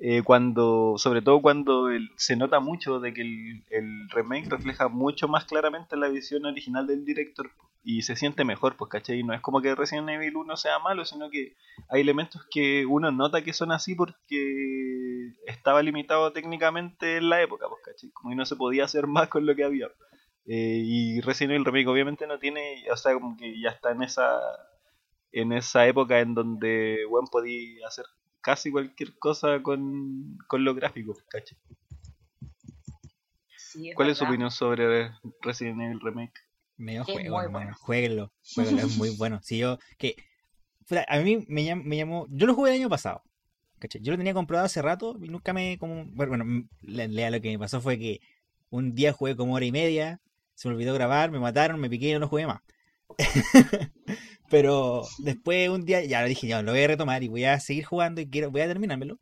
Eh, 0.00 0.22
cuando, 0.22 0.94
sobre 0.96 1.22
todo 1.22 1.42
cuando 1.42 1.90
el- 1.90 2.10
se 2.16 2.36
nota 2.36 2.60
mucho 2.60 3.00
de 3.00 3.12
que 3.14 3.22
el, 3.22 3.64
el 3.70 4.08
remake 4.10 4.48
refleja 4.50 4.88
mucho 4.88 5.26
más 5.28 5.44
claramente 5.44 5.96
la 5.96 6.08
visión 6.08 6.44
original 6.46 6.86
del 6.86 7.04
director 7.04 7.50
y 7.82 8.02
se 8.02 8.16
siente 8.16 8.44
mejor, 8.44 8.76
pues, 8.76 8.90
¿cachai? 8.90 9.22
No 9.24 9.34
es 9.34 9.40
como 9.40 9.60
que 9.62 9.74
Resident 9.74 10.08
Evil 10.10 10.36
1 10.36 10.56
sea 10.56 10.78
malo, 10.78 11.04
sino 11.04 11.30
que 11.30 11.54
hay 11.88 12.02
elementos 12.02 12.46
que 12.50 12.86
uno 12.86 13.10
nota 13.10 13.42
que 13.42 13.52
son 13.52 13.72
así 13.72 13.94
porque 13.96 15.32
estaba 15.46 15.82
limitado 15.82 16.32
técnicamente 16.32 17.16
en 17.16 17.28
la 17.28 17.42
época, 17.42 17.66
pues, 17.68 17.80
¿cachai? 17.84 18.10
Como 18.10 18.30
que 18.30 18.36
no 18.36 18.46
se 18.46 18.56
podía 18.56 18.84
hacer 18.84 19.06
más 19.06 19.28
con 19.28 19.46
lo 19.46 19.54
que 19.56 19.64
había. 19.64 19.88
Eh, 20.46 20.82
y 20.84 21.20
Resident 21.20 21.52
Evil 21.54 21.64
Remake 21.66 21.88
obviamente 21.88 22.26
no 22.26 22.38
tiene, 22.38 22.84
o 22.90 22.96
sea, 22.96 23.14
como 23.14 23.36
que 23.36 23.60
ya 23.60 23.70
está 23.70 23.92
en 23.92 24.02
esa 24.02 24.40
en 25.32 25.52
esa 25.52 25.86
época 25.86 26.20
en 26.20 26.34
donde 26.34 27.04
bueno, 27.08 27.28
podía 27.30 27.86
hacer 27.86 28.04
casi 28.40 28.70
cualquier 28.70 29.18
cosa 29.18 29.62
con, 29.62 30.38
con 30.48 30.64
los 30.64 30.76
gráficos, 30.76 31.18
¿cachai? 31.28 31.58
Sí, 33.56 33.92
¿Cuál 33.94 34.10
es 34.10 34.18
su 34.18 34.24
opinión 34.24 34.50
sobre 34.50 35.10
Resident 35.42 35.80
Evil 35.82 36.00
Remake? 36.00 36.32
Medio 36.76 37.00
Es 37.02 37.06
juego, 37.12 37.40
hermano. 37.42 37.52
bueno. 37.66 37.76
Jueguenlo, 37.80 38.32
jueguenlo, 38.54 38.82
es 38.82 38.96
muy 38.96 39.10
bueno. 39.10 39.40
Si 39.42 39.58
yo, 39.58 39.78
que, 39.98 40.16
a 41.08 41.18
mí 41.20 41.44
me, 41.48 41.62
llam- 41.64 41.84
me 41.84 41.96
llamó, 41.96 42.26
yo 42.30 42.46
lo 42.46 42.54
jugué 42.54 42.70
el 42.72 42.76
año 42.80 42.88
pasado, 42.88 43.22
¿cachai? 43.78 44.00
Yo 44.02 44.12
lo 44.12 44.18
tenía 44.18 44.34
comprado 44.34 44.64
hace 44.64 44.82
rato 44.82 45.16
y 45.22 45.28
nunca 45.28 45.52
me, 45.52 45.78
como, 45.78 46.06
bueno, 46.06 46.44
lea 46.82 47.30
lo 47.30 47.40
que 47.40 47.50
me 47.50 47.58
pasó 47.58 47.80
fue 47.80 47.98
que 47.98 48.20
un 48.70 48.94
día 48.94 49.12
jugué 49.12 49.36
como 49.36 49.54
hora 49.54 49.64
y 49.66 49.72
media, 49.72 50.20
se 50.54 50.68
me 50.68 50.74
olvidó 50.74 50.94
grabar, 50.94 51.30
me 51.30 51.40
mataron, 51.40 51.80
me 51.80 51.90
piqué 51.90 52.10
y 52.10 52.12
no 52.14 52.20
lo 52.20 52.28
jugué 52.28 52.46
más. 52.46 52.62
Pero 54.50 55.04
después 55.18 55.68
un 55.68 55.84
día 55.84 56.04
ya 56.04 56.22
lo 56.22 56.28
dije, 56.28 56.46
ya 56.46 56.62
lo 56.62 56.72
voy 56.72 56.82
a 56.82 56.88
retomar 56.88 57.22
y 57.22 57.28
voy 57.28 57.44
a 57.44 57.60
seguir 57.60 57.84
jugando 57.84 58.20
y 58.20 58.28
quiero, 58.28 58.50
voy 58.50 58.62
a 58.62 58.68
terminármelo. 58.68 59.18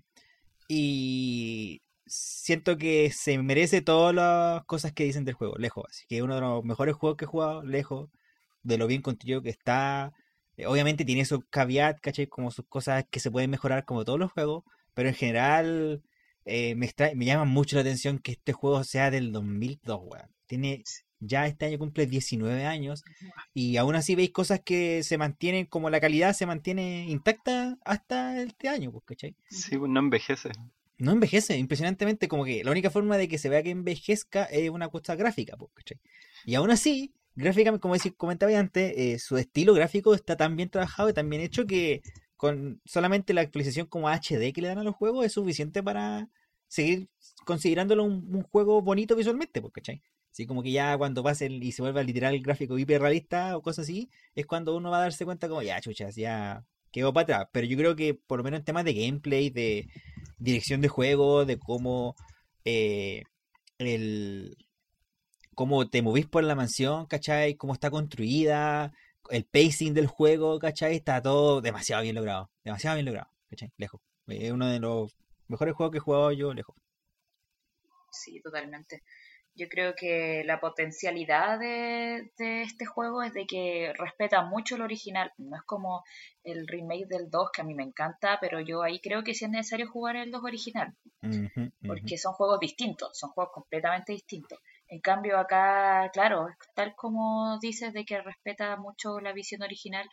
Y 0.68 1.82
siento 2.07 2.78
que 2.78 3.11
se 3.12 3.39
merece 3.39 3.82
todas 3.82 4.14
las 4.14 4.64
cosas 4.64 4.93
que 4.93 5.05
dicen 5.05 5.24
del 5.24 5.34
juego, 5.34 5.57
lejos. 5.59 5.84
Así 5.91 6.05
que 6.09 6.18
es 6.18 6.22
uno 6.22 6.37
de 6.37 6.41
los 6.41 6.64
mejores 6.64 6.95
juegos 6.97 7.16
que 7.16 7.24
he 7.24 7.28
jugado, 7.28 7.62
lejos, 7.62 8.11
de 8.62 8.78
lo 8.78 8.87
bien 8.87 9.03
construido 9.03 9.43
que 9.43 9.51
está. 9.51 10.12
Eh, 10.57 10.66
Obviamente 10.66 11.05
tiene 11.05 11.24
sus 11.24 11.41
caveat, 11.51 12.01
¿cachai? 12.01 12.28
Como 12.28 12.51
sus 12.51 12.66
cosas 12.68 13.05
que 13.11 13.20
se 13.20 13.30
pueden 13.30 13.51
mejorar 13.51 13.84
como 13.84 14.05
todos 14.05 14.18
los 14.18 14.32
juegos. 14.32 14.64
Pero 14.95 15.09
en 15.09 15.14
general 15.14 16.03
eh, 16.45 16.74
me 16.76 17.24
llama 17.26 17.45
mucho 17.45 17.76
la 17.76 17.82
atención 17.82 18.18
que 18.18 18.32
este 18.32 18.53
juego 18.53 18.84
sea 18.84 19.11
del 19.11 19.32
2002, 19.32 20.01
weón. 20.03 20.30
Tiene, 20.47 20.82
ya 21.21 21.47
este 21.47 21.67
año 21.67 21.79
cumple 21.79 22.07
19 22.07 22.64
años 22.64 23.03
y 23.55 23.77
aún 23.77 23.95
así 23.95 24.14
veis 24.14 24.31
cosas 24.31 24.61
que 24.61 25.03
se 25.03 25.19
mantienen, 25.19 25.67
como 25.67 25.91
la 25.91 26.01
calidad 26.01 26.35
se 26.35 26.47
mantiene 26.47 27.07
intacta 27.09 27.79
hasta 27.85 28.43
este 28.43 28.69
año, 28.69 28.93
pues, 28.93 29.05
¿cachai? 29.05 29.37
Sí, 29.49 29.77
pues 29.77 29.91
no 29.91 30.01
envejece. 30.01 30.51
No 30.99 31.12
envejece, 31.12 31.59
impresionantemente, 31.59 32.29
como 32.29 32.45
que 32.45 32.64
la 32.64 32.71
única 32.71 32.91
forma 32.91 33.19
de 33.19 33.29
que 33.29 33.39
se 33.39 33.49
vea 33.49 33.62
que 33.62 33.71
envejezca 33.71 34.45
es 34.45 34.71
una 34.71 34.89
cosa 34.89 35.14
gráfica, 35.14 35.57
pues, 35.57 35.71
¿cachai? 35.75 35.99
Y 36.45 36.55
aún 36.55 36.71
así, 36.71 37.12
gráficamente, 37.35 37.81
como 37.81 37.95
decía, 37.95 38.12
comentaba 38.17 38.59
antes, 38.59 38.95
eh, 38.97 39.19
su 39.19 39.37
estilo 39.37 39.75
gráfico 39.75 40.14
está 40.14 40.37
tan 40.37 40.57
bien 40.57 40.71
trabajado 40.71 41.09
y 41.09 41.12
tan 41.12 41.29
bien 41.29 41.43
hecho 41.43 41.67
que 41.67 42.03
con 42.37 42.81
solamente 42.85 43.33
la 43.33 43.41
actualización 43.41 43.87
como 43.87 44.09
HD 44.09 44.53
que 44.53 44.61
le 44.61 44.69
dan 44.69 44.79
a 44.79 44.85
los 44.85 44.95
juegos 44.95 45.25
es 45.25 45.33
suficiente 45.33 45.83
para 45.83 46.29
seguir 46.69 47.09
considerándolo 47.47 48.05
un, 48.05 48.35
un 48.35 48.43
juego 48.43 48.83
bonito 48.83 49.17
visualmente, 49.17 49.62
¿cachai? 49.73 50.03
Así 50.37 50.47
como 50.47 50.62
que 50.62 50.70
ya 50.70 50.99
cuando 50.99 51.22
pase 51.22 51.47
el- 51.47 51.62
y 51.64 51.72
se 51.72 51.80
vuelva 51.80 52.03
literal 52.03 52.39
gráfico 52.41 52.76
hiperrealista 52.78 53.57
o 53.57 53.62
cosas 53.62 53.84
así, 53.84 54.11
es 54.34 54.45
cuando 54.45 54.76
uno 54.76 54.91
va 54.91 54.99
a 54.99 55.01
darse 55.01 55.24
cuenta 55.24 55.49
como, 55.49 55.62
ya, 55.62 55.80
chuchas, 55.80 56.14
ya 56.14 56.62
quedó 56.93 57.11
para 57.14 57.22
atrás. 57.22 57.49
Pero 57.53 57.66
yo 57.66 57.76
creo 57.78 57.97
que 57.97 58.12
por 58.14 58.39
lo 58.39 58.45
menos 58.45 58.59
en 58.61 58.64
temas 58.66 58.84
de 58.84 58.93
gameplay, 58.93 59.49
de 59.49 59.89
dirección 60.39 60.82
de 60.82 60.89
juego, 60.89 61.47
de 61.47 61.59
cómo 61.59 62.16
eh, 62.66 63.22
el 63.78 64.57
cómo 65.55 65.89
te 65.89 66.03
movís 66.03 66.26
por 66.26 66.45
la 66.45 66.55
mansión, 66.55 67.07
¿cachai? 67.07 67.55
Cómo 67.57 67.72
está 67.72 67.91
construida, 67.91 68.93
el 69.30 69.45
pacing 69.47 69.95
del 69.95 70.07
juego, 70.07 70.59
¿cachai? 70.59 70.97
Está 70.97 71.22
todo 71.22 71.62
demasiado 71.62 72.03
bien 72.03 72.14
logrado, 72.14 72.51
demasiado 72.64 72.97
bien 72.97 73.07
logrado, 73.07 73.30
¿cachai? 73.49 73.72
Lejos. 73.78 74.03
Es 74.26 74.53
uno 74.53 74.66
de 74.68 74.80
los 74.80 75.16
mejores 75.49 75.74
juegos 75.74 75.93
que 75.93 75.99
he 75.99 76.01
jugado 76.01 76.32
yo, 76.32 76.53
lejos. 76.53 76.76
Sí, 78.11 78.41
totalmente. 78.43 79.03
Yo 79.57 79.68
creo 79.68 79.94
que 79.94 80.42
la 80.44 80.61
potencialidad 80.61 81.59
de, 81.59 82.30
de 82.36 82.62
este 82.62 82.84
juego 82.84 83.22
es 83.22 83.32
de 83.32 83.46
que 83.46 83.92
respeta 83.96 84.42
mucho 84.42 84.76
el 84.76 84.82
original. 84.82 85.32
No 85.38 85.57
es 85.57 85.62
como 85.62 86.04
el 86.44 86.68
remake 86.68 87.07
del 87.09 87.30
2, 87.30 87.50
que 87.52 87.62
a 87.62 87.64
mí 87.64 87.74
me 87.74 87.82
encanta, 87.82 88.38
pero 88.38 88.61
yo 88.61 88.82
ahí 88.82 89.00
creo 89.00 89.24
que 89.24 89.34
sí 89.34 89.46
es 89.46 89.50
necesario 89.50 89.88
jugar 89.90 90.16
el 90.16 90.30
2 90.30 90.44
original, 90.44 90.94
porque 91.86 92.18
son 92.18 92.34
juegos 92.34 92.61
distintos, 92.61 93.18
son 93.18 93.30
juegos 93.30 93.52
completamente 93.54 94.12
distintos. 94.12 94.59
En 94.88 95.00
cambio 95.00 95.38
acá, 95.38 96.11
claro, 96.12 96.48
tal 96.74 96.94
como 96.94 97.59
dices 97.59 97.92
de 97.92 98.04
que 98.04 98.20
respeta 98.20 98.76
mucho 98.76 99.20
la 99.20 99.32
visión 99.32 99.62
original, 99.62 100.07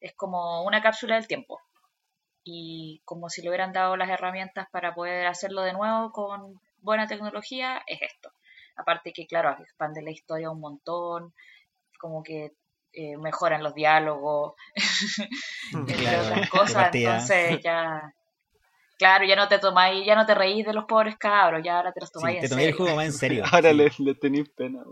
es 0.00 0.14
como 0.14 0.64
una 0.64 0.82
cápsula 0.82 1.14
del 1.14 1.26
tiempo. 1.26 1.60
Y 2.44 3.00
como 3.04 3.28
si 3.28 3.40
le 3.40 3.48
hubieran 3.48 3.72
dado 3.72 3.96
las 3.96 4.10
herramientas 4.10 4.66
para 4.70 4.94
poder 4.94 5.26
hacerlo 5.26 5.62
de 5.62 5.72
nuevo 5.72 6.12
con 6.12 6.60
buena 6.78 7.06
tecnología, 7.06 7.82
es 7.86 8.02
esto. 8.02 8.30
Aparte 8.76 9.12
que, 9.12 9.26
claro, 9.26 9.56
expande 9.60 10.02
la 10.02 10.10
historia 10.10 10.50
un 10.50 10.60
montón, 10.60 11.34
como 11.98 12.22
que 12.22 12.52
eh, 12.92 13.16
mejoran 13.16 13.62
los 13.62 13.74
diálogos, 13.74 14.54
entre 15.72 15.96
Claro, 15.96 16.22
otras 16.24 16.40
de 16.42 16.48
cosas, 16.48 16.94
entonces 16.94 17.60
ya... 17.64 18.12
Claro, 18.98 19.24
ya 19.24 19.34
no 19.34 19.48
te 19.48 19.58
tomáis, 19.58 20.06
ya 20.06 20.14
no 20.14 20.24
te 20.26 20.34
reís 20.34 20.64
de 20.64 20.72
los 20.72 20.84
pobres 20.84 21.16
cabros, 21.18 21.60
ya 21.64 21.78
ahora 21.78 21.92
te 21.92 21.98
los 22.00 22.08
Sí, 22.10 22.14
tomáis 22.14 22.38
te 22.38 22.44
en 22.44 22.50
tomé 22.50 22.62
el 22.62 22.68
serio. 22.68 22.76
juego 22.84 22.96
más 22.96 23.06
en 23.06 23.12
serio. 23.12 23.44
Ahora 23.50 23.70
sí. 23.70 23.76
le, 23.76 23.92
le 23.98 24.14
tenéis 24.14 24.48
pena. 24.50 24.84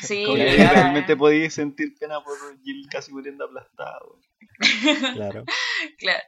Sí, 0.00 0.24
Como 0.24 0.36
que 0.36 0.50
Claro. 0.54 0.74
realmente 0.74 1.16
podéis 1.16 1.52
sentir 1.54 1.94
pena 1.98 2.22
por 2.24 2.38
Jill 2.62 2.88
casi 2.90 3.12
muriendo 3.12 3.44
aplastado. 3.44 4.18
Claro. 5.14 5.44
Claro. 5.98 6.22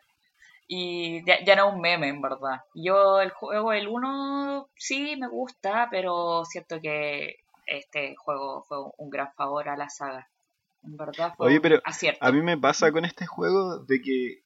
Y 0.68 1.24
ya, 1.26 1.44
ya 1.44 1.56
no 1.56 1.68
es 1.68 1.74
un 1.74 1.80
meme, 1.80 2.08
en 2.08 2.22
verdad. 2.22 2.60
Yo 2.74 3.20
el 3.20 3.30
juego, 3.30 3.72
el 3.72 3.88
1, 3.88 4.68
sí 4.76 5.16
me 5.16 5.28
gusta, 5.28 5.88
pero 5.90 6.44
siento 6.44 6.80
que 6.80 7.36
este 7.66 8.14
juego 8.16 8.64
fue 8.68 8.78
un 8.96 9.10
gran 9.10 9.32
favor 9.34 9.68
a 9.68 9.76
la 9.76 9.90
saga. 9.90 10.28
En 10.82 10.96
verdad 10.96 11.34
fue 11.36 11.48
Oye, 11.48 11.60
pero 11.60 11.80
acierto. 11.84 12.24
A 12.24 12.32
mí 12.32 12.42
me 12.42 12.58
pasa 12.58 12.90
con 12.90 13.04
este 13.04 13.26
juego 13.26 13.78
de 13.80 14.00
que, 14.00 14.42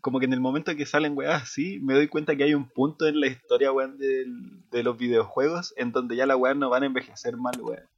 como 0.00 0.18
que 0.18 0.26
en 0.26 0.32
el 0.32 0.40
momento 0.40 0.74
que 0.74 0.86
salen 0.86 1.16
weas 1.16 1.42
así, 1.42 1.78
me 1.80 1.94
doy 1.94 2.08
cuenta 2.08 2.34
que 2.34 2.44
hay 2.44 2.54
un 2.54 2.68
punto 2.68 3.06
en 3.06 3.20
la 3.20 3.26
historia, 3.26 3.72
weón, 3.72 3.98
de 3.98 4.82
los 4.82 4.96
videojuegos 4.96 5.74
en 5.76 5.92
donde 5.92 6.16
ya 6.16 6.26
las 6.26 6.36
weas 6.36 6.56
no 6.56 6.70
van 6.70 6.82
a 6.82 6.86
envejecer 6.86 7.36
mal, 7.36 7.60
weón. 7.60 7.88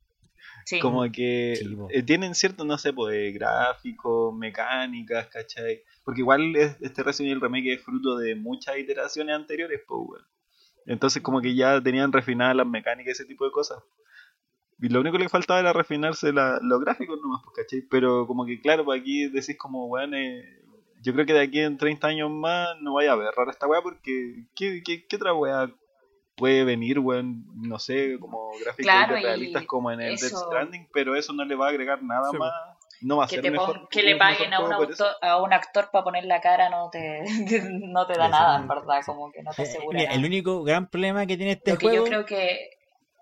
Sí, 0.64 0.78
Como 0.80 1.02
que 1.12 1.56
Sí, 1.58 1.76
eh, 1.90 2.02
tienen 2.02 2.34
cierto, 2.34 2.64
no 2.64 2.78
sé, 2.78 2.92
pues, 2.92 3.34
gráficos, 3.34 4.34
mecánicas, 4.34 5.26
¿cachai? 5.28 5.82
Porque 6.04 6.20
igual 6.22 6.54
es- 6.56 6.76
este 6.80 7.02
Resident 7.02 7.32
Evil 7.32 7.42
Remake 7.42 7.74
es 7.74 7.82
fruto 7.82 8.16
de 8.16 8.34
muchas 8.34 8.78
iteraciones 8.78 9.34
anteriores, 9.34 9.80
pues, 9.86 10.00
weón. 10.08 10.26
Entonces 10.86 11.22
como 11.22 11.40
que 11.40 11.54
ya 11.54 11.80
tenían 11.82 12.12
refinadas 12.12 12.56
las 12.56 12.66
mecánicas 12.66 13.08
y 13.08 13.12
ese 13.12 13.24
tipo 13.24 13.44
de 13.44 13.50
cosas. 13.52 13.82
Y 14.80 14.88
lo 14.88 15.00
único 15.00 15.16
que 15.16 15.22
le 15.24 15.28
faltaba 15.28 15.60
era 15.60 15.72
refinarse 15.72 16.32
la- 16.32 16.58
los 16.62 16.80
gráficos 16.80 17.18
nomás, 17.20 17.42
pues, 17.44 17.56
¿cachai? 17.56 17.82
Pero 17.82 18.26
como 18.26 18.44
que 18.44 18.60
claro, 18.60 18.84
pues 18.84 19.00
aquí 19.00 19.28
decís 19.28 19.56
como, 19.56 19.86
weón, 19.86 20.14
eh, 20.14 20.42
yo 21.02 21.12
creo 21.12 21.26
que 21.26 21.32
de 21.34 21.40
aquí 21.42 21.60
en 21.60 21.76
30 21.78 22.08
años 22.08 22.30
más 22.30 22.68
no 22.80 22.94
vaya 22.94 23.12
a 23.12 23.16
ver 23.16 23.32
rara 23.36 23.50
esta 23.50 23.66
weá 23.66 23.82
porque 23.82 24.44
¿qué, 24.56 24.82
qué, 24.84 25.06
qué 25.06 25.16
otra 25.16 25.34
weá 25.34 25.70
puede 26.34 26.64
venir, 26.64 26.98
weón? 26.98 27.44
No 27.54 27.78
sé, 27.78 28.16
como 28.20 28.50
gráficos 28.60 28.76
Claro, 28.84 29.16
y 29.18 29.22
realistas 29.22 29.64
como 29.66 29.90
en 29.90 30.00
el 30.00 30.10
Death 30.16 30.22
eso- 30.24 30.46
Stranding, 30.46 30.88
pero 30.92 31.16
eso 31.16 31.32
no 31.32 31.44
le 31.44 31.54
va 31.54 31.66
a 31.66 31.70
agregar 31.70 32.02
nada 32.02 32.28
Sí, 32.30 32.36
más. 32.38 32.52
No 33.00 33.18
va 33.18 33.24
a 33.24 33.28
que, 33.28 33.40
ser 33.42 33.50
mejor. 33.52 33.76
pon- 33.80 33.88
que 33.90 34.02
le 34.02 34.16
paguen 34.16 34.54
a 34.54 34.60
un, 34.60 34.72
autor, 34.72 35.08
a 35.20 35.42
un 35.42 35.52
actor 35.52 35.90
para 35.92 36.04
poner 36.04 36.24
la 36.24 36.40
cara 36.40 36.70
no 36.70 36.88
te, 36.90 37.22
no 37.82 38.06
te 38.06 38.14
da 38.14 38.28
nada, 38.28 38.58
en 38.58 38.68
verdad, 38.68 39.00
como 39.04 39.30
que 39.30 39.42
no 39.42 39.52
te 39.52 39.62
Eh, 39.62 39.66
asegura 39.66 39.98
mira, 39.98 40.12
el 40.14 40.24
único 40.24 40.62
gran 40.62 40.88
problema 40.88 41.26
que 41.26 41.36
tiene 41.36 41.52
este 41.52 41.72
Lo 41.72 41.78
que 41.78 41.86
juego. 41.86 42.04
yo 42.04 42.10
creo 42.10 42.24
que 42.24 42.70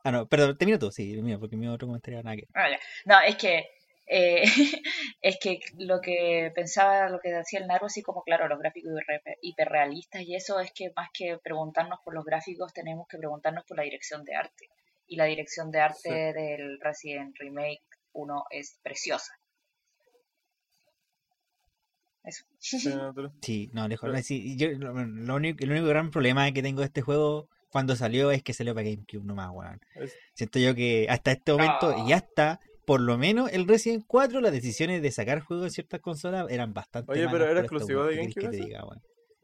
Ah, 0.05 0.11
no, 0.11 0.27
perdón, 0.27 0.57
termina 0.59 0.79
tú, 0.81 0.91
sí, 0.91 1.17
mira, 1.23 1.39
porque 1.39 1.57
mi 1.57 1.69
otro 1.69 1.87
comentario 1.87 2.19
era 2.19 2.25
nada 2.25 2.37
que. 2.37 2.49
Ah. 2.55 2.67
No, 3.05 3.21
es 3.21 3.37
que 3.37 3.67
eh, 4.07 4.43
es 5.23 5.39
que 5.41 5.61
lo 5.79 6.01
que 6.01 6.51
pensaba, 6.55 7.09
lo 7.09 7.21
que 7.21 7.31
decía 7.31 7.61
el 7.61 7.67
Naru, 7.67 7.87
así 7.87 8.03
como 8.03 8.23
claro, 8.23 8.49
los 8.49 8.59
gráficos 8.59 8.91
hiper- 8.93 9.39
hiperrealistas 9.43 10.23
y 10.23 10.35
eso 10.35 10.61
es 10.61 10.73
que 10.73 10.93
más 10.97 11.09
que 11.13 11.39
preguntarnos 11.43 11.99
por 12.05 12.15
los 12.15 12.25
gráficos 12.25 12.73
tenemos 12.73 13.07
que 13.09 13.19
preguntarnos 13.19 13.65
por 13.65 13.77
la 13.77 13.85
dirección 13.85 14.25
de 14.25 14.35
arte. 14.35 14.69
Y 15.07 15.17
la 15.17 15.25
dirección 15.27 15.71
de 15.71 15.81
arte 15.81 15.99
Sí. 16.03 16.11
del 16.11 16.79
Resident 16.81 17.37
Remake 17.39 17.83
1 18.13 18.45
es 18.51 18.79
preciosa. 18.83 19.33
Eso. 22.25 22.45
Sí, 22.59 22.79
no, 23.73 23.89
lejos. 23.89 24.09
Pero- 24.11 24.23
sí, 24.23 24.57
yo, 24.57 24.69
lo, 24.71 24.93
lo 24.95 25.35
único, 25.35 25.65
el 25.65 25.71
único 25.73 25.87
gran 25.87 26.11
problema 26.11 26.51
que 26.53 26.63
tengo 26.63 26.81
de 26.81 26.87
este 26.87 27.03
juego 27.03 27.49
cuando 27.71 27.97
salió 27.97 28.31
es 28.31 28.43
que 28.43 28.53
salió 28.53 28.75
para 28.75 28.89
GameCube 28.89 29.25
nomás, 29.25 29.51
weón. 29.53 29.81
es- 29.97 30.17
Siento 30.35 30.59
yo 30.59 30.75
que 30.75 31.07
hasta 31.11 31.33
este 31.33 31.53
momento, 31.53 31.95
Ah. 31.97 32.05
y 32.09 32.13
hasta 32.13 32.61
por 32.85 33.01
lo 33.01 33.17
menos 33.19 33.51
el 33.53 33.67
Resident 33.69 34.05
4, 34.07 34.41
las 34.41 34.53
decisiones 34.53 35.03
de 35.03 35.11
sacar 35.11 35.41
juegos 35.41 35.67
en 35.67 35.71
ciertas 35.73 36.01
consolas 36.01 36.47
eran 36.51 36.75
bastante 36.75 37.13
Oye, 37.13 37.25
malas 37.27 37.33
pero 37.41 37.51
¿era 37.51 37.61
exclusivo 37.61 38.05
de 38.05 38.15
¿qué 38.17 38.21
querés 38.21 38.35
que 38.35 38.41
GameCube 38.41 38.51
te 38.51 38.57
eso? 38.57 38.67
diga, 38.67 38.85
weón? 38.85 39.03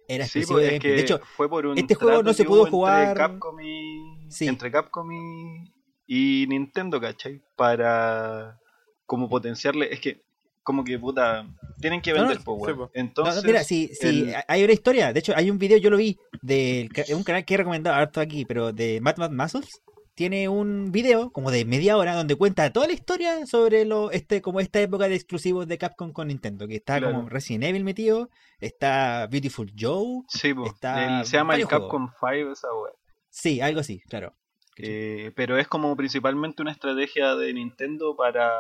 Era 0.08 0.24
Sí, 0.26 0.38
exclusivo 0.40 0.54
pues, 0.58 0.62
de 0.62 0.66
es 0.76 0.82
GameCube. 0.82 0.90
De 0.90 0.96
que 0.96 1.00
hecho, 1.02 1.20
fue 1.36 1.48
por 1.48 1.66
un 1.66 1.78
este 1.78 1.94
juego 1.94 2.22
no 2.22 2.32
se 2.32 2.42
que 2.42 2.48
pudo 2.48 2.66
jugar- 2.66 3.08
entre 3.08 3.14
Capcom 3.22 3.60
y 3.60 4.30
Sí. 4.30 4.46
entre 4.46 4.70
Capcom 4.70 5.12
y, 5.12 5.72
y 6.06 6.46
Nintendo, 6.48 7.00
¿cachai? 7.00 7.40
Para 7.56 8.58
como 9.06 9.28
potenciarle, 9.28 9.92
es 9.92 10.00
que 10.00 10.22
como 10.62 10.84
que 10.84 10.98
puta, 10.98 11.46
tienen 11.80 12.02
que 12.02 12.12
No, 12.12 12.22
no, 12.22 12.26
vender, 12.28 12.44
po, 12.44 12.54
sí, 12.56 12.60
weón. 12.62 12.76
po. 12.76 12.82
No, 12.84 12.90
Entonces, 12.94 13.42
no, 13.42 13.46
mira, 13.46 13.64
sí, 13.64 13.90
sí, 13.94 14.06
el- 14.28 14.34
hay 14.48 14.64
una 14.64 14.72
historia. 14.72 15.12
De 15.12 15.20
hecho, 15.20 15.32
hay 15.36 15.50
un 15.50 15.58
video, 15.58 15.78
yo 15.78 15.88
lo 15.90 15.96
vi, 15.96 16.18
de 16.42 16.88
un 17.14 17.22
canal 17.24 17.44
que 17.44 17.54
he 17.54 17.56
recomendado 17.56 17.96
harto 17.96 18.20
aquí, 18.20 18.44
pero 18.44 18.72
de 18.72 19.00
Mad 19.00 19.16
Mad 19.16 19.30
Muscles. 19.30 19.80
Tiene 20.18 20.48
un 20.48 20.90
video 20.90 21.30
como 21.30 21.52
de 21.52 21.64
media 21.64 21.96
hora 21.96 22.16
donde 22.16 22.34
cuenta 22.34 22.72
toda 22.72 22.88
la 22.88 22.92
historia 22.92 23.46
sobre 23.46 23.84
lo, 23.84 24.10
este, 24.10 24.42
como 24.42 24.58
esta 24.58 24.80
época 24.80 25.06
de 25.06 25.14
exclusivos 25.14 25.68
de 25.68 25.78
Capcom 25.78 26.12
con 26.12 26.26
Nintendo. 26.26 26.66
Que 26.66 26.74
está 26.74 26.98
Claro. 26.98 27.14
como 27.14 27.28
Resident 27.28 27.62
Evil 27.62 27.84
metido, 27.84 28.28
está 28.58 29.28
Beautiful 29.30 29.72
Joe. 29.78 30.24
sí, 30.26 30.52
está 30.66 31.20
el- 31.20 31.24
se 31.24 31.36
llama 31.36 31.54
el. 31.54 31.68
Capcom 31.68 32.08
5 32.18 32.50
esa 32.50 32.66
weá. 32.74 32.92
Sí, 33.30 33.60
algo 33.60 33.78
así, 33.78 34.00
claro. 34.08 34.34
Eh, 34.76 35.30
pero 35.36 35.56
es 35.56 35.68
como 35.68 35.94
principalmente 35.96 36.62
una 36.62 36.72
estrategia 36.72 37.36
de 37.36 37.54
Nintendo 37.54 38.16
para 38.16 38.50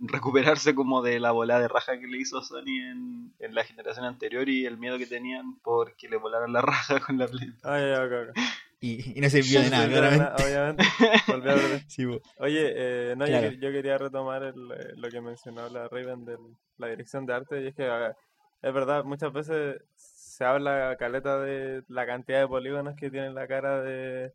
recuperarse 0.00 0.74
como 0.74 1.00
de 1.00 1.20
la 1.20 1.30
bola 1.30 1.60
de 1.60 1.68
raja 1.68 2.00
que 2.00 2.08
le 2.08 2.18
hizo 2.18 2.42
Sony 2.42 2.80
en, 2.90 3.32
en 3.38 3.54
la 3.54 3.62
generación 3.62 4.04
anterior 4.04 4.48
y 4.48 4.66
el 4.66 4.78
miedo 4.78 4.98
que 4.98 5.06
tenían 5.06 5.60
porque 5.62 6.08
le 6.08 6.16
volaran 6.16 6.52
la 6.52 6.60
raja 6.60 6.98
con 7.06 7.18
la 7.18 7.28
Play. 7.28 7.52
Ah, 7.62 7.78
ya, 7.78 7.86
ya, 7.88 8.04
ok, 8.04 8.30
ok. 8.30 8.38
Y, 8.82 9.18
y 9.18 9.20
no 9.22 9.30
sirvió 9.30 9.60
de 9.62 9.70
nada, 9.70 9.88
claramente. 9.88 10.42
obviamente. 10.44 10.84
Volví 11.28 11.48
a. 11.48 11.80
Sí. 11.88 12.04
Oye, 12.38 12.72
eh, 12.74 13.14
no, 13.16 13.24
yo 13.26 13.32
Claro. 13.32 13.50
que- 13.50 13.56
yo, 13.58 13.70
quería 13.72 13.96
retomar 13.96 14.42
el, 14.42 14.72
eh, 14.72 14.92
lo 14.96 15.08
que 15.08 15.20
mencionó 15.22 15.68
la 15.70 15.88
Raven 15.88 16.24
de 16.24 16.36
la 16.76 16.88
dirección 16.88 17.24
de 17.24 17.32
arte, 17.34 17.62
y 17.62 17.68
es 17.68 17.74
que 17.74 17.84
ah, 17.86 18.14
es 18.60 18.72
verdad, 18.74 19.04
muchas 19.04 19.32
veces 19.32 19.80
se 19.96 20.44
habla 20.44 20.96
caleta 20.98 21.38
de 21.38 21.82
la 21.88 22.04
cantidad 22.06 22.40
de 22.40 22.48
polígonos 22.48 22.94
que 22.96 23.10
tiene 23.10 23.30
la 23.32 23.46
cara 23.46 23.80
de, 23.82 24.32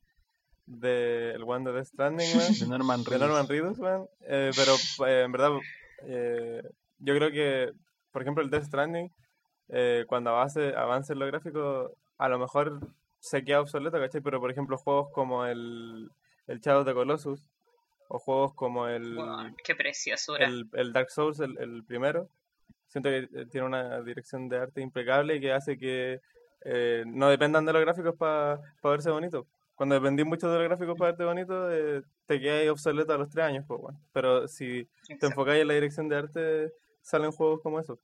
de 0.65 1.32
el 1.32 1.44
one 1.44 1.65
de 1.65 1.74
Death 1.76 1.88
Stranding, 1.88 2.38
weón, 2.38 2.53
De 2.60 2.68
Norman 2.68 3.03
de 3.03 3.10
Reedus. 3.10 3.28
Norman 3.28 3.48
Reedus, 3.48 3.80
weón, 3.80 4.07
eh, 4.22 4.52
pero 4.56 4.74
eh, 5.07 5.24
en 5.26 5.32
verdad 5.32 5.52
eh, 6.03 6.61
yo 6.99 7.15
creo 7.15 7.32
que, 7.32 7.72
por 8.11 8.22
ejemplo, 8.22 8.44
el 8.44 8.49
Death 8.49 8.65
Stranding, 8.65 9.11
eh, 9.69 10.06
cuando 10.07 10.30
avance, 10.32 10.74
avance 10.76 11.14
en 11.14 11.19
lo 11.19 11.28
gráfico, 11.28 11.91
a 12.18 12.30
lo 12.30 12.40
mejor 12.40 12.80
se 13.30 13.44
queda 13.44 13.62
obsoleto, 13.62 13.99
¿cachai? 13.99 14.22
Pero, 14.22 14.40
por 14.40 14.52
ejemplo, 14.52 14.78
juegos 14.78 15.10
como 15.12 15.45
el, 15.45 16.10
el 16.48 16.60
Shadow 16.60 16.86
the 16.86 16.94
Colossus, 16.94 17.49
o 18.08 18.20
juegos 18.20 18.54
como 18.54 18.88
el, 18.88 19.18
Weón, 19.18 19.56
qué 19.64 19.76
preciosura. 19.76 20.45
el, 20.45 20.70
el 20.74 20.94
Dark 20.94 21.12
Souls, 21.12 21.40
el, 21.40 21.58
el 21.60 21.84
primero, 21.84 22.30
siento 22.88 23.10
que 23.10 23.28
eh, 23.40 23.45
tiene 23.52 23.68
una 23.68 24.02
dirección 24.02 24.48
de 24.49 24.58
arte 24.58 24.82
impecable 24.82 25.36
y 25.36 25.41
que 25.41 25.52
hace 25.52 25.78
que 25.78 26.22
eh, 26.64 27.04
no 27.06 27.30
dependan 27.30 27.66
de 27.66 27.74
los 27.74 27.82
gráficos 27.82 28.16
para 28.16 28.60
verse 28.84 29.12
bonito. 29.12 29.45
Cuando 29.76 29.95
dependís 29.95 30.26
mucho 30.26 30.49
de 30.49 30.58
los 30.58 30.68
gráficos 30.68 30.98
para 30.98 31.12
verte 31.12 31.24
bonito, 31.24 31.72
eh, 31.72 32.02
te 32.26 32.40
quedas 32.40 32.70
obsoleto 32.70 33.14
a 33.14 33.18
los 33.18 33.30
tres 33.30 33.45
años, 33.45 33.66
pues, 33.68 33.80
bueno. 33.80 33.99
Pero 34.12 34.48
si 34.48 34.90
te 35.20 35.28
enfocáis 35.28 35.62
en 35.62 35.68
la 35.68 35.76
dirección 35.76 36.10
de 36.10 36.16
arte, 36.16 36.74
salen 37.02 37.32
juegos 37.32 37.62
como 37.62 37.80
esos. 37.80 37.99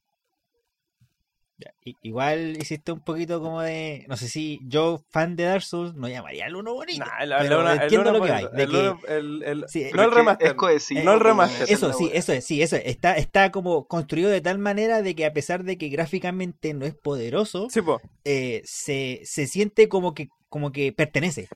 Igual 2.02 2.58
hiciste 2.58 2.92
un 2.92 3.00
poquito 3.02 3.42
como 3.42 3.62
de. 3.62 4.06
No 4.08 4.18
sé 4.18 4.28
si 4.28 4.60
yo, 4.64 5.04
fan 5.10 5.36
de 5.36 5.44
Dark 5.44 5.64
Souls, 5.64 5.94
no 5.96 6.08
llamaría 6.08 6.46
al 6.46 6.56
uno 6.56 6.74
bonito. 6.74 7.06
Nah, 7.06 7.24
el, 7.24 7.34
pero 7.40 7.70
el 7.72 7.82
entiendo 7.82 8.12
lo 8.12 8.22
que. 8.22 8.32
De 8.32 8.64
el- 9.44 9.66
sí, 9.68 9.88
Pero 9.92 9.98
no 9.98 10.04
el 10.10 10.12
remaster. 10.16 10.48
Es 10.48 10.54
cohesivo, 10.54 11.02
no 11.04 11.14
el 11.14 11.20
remaster. 11.20 11.70
Eso 11.70 11.94
sí, 11.94 12.10
eso 12.14 12.34
es, 12.34 12.46
sí, 12.46 12.62
eso 12.62 12.76
es. 12.76 12.84
Está, 12.86 13.16
está 13.18 13.52
como 13.52 13.88
construido 13.88 14.30
de 14.30 14.42
tal 14.42 14.58
manera 14.60 15.02
de 15.02 15.16
que 15.16 15.26
a 15.26 15.34
pesar 15.34 15.64
de 15.64 15.78
que 15.78 15.90
gráficamente 15.90 16.74
no 16.74 16.86
es 16.86 16.96
poderoso, 16.96 17.68
Sí, 17.70 17.82
eh, 18.26 18.62
se, 18.66 19.22
se 19.26 19.48
siente 19.48 19.90
como 19.90 20.14
que, 20.14 20.30
como 20.50 20.72
que 20.72 20.94
pertenece. 20.94 21.48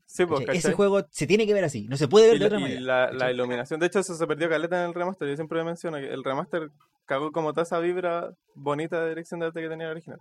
Ese 0.53 0.73
juego 0.73 1.05
se 1.11 1.27
tiene 1.27 1.45
que 1.45 1.53
ver 1.53 1.63
así, 1.63 1.87
no 1.87 1.97
se 1.97 2.07
puede 2.07 2.27
ver 2.27 2.35
Y, 2.37 2.39
de 2.39 2.43
la, 2.43 2.47
otra 2.47 2.59
y 2.59 2.61
manera. 2.61 3.11
la- 3.13 3.31
iluminación. 3.31 3.79
De 3.79 3.85
hecho, 3.87 3.99
eso 3.99 4.15
se 4.15 4.27
perdió 4.27 4.49
caleta 4.49 4.81
en 4.83 4.89
el 4.89 4.93
remaster. 4.95 5.27
Yo 5.29 5.35
siempre 5.35 5.63
menciono 5.63 5.97
que 5.97 6.07
el 6.07 6.23
remaster 6.23 6.69
cagó 7.07 7.31
como 7.31 7.53
toda 7.53 7.63
esa 7.63 7.79
vibra 7.79 8.29
bonita 8.53 9.01
de 9.01 9.09
dirección 9.09 9.39
de 9.39 9.47
arte 9.47 9.61
que 9.61 9.69
tenía 9.69 9.87
el 9.87 9.91
original. 9.93 10.19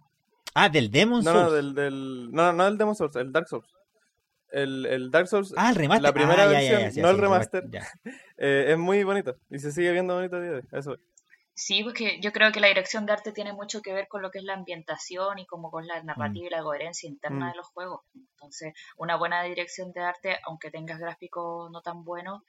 Ah, 0.55 0.71
del 0.71 0.91
Demon 0.91 1.23
No, 1.23 1.33
Souls. 1.33 1.43
no, 1.45 1.53
del, 1.53 1.75
del, 1.75 2.31
no, 2.33 2.53
no 2.55 2.67
el 2.67 2.79
Demon 2.79 2.95
Souls, 2.95 3.15
el 3.17 3.31
Dark 3.31 3.49
Souls. 3.49 3.69
El, 4.51 4.87
el 4.87 5.11
Dark 5.11 5.27
Souls 5.29 5.53
Ah, 5.57 5.69
el 5.71 5.75
remaster. 5.77 6.03
la 6.03 6.13
primera 6.15 6.45
Ah, 6.45 6.47
ya, 6.47 6.53
ya, 6.53 6.59
versión, 6.59 6.81
ya, 6.83 6.91
sí, 6.93 7.01
no 7.03 7.11
el 7.11 7.19
remaster. 7.19 7.65
eh, 8.39 8.67
es 8.69 8.79
muy 8.79 9.03
bonito 9.05 9.37
y 9.51 9.59
se 9.59 9.73
sigue 9.73 9.93
viendo 9.93 10.15
bonito 10.15 10.37
a 10.37 10.41
día 10.41 10.51
de 10.53 10.57
hoy. 10.57 10.63
Eso. 10.73 10.97
Sí, 11.59 11.83
porque 11.83 12.21
yo 12.21 12.33
creo 12.33 12.53
que 12.53 12.61
la 12.61 12.69
dirección 12.69 13.07
de 13.07 13.13
arte 13.15 13.33
tiene 13.33 13.55
mucho 13.55 13.81
que 13.81 13.93
ver 13.95 14.09
con 14.09 14.21
lo 14.21 14.31
que 14.31 14.39
es 14.39 14.45
la 14.45 14.53
ambientación 14.53 15.39
y 15.39 15.47
como 15.47 15.71
con 15.71 15.87
la 15.87 16.03
narrativa 16.03 16.47
y 16.47 16.51
la 16.51 16.63
coherencia 16.63 17.09
interna 17.09 17.47
Mm. 17.47 17.51
de 17.51 17.57
los 17.57 17.67
juegos. 17.69 18.01
Entonces, 18.15 18.75
una 18.99 19.17
buena 19.17 19.43
dirección 19.43 19.91
de 19.93 20.01
arte, 20.03 20.37
aunque 20.47 20.71
tengas 20.71 20.99
gráficos 21.01 21.71
no 21.71 21.81
tan 21.81 22.05
buenos, 22.05 22.43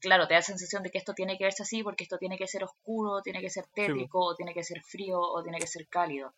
claro, 0.00 0.26
te 0.26 0.34
da 0.34 0.38
la 0.40 0.42
sensación 0.44 0.82
de 0.82 0.90
que 0.90 0.98
esto 0.98 1.14
tiene 1.14 1.36
que 1.38 1.44
verse 1.44 1.62
así 1.62 1.82
porque 1.82 2.04
esto 2.04 2.18
tiene 2.18 2.36
que 2.38 2.46
ser 2.46 2.64
oscuro, 2.64 3.20
tiene 3.22 3.40
que 3.40 3.50
ser 3.50 3.64
tétrico, 3.74 4.20
o 4.24 4.34
tiene 4.34 4.54
que 4.54 4.62
ser 4.64 4.80
frío, 4.82 5.20
o 5.20 5.42
tiene 5.42 5.58
que 5.58 5.66
ser 5.66 5.86
cálido. 5.88 6.32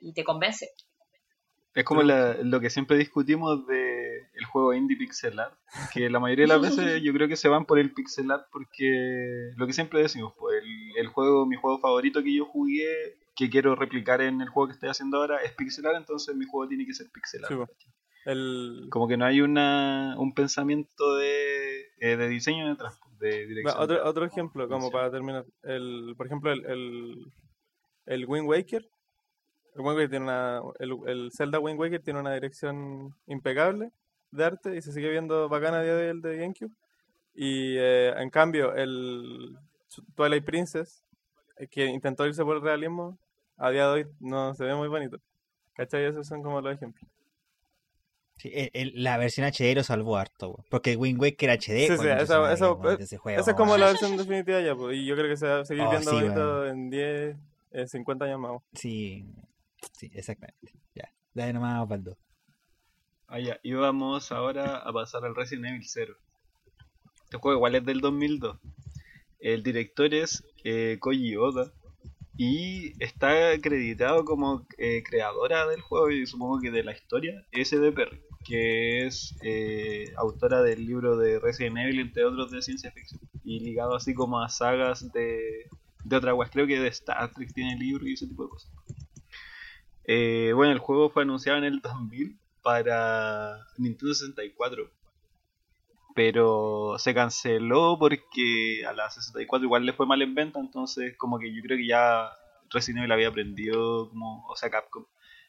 Y 0.00 0.12
te 0.12 0.24
convence. 0.24 0.70
Es 1.74 1.84
como 1.84 2.02
la- 2.02 2.34
lo 2.42 2.58
que 2.60 2.70
siempre 2.70 2.96
discutimos 2.96 3.66
de 3.66 4.18
el 4.32 4.44
juego 4.46 4.72
indie 4.72 4.96
pixel 4.96 5.38
art, 5.38 5.58
que 5.92 6.08
la 6.08 6.18
mayoría 6.20 6.44
de 6.44 6.48
las 6.48 6.60
veces 6.96 7.02
yo 7.02 7.12
creo 7.12 7.28
que 7.28 7.36
se 7.36 7.48
van 7.48 7.66
por 7.66 7.78
el 7.78 7.92
pixel 7.92 8.30
art 8.30 8.46
porque 8.50 9.50
lo 9.56 9.66
que 9.66 9.74
siempre 9.74 10.00
decimos, 10.00 10.32
pues 10.38 10.62
el, 10.62 10.96
el 10.96 11.06
juego, 11.08 11.44
mi 11.44 11.56
juego 11.56 11.78
favorito 11.78 12.22
que 12.22 12.34
yo 12.34 12.46
jugué, 12.46 13.18
que 13.34 13.50
quiero 13.50 13.74
replicar 13.76 14.22
en 14.22 14.40
el 14.40 14.48
juego 14.48 14.68
que 14.68 14.72
estoy 14.74 14.88
haciendo 14.88 15.18
ahora 15.18 15.38
es 15.42 15.52
pixel 15.52 15.84
art, 15.86 15.96
entonces 15.98 16.34
mi 16.34 16.46
juego 16.46 16.66
tiene 16.66 16.86
que 16.86 16.94
ser 16.94 17.08
pixel 17.12 17.44
art. 17.44 17.52
Sí, 17.52 17.58
po. 17.58 17.68
El, 18.24 18.86
Como 18.90 19.06
que 19.06 19.16
no 19.18 19.26
hay 19.26 19.40
una, 19.42 20.16
un 20.18 20.32
pensamiento 20.34 21.16
de, 21.16 21.65
eh, 21.98 22.16
de 22.16 22.28
diseño 22.28 22.66
de 22.66 22.82
Va, 22.82 22.90
dirección. 23.20 23.74
otro, 23.82 24.04
otro 24.04 24.24
ejemplo, 24.24 24.68
como 24.68 24.90
para 24.90 25.10
terminar. 25.10 25.44
El, 25.62 26.14
por 26.16 26.26
ejemplo, 26.26 26.52
el, 26.52 26.64
el, 26.66 27.32
el 28.06 28.26
Wind 28.26 28.48
Waker. 28.48 28.86
El, 29.74 29.80
Wind 29.80 29.96
Waker 29.96 30.10
tiene 30.10 30.24
una, 30.24 30.60
el, 30.78 30.96
el 31.06 31.30
Zelda 31.32 31.58
Wind 31.58 31.78
Waker 31.80 32.02
tiene 32.02 32.20
una 32.20 32.34
dirección 32.34 33.14
impecable 33.26 33.90
de 34.30 34.44
arte 34.44 34.76
y 34.76 34.82
se 34.82 34.92
sigue 34.92 35.10
viendo 35.10 35.48
bacana 35.48 35.78
a 35.78 35.82
día 35.82 35.94
de 35.94 36.14
de 36.14 36.36
GameCube. 36.36 36.72
Y 37.34 37.76
eh, 37.78 38.14
en 38.16 38.30
cambio, 38.30 38.74
el 38.74 39.56
Twilight 40.14 40.44
Princess, 40.44 41.04
eh, 41.58 41.66
que 41.68 41.84
intentó 41.86 42.26
irse 42.26 42.44
por 42.44 42.56
el 42.56 42.62
realismo, 42.62 43.18
a 43.58 43.70
día 43.70 43.86
de 43.86 43.92
hoy 43.92 44.06
no 44.20 44.54
se 44.54 44.64
ve 44.64 44.74
muy 44.74 44.88
bonito. 44.88 45.18
¿Cachai? 45.74 46.04
Esos 46.04 46.26
son 46.26 46.42
como 46.42 46.60
los 46.60 46.74
ejemplos. 46.74 47.10
Sí, 48.38 48.50
el- 48.52 48.70
el- 48.74 49.02
la 49.02 49.16
versión 49.16 49.46
HD 49.46 49.74
lo 49.74 49.82
salvó 49.82 50.16
harto, 50.18 50.48
weón, 50.50 50.64
porque 50.70 50.94
Wind 50.96 51.20
Waker 51.20 51.50
HD. 51.50 51.86
Sí, 51.86 51.92
esa- 51.94 52.40
weón, 52.40 52.52
ese 53.00 53.16
juego, 53.16 53.40
Esa 53.40 53.50
es 53.52 53.56
como 53.56 53.76
la 53.78 53.86
versión 53.86 54.16
definitiva 54.16 54.60
ya, 54.60 54.74
pues, 54.74 54.96
y 54.98 55.06
yo 55.06 55.14
creo 55.16 55.28
que 55.28 55.36
se 55.36 55.46
va 55.46 55.60
a 55.60 55.64
seguir 55.64 55.84
Oh, 55.84 55.90
viendo 55.90 56.10
sí, 56.10 56.16
bonito 56.16 56.66
en 56.66 56.90
10, 56.90 57.36
en 57.72 57.88
50 57.88 58.24
años 58.26 58.38
más. 58.40 58.60
Sí, 58.74 59.24
sí, 59.92 60.10
exactamente. 60.14 60.72
Ya, 60.94 61.10
dale 61.34 61.52
nomás, 61.54 61.88
Baldo. 61.88 62.16
Ah, 63.28 63.40
ya. 63.40 63.58
Y 63.62 63.72
vamos 63.72 64.30
ahora 64.32 64.76
a 64.76 64.92
pasar 64.92 65.24
al 65.24 65.34
Resident 65.34 65.66
Evil 65.66 65.82
0. 65.84 66.14
Este 67.24 67.38
juego 67.38 67.56
igual 67.56 67.74
es 67.74 67.84
del 67.84 68.00
2002. 68.00 68.56
El 69.40 69.62
director 69.62 70.12
es 70.14 70.44
eh, 70.64 70.98
Koji 71.00 71.36
Oda. 71.36 71.72
Y 72.38 72.92
está 73.02 73.50
acreditado 73.52 74.24
como 74.26 74.66
eh, 74.76 75.02
creadora 75.02 75.66
del 75.66 75.80
juego 75.80 76.10
y 76.10 76.26
supongo 76.26 76.60
que 76.60 76.70
de 76.70 76.84
la 76.84 76.92
historia 76.92 77.46
SD 77.50 77.92
Perry, 77.92 78.20
que 78.46 79.06
es 79.06 79.34
eh, 79.42 80.12
autora 80.16 80.62
del 80.62 80.86
libro 80.86 81.16
de 81.16 81.38
Resident 81.40 81.78
Evil, 81.78 82.00
entre 82.00 82.24
otros 82.24 82.50
de 82.50 82.62
ciencia 82.62 82.90
ficción. 82.92 83.20
Y 83.44 83.60
ligado 83.60 83.94
así 83.94 84.14
como 84.14 84.40
a 84.40 84.48
sagas 84.48 85.12
de, 85.12 85.68
de 86.04 86.16
otras 86.16 86.34
weas. 86.34 86.50
Creo 86.50 86.66
que 86.66 86.78
de 86.78 86.88
Star 86.88 87.32
Trek 87.32 87.52
tiene 87.52 87.74
el 87.74 87.78
libro 87.78 88.06
y 88.06 88.14
ese 88.14 88.26
tipo 88.26 88.44
de 88.44 88.50
cosas. 88.50 88.70
Eh, 90.04 90.52
bueno, 90.54 90.72
el 90.72 90.78
juego 90.78 91.10
fue 91.10 91.24
anunciado 91.24 91.58
en 91.58 91.64
el 91.64 91.80
2000 91.80 92.38
para 92.62 93.66
Nintendo 93.78 94.14
64. 94.14 94.90
Pero 96.14 96.96
se 96.98 97.12
canceló 97.12 97.98
porque 97.98 98.84
a 98.86 98.92
la 98.92 99.10
64 99.10 99.64
igual 99.64 99.84
le 99.84 99.92
fue 99.92 100.06
mal 100.06 100.22
en 100.22 100.34
venta, 100.34 100.60
entonces 100.60 101.14
como 101.18 101.38
que 101.38 101.54
yo 101.54 101.60
creo 101.62 101.76
que 101.76 101.86
ya 101.86 102.30
Resident 102.70 103.00
Evil 103.00 103.12
había 103.12 103.28
aprendido, 103.28 104.08
como, 104.08 104.46
o 104.46 104.56
sea, 104.56 104.70
Capcom, 104.70 105.04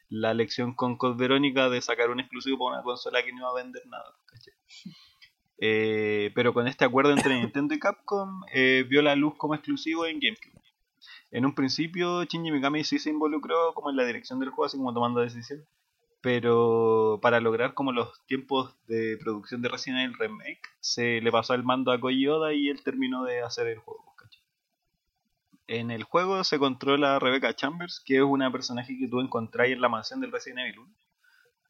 la 0.10 0.34
lección 0.34 0.74
con 0.74 0.98
Code 0.98 1.18
Verónica 1.18 1.70
de 1.70 1.82
sacar 1.82 2.10
un 2.10 2.20
exclusivo 2.20 2.58
para 2.60 2.78
una 2.78 2.84
consola 2.84 3.24
que 3.24 3.32
no 3.32 3.40
iba 3.40 3.50
a 3.50 3.64
vender 3.64 3.86
nada. 3.88 4.16
Eh, 5.60 6.32
pero 6.36 6.54
con 6.54 6.68
este 6.68 6.86
acuerdo 6.86 7.12
entre 7.12 7.36
Nintendo 7.40 7.74
y 7.74 7.80
Capcom 7.80 8.44
eh, 8.54 8.86
vio 8.88 9.02
la 9.02 9.16
luz 9.16 9.36
como 9.38 9.56
exclusivo 9.56 10.06
en 10.06 10.20
GameCube. 10.20 10.62
En 11.32 11.46
un 11.46 11.56
principio 11.56 12.24
Shinji 12.24 12.52
Mikami 12.52 12.84
sí 12.84 13.00
se 13.00 13.10
involucró 13.10 13.74
como 13.74 13.90
en 13.90 13.98
la 13.98 14.06
dirección 14.06 14.40
del 14.40 14.50
juego, 14.50 14.66
así 14.66 14.78
como 14.78 14.94
tomando 14.94 15.20
decisiones 15.20 15.68
pero 16.22 17.20
para 17.22 17.40
lograr 17.40 17.74
como 17.74 17.92
los 17.92 18.22
tiempos 18.26 18.76
de 18.88 19.18
producción 19.18 19.62
de 19.62 19.70
Resident 19.70 20.00
Evil 20.04 20.18
Remake 20.18 20.62
se 20.80 21.22
le 21.22 21.32
pasó 21.32 21.54
el 21.54 21.64
mando 21.64 21.92
a 21.92 22.00
Koji 22.00 22.28
Oda 22.28 22.54
y 22.54 22.70
él 22.70 22.84
terminó 22.84 23.24
de 23.24 23.42
hacer 23.42 23.68
el 23.68 23.78
juego. 23.80 24.14
En 25.68 25.92
el 25.92 26.04
juego 26.04 26.44
se 26.44 26.60
controla 26.60 27.16
a 27.16 27.20
Rebecca 27.20 27.56
Chambers 27.56 28.02
que 28.06 28.18
es 28.18 28.24
una 28.24 28.52
personaje 28.52 28.98
que 28.98 29.08
tú 29.08 29.20
encontrás 29.22 29.68
en 29.70 29.82
la 29.82 29.90
mansión 29.90 30.20
del 30.22 30.32
Resident 30.32 30.60
Evil 30.62 30.80
1 30.80 30.94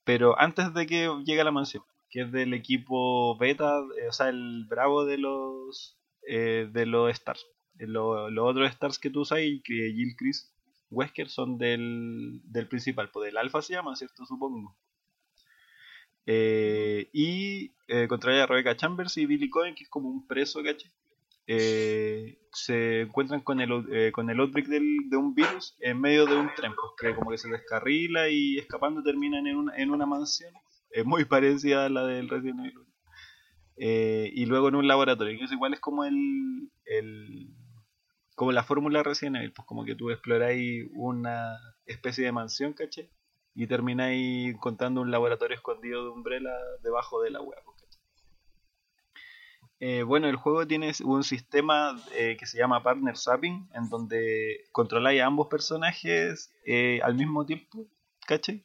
pero 0.04 0.40
antes 0.40 0.74
de 0.74 0.86
que 0.88 1.10
llegue 1.26 1.42
a 1.42 1.46
la 1.46 1.52
mansión 1.52 1.84
que 2.10 2.22
es 2.22 2.32
del 2.32 2.54
equipo 2.54 3.38
beta 3.38 3.80
eh, 4.02 4.08
o 4.10 4.12
sea 4.14 4.30
el 4.30 4.66
bravo 4.68 5.06
de 5.06 5.18
los 5.18 5.98
eh, 6.28 6.70
de 6.72 6.86
los 6.86 7.12
stars 7.12 7.46
Eh, 7.80 7.88
lo- 7.88 8.30
los 8.30 8.46
otros 8.52 8.70
stars 8.72 9.00
que 9.00 9.10
tú 9.10 9.22
usas 9.22 9.40
que 9.64 9.92
Jill 9.96 10.16
Chris 10.18 10.52
Wesker 10.90 11.30
son 11.30 11.58
del, 11.58 12.42
del 12.46 12.68
principal, 12.68 13.10
pues 13.12 13.26
del 13.28 13.38
alfa 13.38 13.62
se 13.62 13.74
llama, 13.74 13.96
¿cierto? 13.96 14.26
Supongo. 14.26 14.76
Eh, 16.26 17.10
y 17.14 17.72
eh, 17.88 18.08
a 18.10 18.46
Rebecca 18.46 18.76
Chambers 18.76 19.18
y 19.18 19.26
Billy 19.26 19.50
Cohen, 19.50 19.76
que 19.76 19.84
es 19.86 19.90
como 19.90 20.10
un 20.10 20.28
preso, 20.28 20.62
¿caché? 20.64 20.92
Eh, 21.50 22.38
se 22.52 23.02
encuentran 23.02 23.40
con 23.42 23.62
el, 23.62 23.86
eh, 23.92 24.12
con 24.12 24.30
el 24.30 24.40
outbreak 24.40 24.68
de 24.68 25.18
un 25.18 25.34
virus 25.34 25.78
en 25.80 26.02
medio 26.02 26.26
de 26.26 26.36
un 26.36 26.54
tren, 26.56 26.74
pues, 26.76 26.92
que 27.00 27.16
como 27.16 27.32
que 27.32 27.38
se 27.38 27.50
descarrila 27.50 28.28
y 28.30 28.58
escapando 28.58 29.02
terminan 29.02 29.48
en 29.48 29.56
una, 29.56 29.76
en 29.78 29.92
una 29.92 30.06
mansión. 30.06 30.54
Es 30.92 31.06
muy 31.06 31.26
parecida 31.26 31.86
a 31.86 31.90
la 31.90 32.06
del 32.06 32.28
Resident 32.28 32.60
Evil 32.60 32.78
1. 32.80 32.88
Eh, 33.78 34.32
y 34.34 34.46
luego 34.46 34.68
en 34.68 34.76
un 34.76 34.88
laboratorio, 34.88 35.38
que 35.38 35.46
es 35.46 35.52
igual 35.52 35.74
es 35.74 35.80
como 35.80 36.04
el, 36.04 36.70
el 36.86 37.48
como 38.36 38.52
la 38.52 38.64
fórmula 38.64 39.04
Resident 39.04 39.38
Evil, 39.38 39.54
pues 39.54 39.66
como 39.68 39.86
que 39.86 39.96
tú 39.96 40.10
exploráis 40.10 40.88
una 40.94 41.58
especie 41.86 42.26
de 42.26 42.32
mansión, 42.32 42.74
¿caché? 42.74 43.10
Y 43.56 43.68
termináis 43.68 44.54
encontrando 44.54 45.02
un 45.02 45.12
laboratorio 45.12 45.56
escondido 45.56 46.04
de 46.04 46.10
Umbrella 46.10 46.52
debajo 46.84 47.22
de 47.22 47.32
la 47.32 47.42
web. 47.42 47.58
Eh, 49.80 50.02
bueno, 50.02 50.28
el 50.28 50.38
juego 50.38 50.66
tiene 50.66 50.92
un 51.04 51.24
sistema 51.24 51.96
eh, 52.16 52.36
que 52.40 52.48
se 52.48 52.58
llama 52.58 52.82
Partner 52.82 53.16
Swapping, 53.16 53.70
en 53.74 53.90
donde 53.90 54.66
controláis 54.72 55.22
a 55.22 55.28
ambos 55.28 55.48
personajes 55.48 56.52
eh, 56.66 57.00
al 57.04 57.14
mismo 57.16 57.46
tiempo, 57.46 57.86
¿cachai? 58.26 58.64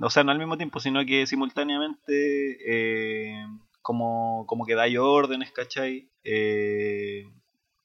o 0.00 0.10
sea, 0.10 0.22
no 0.22 0.30
al 0.30 0.38
mismo 0.38 0.56
tiempo, 0.56 0.78
sino 0.78 1.04
que 1.04 1.26
simultáneamente 1.26 3.44
como, 3.82 4.46
como 4.46 4.64
que 4.64 4.76
dais 4.76 4.96
órdenes, 4.98 5.50
¿cachai? 5.50 6.08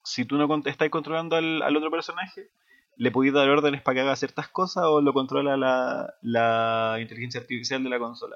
si 0.03 0.25
tú 0.25 0.37
no 0.37 0.47
estás 0.65 0.89
controlando 0.91 1.35
al, 1.35 1.63
al, 1.63 1.75
otro 1.75 1.89
personaje, 1.89 2.51
le 2.95 3.09
podéis 3.09 3.33
dar 3.33 3.49
órdenes 3.49 3.81
para 3.81 3.95
que 3.95 4.01
haga 4.01 4.15
ciertas 4.15 4.49
cosas 4.49 4.83
o 4.85 5.01
lo 5.01 5.13
controla 5.13 5.57
la, 5.57 6.13
la 6.21 6.97
inteligencia 7.01 7.41
artificial 7.41 7.83
de 7.83 7.89
la 7.89 7.97
consola 7.97 8.35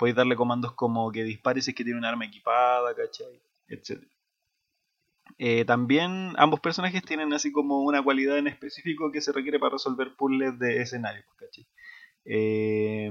podéis 0.00 0.16
darle 0.16 0.34
comandos 0.34 0.72
como 0.72 1.12
que 1.12 1.24
dispare 1.24 1.60
si 1.60 1.72
es 1.72 1.76
que 1.76 1.84
tiene 1.84 1.98
un 1.98 2.06
arma 2.06 2.24
equipada, 2.24 2.94
¿cachai? 2.94 3.38
Etc. 3.68 4.02
Eh, 5.36 5.66
también 5.66 6.32
ambos 6.38 6.60
personajes 6.60 7.02
tienen 7.02 7.34
así 7.34 7.52
como 7.52 7.82
una 7.82 8.02
cualidad 8.02 8.38
en 8.38 8.46
específico 8.46 9.12
que 9.12 9.20
se 9.20 9.30
requiere 9.30 9.58
para 9.58 9.72
resolver 9.72 10.16
puzzles 10.16 10.58
de 10.58 10.80
escenario, 10.80 11.22
¿cachai? 11.36 11.66
Eh, 12.24 13.10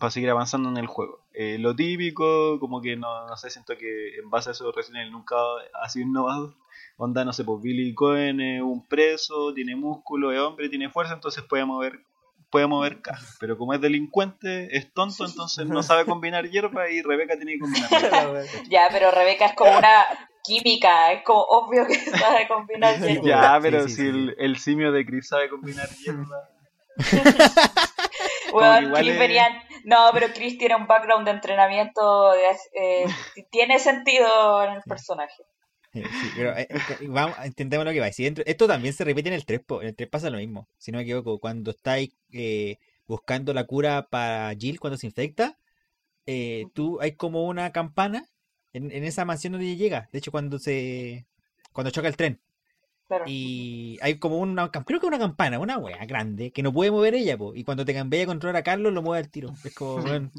para 0.00 0.10
seguir 0.10 0.28
avanzando 0.28 0.68
en 0.70 0.76
el 0.76 0.88
juego. 0.88 1.24
Eh, 1.32 1.56
lo 1.60 1.76
típico, 1.76 2.58
como 2.58 2.82
que 2.82 2.96
no, 2.96 3.28
no 3.28 3.36
sé, 3.36 3.48
siento 3.50 3.78
que 3.78 4.16
en 4.16 4.28
base 4.28 4.50
a 4.50 4.52
eso 4.52 4.72
Resident 4.72 5.02
Evil 5.02 5.12
nunca 5.12 5.36
ha 5.80 5.88
sido 5.88 6.08
innovado. 6.08 6.56
Onda, 6.96 7.24
no 7.24 7.32
sé, 7.32 7.44
pues 7.44 7.62
Billy 7.62 7.94
Cohen 7.94 8.40
es 8.40 8.60
un 8.60 8.88
preso, 8.88 9.54
tiene 9.54 9.76
músculo, 9.76 10.32
es 10.32 10.40
hombre, 10.40 10.68
tiene 10.68 10.90
fuerza, 10.90 11.14
entonces 11.14 11.44
puede 11.44 11.64
mover 11.64 12.04
puede 12.54 12.68
mover 12.68 13.02
cajas, 13.02 13.36
pero 13.40 13.58
como 13.58 13.74
es 13.74 13.80
delincuente, 13.80 14.76
es 14.76 14.92
tonto, 14.92 15.26
entonces 15.26 15.66
no 15.66 15.82
sabe 15.82 16.04
combinar 16.04 16.48
hierba 16.48 16.88
y 16.88 17.02
Rebeca 17.02 17.34
tiene 17.34 17.54
que 17.54 17.58
combinar 17.58 18.44
Ya, 18.70 18.88
pero 18.92 19.10
Rebeca 19.10 19.46
es 19.46 19.54
como 19.54 19.76
una 19.76 20.04
química, 20.44 21.10
es 21.10 21.24
como 21.24 21.40
obvio 21.40 21.84
que 21.84 21.96
sabe 22.16 22.46
combinar 22.46 22.96
hierba. 23.00 23.26
Ya, 23.26 23.58
pero 23.60 23.88
si 23.88 24.06
El, 24.06 24.56
simio 24.58 24.92
de 24.92 25.04
Chris 25.04 25.26
sabe 25.26 25.50
combinar 25.50 25.88
hierba. 26.04 26.48
bueno, 28.52 28.94
Chris 28.94 29.16
No, 29.82 30.10
pero 30.12 30.28
Chris 30.32 30.56
tiene 30.56 30.76
un 30.76 30.86
background 30.86 31.24
de 31.24 31.32
entrenamiento, 31.32 32.34
eh, 32.34 33.04
tiene 33.50 33.80
sentido 33.80 34.62
en 34.62 34.74
el 34.74 34.82
personaje. 34.82 35.42
Sí, 36.20 36.30
pero 36.36 36.56
eh, 36.56 36.68
vamos, 37.08 37.36
intentemos 37.44 37.86
lo 37.86 37.92
que 37.92 38.00
va. 38.00 38.10
Si 38.12 38.26
esto 38.26 38.66
también 38.66 38.94
se 38.94 39.04
repite 39.04 39.28
en 39.28 39.34
el 39.34 39.44
3, 39.44 39.62
en 39.80 39.88
el 39.88 39.94
3 39.96 40.08
pasa 40.08 40.30
lo 40.30 40.38
mismo. 40.38 40.68
Si 40.78 40.92
no 40.92 40.98
me 40.98 41.02
equivoco, 41.02 41.38
cuando 41.38 41.70
estáis 41.70 42.10
eh, 42.32 42.78
buscando 43.06 43.54
la 43.54 43.64
cura 43.64 44.08
para 44.10 44.54
Jill 44.58 44.80
cuando 44.80 44.98
se 44.98 45.06
infecta, 45.06 45.58
eh, 46.26 46.66
tú 46.74 47.00
hay 47.00 47.12
como 47.12 47.44
una 47.46 47.72
campana 47.72 48.28
en, 48.72 48.90
en, 48.90 49.04
esa 49.04 49.24
mansión 49.24 49.52
donde 49.52 49.76
llega. 49.76 50.08
De 50.12 50.18
hecho, 50.18 50.32
cuando 50.32 50.58
se 50.58 51.26
cuando 51.72 51.90
choca 51.90 52.08
el 52.08 52.16
tren. 52.16 52.40
Y 53.26 53.98
hay 54.00 54.18
como 54.18 54.38
una, 54.38 54.70
creo 54.70 54.98
que 54.98 55.06
una 55.06 55.18
campana, 55.18 55.58
una 55.58 55.78
wea 55.78 56.04
grande, 56.06 56.52
que 56.52 56.62
no 56.62 56.72
puede 56.72 56.90
mover 56.90 57.14
ella, 57.14 57.36
po. 57.36 57.54
y 57.54 57.64
cuando 57.64 57.84
te 57.84 57.94
cambié 57.94 58.22
a 58.22 58.26
controlar 58.26 58.56
a 58.56 58.62
Carlos, 58.62 58.92
lo 58.92 59.02
mueve 59.02 59.24
al 59.24 59.30
tiro. 59.30 59.50
Es 59.62 59.74
como, 59.74 59.96
bueno, 60.02 60.30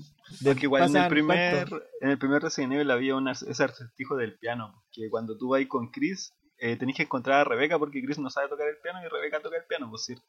igual 0.62 0.84
en 0.90 0.96
el, 0.98 1.08
primer, 1.08 1.68
en 2.02 2.10
el 2.10 2.18
primer 2.18 2.42
Resident 2.42 2.74
Evil 2.74 2.92
había 2.92 3.16
una, 3.16 3.34
ese 3.34 3.64
acertijo 3.64 4.16
del 4.16 4.38
piano, 4.38 4.84
que 4.92 5.10
cuando 5.10 5.38
tú 5.38 5.50
vas 5.50 5.66
con 5.68 5.92
Chris, 5.92 6.34
eh, 6.58 6.76
tenés 6.78 6.96
que 6.96 7.04
encontrar 7.04 7.42
a 7.42 7.44
Rebeca 7.44 7.78
porque 7.78 8.02
Chris 8.04 8.18
no 8.18 8.30
sabe 8.30 8.50
tocar 8.50 8.68
el 8.68 8.78
piano 8.78 9.00
y 9.04 9.10
Rebeca 9.10 9.42
toca 9.42 9.58
el 9.58 9.66
piano, 9.66 9.90
por 9.90 10.00
cierto. 10.00 10.26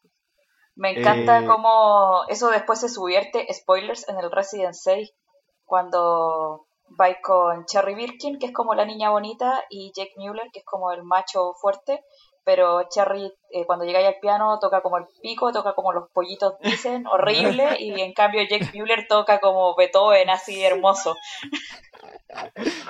Me 0.74 0.90
encanta 0.90 1.40
eh, 1.40 1.46
cómo 1.46 2.24
eso 2.28 2.50
después 2.50 2.80
se 2.80 2.90
subierte, 2.90 3.46
spoilers, 3.52 4.06
en 4.08 4.18
el 4.18 4.30
Resident 4.30 4.74
6, 4.74 5.10
cuando 5.64 6.66
vais 6.88 7.16
con 7.22 7.64
Cherry 7.64 7.94
Birkin, 7.94 8.38
que 8.38 8.46
es 8.46 8.52
como 8.52 8.74
la 8.74 8.84
niña 8.84 9.10
bonita, 9.10 9.64
y 9.70 9.92
Jake 9.94 10.12
Mueller, 10.16 10.50
que 10.52 10.60
es 10.60 10.64
como 10.64 10.92
el 10.92 11.02
macho 11.02 11.54
fuerte, 11.54 12.04
pero 12.46 12.88
Cherry 12.88 13.32
eh, 13.50 13.66
cuando 13.66 13.84
llega 13.84 13.98
al 13.98 14.20
piano 14.22 14.60
toca 14.60 14.80
como 14.80 14.98
el 14.98 15.04
pico, 15.20 15.52
toca 15.52 15.74
como 15.74 15.92
los 15.92 16.08
pollitos 16.12 16.54
dicen, 16.62 17.04
horrible, 17.12 17.76
y 17.80 18.00
en 18.00 18.12
cambio 18.12 18.40
Jake 18.48 18.70
Mueller 18.72 19.06
toca 19.08 19.40
como 19.40 19.74
Beethoven, 19.74 20.30
así 20.30 20.62
hermoso. 20.62 21.16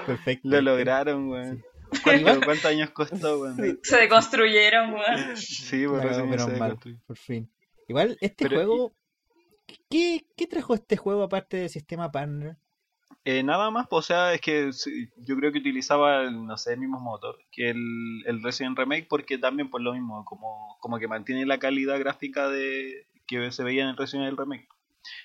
Perfecto. 0.05 0.47
Lo 0.47 0.61
lograron, 0.61 1.29
güey. 1.29 1.65
¿Cuántos 2.05 2.67
años 2.67 2.91
costó, 2.91 3.39
güey? 3.39 3.79
Se 3.83 3.97
deconstruyeron, 3.97 4.93
güey. 4.93 5.37
Sí, 5.37 5.87
por, 5.87 6.59
mal, 6.59 6.79
por 7.07 7.17
fin. 7.17 7.51
Igual, 7.89 8.19
este 8.21 8.49
juego, 8.49 8.93
¿qué, 9.89 10.27
¿qué 10.37 10.47
trajo 10.47 10.75
este 10.75 10.99
juego 10.99 11.23
aparte 11.23 11.57
del 11.57 11.71
sistema 11.71 12.13
partner? 12.13 12.59
Eh, 13.29 13.43
nada 13.43 13.73
más, 13.73 13.89
pues, 13.89 14.05
o 14.05 14.07
sea, 14.07 14.35
es 14.35 14.41
que 14.41 14.71
yo 15.17 15.37
creo 15.37 15.51
que 15.51 15.59
utilizaba, 15.59 16.23
el, 16.23 16.47
no 16.47 16.57
sé, 16.57 16.75
el 16.75 16.79
mismo 16.79 17.01
motor 17.01 17.37
que 17.51 17.71
el, 17.71 18.23
el 18.25 18.41
Resident 18.41 18.79
Remake, 18.79 19.09
porque 19.11 19.37
también, 19.37 19.69
pues, 19.69 19.83
lo 19.83 19.95
mismo, 19.95 20.25
como, 20.25 20.77
como 20.79 21.01
que 21.01 21.09
mantiene 21.09 21.45
la 21.45 21.59
calidad 21.59 21.99
gráfica 21.99 22.49
de 22.49 23.09
que 23.27 23.51
se 23.51 23.65
veía 23.65 23.83
en 23.83 23.89
el 23.89 23.97
Resident 23.97 24.29
Evil 24.29 24.37
Remake. 24.37 24.69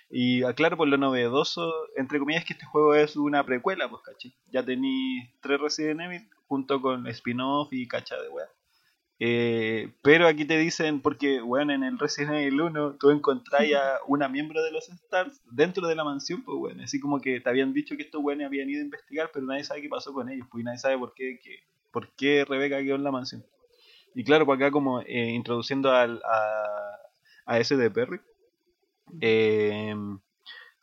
Y 0.10 0.42
aclaro, 0.42 0.78
por 0.78 0.88
lo 0.88 0.98
novedoso, 0.98 1.72
entre 1.96 2.18
comillas, 2.18 2.44
que 2.44 2.54
este 2.54 2.66
juego 2.66 2.96
es 2.96 3.16
una 3.18 3.46
precuela, 3.46 3.88
pues, 3.88 4.02
caché. 4.02 4.34
Ya 4.52 4.66
tenéis 4.66 5.30
tres 5.40 5.62
Resident 5.62 6.02
Evil 6.02 6.28
junto 6.48 6.82
con 6.82 7.06
spin-off 7.06 7.72
y 7.72 7.88
cacha 7.88 8.20
de 8.20 8.30
weá. 8.30 8.48
Eh, 9.24 9.94
pero 10.02 10.28
aquí 10.28 10.46
te 10.46 10.58
dicen, 10.58 11.00
porque, 11.00 11.42
bueno, 11.42 11.74
en 11.74 11.84
el 11.84 12.00
Resident 12.00 12.34
Evil 12.38 12.60
1 12.60 12.96
tú 13.00 13.12
encontrás 13.12 13.62
a 13.72 14.00
una 14.08 14.28
miembro 14.28 14.64
de 14.64 14.72
los 14.72 14.90
Stars 14.90 15.44
dentro 15.52 15.88
de 15.88 15.94
la 15.94 16.04
mansión, 16.04 16.42
pues, 16.44 16.58
bueno, 16.58 16.84
así 16.84 17.00
como 17.00 17.22
que 17.22 17.40
te 17.40 17.48
habían 17.48 17.72
dicho 17.72 17.96
que 17.96 18.02
estos 18.02 18.20
buenos 18.20 18.48
habían 18.48 18.68
ido 18.68 18.80
a 18.82 18.86
investigar, 18.86 19.30
pero 19.32 19.46
nadie 19.46 19.64
sabe 19.64 19.84
qué 19.84 19.90
pasó 19.90 20.12
con 20.12 20.28
ellos, 20.32 20.48
pues, 20.50 20.64
y 20.64 20.66
nadie 20.66 20.80
sabe 20.80 20.98
por 20.98 21.14
qué, 21.14 21.40
por 21.92 22.10
qué 22.16 22.46
Rebeca 22.46 22.82
quedó 22.82 22.96
en 22.96 23.04
la 23.04 23.12
mansión. 23.12 23.46
Y 24.16 24.24
claro, 24.24 24.48
pues 24.48 24.58
acá 24.58 24.72
como 24.72 25.02
eh, 25.02 25.30
introduciendo 25.30 25.92
al, 25.92 26.20
a, 26.26 26.66
a 27.46 27.60
ese 27.60 27.78
de 27.78 27.92
Perry, 27.92 28.22
eh, 29.22 29.96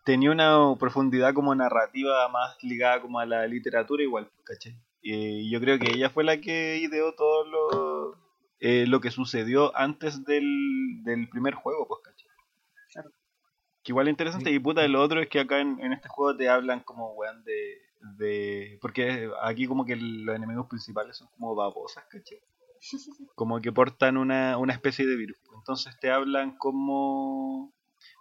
tenía 0.05 0.31
una 0.31 0.77
profundidad 0.78 1.35
como 1.35 1.56
narrativa 1.56 2.28
más 2.28 2.56
ligada 2.62 3.02
como 3.02 3.19
a 3.19 3.27
la 3.27 3.48
literatura 3.48 4.05
igual, 4.05 4.31
¿caché? 4.44 4.77
Y 5.02 5.51
yo 5.51 5.60
creo 5.60 5.81
que 5.81 5.90
ella 5.90 6.09
fue 6.10 6.23
la 6.23 6.40
que 6.40 6.77
ideó 6.77 7.15
todo 7.15 7.44
lo, 7.44 8.28
eh, 8.61 8.87
lo 8.87 9.01
que 9.01 9.11
sucedió 9.11 9.77
antes 9.77 10.25
del, 10.25 11.03
del 11.05 11.29
primer 11.29 11.55
juego, 11.55 11.87
pues, 11.87 12.01
¿cachai? 12.03 12.29
Que 13.83 13.93
igual 13.93 14.09
es 14.09 14.13
interesante, 14.13 14.51
y 14.51 14.59
puta, 14.59 14.87
lo 14.89 15.01
otro 15.01 15.21
es 15.23 15.29
que 15.29 15.41
acá 15.41 15.61
en, 15.61 15.93
este 15.93 16.09
juego 16.09 16.37
te 16.37 16.49
hablan 16.49 16.81
como, 16.81 17.13
weón, 17.13 17.45
de, 17.45 17.81
de... 18.17 18.79
Porque 18.81 19.31
aquí 19.43 19.67
como 19.67 19.85
que 19.85 19.97
los 19.97 20.35
enemigos 20.35 20.67
principales 20.67 21.17
son 21.17 21.29
como 21.29 21.55
babosas, 21.55 22.05
¿cachai? 22.11 22.41
Como 23.35 23.61
que 23.61 23.73
portan 23.73 24.17
una, 24.17 24.57
una 24.57 24.73
especie 24.73 25.05
de 25.05 25.17
virus. 25.17 25.37
Entonces 25.57 25.99
te 26.01 26.11
hablan 26.11 26.57
como... 26.57 27.73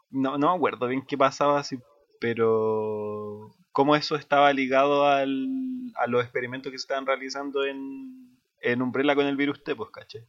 No, 0.09 0.37
no 0.39 0.49
me 0.49 0.55
acuerdo 0.55 0.87
bien 0.87 1.05
qué 1.05 1.17
pasaba, 1.17 1.59
así, 1.59 1.77
pero 2.19 3.55
cómo 3.71 3.95
eso 3.95 4.15
estaba 4.15 4.51
ligado 4.53 5.05
al, 5.05 5.47
a 5.95 6.07
los 6.07 6.23
experimentos 6.23 6.71
que 6.71 6.77
se 6.79 6.83
estaban 6.83 7.05
realizando 7.05 7.65
en, 7.65 8.26
en 8.61 8.81
Umbrella 8.81 9.15
con 9.15 9.25
el 9.25 9.37
virus 9.37 9.63
T, 9.63 9.75
pues, 9.75 9.89
caché. 9.91 10.25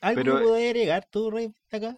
¿Algo 0.00 0.22
Pero, 0.22 0.38
que 0.38 0.44
puedes 0.44 0.66
agregar 0.66 1.06
tú, 1.06 1.30
Rey, 1.30 1.54
acá? 1.70 1.96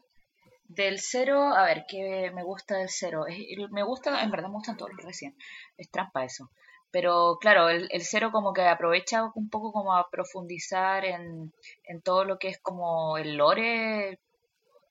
Del 0.69 0.99
cero, 0.99 1.55
a 1.55 1.65
ver, 1.65 1.85
¿qué 1.89 2.31
me 2.35 2.43
gusta 2.43 2.79
del 2.79 2.89
cero? 2.89 3.25
Me 3.71 3.83
gusta, 3.83 4.23
en 4.23 4.31
verdad 4.31 4.49
me 4.49 4.55
gustan 4.55 4.77
todos 4.77 4.93
los 4.93 5.05
recién. 5.05 5.37
Es 5.77 5.91
trampa 5.91 6.25
eso. 6.25 6.51
Pero 6.91 7.39
claro, 7.41 7.69
el, 7.69 7.89
el 7.91 8.03
cero 8.03 8.31
como 8.33 8.53
que 8.53 8.63
aprovecha 8.63 9.25
un 9.35 9.51
poco 9.51 9.73
como 9.73 9.95
a 9.97 10.09
profundizar 10.11 11.05
en, 11.05 11.53
en 11.85 12.03
todo 12.03 12.25
lo 12.25 12.39
que 12.39 12.49
es 12.49 12.61
como 12.61 13.19
el 13.19 13.37
lore, 13.37 14.21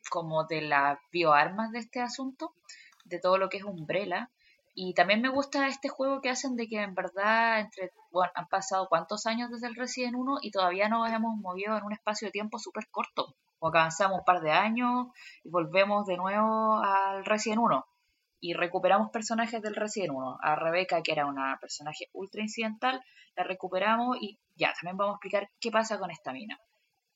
como 0.09 0.45
de 0.45 0.61
las 0.61 0.99
bioarmas 1.11 1.71
de 1.71 1.79
este 1.79 2.01
asunto, 2.01 2.53
de 3.05 3.19
todo 3.19 3.37
lo 3.37 3.49
que 3.49 3.57
es 3.57 3.63
Umbrella. 3.63 4.29
Y 4.75 4.93
también 4.93 5.21
me 5.21 5.29
gusta 5.29 5.67
este 5.67 5.89
juego 5.89 6.19
que 6.21 6.29
hacen 6.29 6.55
de 6.55 6.67
que 6.67 6.81
en 6.81 6.95
verdad 6.95 7.59
entre, 7.59 7.91
bueno, 8.11 8.31
han 8.35 8.47
pasado 8.47 8.87
cuántos 8.89 9.25
años 9.27 9.51
desde 9.51 9.67
el 9.67 9.75
Resident 9.75 10.15
1 10.15 10.37
y 10.41 10.51
todavía 10.51 10.89
nos 10.89 11.11
hemos 11.11 11.35
movido 11.37 11.77
en 11.77 11.83
un 11.83 11.93
espacio 11.93 12.27
de 12.27 12.31
tiempo 12.31 12.57
súper 12.57 12.87
corto. 12.89 13.35
O 13.59 13.67
avanzamos 13.67 14.19
un 14.19 14.25
par 14.25 14.41
de 14.41 14.51
años 14.51 15.07
y 15.43 15.49
volvemos 15.49 16.05
de 16.05 16.17
nuevo 16.17 16.77
al 16.83 17.23
Resident 17.23 17.61
1 17.61 17.85
y 18.43 18.53
recuperamos 18.55 19.09
personajes 19.09 19.61
del 19.61 19.73
Resident 19.75 20.13
1. 20.13 20.37
A 20.41 20.55
Rebeca, 20.55 21.01
que 21.01 21.13
era 21.13 21.25
una 21.25 21.57
personaje 21.61 22.09
ultra 22.11 22.41
incidental, 22.41 23.01
la 23.37 23.43
recuperamos 23.45 24.17
y 24.19 24.37
ya, 24.55 24.73
también 24.73 24.97
vamos 24.97 25.13
a 25.13 25.15
explicar 25.15 25.49
qué 25.61 25.71
pasa 25.71 25.97
con 25.97 26.11
esta 26.11 26.33
mina. 26.33 26.59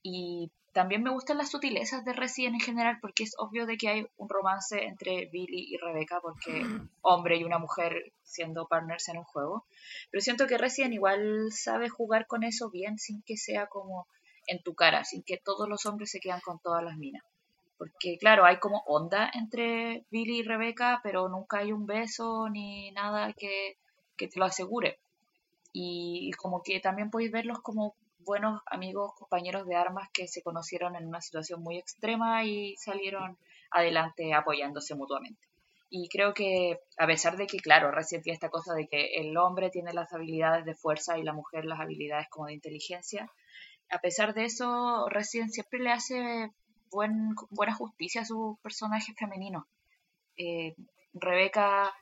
Y 0.04 0.52
también 0.74 1.02
me 1.02 1.10
gustan 1.10 1.40
las 1.40 1.50
sutilezas 1.50 2.06
de 2.06 2.14
Resident 2.14 2.54
en 2.54 2.62
general 2.62 3.00
porque 3.02 3.24
es 3.24 3.34
obvio 3.40 3.66
de 3.66 3.78
que 3.78 3.90
hay 3.90 4.08
un 4.16 4.30
romance 4.30 4.84
entre 4.84 5.26
Billy 5.32 5.74
y 5.74 5.78
Rebecca 5.78 6.20
porque 6.22 6.64
hombre 7.02 7.38
y 7.38 7.44
una 7.44 7.58
mujer 7.58 8.14
siendo 8.22 8.68
partners 8.68 9.10
en 9.10 9.18
un 9.18 9.24
juego. 9.24 9.66
Pero 10.12 10.22
siento 10.22 10.46
que 10.46 10.60
Resident 10.60 10.94
igual 10.94 11.52
sabe 11.52 11.90
jugar 11.90 12.28
con 12.28 12.44
eso 12.44 12.70
bien 12.70 13.00
sin 13.00 13.24
que 13.24 13.38
sea 13.38 13.66
como 13.66 14.08
en 14.46 14.62
tu 14.62 14.76
cara, 14.76 15.04
sin 15.04 15.24
que 15.24 15.38
todos 15.38 15.68
los 15.68 15.86
hombres 15.88 16.12
se 16.12 16.20
quedan 16.20 16.42
con 16.42 16.60
todas 16.60 16.84
las 16.84 16.96
minas. 16.98 17.24
Porque, 17.78 18.18
claro, 18.20 18.46
hay 18.46 18.60
como 18.60 18.84
onda 18.86 19.32
entre 19.34 20.06
Billy 20.12 20.40
y 20.40 20.44
Rebeca, 20.44 21.00
pero 21.04 21.28
nunca 21.30 21.58
hay 21.58 21.72
un 21.72 21.86
beso 21.86 22.50
ni 22.50 22.92
nada 22.92 23.34
que, 23.34 23.78
que 24.16 24.28
te 24.28 24.40
lo 24.40 24.46
asegure. 24.46 25.00
Y 25.74 26.32
como 26.34 26.62
que 26.64 26.80
también 26.80 27.12
podéis 27.12 27.32
verlos 27.32 27.60
como 27.62 27.96
buenos 28.28 28.62
amigos, 28.66 29.14
compañeros 29.16 29.66
de 29.66 29.76
armas 29.76 30.10
que 30.14 30.28
se 30.28 30.44
conocieron 30.44 30.98
en 30.98 31.08
una 31.08 31.22
situación 31.22 31.64
muy 31.64 31.78
extrema 31.78 32.44
y 32.44 32.76
salieron 32.76 33.38
adelante 33.72 34.34
apoyándose 34.34 34.96
mutuamente. 34.96 35.48
Y 35.90 36.10
creo 36.10 36.34
que, 36.34 36.78
a 36.98 37.08
pesar 37.08 37.38
de 37.38 37.48
que, 37.48 37.58
claro, 37.60 37.90
tiene 38.06 38.36
esta 38.36 38.50
cosa 38.50 38.74
de 38.74 38.88
que 38.88 39.16
el 39.22 39.38
hombre 39.38 39.70
tiene 39.70 39.94
las 39.94 40.12
habilidades 40.12 40.66
de 40.66 40.76
fuerza 40.76 41.18
y 41.18 41.24
la 41.24 41.32
mujer 41.32 41.64
las 41.64 41.80
habilidades 41.80 42.28
como 42.30 42.48
de 42.48 42.54
inteligencia, 42.54 43.32
a 43.90 44.00
pesar 44.00 44.34
de 44.34 44.44
eso, 44.44 45.08
recién 45.08 45.50
siempre 45.50 45.80
le 45.80 45.92
hace 45.92 46.52
buen, 46.92 47.34
buena 47.50 47.74
justicia 47.74 48.22
a 48.22 48.26
sus 48.26 48.60
personajes 48.60 49.16
femeninos. 49.18 49.64
Eh, 50.36 50.76
Rebeca, 51.14 51.94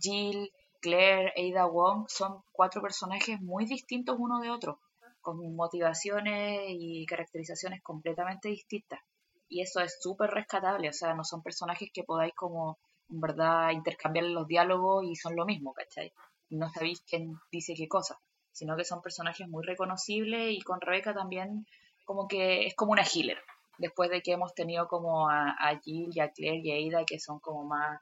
Jill, 0.00 0.50
Claire, 0.80 1.34
Ada 1.36 1.66
Wong 1.66 2.06
son 2.08 2.42
cuatro 2.52 2.80
personajes 2.80 3.38
muy 3.42 3.66
distintos 3.66 4.16
uno 4.18 4.40
de 4.40 4.48
otro, 4.48 4.80
con 5.20 5.54
motivaciones 5.54 6.62
y 6.68 7.06
caracterizaciones 7.06 7.82
completamente 7.82 8.48
distintas. 8.48 9.00
Y 9.48 9.62
eso 9.62 9.80
es 9.80 9.98
súper 10.00 10.30
rescatable, 10.30 10.88
o 10.88 10.92
sea, 10.92 11.14
no 11.14 11.24
son 11.24 11.42
personajes 11.42 11.90
que 11.92 12.04
podáis 12.04 12.34
como, 12.34 12.78
en 13.08 13.20
verdad, 13.20 13.70
intercambiar 13.70 14.26
los 14.26 14.46
diálogos 14.46 15.04
y 15.04 15.16
son 15.16 15.34
lo 15.34 15.44
mismo, 15.44 15.72
¿cachai? 15.72 16.12
No 16.50 16.68
sabéis 16.70 17.02
quién 17.02 17.34
dice 17.50 17.74
qué 17.76 17.88
cosa, 17.88 18.20
sino 18.52 18.76
que 18.76 18.84
son 18.84 19.02
personajes 19.02 19.48
muy 19.48 19.64
reconocibles 19.64 20.52
y 20.52 20.60
con 20.60 20.80
Rebeca 20.80 21.14
también 21.14 21.66
como 22.04 22.28
que 22.28 22.66
es 22.66 22.74
como 22.74 22.92
una 22.92 23.04
healer, 23.04 23.38
después 23.78 24.10
de 24.10 24.20
que 24.20 24.32
hemos 24.32 24.54
tenido 24.54 24.88
como 24.88 25.28
a, 25.28 25.54
Jill 25.82 26.10
y 26.12 26.20
a 26.20 26.30
Claire 26.30 26.60
y 26.62 26.94
a 26.94 26.98
Ada 26.98 27.04
que 27.04 27.18
son 27.18 27.40
como 27.40 27.64
más 27.64 28.00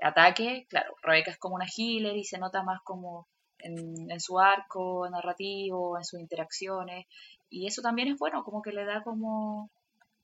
ataque, 0.00 0.66
claro, 0.68 0.94
Rebeca 1.02 1.30
es 1.30 1.38
como 1.38 1.56
una 1.56 1.66
healer 1.66 2.16
y 2.16 2.24
se 2.24 2.38
nota 2.38 2.62
más 2.62 2.80
como 2.82 3.28
en, 3.60 4.20
su 4.20 4.38
arco 4.38 5.08
narrativo, 5.10 5.98
en 5.98 6.04
sus 6.04 6.20
interacciones, 6.20 7.06
y 7.50 7.66
eso 7.66 7.82
también 7.82 8.08
es 8.08 8.18
bueno, 8.18 8.44
como 8.44 8.62
que 8.62 8.72
le 8.72 8.84
da 8.84 9.02
como, 9.02 9.70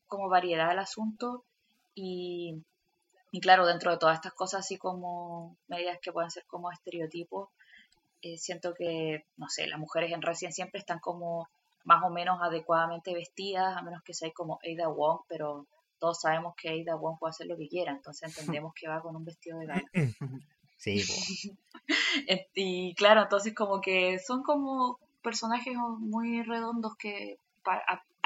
como 0.07 0.29
variedad 0.29 0.71
al 0.71 0.79
asunto 0.79 1.45
y, 1.95 2.63
y 3.33 3.41
claro, 3.41 3.67
dentro 3.67 3.91
de 3.91 3.99
todas 3.99 4.17
estas 4.17 4.35
cosas 4.35 4.61
así 4.61 4.77
como 4.77 5.57
medidas 5.69 5.99
que 6.01 6.13
pueden 6.13 6.31
ser 6.31 6.45
como 6.47 6.71
estereotipos, 6.71 7.49
eh, 8.23 8.39
siento 8.39 8.75
que, 8.75 9.25
no 9.37 9.49
sé, 9.49 9.67
las 9.67 9.79
mujeres 9.79 10.13
en 10.13 10.23
recién 10.23 10.53
siempre 10.53 10.81
están 10.81 10.99
como 10.99 11.49
más 11.85 12.03
o 12.03 12.11
menos 12.11 12.41
adecuadamente 12.43 13.13
vestidas, 13.13 13.77
a 13.77 13.83
menos 13.83 14.03
que 14.03 14.15
sea 14.15 14.31
como 14.33 14.59
Ada 14.65 14.89
Wong, 14.89 15.21
pero 15.29 15.67
todos 15.99 16.21
sabemos 16.21 16.55
que 16.57 16.71
Ada 16.71 16.97
Wong 16.97 17.19
puede 17.19 17.31
hacer 17.31 17.47
lo 17.47 17.57
que 17.57 17.69
quiera, 17.69 17.93
entonces 17.93 18.37
entendemos 18.63 18.73
que 18.75 18.89
va 18.89 19.01
con 19.01 19.15
un 19.15 19.25
vestido 19.25 19.59
de 19.59 19.67
gala. 19.67 19.85
Sí, 20.77 21.03
y 22.55 22.95
claro, 22.95 23.23
entonces 23.23 23.55
como 23.55 23.81
que 23.81 24.19
son 24.19 24.43
como 24.43 24.99
personajes 25.23 25.75
muy 25.99 26.43
redondos 26.43 26.95
que... 26.99 27.39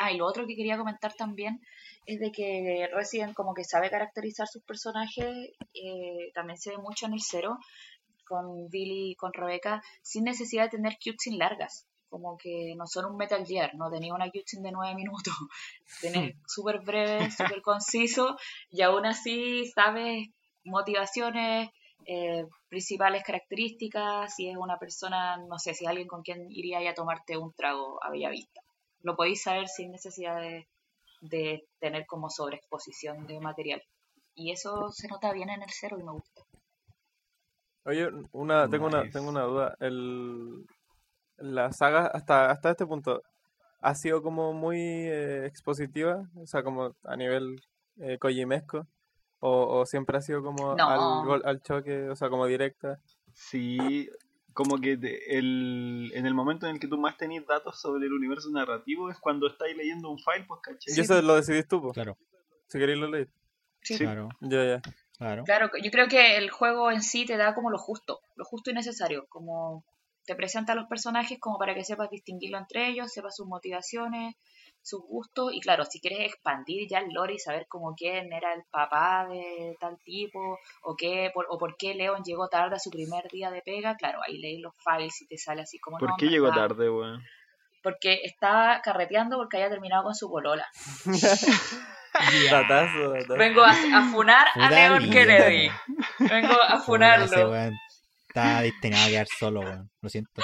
Ah, 0.00 0.12
y 0.12 0.16
lo 0.16 0.26
otro 0.26 0.46
que 0.46 0.56
quería 0.56 0.78
comentar 0.78 1.14
también 1.14 1.60
es 2.06 2.20
de 2.20 2.32
que 2.32 2.88
Resident 2.92 3.34
como 3.34 3.54
que 3.54 3.64
sabe 3.64 3.90
caracterizar 3.90 4.48
sus 4.48 4.62
personajes, 4.62 5.50
eh, 5.74 6.30
también 6.34 6.56
se 6.56 6.70
ve 6.70 6.78
mucho 6.78 7.06
en 7.06 7.14
el 7.14 7.20
cero, 7.20 7.58
con 8.26 8.68
Billy 8.68 9.12
y 9.12 9.16
con 9.16 9.32
Rebecca, 9.32 9.82
sin 10.02 10.24
necesidad 10.24 10.64
de 10.64 10.70
tener 10.70 10.98
cutscenes 11.04 11.38
largas 11.38 11.86
como 12.08 12.36
que 12.36 12.74
no 12.76 12.86
son 12.86 13.06
un 13.06 13.16
Metal 13.16 13.44
Gear, 13.46 13.74
no 13.74 13.90
tenía 13.90 14.14
una 14.14 14.30
cutscene 14.30 14.68
de 14.68 14.72
nueve 14.72 14.94
minutos, 14.94 15.34
tenés 16.00 16.36
súper 16.46 16.80
breve, 16.80 17.30
súper 17.30 17.62
conciso 17.62 18.36
y 18.70 18.82
aún 18.82 19.06
así 19.06 19.66
sabes 19.74 20.28
motivaciones, 20.64 21.70
eh, 22.10 22.46
principales 22.70 23.22
características, 23.22 24.34
si 24.34 24.48
es 24.48 24.56
una 24.56 24.78
persona, 24.78 25.36
no 25.36 25.58
sé, 25.58 25.74
si 25.74 25.84
es 25.84 25.90
alguien 25.90 26.08
con 26.08 26.22
quien 26.22 26.50
iría 26.50 26.78
a 26.90 26.94
tomarte 26.94 27.36
un 27.36 27.52
trago 27.52 28.02
a 28.02 28.10
bella 28.10 28.30
vista. 28.30 28.62
Lo 29.02 29.14
podéis 29.14 29.42
saber 29.42 29.68
sin 29.68 29.92
necesidad 29.92 30.40
de, 30.40 30.66
de 31.20 31.68
tener 31.78 32.06
como 32.06 32.30
sobreexposición 32.30 33.26
de 33.26 33.40
material. 33.40 33.82
Y 34.34 34.52
eso 34.52 34.90
se 34.90 35.06
nota 35.08 35.34
bien 35.34 35.50
en 35.50 35.60
el 35.62 35.68
cero 35.70 35.98
y 36.00 36.02
me 36.02 36.12
gusta. 36.12 36.42
Oye, 37.84 38.08
una, 38.32 38.70
tengo, 38.70 38.86
una, 38.86 39.10
tengo 39.10 39.28
una 39.28 39.42
duda. 39.42 39.76
El, 39.78 40.64
la 41.36 41.72
saga 41.72 42.06
hasta, 42.06 42.50
hasta 42.50 42.70
este 42.70 42.86
punto 42.86 43.22
ha 43.80 43.94
sido 43.94 44.22
como 44.22 44.54
muy 44.54 44.78
eh, 44.80 45.44
expositiva, 45.44 46.26
o 46.36 46.46
sea, 46.46 46.62
como 46.62 46.96
a 47.04 47.16
nivel 47.16 47.60
eh, 47.98 48.16
o, 49.40 49.86
siempre 49.86 50.18
ha 50.18 50.20
sido 50.20 50.42
como 50.42 50.72
al, 50.72 51.42
al 51.44 51.62
choque, 51.62 52.08
o 52.08 52.16
sea, 52.16 52.28
como 52.28 52.46
directa. 52.46 53.00
Sí, 53.32 54.08
como 54.52 54.78
que 54.80 54.98
el, 55.28 56.10
en 56.14 56.26
el 56.26 56.34
momento 56.34 56.66
en 56.66 56.74
el 56.74 56.80
que 56.80 56.88
tú 56.88 56.98
más 56.98 57.16
tenés 57.16 57.46
datos 57.46 57.80
sobre 57.80 58.06
el 58.06 58.12
universo 58.12 58.50
narrativo 58.50 59.08
es 59.08 59.16
cuando 59.20 59.46
estáis 59.46 59.76
leyendo 59.76 60.10
un 60.10 60.18
file, 60.18 60.46
pues 60.48 60.60
caché. 60.60 60.90
Y 60.96 61.00
eso 61.00 61.22
lo 61.22 61.36
decidís 61.36 61.68
tú, 61.68 61.80
pues. 61.80 61.94
Claro. 61.94 62.18
Si 62.66 62.78
queréis 62.78 62.98
lo 62.98 63.08
leer. 63.08 63.28
Sí. 63.82 63.96
Claro. 63.96 64.28
Ya, 64.40 64.64
ya. 64.64 64.82
Claro. 65.16 65.44
Claro, 65.44 65.70
yo 65.80 65.90
creo 65.92 66.08
que 66.08 66.36
el 66.36 66.50
juego 66.50 66.90
en 66.90 67.02
sí 67.02 67.24
te 67.24 67.36
da 67.36 67.54
como 67.54 67.70
lo 67.70 67.78
justo, 67.78 68.20
lo 68.34 68.44
justo 68.44 68.70
y 68.70 68.74
necesario, 68.74 69.26
como 69.28 69.84
te 70.24 70.34
presenta 70.34 70.72
a 70.72 70.76
los 70.76 70.88
personajes 70.88 71.38
como 71.40 71.58
para 71.58 71.74
que 71.74 71.84
sepas 71.84 72.10
distinguirlo 72.10 72.58
entre 72.58 72.88
ellos, 72.88 73.12
sepas 73.12 73.36
sus 73.36 73.46
motivaciones, 73.46 74.34
sus 74.82 75.02
gustos, 75.02 75.52
y 75.52 75.60
claro, 75.60 75.84
si 75.84 76.00
quieres 76.00 76.20
expandir 76.20 76.88
ya 76.88 76.98
el 76.98 77.12
lore 77.12 77.34
y 77.34 77.38
saber 77.38 77.66
como 77.68 77.94
quién 77.94 78.32
era 78.32 78.54
el 78.54 78.62
papá 78.70 79.26
de 79.28 79.76
tal 79.80 79.98
tipo, 80.04 80.58
o 80.82 80.96
qué, 80.96 81.30
por, 81.34 81.46
o 81.50 81.58
por 81.58 81.76
qué 81.76 81.94
Leon 81.94 82.22
llegó 82.24 82.48
tarde 82.48 82.76
a 82.76 82.78
su 82.78 82.90
primer 82.90 83.28
día 83.30 83.50
de 83.50 83.62
pega, 83.62 83.96
claro, 83.96 84.20
ahí 84.26 84.38
lees 84.38 84.60
los 84.60 84.74
files 84.76 85.20
y 85.22 85.26
te 85.26 85.36
sale 85.36 85.62
así 85.62 85.78
como... 85.78 85.98
¿Por 85.98 86.16
qué 86.16 86.26
llegó 86.26 86.50
tarde, 86.52 86.90
weón? 86.90 87.22
Porque 87.82 88.20
estaba 88.24 88.80
carreteando 88.82 89.36
porque 89.36 89.56
había 89.58 89.70
terminado 89.70 90.04
con 90.04 90.14
su 90.14 90.28
polola. 90.28 90.66
Vengo 93.38 93.62
a, 93.62 93.74
funar 94.10 94.48
a 94.54 94.70
Leon 94.70 95.10
Kennedy. 95.10 95.70
Vengo 96.18 96.60
a 96.60 96.80
funarlo. 96.80 97.54
Estaba 98.26 98.62
destinado 98.62 99.06
a 99.06 99.08
quedar 99.08 99.26
solo, 99.38 99.60
weón. 99.60 99.90
Lo 100.00 100.08
siento. 100.08 100.42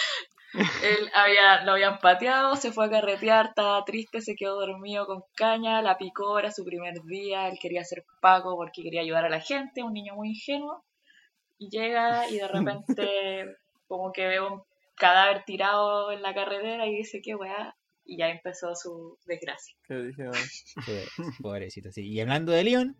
Él 0.54 1.10
había, 1.14 1.64
lo 1.64 1.72
habían 1.72 1.98
pateado, 1.98 2.56
se 2.56 2.72
fue 2.72 2.86
a 2.86 2.90
carretear, 2.90 3.46
estaba 3.46 3.84
triste, 3.84 4.20
se 4.20 4.36
quedó 4.36 4.60
dormido 4.60 5.06
con 5.06 5.22
caña, 5.34 5.82
la 5.82 5.98
picó, 5.98 6.38
era 6.38 6.52
su 6.52 6.64
primer 6.64 7.02
día, 7.02 7.48
él 7.48 7.58
quería 7.60 7.84
ser 7.84 8.04
pago 8.20 8.56
porque 8.56 8.82
quería 8.82 9.00
ayudar 9.00 9.24
a 9.24 9.30
la 9.30 9.40
gente, 9.40 9.82
un 9.82 9.92
niño 9.92 10.14
muy 10.14 10.30
ingenuo. 10.30 10.84
Y 11.58 11.70
llega 11.70 12.28
y 12.28 12.38
de 12.38 12.48
repente 12.48 13.56
como 13.86 14.12
que 14.12 14.26
ve 14.26 14.40
un 14.40 14.62
cadáver 14.96 15.44
tirado 15.44 16.12
en 16.12 16.22
la 16.22 16.34
carretera 16.34 16.86
y 16.86 16.96
dice, 16.96 17.20
qué 17.22 17.34
weá, 17.34 17.76
y 18.04 18.18
ya 18.18 18.28
empezó 18.28 18.74
su 18.74 19.18
desgracia. 19.26 19.74
¿Qué 19.86 19.94
dije? 19.94 20.28
Pobrecito, 21.42 21.90
sí. 21.90 22.06
Y 22.06 22.20
hablando 22.20 22.52
de 22.52 22.64
Leon. 22.64 22.96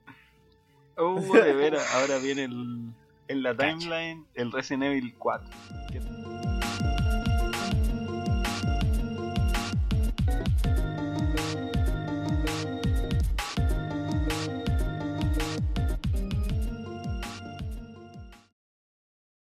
Oh, 0.97 1.21
de 1.21 1.53
veras, 1.53 1.95
ahora 1.95 2.19
viene 2.19 2.45
el 2.45 2.95
en 3.29 3.43
la 3.43 3.57
timeline 3.57 4.27
el 4.35 4.53
Resident 4.53 4.85
Evil 4.85 5.15
4. 5.19 5.49